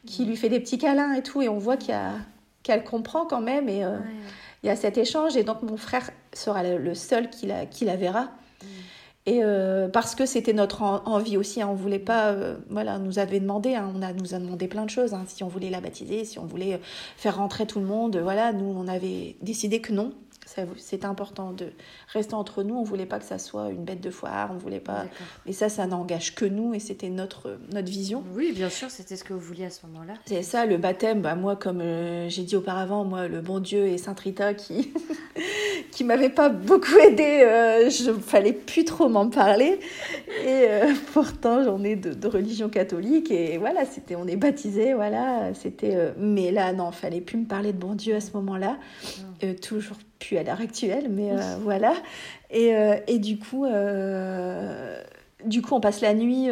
qui 0.06 0.24
lui 0.24 0.34
fait 0.34 0.48
des 0.48 0.58
petits 0.58 0.78
câlins 0.78 1.12
et 1.12 1.22
tout, 1.22 1.42
et 1.42 1.48
on 1.48 1.58
voit 1.58 1.76
qu'elle 1.76 2.82
comprend 2.82 3.24
quand 3.24 3.42
même. 3.42 3.68
Et 3.68 3.84
il 4.64 4.66
y 4.66 4.70
a 4.70 4.74
cet 4.74 4.98
échange, 4.98 5.36
et 5.36 5.44
donc 5.44 5.62
mon 5.62 5.76
frère 5.76 6.10
sera 6.32 6.64
le 6.64 6.94
seul 6.96 7.30
qui 7.30 7.46
la, 7.46 7.66
qui 7.66 7.84
la 7.84 7.94
verra. 7.94 8.30
Et 9.30 9.44
euh, 9.44 9.86
parce 9.86 10.16
que 10.16 10.26
c'était 10.26 10.52
notre 10.52 10.82
envie 10.82 11.36
aussi, 11.36 11.62
hein, 11.62 11.68
on 11.70 11.74
voulait 11.74 12.00
pas, 12.00 12.32
euh, 12.32 12.56
voilà, 12.68 12.98
nous 12.98 13.20
avait 13.20 13.38
demandé, 13.38 13.76
hein, 13.76 13.88
on 13.94 14.02
a, 14.02 14.12
nous 14.12 14.34
a 14.34 14.40
demandé 14.40 14.66
plein 14.66 14.84
de 14.84 14.90
choses, 14.90 15.14
hein, 15.14 15.22
si 15.28 15.44
on 15.44 15.48
voulait 15.48 15.70
la 15.70 15.80
baptiser, 15.80 16.24
si 16.24 16.40
on 16.40 16.46
voulait 16.46 16.74
euh, 16.74 16.78
faire 17.16 17.36
rentrer 17.36 17.64
tout 17.64 17.78
le 17.78 17.86
monde, 17.86 18.16
voilà, 18.16 18.52
nous 18.52 18.74
on 18.76 18.88
avait 18.88 19.36
décidé 19.40 19.80
que 19.80 19.92
non, 19.92 20.12
c'était 20.76 21.06
important 21.06 21.52
de 21.52 21.72
rester 22.12 22.34
entre 22.34 22.62
nous. 22.62 22.76
On 22.76 22.82
voulait 22.82 23.06
pas 23.06 23.18
que 23.18 23.24
ça 23.24 23.38
soit 23.38 23.70
une 23.70 23.84
bête 23.84 24.00
de 24.00 24.10
foire. 24.10 24.50
On 24.52 24.58
voulait 24.58 24.80
pas. 24.80 25.04
Mais 25.46 25.52
ça, 25.52 25.68
ça 25.68 25.86
n'engage 25.86 26.34
que 26.34 26.44
nous 26.44 26.74
et 26.74 26.78
c'était 26.78 27.08
notre 27.08 27.58
notre 27.72 27.90
vision. 27.90 28.24
Oui, 28.34 28.52
bien 28.52 28.70
sûr, 28.70 28.90
c'était 28.90 29.16
ce 29.16 29.24
que 29.24 29.32
vous 29.32 29.40
vouliez 29.40 29.64
à 29.64 29.70
ce 29.70 29.86
moment-là. 29.86 30.14
C'est 30.26 30.42
ça, 30.42 30.66
le 30.66 30.76
baptême. 30.76 31.20
Bah, 31.20 31.34
moi, 31.34 31.56
comme 31.56 31.80
euh, 31.80 32.28
j'ai 32.28 32.42
dit 32.42 32.56
auparavant, 32.56 33.04
moi, 33.04 33.28
le 33.28 33.40
bon 33.40 33.60
Dieu 33.60 33.86
et 33.86 33.98
Saint 33.98 34.14
Rita 34.18 34.54
qui 34.54 34.92
qui 35.90 36.04
m'avait 36.04 36.30
pas 36.30 36.48
beaucoup 36.48 36.96
aidé. 36.96 37.42
Euh, 37.44 37.90
je 37.90 38.12
fallait 38.12 38.52
plus 38.52 38.84
trop 38.84 39.08
m'en 39.08 39.28
parler. 39.28 39.80
Et 40.42 40.64
euh, 40.68 40.92
pourtant, 41.12 41.64
j'en 41.64 41.82
ai 41.84 41.96
de, 41.96 42.28
religion 42.28 42.68
catholique 42.68 43.30
et 43.30 43.58
voilà, 43.58 43.84
c'était 43.84 44.14
on 44.14 44.26
est 44.26 44.36
baptisé, 44.36 44.94
voilà, 44.94 45.52
c'était. 45.54 46.12
mais 46.16 46.52
là, 46.52 46.72
non, 46.72 46.92
fallait 46.92 47.20
plus 47.20 47.38
me 47.38 47.46
parler 47.46 47.72
de 47.72 47.78
bon 47.78 47.94
Dieu 47.94 48.14
à 48.14 48.20
ce 48.20 48.32
moment-là. 48.34 48.78
toujours 49.62 49.96
plus 50.20 50.36
à 50.36 50.44
l'heure 50.44 50.60
actuelle, 50.60 51.08
mais 51.10 51.32
euh, 51.32 51.56
voilà. 51.62 51.94
Et, 52.50 52.76
euh, 52.76 52.96
et, 53.08 53.18
du 53.18 53.38
coup, 53.38 53.64
euh, 53.64 55.02
du 55.44 55.62
coup, 55.62 55.74
on 55.74 55.80
passe 55.80 56.00
la 56.00 56.14
nuit 56.14 56.48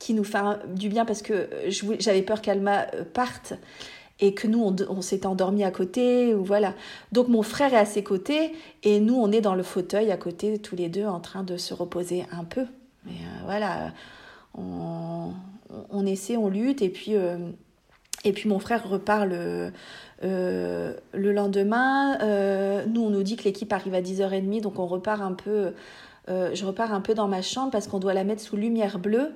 qui 0.00 0.14
nous 0.14 0.24
fait 0.24 0.38
du 0.74 0.88
bien 0.88 1.04
parce 1.04 1.22
que 1.22 1.48
j'avais 2.00 2.22
peur 2.22 2.42
qu'Alma 2.42 2.86
parte 3.12 3.54
et 4.20 4.34
que 4.34 4.46
nous, 4.46 4.62
on, 4.62 4.74
on 4.88 5.00
s'était 5.00 5.26
endormi 5.26 5.64
à 5.64 5.70
côté, 5.70 6.34
ou 6.34 6.44
voilà. 6.44 6.74
Donc 7.12 7.28
mon 7.28 7.42
frère 7.42 7.74
est 7.74 7.78
à 7.78 7.84
ses 7.84 8.02
côtés 8.02 8.52
et 8.82 9.00
nous, 9.00 9.14
on 9.14 9.30
est 9.32 9.40
dans 9.40 9.54
le 9.54 9.62
fauteuil 9.62 10.10
à 10.10 10.16
côté, 10.16 10.58
tous 10.58 10.76
les 10.76 10.88
deux, 10.88 11.06
en 11.06 11.20
train 11.20 11.42
de 11.42 11.56
se 11.56 11.74
reposer 11.74 12.24
un 12.32 12.44
peu. 12.44 12.66
Mais 13.06 13.12
voilà, 13.44 13.92
on, 14.56 15.32
on, 15.90 16.06
essaie, 16.06 16.36
on 16.36 16.48
lutte, 16.48 16.80
et 16.80 16.88
puis, 16.88 17.14
et 18.24 18.32
puis 18.32 18.48
mon 18.48 18.58
frère 18.58 18.88
repart 18.88 19.26
le, 19.26 19.70
euh, 20.22 20.94
le 21.12 21.32
lendemain, 21.32 22.18
euh, 22.20 22.84
nous, 22.86 23.02
on 23.02 23.10
nous 23.10 23.22
dit 23.22 23.36
que 23.36 23.44
l'équipe 23.44 23.72
arrive 23.72 23.94
à 23.94 24.00
10h30, 24.00 24.62
donc 24.62 24.78
on 24.78 24.86
repart 24.86 25.20
un 25.20 25.32
peu, 25.32 25.72
euh, 26.28 26.50
je 26.54 26.64
repars 26.64 26.94
un 26.94 27.00
peu 27.00 27.14
dans 27.14 27.28
ma 27.28 27.42
chambre 27.42 27.70
parce 27.70 27.86
qu'on 27.86 27.98
doit 27.98 28.14
la 28.14 28.24
mettre 28.24 28.42
sous 28.42 28.56
lumière 28.56 28.98
bleue. 28.98 29.32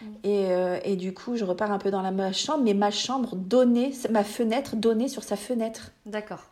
Mm. 0.00 0.06
Et, 0.24 0.48
et, 0.84 0.96
du 0.96 1.12
coup, 1.12 1.36
je 1.36 1.44
repars 1.44 1.70
un 1.70 1.78
peu 1.78 1.90
dans 1.90 2.02
la, 2.02 2.10
ma 2.10 2.32
chambre, 2.32 2.64
mais 2.64 2.74
ma 2.74 2.90
chambre 2.90 3.36
donnait, 3.36 3.92
ma 4.10 4.24
fenêtre 4.24 4.76
donnait 4.76 5.08
sur 5.08 5.22
sa 5.22 5.36
fenêtre. 5.36 5.92
D'accord. 6.06 6.44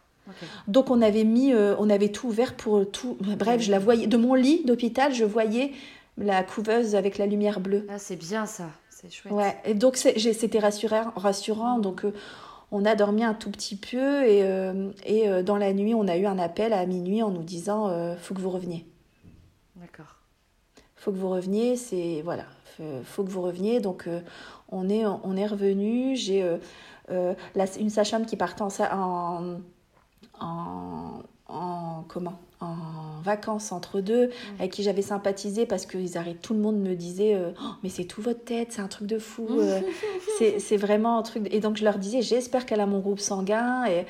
Donc 0.69 0.91
on 0.91 1.03
avait 1.03 1.25
mis, 1.25 1.53
on 1.55 1.91
avait 1.91 2.11
tout 2.11 2.29
ouvert 2.29 2.55
pour 2.55 2.89
tout. 2.89 3.17
Bref, 3.21 3.63
je 3.63 3.73
la 3.73 3.81
voyais 3.81 4.07
de 4.07 4.17
mon 4.17 4.35
lit 4.35 4.63
d'hôpital, 4.65 5.13
je 5.13 5.25
voyais 5.25 5.73
la 6.19 6.45
couveuse 6.45 6.95
avec 6.95 7.19
la 7.19 7.27
lumière 7.27 7.59
bleue. 7.59 7.85
Ah, 7.89 7.99
c'est 7.99 8.15
bien 8.15 8.47
ça, 8.47 8.71
c'est 9.01 9.11
chouette. 9.11 9.33
Ouais, 9.33 9.57
et 9.65 9.75
donc 9.75 9.97
c'était 9.97 10.59
rassurant, 10.59 11.13
rassurant. 11.17 11.79
Donc 11.79 12.05
on 12.71 12.85
a 12.85 12.95
dormi 12.95 13.25
un 13.25 13.35
tout 13.35 13.51
petit 13.51 13.77
peu 13.77 14.25
et, 14.25 14.43
euh, 14.45 14.91
et 15.05 15.29
euh, 15.29 15.43
dans 15.43 15.57
la 15.57 15.73
nuit, 15.73 15.95
on 15.95 16.07
a 16.07 16.17
eu 16.17 16.27
un 16.27 16.39
appel 16.39 16.73
à 16.73 16.85
minuit 16.87 17.23
en 17.23 17.31
nous 17.31 17.43
disant 17.43 17.89
euh, 17.89 18.17
faut 18.17 18.35
que 18.35 18.41
vous 18.41 18.51
reveniez. 18.51 18.87
D'accord. 19.77 20.17
Faut 20.97 21.13
que 21.13 21.17
vous 21.17 21.31
reveniez, 21.31 21.77
c'est 21.77 22.21
voilà, 22.23 22.45
faut, 22.77 22.85
faut 23.05 23.25
que 23.25 23.31
vous 23.31 23.43
reveniez. 23.43 23.81
Donc 23.81 24.09
on 24.69 24.89
est 24.89 25.07
on 25.07 25.37
est 25.37 25.47
revenu. 25.47 26.15
J'ai 26.17 26.45
une 27.09 27.91
sage-femme 27.91 28.27
qui 28.27 28.37
partait 28.37 28.63
en, 28.63 29.61
en, 30.39 31.23
en 31.49 32.05
comment? 32.07 32.39
En 32.61 33.21
vacances 33.23 33.73
entre 33.73 34.01
deux, 34.01 34.27
mm. 34.27 34.31
avec 34.59 34.73
qui 34.73 34.83
j'avais 34.83 35.03
sympathisé 35.03 35.67
parce 35.67 35.87
arrêtent, 36.15 36.43
tout 36.43 36.55
le 36.55 36.61
monde 36.61 36.79
me 36.79 36.95
disait 36.95 37.35
euh, 37.35 37.51
oh, 37.61 37.69
mais 37.83 37.89
c'est 37.89 38.05
tout 38.05 38.23
votre 38.23 38.45
tête, 38.45 38.73
c'est 38.73 38.83
un 38.83 38.89
truc 38.89 39.07
de 39.07 39.19
fou, 39.19 39.47
euh, 39.51 39.81
c'est 40.59 40.77
vraiment 40.77 41.19
un 41.19 41.23
truc. 41.23 41.47
Et 41.51 41.61
donc 41.61 41.77
je 41.77 41.85
leur 41.85 41.99
disais 41.99 42.23
j'espère 42.23 42.67
qu'elle 42.67 42.81
a 42.81 42.87
mon 42.87 43.01
groupe 43.01 43.21
sanguin 43.21 43.85
et 43.87 44.07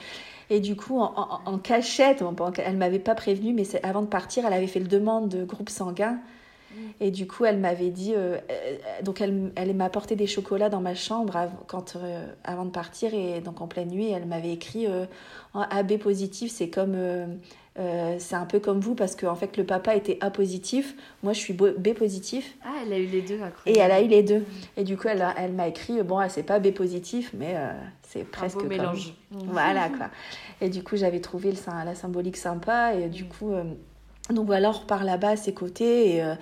et 0.53 0.59
du 0.59 0.75
coup, 0.75 0.99
en, 0.99 1.59
cachette, 1.59 2.25
elle 2.59 2.77
m'avait 2.77 2.99
pas 2.99 3.15
prévenu, 3.15 3.53
mais 3.53 3.63
avant 3.85 4.03
de 4.03 4.09
partir, 4.09 4.45
elle 4.45 4.53
avait 4.53 4.67
fait 4.67 4.81
le 4.81 4.89
demande 4.89 5.29
de 5.29 5.45
groupe 5.45 5.69
sanguin. 5.69 6.19
Mm. 6.75 6.77
Et 6.99 7.13
du 7.13 7.29
coup, 7.29 7.45
elle 7.45 7.59
m'avait 7.59 7.91
dit, 7.91 8.15
euh, 8.17 8.37
donc 9.05 9.21
elle, 9.21 9.53
elle 9.55 9.73
m'a 9.77 9.85
apporté 9.85 10.17
des 10.17 10.27
chocolats 10.27 10.69
dans 10.69 10.81
ma 10.81 10.97
chambre 10.97 11.49
quand, 11.69 11.97
avant 12.43 12.65
de 12.65 12.71
partir. 12.71 13.15
Et 13.15 13.41
donc 13.41 13.61
en 13.61 13.69
pleine 13.69 13.91
nuit, 13.91 14.11
elle 14.11 14.27
m'avait 14.27 14.51
écrit 14.51 14.89
en 15.55 15.61
AB 15.61 15.99
positif, 15.99 16.51
c'est 16.51 16.69
comme 16.69 16.97
Euh, 17.79 18.17
c'est 18.19 18.35
un 18.35 18.47
peu 18.47 18.59
comme 18.59 18.81
vous 18.81 18.97
parce 18.97 19.15
que 19.15 19.27
en 19.27 19.37
fait 19.37 19.57
le 19.57 19.65
papa 19.65 19.95
était 19.95 20.19
A 20.21 20.31
positif, 20.31 20.97
moi 21.23 21.33
je 21.33 21.39
suis 21.39 21.55
B 21.55 21.95
positif. 21.95 22.57
Ah, 22.65 22.73
elle 22.85 22.93
a 22.93 22.99
eu 22.99 23.07
les 23.07 23.23
deux. 23.23 23.39
Et 23.65 23.79
elle 23.79 23.93
a 23.93 24.03
eu 24.03 24.09
les 24.09 24.25
deux. 24.25 24.45
Et 24.77 24.83
du 24.83 24.97
coup 24.97 25.07
elle, 25.07 25.25
elle 25.37 25.53
m'a 25.53 25.69
écrit 25.69 26.03
bon 26.03 26.21
c'est 26.29 26.43
pas 26.43 26.59
B 26.59 26.73
positif 26.73 27.31
mais 27.33 27.55
euh, 27.55 27.71
c'est 28.03 28.25
presque 28.25 28.57
un 28.57 28.63
beau 28.63 28.67
mélange. 28.67 29.15
Voilà 29.31 29.89
quoi. 29.89 30.11
Et 30.61 30.69
du 30.69 30.83
coup 30.83 30.97
j'avais 30.97 31.21
trouvé 31.21 31.53
le, 31.53 31.59
la 31.85 31.95
symbolique 31.95 32.37
sympa 32.37 32.95
et 32.95 33.09
du 33.09 33.25
coup 33.25 33.53
euh, 33.53 33.63
donc 34.31 34.47
voilà 34.47 34.71
on 34.71 34.73
repart 34.73 35.05
là-bas 35.05 35.31
à 35.31 35.37
ses 35.37 35.55
côtés 35.55 36.17
et 36.17 36.35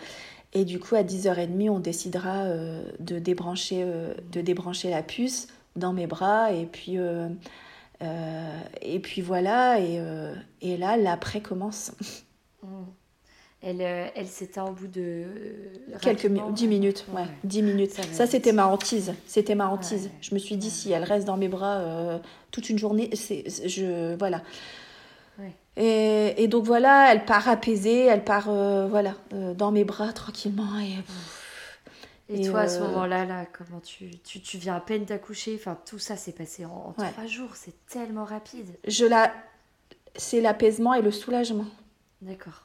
et 0.55 0.65
du 0.65 0.81
coup 0.81 0.95
à 0.95 1.03
10h30 1.03 1.69
on 1.69 1.79
décidera 1.79 2.47
de 3.01 3.19
débrancher 3.19 3.87
de 4.33 4.41
débrancher 4.41 4.89
la 4.89 5.03
puce 5.03 5.49
dans 5.77 5.93
mes 5.93 6.07
bras 6.07 6.53
et 6.53 6.65
puis 6.65 6.97
euh, 8.03 8.61
et 8.81 9.01
puis 9.01 9.21
voilà, 9.21 9.81
et, 9.81 9.99
euh, 9.99 10.35
et 10.61 10.77
là, 10.77 10.97
l'après 10.97 11.41
commence. 11.41 11.93
Mm. 12.63 12.67
Elle, 13.61 13.81
euh, 13.81 14.07
elle 14.15 14.29
s'éteint 14.29 14.65
au 14.67 14.73
bout 14.73 14.87
de. 14.87 15.25
Quelques 16.01 16.27
minutes, 16.27 16.55
10 16.55 16.69
minutes, 16.69 17.07
ouais, 17.13 17.25
10 17.43 17.63
minutes. 17.63 17.93
Ça, 18.13 18.27
c'était 18.29 18.53
ma 18.53 18.69
hantise. 18.69 19.15
C'était 19.27 19.57
ma 19.57 19.69
hantise. 19.69 20.11
Je 20.21 20.33
me 20.33 20.39
suis 20.39 20.57
dit, 20.57 20.71
si 20.71 20.93
elle 20.93 21.03
reste 21.03 21.27
dans 21.27 21.37
mes 21.37 21.49
bras 21.49 22.21
toute 22.53 22.71
une 22.71 22.79
journée, 22.79 23.11
c'est. 23.15 23.45
Je. 23.69 24.15
Voilà. 24.17 24.43
Et, 25.77 26.43
et, 26.43 26.49
donc 26.49 26.65
voilà, 26.65 27.13
elle 27.13 27.25
part 27.25 27.49
apaisée, 27.49 28.07
elle 28.07 28.25
part 28.25 28.51
voilà, 28.89 29.15
dans 29.57 29.71
mes 29.71 29.85
bras 29.85 30.13
tranquillement. 30.13 30.79
Et, 30.81 30.95
et, 32.29 32.47
toi, 32.47 32.61
à 32.61 32.69
ce 32.69 32.79
euh, 32.79 32.89
moment-là, 32.89 33.25
là, 33.25 33.47
comment 33.47 33.81
tu, 33.81 34.11
tu, 34.19 34.41
tu, 34.41 34.59
viens 34.59 34.77
à 34.77 34.81
peine 34.81 35.05
d'accoucher, 35.05 35.57
enfin, 35.59 35.79
tout 35.87 35.99
ça 35.99 36.17
s'est 36.17 36.33
passé 36.33 36.67
en, 36.67 36.93
trois 36.93 37.27
jours, 37.27 37.57
c'est 37.57 37.75
tellement 37.87 38.25
rapide. 38.25 38.67
Je 38.87 39.07
la... 39.07 39.33
C'est 40.17 40.41
l'apaisement 40.41 40.95
et 40.95 41.03
le 41.03 41.13
soulagement. 41.13 41.67
D'accord. 42.23 42.65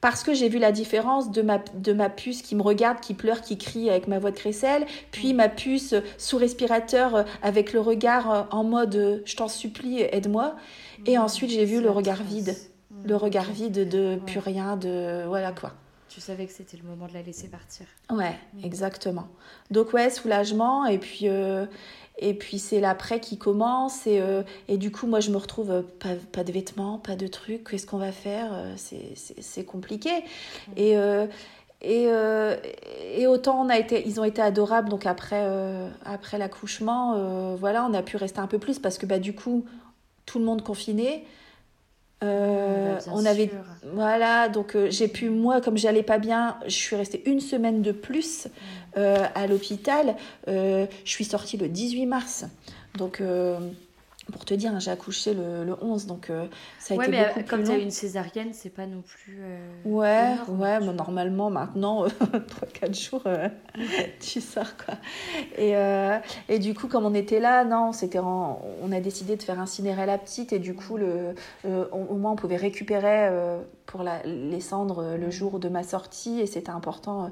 Parce 0.00 0.22
que 0.22 0.32
j'ai 0.32 0.48
vu 0.48 0.58
la 0.58 0.72
différence 0.72 1.30
de 1.30 1.42
ma, 1.42 1.58
de 1.58 1.92
ma 1.92 2.08
puce 2.08 2.40
qui 2.42 2.56
me 2.56 2.62
regarde, 2.62 3.00
qui 3.00 3.14
pleure, 3.14 3.42
qui 3.42 3.58
crie 3.58 3.90
avec 3.90 4.08
ma 4.08 4.18
voix 4.18 4.30
de 4.30 4.36
crécelle, 4.36 4.86
puis 5.12 5.32
mm. 5.32 5.36
ma 5.36 5.48
puce 5.48 5.94
sous 6.16 6.38
respirateur 6.38 7.14
euh, 7.14 7.22
avec 7.42 7.72
le 7.72 7.80
regard 7.80 8.30
euh, 8.30 8.42
en 8.50 8.64
mode 8.64 9.22
je 9.24 9.36
t'en 9.36 9.48
supplie, 9.48 10.00
aide-moi. 10.00 10.56
Et 11.06 11.18
mm. 11.18 11.20
ensuite, 11.20 11.50
j'ai 11.50 11.66
vu 11.66 11.80
le 11.80 11.90
regard 11.90 12.22
vide. 12.22 12.56
Le 13.04 13.14
mm. 13.14 13.18
regard 13.18 13.52
vide 13.52 13.88
de 13.88 14.18
plus 14.26 14.40
rien, 14.40 14.76
de. 14.76 15.24
Voilà 15.26 15.52
quoi 15.52 15.74
tu 16.14 16.20
savais 16.20 16.46
que 16.46 16.52
c'était 16.52 16.76
le 16.76 16.84
moment 16.84 17.08
de 17.08 17.12
la 17.12 17.22
laisser 17.22 17.48
partir. 17.48 17.86
Ouais, 18.08 18.38
exactement. 18.62 19.26
Donc 19.72 19.92
ouais, 19.92 20.10
soulagement 20.10 20.86
et 20.86 20.98
puis 20.98 21.28
euh, 21.28 21.66
et 22.18 22.34
puis 22.34 22.60
c'est 22.60 22.78
l'après 22.78 23.18
qui 23.18 23.36
commence 23.36 24.06
et, 24.06 24.20
euh, 24.20 24.44
et 24.68 24.76
du 24.76 24.92
coup 24.92 25.08
moi 25.08 25.18
je 25.18 25.32
me 25.32 25.36
retrouve 25.36 25.72
euh, 25.72 25.82
pas, 25.82 26.14
pas 26.30 26.44
de 26.44 26.52
vêtements, 26.52 26.98
pas 26.98 27.16
de 27.16 27.26
trucs, 27.26 27.68
qu'est-ce 27.68 27.84
qu'on 27.84 27.98
va 27.98 28.12
faire 28.12 28.52
C'est 28.76 29.64
compliqué. 29.64 30.10
Et 30.76 30.94
et, 31.86 32.04
et, 33.14 33.26
autant 33.26 33.60
on 33.60 33.68
a 33.68 33.76
été, 33.76 34.06
ils 34.06 34.18
ont 34.18 34.24
été 34.24 34.40
adorables, 34.40 34.88
donc 34.88 35.04
après, 35.04 35.44
après 36.06 36.38
l'accouchement, 36.38 37.56
voilà, 37.56 37.84
on 37.84 37.92
a 37.92 38.02
pu 38.02 38.16
rester 38.16 38.38
un 38.38 38.46
peu 38.46 38.58
plus 38.58 38.78
parce 38.78 38.96
que 38.96 39.04
bah, 39.04 39.18
du 39.18 39.34
coup, 39.34 39.66
tout 40.24 40.38
le 40.38 40.46
monde 40.46 40.62
confiné, 40.62 41.26
euh, 42.22 42.98
on 43.12 43.26
avait 43.26 43.50
voilà 43.92 44.48
donc 44.48 44.76
euh, 44.76 44.88
j'ai 44.88 45.08
pu 45.08 45.28
moi 45.28 45.60
comme 45.60 45.76
j'allais 45.76 46.04
pas 46.04 46.18
bien 46.18 46.56
je 46.64 46.74
suis 46.74 46.96
restée 46.96 47.28
une 47.28 47.40
semaine 47.40 47.82
de 47.82 47.92
plus 47.92 48.46
euh, 48.96 49.26
à 49.34 49.46
l'hôpital. 49.46 50.16
Je 50.46 50.86
suis 51.04 51.24
sortie 51.24 51.56
le 51.56 51.68
18 51.68 52.06
mars. 52.06 52.44
Donc 52.96 53.20
pour 54.32 54.44
te 54.44 54.54
dire, 54.54 54.72
hein, 54.74 54.78
j'ai 54.78 54.90
accouché 54.90 55.34
le, 55.34 55.64
le, 55.64 55.76
11, 55.82 56.06
donc 56.06 56.30
euh, 56.30 56.46
ça 56.78 56.94
a 56.94 56.96
été 56.96 57.10
mais 57.10 57.26
beaucoup 57.26 57.48
comme 57.48 57.64
tu 57.64 57.70
as 57.70 57.76
une 57.76 57.90
césarienne, 57.90 58.50
c'est 58.52 58.70
pas 58.70 58.86
non 58.86 59.02
plus. 59.02 59.38
Euh, 59.40 59.70
ouais, 59.84 60.34
ouais, 60.48 60.80
mais 60.80 60.92
normalement, 60.92 61.50
maintenant, 61.50 62.06
3-4 62.06 62.08
euh, 62.08 62.92
jours, 62.92 63.22
tu 64.20 64.40
sors 64.40 64.76
quoi. 64.76 64.94
Et, 65.58 65.74
et 66.48 66.58
du 66.58 66.74
coup, 66.74 66.88
comme 66.88 67.04
on 67.04 67.14
était 67.14 67.40
là, 67.40 67.64
non, 67.64 67.92
c'était 67.92 68.18
on 68.18 68.92
a 68.92 69.00
décidé 69.00 69.36
de 69.36 69.42
faire 69.42 69.60
incinérer 69.60 70.06
la 70.06 70.18
petite, 70.18 70.52
et 70.52 70.58
du 70.58 70.74
coup, 70.74 70.96
le, 70.96 71.34
au 71.64 72.14
moins, 72.14 72.32
on 72.32 72.36
pouvait 72.36 72.56
récupérer 72.56 73.30
pour 73.86 74.02
la, 74.02 74.22
les 74.24 74.60
cendres 74.60 75.16
le 75.16 75.30
jour 75.30 75.58
de 75.58 75.68
ma 75.68 75.82
sortie, 75.82 76.40
et 76.40 76.46
c'était 76.46 76.70
important 76.70 77.30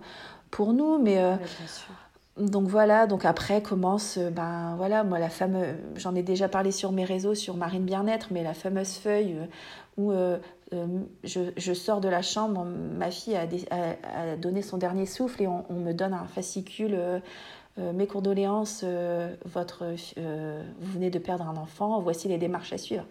pour 0.50 0.72
nous, 0.72 0.98
mais. 0.98 1.14
bien 1.14 1.66
sûr 1.66 1.94
donc 2.38 2.66
voilà, 2.66 3.06
donc 3.06 3.26
après 3.26 3.60
commence, 3.60 4.16
euh, 4.16 4.30
ben 4.30 4.74
voilà, 4.76 5.04
moi 5.04 5.18
la 5.18 5.28
fameuse, 5.28 5.76
j'en 5.96 6.14
ai 6.14 6.22
déjà 6.22 6.48
parlé 6.48 6.72
sur 6.72 6.90
mes 6.90 7.04
réseaux, 7.04 7.34
sur 7.34 7.56
Marine 7.56 7.84
Bien-être, 7.84 8.28
mais 8.30 8.42
la 8.42 8.54
fameuse 8.54 8.94
feuille 8.94 9.36
euh, 9.36 9.46
où 9.98 10.12
euh, 10.12 10.38
je, 11.24 11.74
sors 11.74 12.00
de 12.00 12.08
la 12.08 12.22
chambre, 12.22 12.64
ma 12.64 13.10
fille 13.10 13.36
a, 13.36 14.36
donné 14.36 14.62
son 14.62 14.78
dernier 14.78 15.04
souffle 15.04 15.42
et 15.42 15.46
on, 15.46 15.64
me 15.70 15.92
donne 15.92 16.14
un 16.14 16.24
fascicule. 16.24 16.98
mes 17.76 18.06
condoléances, 18.06 18.82
votre, 19.44 19.84
vous 19.84 20.92
venez 20.92 21.10
de 21.10 21.18
perdre 21.18 21.46
un 21.46 21.58
enfant, 21.58 22.00
voici 22.00 22.28
les 22.28 22.38
démarches 22.38 22.72
à 22.72 22.78
suivre. 22.78 23.04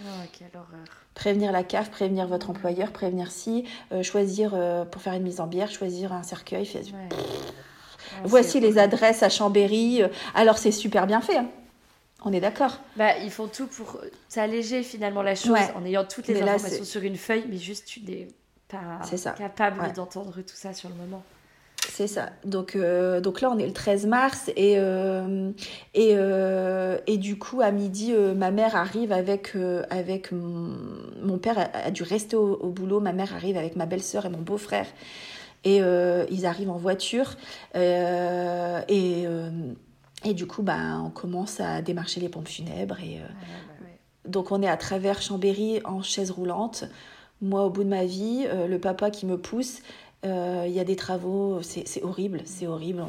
Oh, 0.00 0.04
quelle 0.32 0.48
horreur. 0.54 0.86
Prévenir 1.12 1.52
la 1.52 1.64
CAF, 1.64 1.90
prévenir 1.90 2.26
votre 2.26 2.48
employeur, 2.48 2.92
prévenir 2.92 3.30
si, 3.30 3.66
choisir 4.00 4.56
pour 4.90 5.02
faire 5.02 5.12
une 5.12 5.24
mise 5.24 5.40
en 5.40 5.46
bière, 5.46 5.70
choisir 5.70 6.14
un 6.14 6.22
cercueil. 6.22 6.66
Voici 8.24 8.60
les 8.60 8.78
adresses 8.78 9.22
à 9.22 9.28
Chambéry. 9.28 10.02
Alors 10.34 10.58
c'est 10.58 10.72
super 10.72 11.06
bien 11.06 11.20
fait. 11.20 11.38
Hein. 11.38 11.48
On 12.24 12.32
est 12.32 12.40
d'accord. 12.40 12.78
Bah, 12.96 13.18
ils 13.18 13.30
font 13.30 13.48
tout 13.48 13.66
pour 13.66 14.00
s'alléger 14.28 14.82
finalement 14.82 15.22
la 15.22 15.34
chose 15.34 15.58
en 15.74 15.84
ayant 15.84 16.04
toutes 16.04 16.28
les 16.28 16.40
informations 16.40 16.84
sur 16.84 17.02
une 17.02 17.16
feuille, 17.16 17.44
mais 17.48 17.56
juste 17.56 17.86
tu 17.86 18.00
n'es 18.02 18.28
pas 18.68 19.00
capable 19.36 19.92
d'entendre 19.92 20.40
tout 20.42 20.54
ça 20.54 20.72
sur 20.72 20.88
le 20.88 20.94
moment. 20.94 21.22
C'est 21.88 22.06
ça. 22.06 22.30
Donc, 22.44 22.76
euh, 22.76 23.20
donc 23.20 23.40
là, 23.40 23.50
on 23.50 23.58
est 23.58 23.66
le 23.66 23.72
13 23.72 24.06
mars 24.06 24.50
et, 24.56 24.74
euh, 24.78 25.50
et, 25.94 26.12
euh, 26.14 26.96
et, 27.06 27.18
du 27.18 27.38
coup, 27.38 27.60
à 27.60 27.70
midi, 27.70 28.12
ma 28.12 28.50
mère 28.50 28.76
arrive 28.76 29.12
avec, 29.12 29.56
avec 29.90 30.30
mon, 30.32 31.38
père 31.38 31.70
a, 31.74 31.90
dû 31.90 32.02
rester 32.02 32.36
au, 32.36 32.54
au, 32.54 32.68
boulot. 32.68 33.00
Ma 33.00 33.12
mère 33.12 33.34
arrive 33.34 33.56
avec 33.56 33.76
ma 33.76 33.86
belle-sœur 33.86 34.26
et 34.26 34.30
mon 34.30 34.38
beau-frère. 34.38 34.86
Et 35.64 35.80
euh, 35.80 36.24
ils 36.30 36.46
arrivent 36.46 36.70
en 36.70 36.76
voiture. 36.76 37.36
Euh, 37.76 38.80
et, 38.88 39.24
euh, 39.26 39.50
et 40.24 40.34
du 40.34 40.46
coup, 40.46 40.62
bah, 40.62 41.00
on 41.04 41.10
commence 41.10 41.60
à 41.60 41.82
démarcher 41.82 42.20
les 42.20 42.28
pompes 42.28 42.48
funèbres. 42.48 42.98
Et, 43.00 43.20
Donc 44.26 44.52
on 44.52 44.62
est 44.62 44.68
à 44.68 44.76
travers 44.76 45.22
Chambéry 45.22 45.80
en 45.84 46.02
chaise 46.02 46.30
roulante. 46.30 46.84
Moi, 47.40 47.64
au 47.64 47.70
bout 47.70 47.84
de 47.84 47.88
ma 47.88 48.04
vie, 48.04 48.46
le 48.68 48.78
papa 48.78 49.10
qui 49.10 49.26
me 49.26 49.36
pousse, 49.36 49.82
il 50.24 50.70
y 50.70 50.78
a 50.78 50.84
des 50.84 50.94
travaux, 50.94 51.60
c'est 51.62 52.04
horrible, 52.04 52.42
c'est 52.44 52.68
horrible. 52.68 53.04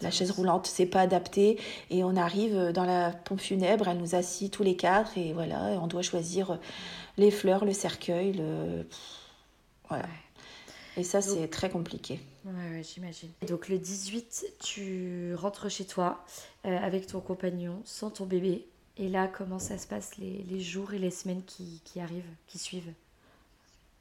la 0.00 0.10
chaise 0.10 0.30
roulante, 0.30 0.66
c'est 0.66 0.86
pas 0.86 1.02
adapté. 1.02 1.58
Et 1.90 2.02
on 2.02 2.16
arrive 2.16 2.72
dans 2.72 2.84
la 2.84 3.10
pompe 3.10 3.40
funèbre, 3.40 3.88
elle 3.88 3.98
nous 3.98 4.14
assit 4.14 4.50
tous 4.50 4.62
les 4.62 4.74
quatre, 4.74 5.18
et 5.18 5.34
voilà, 5.34 5.78
on 5.82 5.86
doit 5.86 6.00
choisir 6.00 6.58
les 7.18 7.30
fleurs, 7.30 7.66
le 7.66 7.74
cercueil, 7.74 8.32
le. 8.32 8.86
Voilà. 9.90 10.06
Et 10.98 11.04
ça, 11.04 11.22
c'est 11.22 11.46
très 11.46 11.70
compliqué. 11.70 12.18
Ouais, 12.44 12.82
j'imagine. 12.82 13.30
Donc 13.46 13.68
le 13.68 13.78
18, 13.78 14.46
tu 14.58 15.32
rentres 15.36 15.70
chez 15.70 15.84
toi 15.84 16.24
euh, 16.66 16.76
avec 16.76 17.06
ton 17.06 17.20
compagnon, 17.20 17.80
sans 17.84 18.10
ton 18.10 18.26
bébé. 18.26 18.66
Et 18.96 19.08
là, 19.08 19.28
comment 19.28 19.60
ça 19.60 19.78
se 19.78 19.86
passe 19.86 20.16
les, 20.16 20.44
les 20.50 20.60
jours 20.60 20.92
et 20.94 20.98
les 20.98 21.12
semaines 21.12 21.44
qui, 21.44 21.80
qui 21.84 22.00
arrivent, 22.00 22.34
qui 22.48 22.58
suivent? 22.58 22.92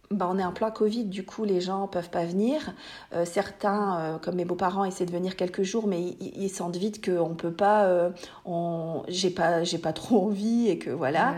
Bah, 0.10 0.30
on 0.32 0.40
est 0.40 0.44
en 0.44 0.54
plein 0.54 0.72
Covid, 0.72 1.04
du 1.04 1.26
coup 1.26 1.44
les 1.44 1.60
gens 1.60 1.86
peuvent 1.88 2.10
pas 2.10 2.24
venir. 2.24 2.74
Euh, 3.14 3.26
certains, 3.26 4.00
euh, 4.00 4.18
comme 4.18 4.36
mes 4.36 4.46
beaux-parents, 4.46 4.86
essaient 4.86 5.06
de 5.06 5.12
venir 5.12 5.36
quelques 5.36 5.64
jours, 5.64 5.86
mais 5.86 6.02
ils, 6.02 6.50
sentent 6.50 6.78
vite 6.78 7.04
qu'on 7.04 7.36
peut 7.36 7.52
pas, 7.52 7.86
euh, 7.86 8.10
on, 8.46 9.04
j'ai 9.10 9.30
pas, 9.30 9.66
j'ai 9.66 9.78
pas 9.78 9.92
trop 9.92 10.28
envie 10.28 10.70
et 10.70 10.78
que 10.78 10.90
voilà. 10.90 11.36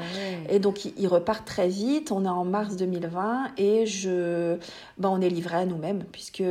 Et 0.49 0.59
donc 0.59 0.85
ils, 0.85 1.07
repartent 1.07 1.47
très 1.47 1.67
vite. 1.67 2.11
On 2.11 2.25
est 2.25 2.29
en 2.29 2.45
mars 2.45 2.75
2020 2.75 3.53
et 3.57 3.87
je, 3.87 4.57
bah, 4.99 5.09
on 5.11 5.19
est 5.19 5.29
livré 5.29 5.57
à 5.57 5.65
nous-mêmes 5.65 6.03
puisque 6.11 6.43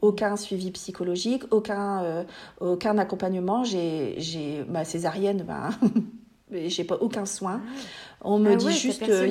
aucun 0.00 0.36
suivi 0.36 0.70
psychologique, 0.70 1.42
aucun, 1.50 2.24
aucun 2.60 2.98
accompagnement. 2.98 3.64
J'ai, 3.64 4.14
j'ai 4.18 4.64
ma 4.68 4.84
césarienne, 4.84 5.42
ben, 5.42 5.70
j'ai 6.68 6.84
pas 6.84 6.98
aucun 7.00 7.26
soin. 7.26 7.60
On 8.24 8.38
me 8.38 8.52
ah 8.52 8.56
dit 8.56 8.72
juste 8.72 9.02
euh, 9.02 9.30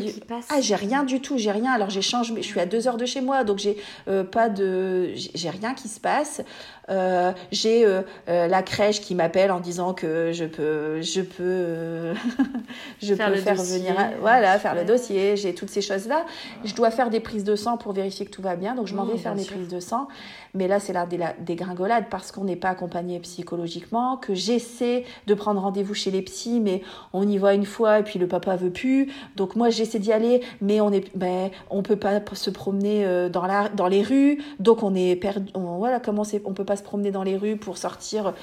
ah 0.50 0.62
j'ai 0.62 0.76
rien 0.76 1.04
du 1.04 1.20
tout, 1.20 1.40
j'ai 1.40 1.52
rien. 1.52 1.72
Alors 1.72 1.90
j'échange, 1.90 2.32
mais 2.32 2.44
je 2.44 2.48
suis 2.48 2.60
à 2.60 2.68
deux 2.68 2.88
heures 2.88 2.98
de 2.98 3.08
chez 3.08 3.22
moi, 3.22 3.44
donc 3.44 3.58
j'ai 3.58 3.78
euh, 4.08 4.24
pas 4.24 4.50
de, 4.50 5.12
j'ai 5.16 5.50
rien 5.50 5.74
qui 5.74 5.88
se 5.88 6.00
passe. 6.00 6.42
Euh, 6.90 7.32
j'ai 7.52 7.88
la 8.28 8.62
crèche 8.62 9.02
qui 9.02 9.16
m'appelle 9.16 9.52
en 9.52 9.60
disant 9.60 9.94
que 9.94 10.32
je 10.32 10.46
peux, 10.46 11.02
je 11.02 11.22
peux, 11.22 12.14
je 13.02 13.16
faire 13.16 13.32
peux 13.32 13.38
faire 13.38 13.56
venir, 13.56 13.96
voilà, 14.22 14.60
faire 14.60 14.76
le 14.76 14.86
dossier. 14.86 15.38
J'ai 15.38 15.56
toutes 15.56 15.70
ces 15.72 15.82
choses 15.82 16.08
là. 16.08 16.26
Je 16.64 16.76
dois 16.76 16.92
faire 16.92 17.10
des 17.10 17.20
prises 17.20 17.44
de 17.44 17.56
sang 17.56 17.78
pour 17.78 17.94
vérifier 17.94 18.28
que 18.28 18.32
tout 18.32 18.44
va 18.44 18.56
bien, 18.56 18.76
donc 18.76 18.86
je 18.86 18.96
m'en 18.96 19.06
vais 19.06 19.18
faire 19.18 19.34
des 19.34 19.46
prises 19.46 19.70
de 19.70 19.80
sang. 19.80 20.08
Mais 20.54 20.68
là 20.68 20.80
c'est 20.80 20.94
la 20.94 21.08
dégringolade 21.40 22.06
parce 22.12 22.32
qu'on 22.32 22.44
n'est 22.44 22.56
pas 22.56 22.70
accompagné 22.70 23.20
psychologiquement, 23.22 24.18
que 24.18 24.36
j'essaie 24.36 25.04
de 25.26 25.34
prendre 25.34 25.62
rendez-vous 25.62 25.96
chez 25.96 26.12
les 26.12 26.22
psys, 26.22 26.60
mais 26.60 26.84
on 27.12 27.28
y 27.28 27.40
voit 27.40 27.56
une 27.56 27.66
fois 27.66 28.00
et 28.00 28.04
puis 28.04 28.20
le 28.20 28.28
papa 28.28 28.56
veut 28.56 28.70
plus 28.70 28.83
pu. 28.84 29.12
Donc 29.38 29.56
moi 29.56 29.70
j'essaie 29.70 30.00
d'y 30.00 30.12
aller, 30.12 30.42
mais 30.60 30.82
on 30.82 30.92
est, 30.92 31.16
ben, 31.16 31.50
on 31.70 31.84
peut 31.84 31.96
pas 31.96 32.20
se 32.34 32.50
promener 32.50 33.06
euh, 33.06 33.30
dans 33.30 33.46
la, 33.46 33.70
dans 33.70 33.88
les 33.88 34.04
rues. 34.04 34.44
Donc 34.60 34.84
on 34.84 34.94
est 34.94 35.16
perdu. 35.16 35.52
On, 35.56 35.78
voilà 35.78 36.00
comment 36.00 36.26
c'est, 36.26 36.42
on 36.46 36.54
peut 36.54 36.66
pas 36.66 36.76
se 36.76 36.84
promener 36.84 37.12
dans 37.12 37.24
les 37.24 37.38
rues 37.38 37.58
pour 37.58 37.78
sortir. 37.78 38.34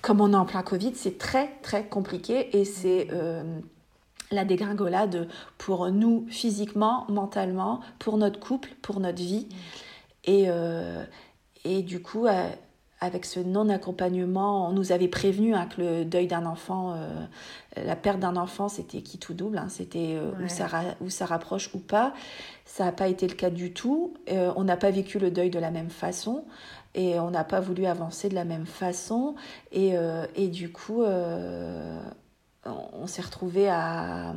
Comme 0.00 0.20
on 0.20 0.32
est 0.32 0.36
en 0.36 0.46
plein 0.46 0.62
Covid, 0.62 0.94
c'est 0.94 1.18
très 1.18 1.50
très 1.62 1.84
compliqué 1.84 2.56
et 2.58 2.64
c'est 2.64 3.08
euh, 3.12 3.42
la 4.30 4.44
dégringolade 4.44 5.28
pour 5.58 5.90
nous 5.90 6.26
physiquement, 6.28 7.04
mentalement, 7.08 7.80
pour 7.98 8.16
notre 8.16 8.40
couple, 8.40 8.70
pour 8.80 8.98
notre 8.98 9.22
vie. 9.22 9.46
Et, 10.24 10.44
euh, 10.48 11.04
et 11.64 11.82
du 11.82 12.00
coup, 12.00 12.26
avec 13.02 13.24
ce 13.24 13.40
non-accompagnement, 13.40 14.68
on 14.68 14.72
nous 14.72 14.92
avait 14.92 15.08
prévenu 15.08 15.56
hein, 15.56 15.66
que 15.66 15.80
le 15.80 16.04
deuil 16.04 16.28
d'un 16.28 16.46
enfant, 16.46 16.94
euh, 16.94 17.08
la 17.84 17.96
perte 17.96 18.20
d'un 18.20 18.36
enfant, 18.36 18.68
c'était 18.68 19.02
qui 19.02 19.18
tout 19.18 19.34
double, 19.34 19.58
hein, 19.58 19.66
c'était 19.68 20.14
euh, 20.14 20.30
où, 20.40 20.48
ça 20.48 20.68
où 21.00 21.10
ça 21.10 21.26
rapproche 21.26 21.74
ou 21.74 21.78
pas. 21.78 22.14
Ça 22.64 22.84
n'a 22.84 22.92
pas 22.92 23.08
été 23.08 23.26
le 23.26 23.34
cas 23.34 23.50
du 23.50 23.72
tout. 23.72 24.14
Euh, 24.30 24.52
on 24.54 24.62
n'a 24.62 24.76
pas 24.76 24.92
vécu 24.92 25.18
le 25.18 25.32
deuil 25.32 25.50
de 25.50 25.58
la 25.58 25.72
même 25.72 25.90
façon 25.90 26.44
et 26.94 27.18
on 27.18 27.32
n'a 27.32 27.42
pas 27.42 27.58
voulu 27.58 27.86
avancer 27.86 28.28
de 28.28 28.36
la 28.36 28.44
même 28.44 28.66
façon. 28.66 29.34
Et, 29.72 29.94
et 30.36 30.48
du 30.48 30.70
coup, 30.70 31.02
on 31.02 33.06
s'est 33.06 33.22
retrouvé 33.22 33.70
à, 33.70 34.34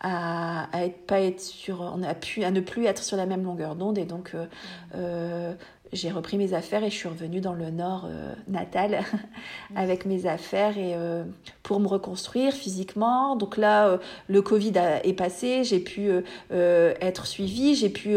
à, 0.00 0.68
être, 0.74 1.06
pas 1.06 1.20
être 1.20 1.40
sur, 1.40 1.80
on 1.80 2.04
a 2.04 2.14
pu 2.14 2.44
à 2.44 2.52
ne 2.52 2.60
plus 2.60 2.86
être 2.86 3.02
sur 3.02 3.16
la 3.16 3.26
même 3.26 3.42
longueur 3.42 3.74
d'onde 3.74 3.98
et 3.98 4.04
donc 4.04 4.36
j'ai 5.92 6.10
repris 6.10 6.36
mes 6.36 6.54
affaires 6.54 6.84
et 6.84 6.90
je 6.90 6.94
suis 6.94 7.08
revenue 7.08 7.40
dans 7.40 7.52
le 7.52 7.70
nord 7.70 8.06
euh, 8.06 8.34
natal 8.46 9.04
avec 9.76 10.06
mes 10.06 10.26
affaires 10.26 10.76
et 10.78 10.94
euh, 10.94 11.24
pour 11.62 11.80
me 11.80 11.88
reconstruire 11.88 12.52
physiquement. 12.52 13.36
Donc 13.36 13.56
là, 13.56 13.88
euh, 13.88 13.98
le 14.28 14.42
Covid 14.42 14.72
est 15.04 15.12
passé, 15.14 15.64
j'ai 15.64 15.80
pu 15.80 16.10
être 16.50 17.26
suivie, 17.26 17.74
j'ai 17.74 17.88
pu 17.88 18.16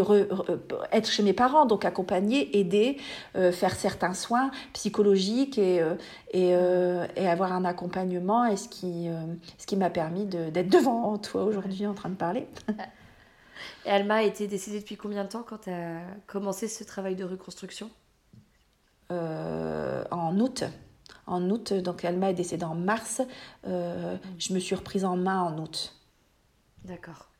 être 0.91 1.09
chez 1.09 1.23
mes 1.23 1.33
parents, 1.33 1.65
donc 1.65 1.85
accompagner, 1.85 2.57
aider, 2.57 2.97
faire 3.33 3.75
certains 3.75 4.13
soins 4.13 4.51
psychologiques 4.73 5.57
et, 5.57 5.81
et, 6.33 6.53
avoir 7.27 7.53
un 7.53 7.65
accompagnement 7.65 8.45
et 8.45 8.57
ce 8.57 8.67
qui, 8.67 9.07
ce 9.57 9.65
qui 9.65 9.75
m'a 9.75 9.89
permis 9.89 10.25
d'être 10.25 10.69
devant 10.69 11.17
toi 11.17 11.43
aujourd'hui 11.43 11.85
en 11.85 11.93
train 11.93 12.09
de 12.09 12.15
parler. 12.15 12.47
Et 13.85 13.89
Alma 13.89 14.15
a 14.15 14.21
été 14.21 14.47
décédée 14.47 14.79
depuis 14.79 14.97
combien 14.97 15.23
de 15.23 15.29
temps 15.29 15.43
quand 15.43 15.59
tu 15.59 15.69
as 15.71 16.01
commencé 16.27 16.67
ce 16.67 16.83
travail 16.83 17.15
de 17.15 17.23
reconstruction? 17.23 17.89
Euh, 19.11 20.03
En 20.11 20.39
août. 20.39 20.63
En 21.27 21.49
août, 21.49 21.73
donc 21.73 22.05
Alma 22.05 22.31
est 22.31 22.35
décédée 22.35 22.65
en 22.65 22.75
mars. 22.75 23.21
Euh, 23.65 24.17
je 24.37 24.53
me 24.53 24.59
suis 24.59 24.75
reprise 24.75 25.05
en 25.05 25.17
main 25.17 25.41
en 25.41 25.57
août. 25.57 25.95
D'accord. 26.83 27.30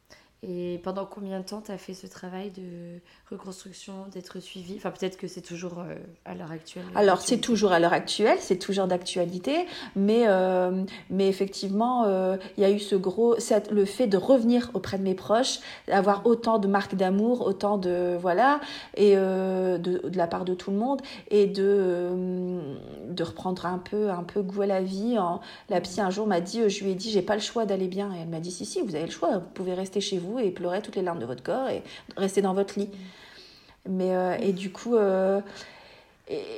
Et 0.43 0.79
pendant 0.83 1.05
combien 1.05 1.39
de 1.39 1.45
temps 1.45 1.61
tu 1.61 1.71
as 1.71 1.77
fait 1.77 1.93
ce 1.93 2.07
travail 2.07 2.49
de 2.49 2.99
reconstruction, 3.29 4.07
d'être 4.11 4.39
suivi 4.39 4.73
Enfin, 4.75 4.89
peut-être 4.89 5.15
que 5.15 5.27
c'est 5.27 5.41
toujours 5.41 5.77
euh, 5.77 5.93
à 6.25 6.33
l'heure 6.33 6.51
actuelle. 6.51 6.83
Alors, 6.95 7.21
c'est 7.21 7.37
toujours 7.37 7.73
à 7.73 7.79
l'heure 7.79 7.93
actuelle, 7.93 8.39
c'est 8.39 8.57
toujours 8.57 8.87
d'actualité, 8.87 9.67
mais, 9.95 10.23
euh, 10.25 10.83
mais 11.11 11.27
effectivement, 11.27 12.05
euh, 12.05 12.37
il 12.57 12.63
y 12.63 12.65
a 12.65 12.71
eu 12.71 12.79
ce 12.79 12.95
gros. 12.95 13.35
le 13.69 13.85
fait 13.85 14.07
de 14.07 14.17
revenir 14.17 14.71
auprès 14.73 14.97
de 14.97 15.03
mes 15.03 15.13
proches, 15.13 15.59
d'avoir 15.87 16.25
autant 16.25 16.57
de 16.57 16.67
marques 16.67 16.95
d'amour, 16.95 17.45
autant 17.45 17.77
de. 17.77 18.17
Voilà, 18.19 18.61
et 18.97 19.15
de, 19.15 19.77
de, 19.77 20.17
la 20.17 20.25
part 20.25 20.43
de 20.43 20.55
tout 20.55 20.71
le 20.71 20.77
monde, 20.77 21.01
et 21.29 21.45
de, 21.45 22.09
de 23.09 23.23
reprendre 23.23 23.67
un 23.67 23.77
peu, 23.77 24.09
un 24.09 24.23
peu 24.23 24.41
goût 24.41 24.63
à 24.63 24.65
la 24.65 24.81
vie. 24.81 25.17
La 25.69 25.81
psy, 25.81 26.01
un 26.01 26.09
jour, 26.09 26.25
m'a 26.25 26.41
dit 26.41 26.67
je 26.67 26.83
lui 26.83 26.91
ai 26.91 26.95
dit, 26.95 27.11
j'ai 27.11 27.21
pas 27.21 27.35
le 27.35 27.41
choix 27.41 27.67
d'aller 27.67 27.87
bien. 27.87 28.11
Et 28.15 28.21
elle 28.21 28.29
m'a 28.29 28.39
dit 28.39 28.51
si, 28.51 28.65
si, 28.65 28.81
vous 28.81 28.95
avez 28.95 29.05
le 29.05 29.11
choix, 29.11 29.37
vous 29.37 29.49
pouvez 29.53 29.75
rester 29.75 30.01
chez 30.01 30.17
vous 30.17 30.30
et 30.39 30.51
pleurer 30.51 30.81
toutes 30.81 30.95
les 30.95 31.01
larmes 31.01 31.19
de 31.19 31.25
votre 31.25 31.43
corps 31.43 31.69
et 31.69 31.83
rester 32.17 32.41
dans 32.41 32.53
votre 32.53 32.77
lit. 32.79 32.89
Mais, 33.87 34.15
euh, 34.15 34.35
et 34.39 34.53
du 34.53 34.71
coup. 34.71 34.95
Euh, 34.95 35.41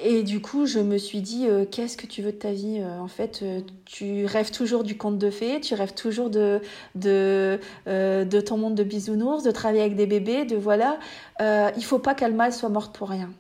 et, 0.06 0.22
du 0.22 0.40
coup, 0.40 0.68
je 0.68 0.78
me 0.78 1.00
suis 1.00 1.22
dit, 1.22 1.48
euh, 1.48 1.66
qu'est-ce 1.66 1.98
que 1.98 2.06
tu 2.06 2.22
veux 2.22 2.32
de 2.32 2.38
ta 2.38 2.52
vie 2.52 2.80
En 3.00 3.08
fait, 3.08 3.44
tu 3.86 4.28
rêves 4.28 4.52
toujours 4.52 4.84
du 4.84 4.98
conte 4.98 5.18
de 5.18 5.32
fées, 5.32 5.62
tu 5.62 5.74
rêves 5.74 5.95
toujours 5.95 6.30
de, 6.30 6.62
de, 6.94 7.60
de 7.88 8.41
ton 8.41 8.58
monde 8.58 8.76
de 8.76 8.84
bisounours, 8.84 9.41
de 9.41 9.50
travailler 9.50 9.82
avec 9.82 9.95
des 9.95 10.06
bébés, 10.06 10.45
de 10.45 10.58
voilà. 10.58 11.00
il 11.40 11.84
faut 11.84 11.98
pas 11.98 12.14
qu'Alma 12.14 12.52
soit 12.52 12.70
morte 12.70 12.95
pour 12.95 13.10
rien. 13.10 13.32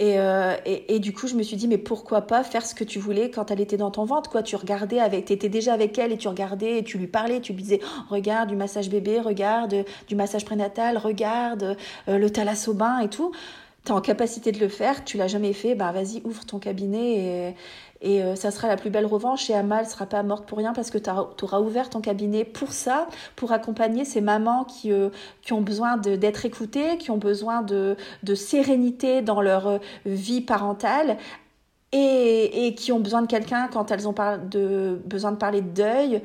Euh, 0.00 0.56
et, 0.64 0.94
et, 0.94 0.98
du 0.98 1.12
coup, 1.12 1.26
je 1.26 1.34
me 1.34 1.42
suis 1.42 1.56
dit, 1.56 1.68
mais 1.68 1.78
pourquoi 1.78 2.22
pas 2.22 2.42
faire 2.42 2.64
ce 2.64 2.74
que 2.74 2.84
tu 2.84 2.98
voulais 2.98 3.30
quand 3.30 3.50
elle 3.50 3.60
était 3.60 3.76
dans 3.76 3.90
ton 3.90 4.04
ventre, 4.04 4.30
quoi. 4.30 4.42
Tu 4.42 4.56
regardais 4.56 4.98
avec, 4.98 5.26
tu 5.26 5.32
étais 5.32 5.48
déjà 5.48 5.74
avec 5.74 5.98
elle 5.98 6.12
et 6.12 6.16
tu 6.16 6.28
regardais 6.28 6.78
et 6.78 6.84
tu 6.84 6.98
lui 6.98 7.06
parlais, 7.06 7.40
tu 7.40 7.52
lui 7.52 7.62
disais, 7.62 7.80
oh, 7.82 8.02
regarde 8.08 8.48
du 8.48 8.56
massage 8.56 8.88
bébé, 8.88 9.20
regarde 9.20 9.84
du 10.08 10.14
massage 10.14 10.44
prénatal, 10.44 10.96
regarde 10.96 11.76
euh, 12.08 12.18
le 12.18 12.30
thalassobain 12.30 13.00
et 13.00 13.08
tout. 13.08 13.32
Tu 13.84 13.92
es 13.92 13.94
en 13.94 14.00
capacité 14.00 14.52
de 14.52 14.58
le 14.58 14.68
faire, 14.68 15.04
tu 15.04 15.16
l'as 15.16 15.28
jamais 15.28 15.54
fait, 15.54 15.74
bah 15.74 15.90
vas-y, 15.90 16.20
ouvre 16.24 16.44
ton 16.44 16.58
cabinet 16.58 17.54
et, 18.02 18.22
euh, 18.22 18.34
ça 18.34 18.50
sera 18.50 18.68
la 18.68 18.76
plus 18.76 18.90
belle 18.90 19.06
revanche. 19.06 19.50
Et 19.50 19.54
Amal 19.54 19.86
sera 19.86 20.06
pas 20.06 20.22
morte 20.22 20.46
pour 20.46 20.58
rien 20.58 20.72
parce 20.72 20.90
que 20.90 20.98
tu 20.98 21.10
auras 21.10 21.60
ouvert 21.60 21.90
ton 21.90 22.00
cabinet 22.00 22.44
pour 22.44 22.72
ça, 22.72 23.08
pour 23.36 23.52
accompagner 23.52 24.04
ces 24.04 24.20
mamans 24.20 24.64
qui, 24.64 24.92
euh, 24.92 25.10
qui 25.42 25.52
ont 25.52 25.60
besoin 25.60 25.96
d'être 25.96 26.46
écoutées, 26.46 26.96
qui 26.98 27.10
ont 27.10 27.18
besoin 27.18 27.62
de, 27.62 27.96
de 28.22 28.34
sérénité 28.34 29.22
dans 29.22 29.40
leur 29.40 29.66
euh, 29.66 29.78
vie 30.06 30.40
parentale. 30.40 31.16
Et, 31.92 32.68
et, 32.68 32.74
qui 32.76 32.92
ont 32.92 33.00
besoin 33.00 33.20
de 33.20 33.26
quelqu'un 33.26 33.66
quand 33.66 33.90
elles 33.90 34.06
ont 34.06 34.14
de, 34.48 35.00
besoin 35.06 35.32
de 35.32 35.36
parler 35.38 35.60
de 35.60 35.70
deuil. 35.70 36.22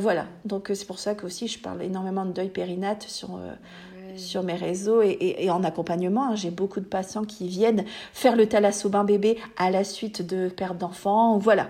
voilà, 0.00 0.24
donc 0.46 0.70
c'est 0.72 0.86
pour 0.86 0.98
ça 0.98 1.14
que 1.14 1.26
aussi 1.26 1.48
je 1.48 1.58
parle 1.58 1.82
énormément 1.82 2.24
de 2.24 2.32
deuil 2.32 2.48
périnate 2.48 3.02
sur, 3.02 3.38
sur 4.16 4.42
mes 4.42 4.54
réseaux 4.54 5.02
et, 5.02 5.50
en 5.50 5.64
accompagnement. 5.64 6.30
Hein. 6.30 6.36
J'ai 6.36 6.50
beaucoup 6.50 6.80
de 6.80 6.86
patients 6.86 7.24
qui 7.24 7.48
viennent 7.48 7.84
faire 8.12 8.36
le 8.36 8.46
thalassobain 8.46 9.04
bébé 9.04 9.38
à 9.56 9.70
la 9.70 9.84
suite 9.84 10.26
de 10.26 10.48
perte 10.48 10.78
d'enfants. 10.78 11.38
Voilà, 11.38 11.68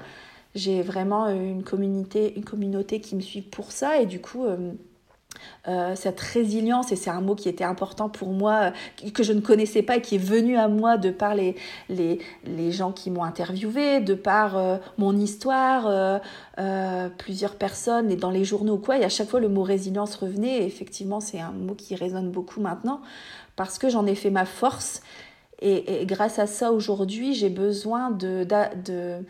j'ai 0.54 0.82
vraiment 0.82 1.28
une 1.28 1.62
communauté, 1.62 2.34
une 2.36 2.44
communauté 2.44 3.00
qui 3.00 3.16
me 3.16 3.20
suit 3.20 3.42
pour 3.42 3.72
ça 3.72 4.00
et 4.00 4.06
du 4.06 4.20
coup. 4.20 4.44
Euh, 4.44 4.72
euh, 5.68 5.94
cette 5.94 6.18
résilience, 6.18 6.90
et 6.90 6.96
c'est 6.96 7.10
un 7.10 7.20
mot 7.20 7.36
qui 7.36 7.48
était 7.48 7.62
important 7.62 8.08
pour 8.08 8.30
moi, 8.30 8.72
euh, 9.04 9.10
que 9.10 9.22
je 9.22 9.32
ne 9.32 9.40
connaissais 9.40 9.82
pas 9.82 9.98
et 9.98 10.00
qui 10.00 10.16
est 10.16 10.18
venu 10.18 10.56
à 10.56 10.66
moi 10.66 10.96
de 10.96 11.10
par 11.10 11.36
les, 11.36 11.54
les, 11.88 12.18
les 12.44 12.72
gens 12.72 12.90
qui 12.90 13.12
m'ont 13.12 13.22
interviewé, 13.22 14.00
de 14.00 14.14
par 14.14 14.56
euh, 14.56 14.78
mon 14.98 15.16
histoire, 15.16 16.20
plusieurs 17.16 17.54
personnes 17.54 18.10
et 18.10 18.16
dans 18.16 18.30
les 18.30 18.44
journaux 18.44 18.78
quoi, 18.78 18.98
et 18.98 19.04
à 19.04 19.08
chaque 19.08 19.28
fois 19.28 19.38
le 19.38 19.48
mot 19.48 19.62
résilience 19.62 20.16
revenait, 20.16 20.62
et 20.62 20.66
effectivement 20.66 21.20
c'est 21.20 21.40
un 21.40 21.52
mot 21.52 21.74
qui 21.74 21.94
résonne 21.94 22.30
beaucoup 22.30 22.60
maintenant, 22.60 23.00
parce 23.54 23.78
que 23.78 23.88
j'en 23.88 24.06
ai 24.06 24.16
fait 24.16 24.30
ma 24.30 24.46
force, 24.46 25.00
et, 25.60 26.04
grâce 26.06 26.40
à 26.40 26.48
ça 26.48 26.72
aujourd'hui 26.72 27.34
j'ai 27.34 27.50
besoin 27.50 28.10
de, 28.10 28.44
de, 28.84 29.24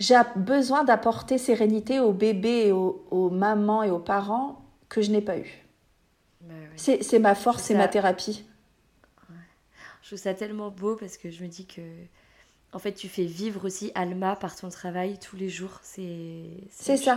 j'ai 0.00 0.16
besoin 0.34 0.82
d'apporter 0.82 1.38
sérénité 1.38 2.00
aux 2.00 2.12
bébés, 2.12 2.66
et 2.66 2.72
aux, 2.72 3.04
aux 3.12 3.30
mamans 3.30 3.84
et 3.84 3.90
aux 3.90 4.00
parents 4.00 4.65
que 4.88 5.02
je 5.02 5.10
n'ai 5.10 5.22
pas 5.22 5.38
eu. 5.38 5.50
Bah 6.40 6.54
c'est 6.76 7.18
ma 7.18 7.34
force, 7.34 7.62
c'est 7.62 7.74
ma 7.74 7.88
thérapie. 7.88 8.44
Je 10.02 10.10
trouve 10.10 10.18
ça 10.20 10.34
tellement 10.34 10.70
beau 10.70 10.94
parce 10.94 11.16
que 11.16 11.30
je 11.30 11.42
me 11.42 11.48
dis 11.48 11.66
que 11.66 11.82
en 12.72 12.78
fait, 12.78 12.92
tu 12.92 13.08
fais 13.08 13.24
vivre 13.24 13.64
aussi 13.64 13.90
Alma 13.94 14.36
par 14.36 14.54
ton 14.54 14.68
travail 14.68 15.16
tous 15.18 15.36
les 15.36 15.48
jours. 15.48 15.80
C'est 15.82 16.96
ça. 16.98 17.16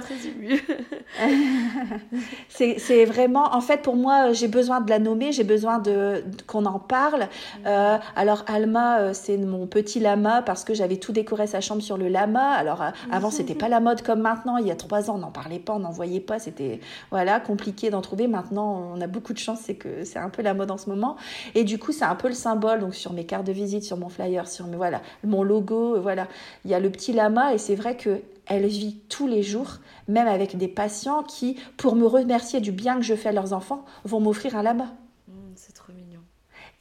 c'est 2.50 3.06
vraiment, 3.06 3.54
en 3.54 3.60
fait, 3.60 3.82
pour 3.82 3.98
moi, 3.98 4.32
j'ai 4.32 4.48
besoin 4.48 4.80
de 4.80 4.90
la 4.90 5.00
nommer, 5.00 5.34
j'ai 5.34 5.44
besoin 5.44 5.80
de, 5.80 6.24
qu'on 6.48 6.66
en 6.66 6.80
parle. 6.80 7.28
Euh, 7.66 7.98
alors, 8.16 8.46
Alma, 8.48 9.00
euh, 9.00 9.14
c'est 9.14 9.38
mon 9.38 9.68
petit 9.68 10.00
lama 10.00 10.44
parce 10.44 10.64
que 10.64 10.74
j'avais 10.74 10.96
tout 10.96 11.12
décoré 11.12 11.46
sa 11.46 11.60
chambre 11.60 11.82
sur 11.82 11.98
le 11.98 12.08
lama. 12.08 12.52
Alors, 12.52 12.82
euh, 12.82 12.92
avant, 13.12 13.32
c'était 13.32 13.56
pas 13.56 13.68
la 13.68 13.82
mode 13.82 14.02
comme 14.02 14.22
maintenant. 14.22 14.56
Il 14.58 14.68
y 14.68 14.72
a 14.72 14.76
trois 14.76 15.10
ans, 15.10 15.16
on 15.16 15.20
n'en 15.20 15.32
parlait 15.32 15.60
pas, 15.60 15.74
on 15.74 15.80
n'en 15.80 15.92
voyait 15.92 16.22
pas. 16.22 16.40
C'était 16.40 16.80
voilà 17.10 17.42
compliqué 17.42 17.90
d'en 17.90 18.02
trouver. 18.02 18.28
Maintenant, 18.28 18.94
on 18.96 19.02
a 19.02 19.08
beaucoup 19.08 19.34
de 19.34 19.40
chance, 19.40 19.60
c'est 19.64 19.76
que 19.76 20.06
c'est 20.06 20.20
un 20.20 20.30
peu 20.30 20.42
la 20.42 20.54
mode 20.54 20.72
en 20.72 20.78
ce 20.78 20.90
moment. 20.90 21.18
Et 21.54 21.66
du 21.66 21.80
coup, 21.80 21.92
c'est 21.92 22.06
un 22.06 22.16
peu 22.16 22.30
le 22.30 22.34
symbole. 22.34 22.80
Donc, 22.80 22.96
sur 22.96 23.12
mes 23.12 23.26
cartes 23.26 23.46
de 23.46 23.52
visite, 23.52 23.84
sur 23.84 23.98
mon 23.98 24.08
flyer, 24.08 24.48
sur 24.48 24.68
mes 24.68 24.78
voilà, 24.78 25.02
mon 25.26 25.39
logo, 25.44 25.96
euh, 25.96 26.00
voilà. 26.00 26.28
Il 26.66 26.72
y 26.72 26.74
a 26.74 26.80
le 26.80 26.90
petit 26.90 27.14
lama 27.14 27.54
et 27.54 27.58
c'est 27.58 27.76
vrai 27.76 27.98
que 27.98 28.22
elle 28.46 28.66
vit 28.66 29.00
tous 29.10 29.28
les 29.28 29.44
jours, 29.44 29.78
même 30.08 30.28
avec 30.28 30.58
des 30.58 30.68
patients 30.68 31.24
qui, 31.24 31.58
pour 31.78 31.96
me 31.96 32.06
remercier 32.06 32.60
du 32.60 32.72
bien 32.72 32.96
que 32.96 33.04
je 33.04 33.14
fais 33.14 33.30
à 33.30 33.32
leurs 33.32 33.54
enfants, 33.54 33.86
vont 34.06 34.20
m'offrir 34.20 34.56
un 34.56 34.64
lama. 34.64 34.96
Mmh, 35.28 35.34
c'est 35.56 35.74
trop 35.74 35.94
mignon. 35.94 36.22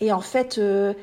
Et 0.00 0.10
en 0.12 0.20
fait, 0.20 0.56
euh, 0.58 0.94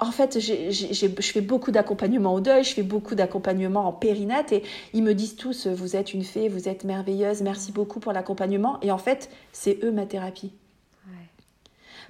en 0.00 0.10
fait, 0.10 0.40
je 0.40 1.32
fais 1.32 1.40
beaucoup 1.40 1.70
d'accompagnement 1.70 2.34
au 2.34 2.40
deuil, 2.40 2.64
je 2.64 2.72
fais 2.72 2.82
beaucoup 2.82 3.14
d'accompagnement 3.14 3.86
en 3.86 3.92
périnate 3.92 4.52
et 4.52 4.62
ils 4.92 5.02
me 5.02 5.14
disent 5.14 5.36
tous, 5.36 5.66
vous 5.66 5.96
êtes 5.96 6.14
une 6.14 6.24
fée, 6.24 6.48
vous 6.48 6.68
êtes 6.68 6.84
merveilleuse, 6.84 7.42
merci 7.42 7.72
beaucoup 7.72 8.00
pour 8.00 8.12
l'accompagnement. 8.12 8.78
Et 8.82 8.90
en 8.90 8.98
fait, 8.98 9.30
c'est 9.52 9.78
eux 9.82 9.90
ma 9.90 10.06
thérapie. 10.06 10.52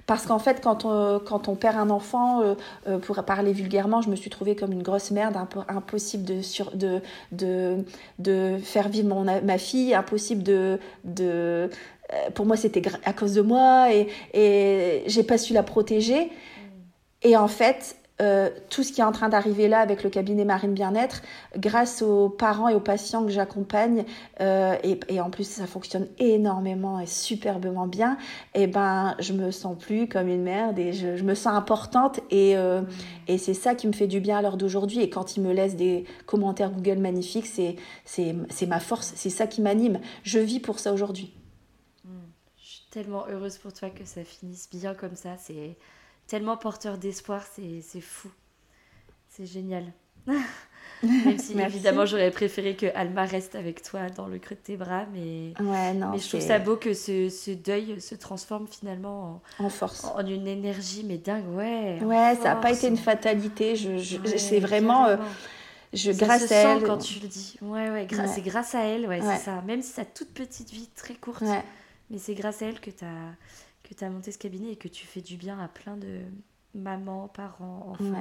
Parce 0.05 0.25
qu'en 0.25 0.39
fait, 0.39 0.61
quand 0.61 0.85
on, 0.85 1.19
quand 1.19 1.47
on 1.47 1.55
perd 1.55 1.77
un 1.77 1.89
enfant, 1.89 2.55
pour 3.01 3.23
parler 3.23 3.53
vulgairement, 3.53 4.01
je 4.01 4.09
me 4.09 4.15
suis 4.15 4.29
trouvée 4.29 4.55
comme 4.55 4.71
une 4.71 4.83
grosse 4.83 5.11
merde, 5.11 5.35
impossible 5.67 6.23
de, 6.23 6.41
sur, 6.41 6.75
de, 6.75 7.01
de, 7.31 7.83
de 8.19 8.57
faire 8.61 8.89
vivre 8.89 9.09
mon, 9.09 9.23
ma 9.23 9.57
fille, 9.57 9.95
impossible 9.95 10.43
de... 10.43 10.79
de 11.03 11.69
pour 12.35 12.45
moi, 12.45 12.55
c'était 12.55 12.83
à 13.03 13.13
cause 13.13 13.33
de 13.33 13.41
moi 13.41 13.91
et, 13.91 14.07
et 14.33 15.03
j'ai 15.07 15.23
pas 15.23 15.39
su 15.39 15.53
la 15.53 15.63
protéger. 15.63 16.31
Et 17.23 17.35
en 17.35 17.47
fait, 17.47 17.95
euh, 18.21 18.49
tout 18.69 18.83
ce 18.83 18.93
qui 18.93 19.01
est 19.01 19.03
en 19.03 19.11
train 19.11 19.27
d'arriver 19.27 19.67
là 19.67 19.79
avec 19.79 20.01
le 20.01 20.09
cabinet 20.09 20.45
Marine 20.45 20.73
Bien-être, 20.73 21.21
grâce 21.57 22.01
aux 22.01 22.29
parents 22.29 22.69
et 22.69 22.73
aux 22.73 22.79
patients 22.79 23.25
que 23.25 23.31
j'accompagne, 23.31 24.05
euh, 24.39 24.77
et, 24.83 25.19
en 25.19 25.29
plus 25.29 25.43
ça 25.43 25.67
fonctionne 25.67 26.07
énormément 26.17 27.01
et 27.01 27.07
superbement 27.07 27.87
bien, 27.87 28.17
et 28.53 28.63
eh 28.63 28.67
ben 28.67 29.15
je 29.19 29.33
me 29.33 29.51
sens 29.51 29.77
plus 29.77 30.07
comme 30.07 30.29
une 30.29 30.43
merde 30.43 30.79
et 30.79 30.93
je, 30.93 31.23
me 31.23 31.35
sens 31.35 31.53
importante 31.55 32.21
et, 32.31 32.55
euh, 32.55 32.81
mmh. 32.81 32.87
et 33.27 33.37
c'est 33.37 33.53
ça 33.53 33.75
qui 33.75 33.85
me 33.85 33.93
fait 33.93 34.07
du 34.07 34.21
bien 34.21 34.37
à 34.37 34.41
l'heure 34.41 34.57
d'aujourd'hui. 34.57 35.01
Et 35.01 35.09
quand 35.09 35.35
ils 35.35 35.43
me 35.43 35.51
laissent 35.51 35.75
des 35.75 36.05
commentaires 36.25 36.71
Google 36.71 36.99
magnifiques, 36.99 37.47
c'est, 37.47 37.75
c'est, 38.05 38.65
ma 38.65 38.79
force, 38.79 39.11
c'est 39.15 39.29
ça 39.29 39.45
qui 39.45 39.61
m'anime. 39.61 39.99
Je 40.23 40.39
vis 40.39 40.61
pour 40.61 40.79
ça 40.79 40.93
aujourd'hui. 40.93 41.33
Mmh. 42.05 42.09
Je 42.57 42.65
suis 42.65 42.87
tellement 42.91 43.25
heureuse 43.27 43.57
pour 43.57 43.73
toi 43.73 43.89
que 43.89 44.05
ça 44.05 44.23
finisse 44.23 44.69
bien 44.69 44.93
comme 44.93 45.15
ça. 45.15 45.35
C'est 45.37 45.75
tellement 46.27 46.57
porteur 46.57 46.97
d'espoir, 46.97 47.43
c'est 47.55 48.01
fou. 48.01 48.29
C'est 49.29 49.45
génial. 49.45 49.85
Même 51.03 51.37
si 51.37 51.59
évidemment 51.59 52.05
j'aurais 52.05 52.31
préféré 52.31 52.75
que 52.75 52.85
Alma 52.95 53.25
reste 53.25 53.55
avec 53.55 53.83
toi 53.83 54.09
dans 54.09 54.27
le 54.27 54.39
creux 54.39 54.55
de 54.55 54.61
tes 54.61 54.77
bras, 54.77 55.05
mais, 55.13 55.53
ouais, 55.59 55.93
non, 55.93 56.11
mais 56.11 56.19
je 56.19 56.27
trouve 56.27 56.41
ça 56.41 56.57
beau 56.57 56.77
que 56.77 56.93
ce, 56.93 57.29
ce, 57.29 57.51
deuil 57.51 57.99
se 57.99 58.15
transforme 58.15 58.67
finalement 58.67 59.41
en, 59.59 59.65
en 59.65 59.69
force, 59.69 60.05
en, 60.05 60.25
une 60.25 60.47
énergie, 60.47 61.03
mais 61.05 61.17
dingue, 61.17 61.47
ouais. 61.49 61.99
Ouais, 62.01 62.35
ça 62.35 62.43
n'a 62.45 62.55
pas 62.55 62.71
été 62.71 62.87
une 62.87 62.97
fatalité. 62.97 63.75
Je, 63.75 63.97
je 63.97 64.17
c'est 64.37 64.59
vraiment, 64.59 65.05
euh, 65.05 65.17
je 65.93 66.11
ça 66.11 66.25
grâce 66.25 66.47
se 66.47 66.53
à 66.53 66.61
sent 66.61 66.77
elle. 66.77 66.83
quand 66.83 66.97
tu 66.97 67.19
le 67.19 67.27
dis. 67.27 67.57
Ouais, 67.61 67.89
ouais, 67.89 68.07
c'est 68.33 68.41
grâce 68.41 68.73
à 68.73 68.83
elle, 68.83 69.05
ouais, 69.07 69.19
c'est 69.21 69.43
ça. 69.43 69.61
Même 69.61 69.81
si 69.81 69.91
sa 69.91 70.05
toute 70.05 70.29
petite 70.33 70.71
vie 70.71 70.89
très 70.95 71.15
courte, 71.15 71.43
mais 72.09 72.17
c'est 72.17 72.35
grâce 72.35 72.61
à 72.61 72.67
elle 72.67 72.79
que 72.79 72.91
tu 72.91 73.03
as 73.03 73.35
que 73.87 73.93
tu 73.93 74.03
as 74.03 74.09
monté 74.09 74.31
ce 74.31 74.37
cabinet 74.37 74.71
et 74.71 74.75
que 74.75 74.87
tu 74.87 75.05
fais 75.05 75.21
du 75.21 75.37
bien 75.37 75.59
à 75.59 75.67
plein 75.67 75.95
de 75.97 76.21
mamans, 76.73 77.29
parents, 77.33 77.87
enfants. 77.91 78.19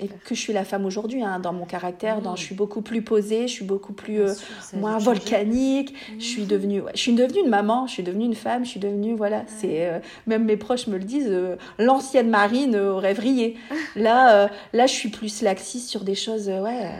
et 0.00 0.08
que 0.08 0.34
je 0.34 0.40
suis 0.40 0.54
la 0.54 0.64
femme 0.64 0.86
aujourd'hui, 0.86 1.22
hein, 1.22 1.38
dans 1.38 1.52
mon 1.52 1.66
caractère, 1.66 2.22
dans, 2.22 2.34
je 2.34 2.42
suis 2.42 2.54
beaucoup 2.54 2.80
plus 2.80 3.02
posée, 3.02 3.46
je 3.46 3.52
suis 3.52 3.64
beaucoup 3.64 3.92
plus 3.92 4.20
euh, 4.20 4.32
moins 4.72 4.96
volcanique, 4.96 5.94
je 6.18 6.24
suis 6.24 6.42
mhm. 6.42 6.48
devenue, 6.48 6.82
je 6.94 6.98
suis 6.98 7.12
devenue 7.12 7.40
une 7.40 7.50
maman, 7.50 7.86
je 7.86 7.92
suis 7.92 8.02
devenue 8.02 8.24
une 8.24 8.34
femme, 8.34 8.64
je 8.64 8.70
suis 8.70 8.80
devenue 8.80 9.14
voilà, 9.14 9.44
c'est 9.46 9.86
euh, 9.86 9.98
même 10.26 10.44
mes 10.44 10.56
proches 10.56 10.86
me 10.86 10.96
le 10.96 11.04
disent, 11.04 11.28
euh, 11.28 11.56
l'ancienne 11.78 12.30
Marine 12.30 12.74
aurait 12.74 13.14
vrillé. 13.14 13.58
là, 13.96 14.50
là, 14.72 14.86
je 14.86 14.92
suis 14.92 15.10
plus 15.10 15.42
laxiste 15.42 15.90
sur 15.90 16.04
des 16.04 16.14
choses, 16.14 16.48
ouais, 16.48 16.90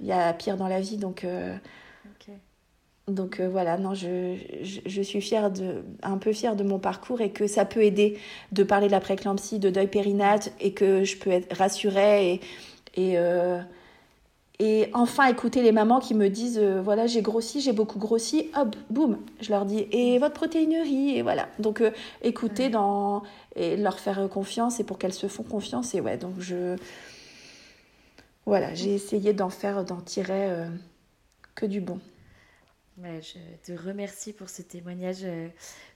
il 0.00 0.06
y 0.06 0.12
a 0.12 0.34
pire 0.34 0.58
dans 0.58 0.68
la 0.68 0.80
vie, 0.80 0.98
donc. 0.98 1.24
Donc 3.08 3.40
euh, 3.40 3.48
voilà, 3.48 3.78
non, 3.78 3.94
je, 3.94 4.36
je, 4.62 5.02
suis 5.02 5.20
fière 5.20 5.50
de, 5.50 5.82
un 6.02 6.18
peu 6.18 6.32
fière 6.32 6.56
de 6.56 6.62
mon 6.62 6.78
parcours 6.78 7.20
et 7.22 7.30
que 7.30 7.46
ça 7.46 7.64
peut 7.64 7.82
aider 7.82 8.18
de 8.52 8.62
parler 8.62 8.86
de 8.86 8.92
la 8.92 9.00
préclampsie, 9.00 9.58
de 9.58 9.70
deuil 9.70 9.86
périnate 9.86 10.52
et 10.60 10.72
que 10.72 11.04
je 11.04 11.16
peux 11.16 11.30
être 11.30 11.56
rassurée 11.56 12.34
et, 12.34 12.40
et, 12.96 13.18
euh, 13.18 13.60
et 14.58 14.90
enfin 14.92 15.26
écouter 15.26 15.62
les 15.62 15.72
mamans 15.72 16.00
qui 16.00 16.14
me 16.14 16.28
disent 16.28 16.58
euh, 16.58 16.82
voilà, 16.82 17.06
j'ai 17.06 17.22
grossi, 17.22 17.62
j'ai 17.62 17.72
beaucoup 17.72 17.98
grossi, 17.98 18.50
hop, 18.54 18.76
boum, 18.90 19.18
je 19.40 19.50
leur 19.50 19.64
dis 19.64 19.86
et 19.90 20.18
votre 20.18 20.34
protéinerie 20.34 21.16
et 21.16 21.22
voilà. 21.22 21.48
Donc 21.58 21.82
écouter 22.22 22.68
dans, 22.68 23.22
et 23.56 23.78
leur 23.78 23.98
faire 23.98 24.28
confiance 24.28 24.80
et 24.80 24.84
pour 24.84 24.98
qu'elles 24.98 25.14
se 25.14 25.28
font 25.28 25.44
confiance 25.44 25.94
et 25.94 26.00
ouais, 26.00 26.18
donc 26.18 26.34
je. 26.38 26.76
Voilà, 28.44 28.72
j'ai 28.74 28.94
essayé 28.94 29.34
d'en 29.34 29.50
faire, 29.50 29.84
d'en 29.84 30.00
tirer 30.00 30.48
que 31.54 31.66
du 31.66 31.82
bon 31.82 32.00
je 33.02 33.72
te 33.72 33.86
remercie 33.86 34.32
pour 34.32 34.48
ce 34.48 34.62
témoignage 34.62 35.24
euh, 35.24 35.48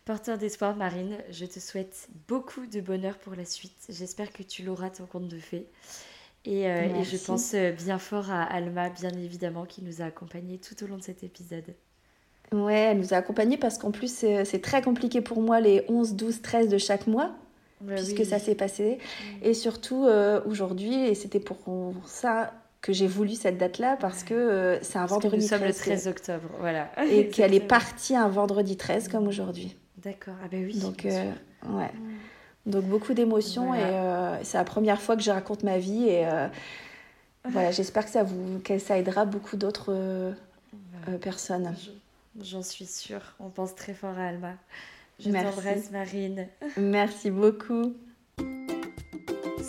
porteur 0.04 0.38
d'espoir, 0.38 0.76
Marine. 0.76 1.16
Je 1.30 1.46
te 1.46 1.58
souhaite 1.58 2.08
beaucoup 2.28 2.66
de 2.66 2.80
bonheur 2.80 3.18
pour 3.18 3.34
la 3.34 3.44
suite. 3.44 3.86
J'espère 3.88 4.32
que 4.32 4.42
tu 4.42 4.62
l'auras 4.62 4.90
ton 4.90 5.06
compte 5.06 5.28
de 5.28 5.38
fée. 5.38 5.66
Et, 6.44 6.66
euh, 6.68 7.02
je 7.04 7.16
pense 7.16 7.54
euh, 7.54 7.72
bien 7.72 7.98
fort 7.98 8.30
à 8.30 8.42
Alma, 8.42 8.90
bien 8.90 9.10
évidemment, 9.10 9.64
qui 9.64 9.82
nous 9.82 10.02
a 10.02 10.06
accompagnés 10.06 10.58
tout 10.58 10.82
au 10.82 10.86
long 10.86 10.96
de 10.96 11.02
cet 11.02 11.22
épisode. 11.22 11.74
Ouais, 12.52 12.74
elle 12.74 12.98
nous 12.98 13.14
a 13.14 13.18
accompagnés 13.18 13.56
parce 13.56 13.78
qu'en 13.78 13.90
plus, 13.90 14.12
c'est 14.12 14.60
très 14.60 14.82
compliqué 14.82 15.20
pour 15.20 15.40
moi 15.40 15.60
les 15.60 15.84
11, 15.88 16.14
12, 16.14 16.42
13 16.42 16.68
de 16.68 16.78
chaque 16.78 17.06
mois. 17.06 17.34
puisque 17.86 18.24
ça 18.24 18.38
s'est 18.38 18.54
passé. 18.54 18.98
Mm. 18.98 19.46
Et 19.46 19.54
surtout, 19.54 20.06
aujourd'hui, 20.44 20.94
et 20.94 21.14
c'était 21.14 21.40
pour 21.40 21.58
ça 22.04 22.52
que 22.82 22.92
j'ai 22.92 23.06
voulu 23.06 23.34
cette 23.34 23.56
date-là 23.56 23.96
parce 23.98 24.24
que 24.24 24.34
euh, 24.34 24.82
c'est 24.82 24.98
un 24.98 25.06
vendredi 25.06 25.36
nous 25.36 25.46
13. 25.46 25.50
sommes 25.60 25.68
le 25.68 25.72
13 25.72 26.08
octobre, 26.08 26.48
voilà. 26.58 26.90
Et 27.08 27.28
qu'elle 27.28 27.54
est 27.54 27.60
partie 27.60 28.16
un 28.16 28.28
vendredi 28.28 28.76
13 28.76 29.08
comme 29.08 29.28
aujourd'hui. 29.28 29.76
D'accord, 29.98 30.34
ah 30.44 30.48
ben 30.50 30.64
oui. 30.64 30.78
Donc, 30.80 31.06
euh, 31.06 31.30
ouais. 31.68 31.90
Mm. 31.94 32.70
Donc 32.70 32.84
beaucoup 32.84 33.14
d'émotions 33.14 33.74
et 33.74 33.82
euh, 33.82 34.42
c'est 34.42 34.58
la 34.58 34.64
première 34.64 35.00
fois 35.00 35.16
que 35.16 35.22
je 35.22 35.30
raconte 35.30 35.62
ma 35.62 35.78
vie 35.78 36.08
et 36.08 36.26
voilà, 37.44 37.70
j'espère 37.70 38.04
que 38.04 38.10
ça 38.10 38.22
vous 38.24 38.60
que 38.60 38.78
ça 38.78 38.98
aidera 38.98 39.24
beaucoup 39.24 39.56
d'autres 39.56 40.34
personnes. 41.20 41.74
J'en 42.40 42.62
suis 42.62 42.86
sûre. 42.86 43.34
On 43.40 43.48
pense 43.48 43.74
très 43.74 43.94
fort 43.94 44.16
à 44.16 44.26
Alma. 44.26 44.54
Je 45.18 45.30
t'embrasse 45.30 45.90
Marine. 45.90 46.46
Merci 46.76 47.30
beaucoup. 47.30 47.94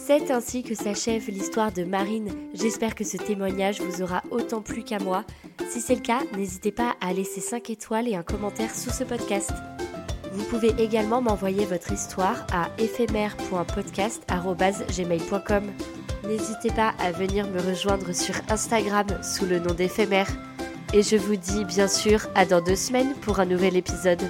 C'est 0.06 0.32
ainsi 0.32 0.64
que 0.64 0.76
s'achève 0.76 1.30
l'histoire 1.30 1.72
de 1.72 1.86
Marine. 1.86 2.30
J'espère 2.54 2.94
que 2.94 3.06
ce 3.06 3.16
témoignage 3.16 3.80
vous 3.80 4.02
aura 4.02 4.22
autant 4.32 4.62
plu 4.62 4.84
qu'à 4.84 5.00
moi. 5.00 5.24
Si 5.70 5.80
c'est 5.80 5.96
le 5.96 6.02
cas, 6.02 6.20
n'hésitez 6.36 6.74
pas 6.74 6.98
à 7.00 7.14
laisser 7.14 7.40
5 7.40 7.70
étoiles 7.70 8.10
et 8.10 8.16
un 8.16 8.24
commentaire 8.24 8.76
sous 8.76 8.90
ce 8.90 9.06
podcast. 9.06 9.54
Vous 10.34 10.44
pouvez 10.44 10.74
également 10.78 11.22
m'envoyer 11.22 11.64
votre 11.64 11.94
histoire 11.94 12.46
à 12.52 12.68
éphémère.podcast.gmail.com. 12.80 15.64
N'hésitez 16.28 16.72
pas 16.72 16.94
à 17.00 17.14
venir 17.14 17.48
me 17.48 17.62
rejoindre 17.62 18.14
sur 18.14 18.36
Instagram 18.50 19.08
sous 19.24 19.46
le 19.46 19.60
nom 19.60 19.74
d'éphémère. 19.74 20.28
Et 20.94 21.02
je 21.02 21.16
vous 21.16 21.38
dis 21.38 21.64
bien 21.64 21.88
sûr 21.88 22.28
à 22.36 22.46
dans 22.46 22.60
deux 22.60 22.76
semaines 22.76 23.14
pour 23.22 23.40
un 23.40 23.46
nouvel 23.46 23.78
épisode. 23.78 24.30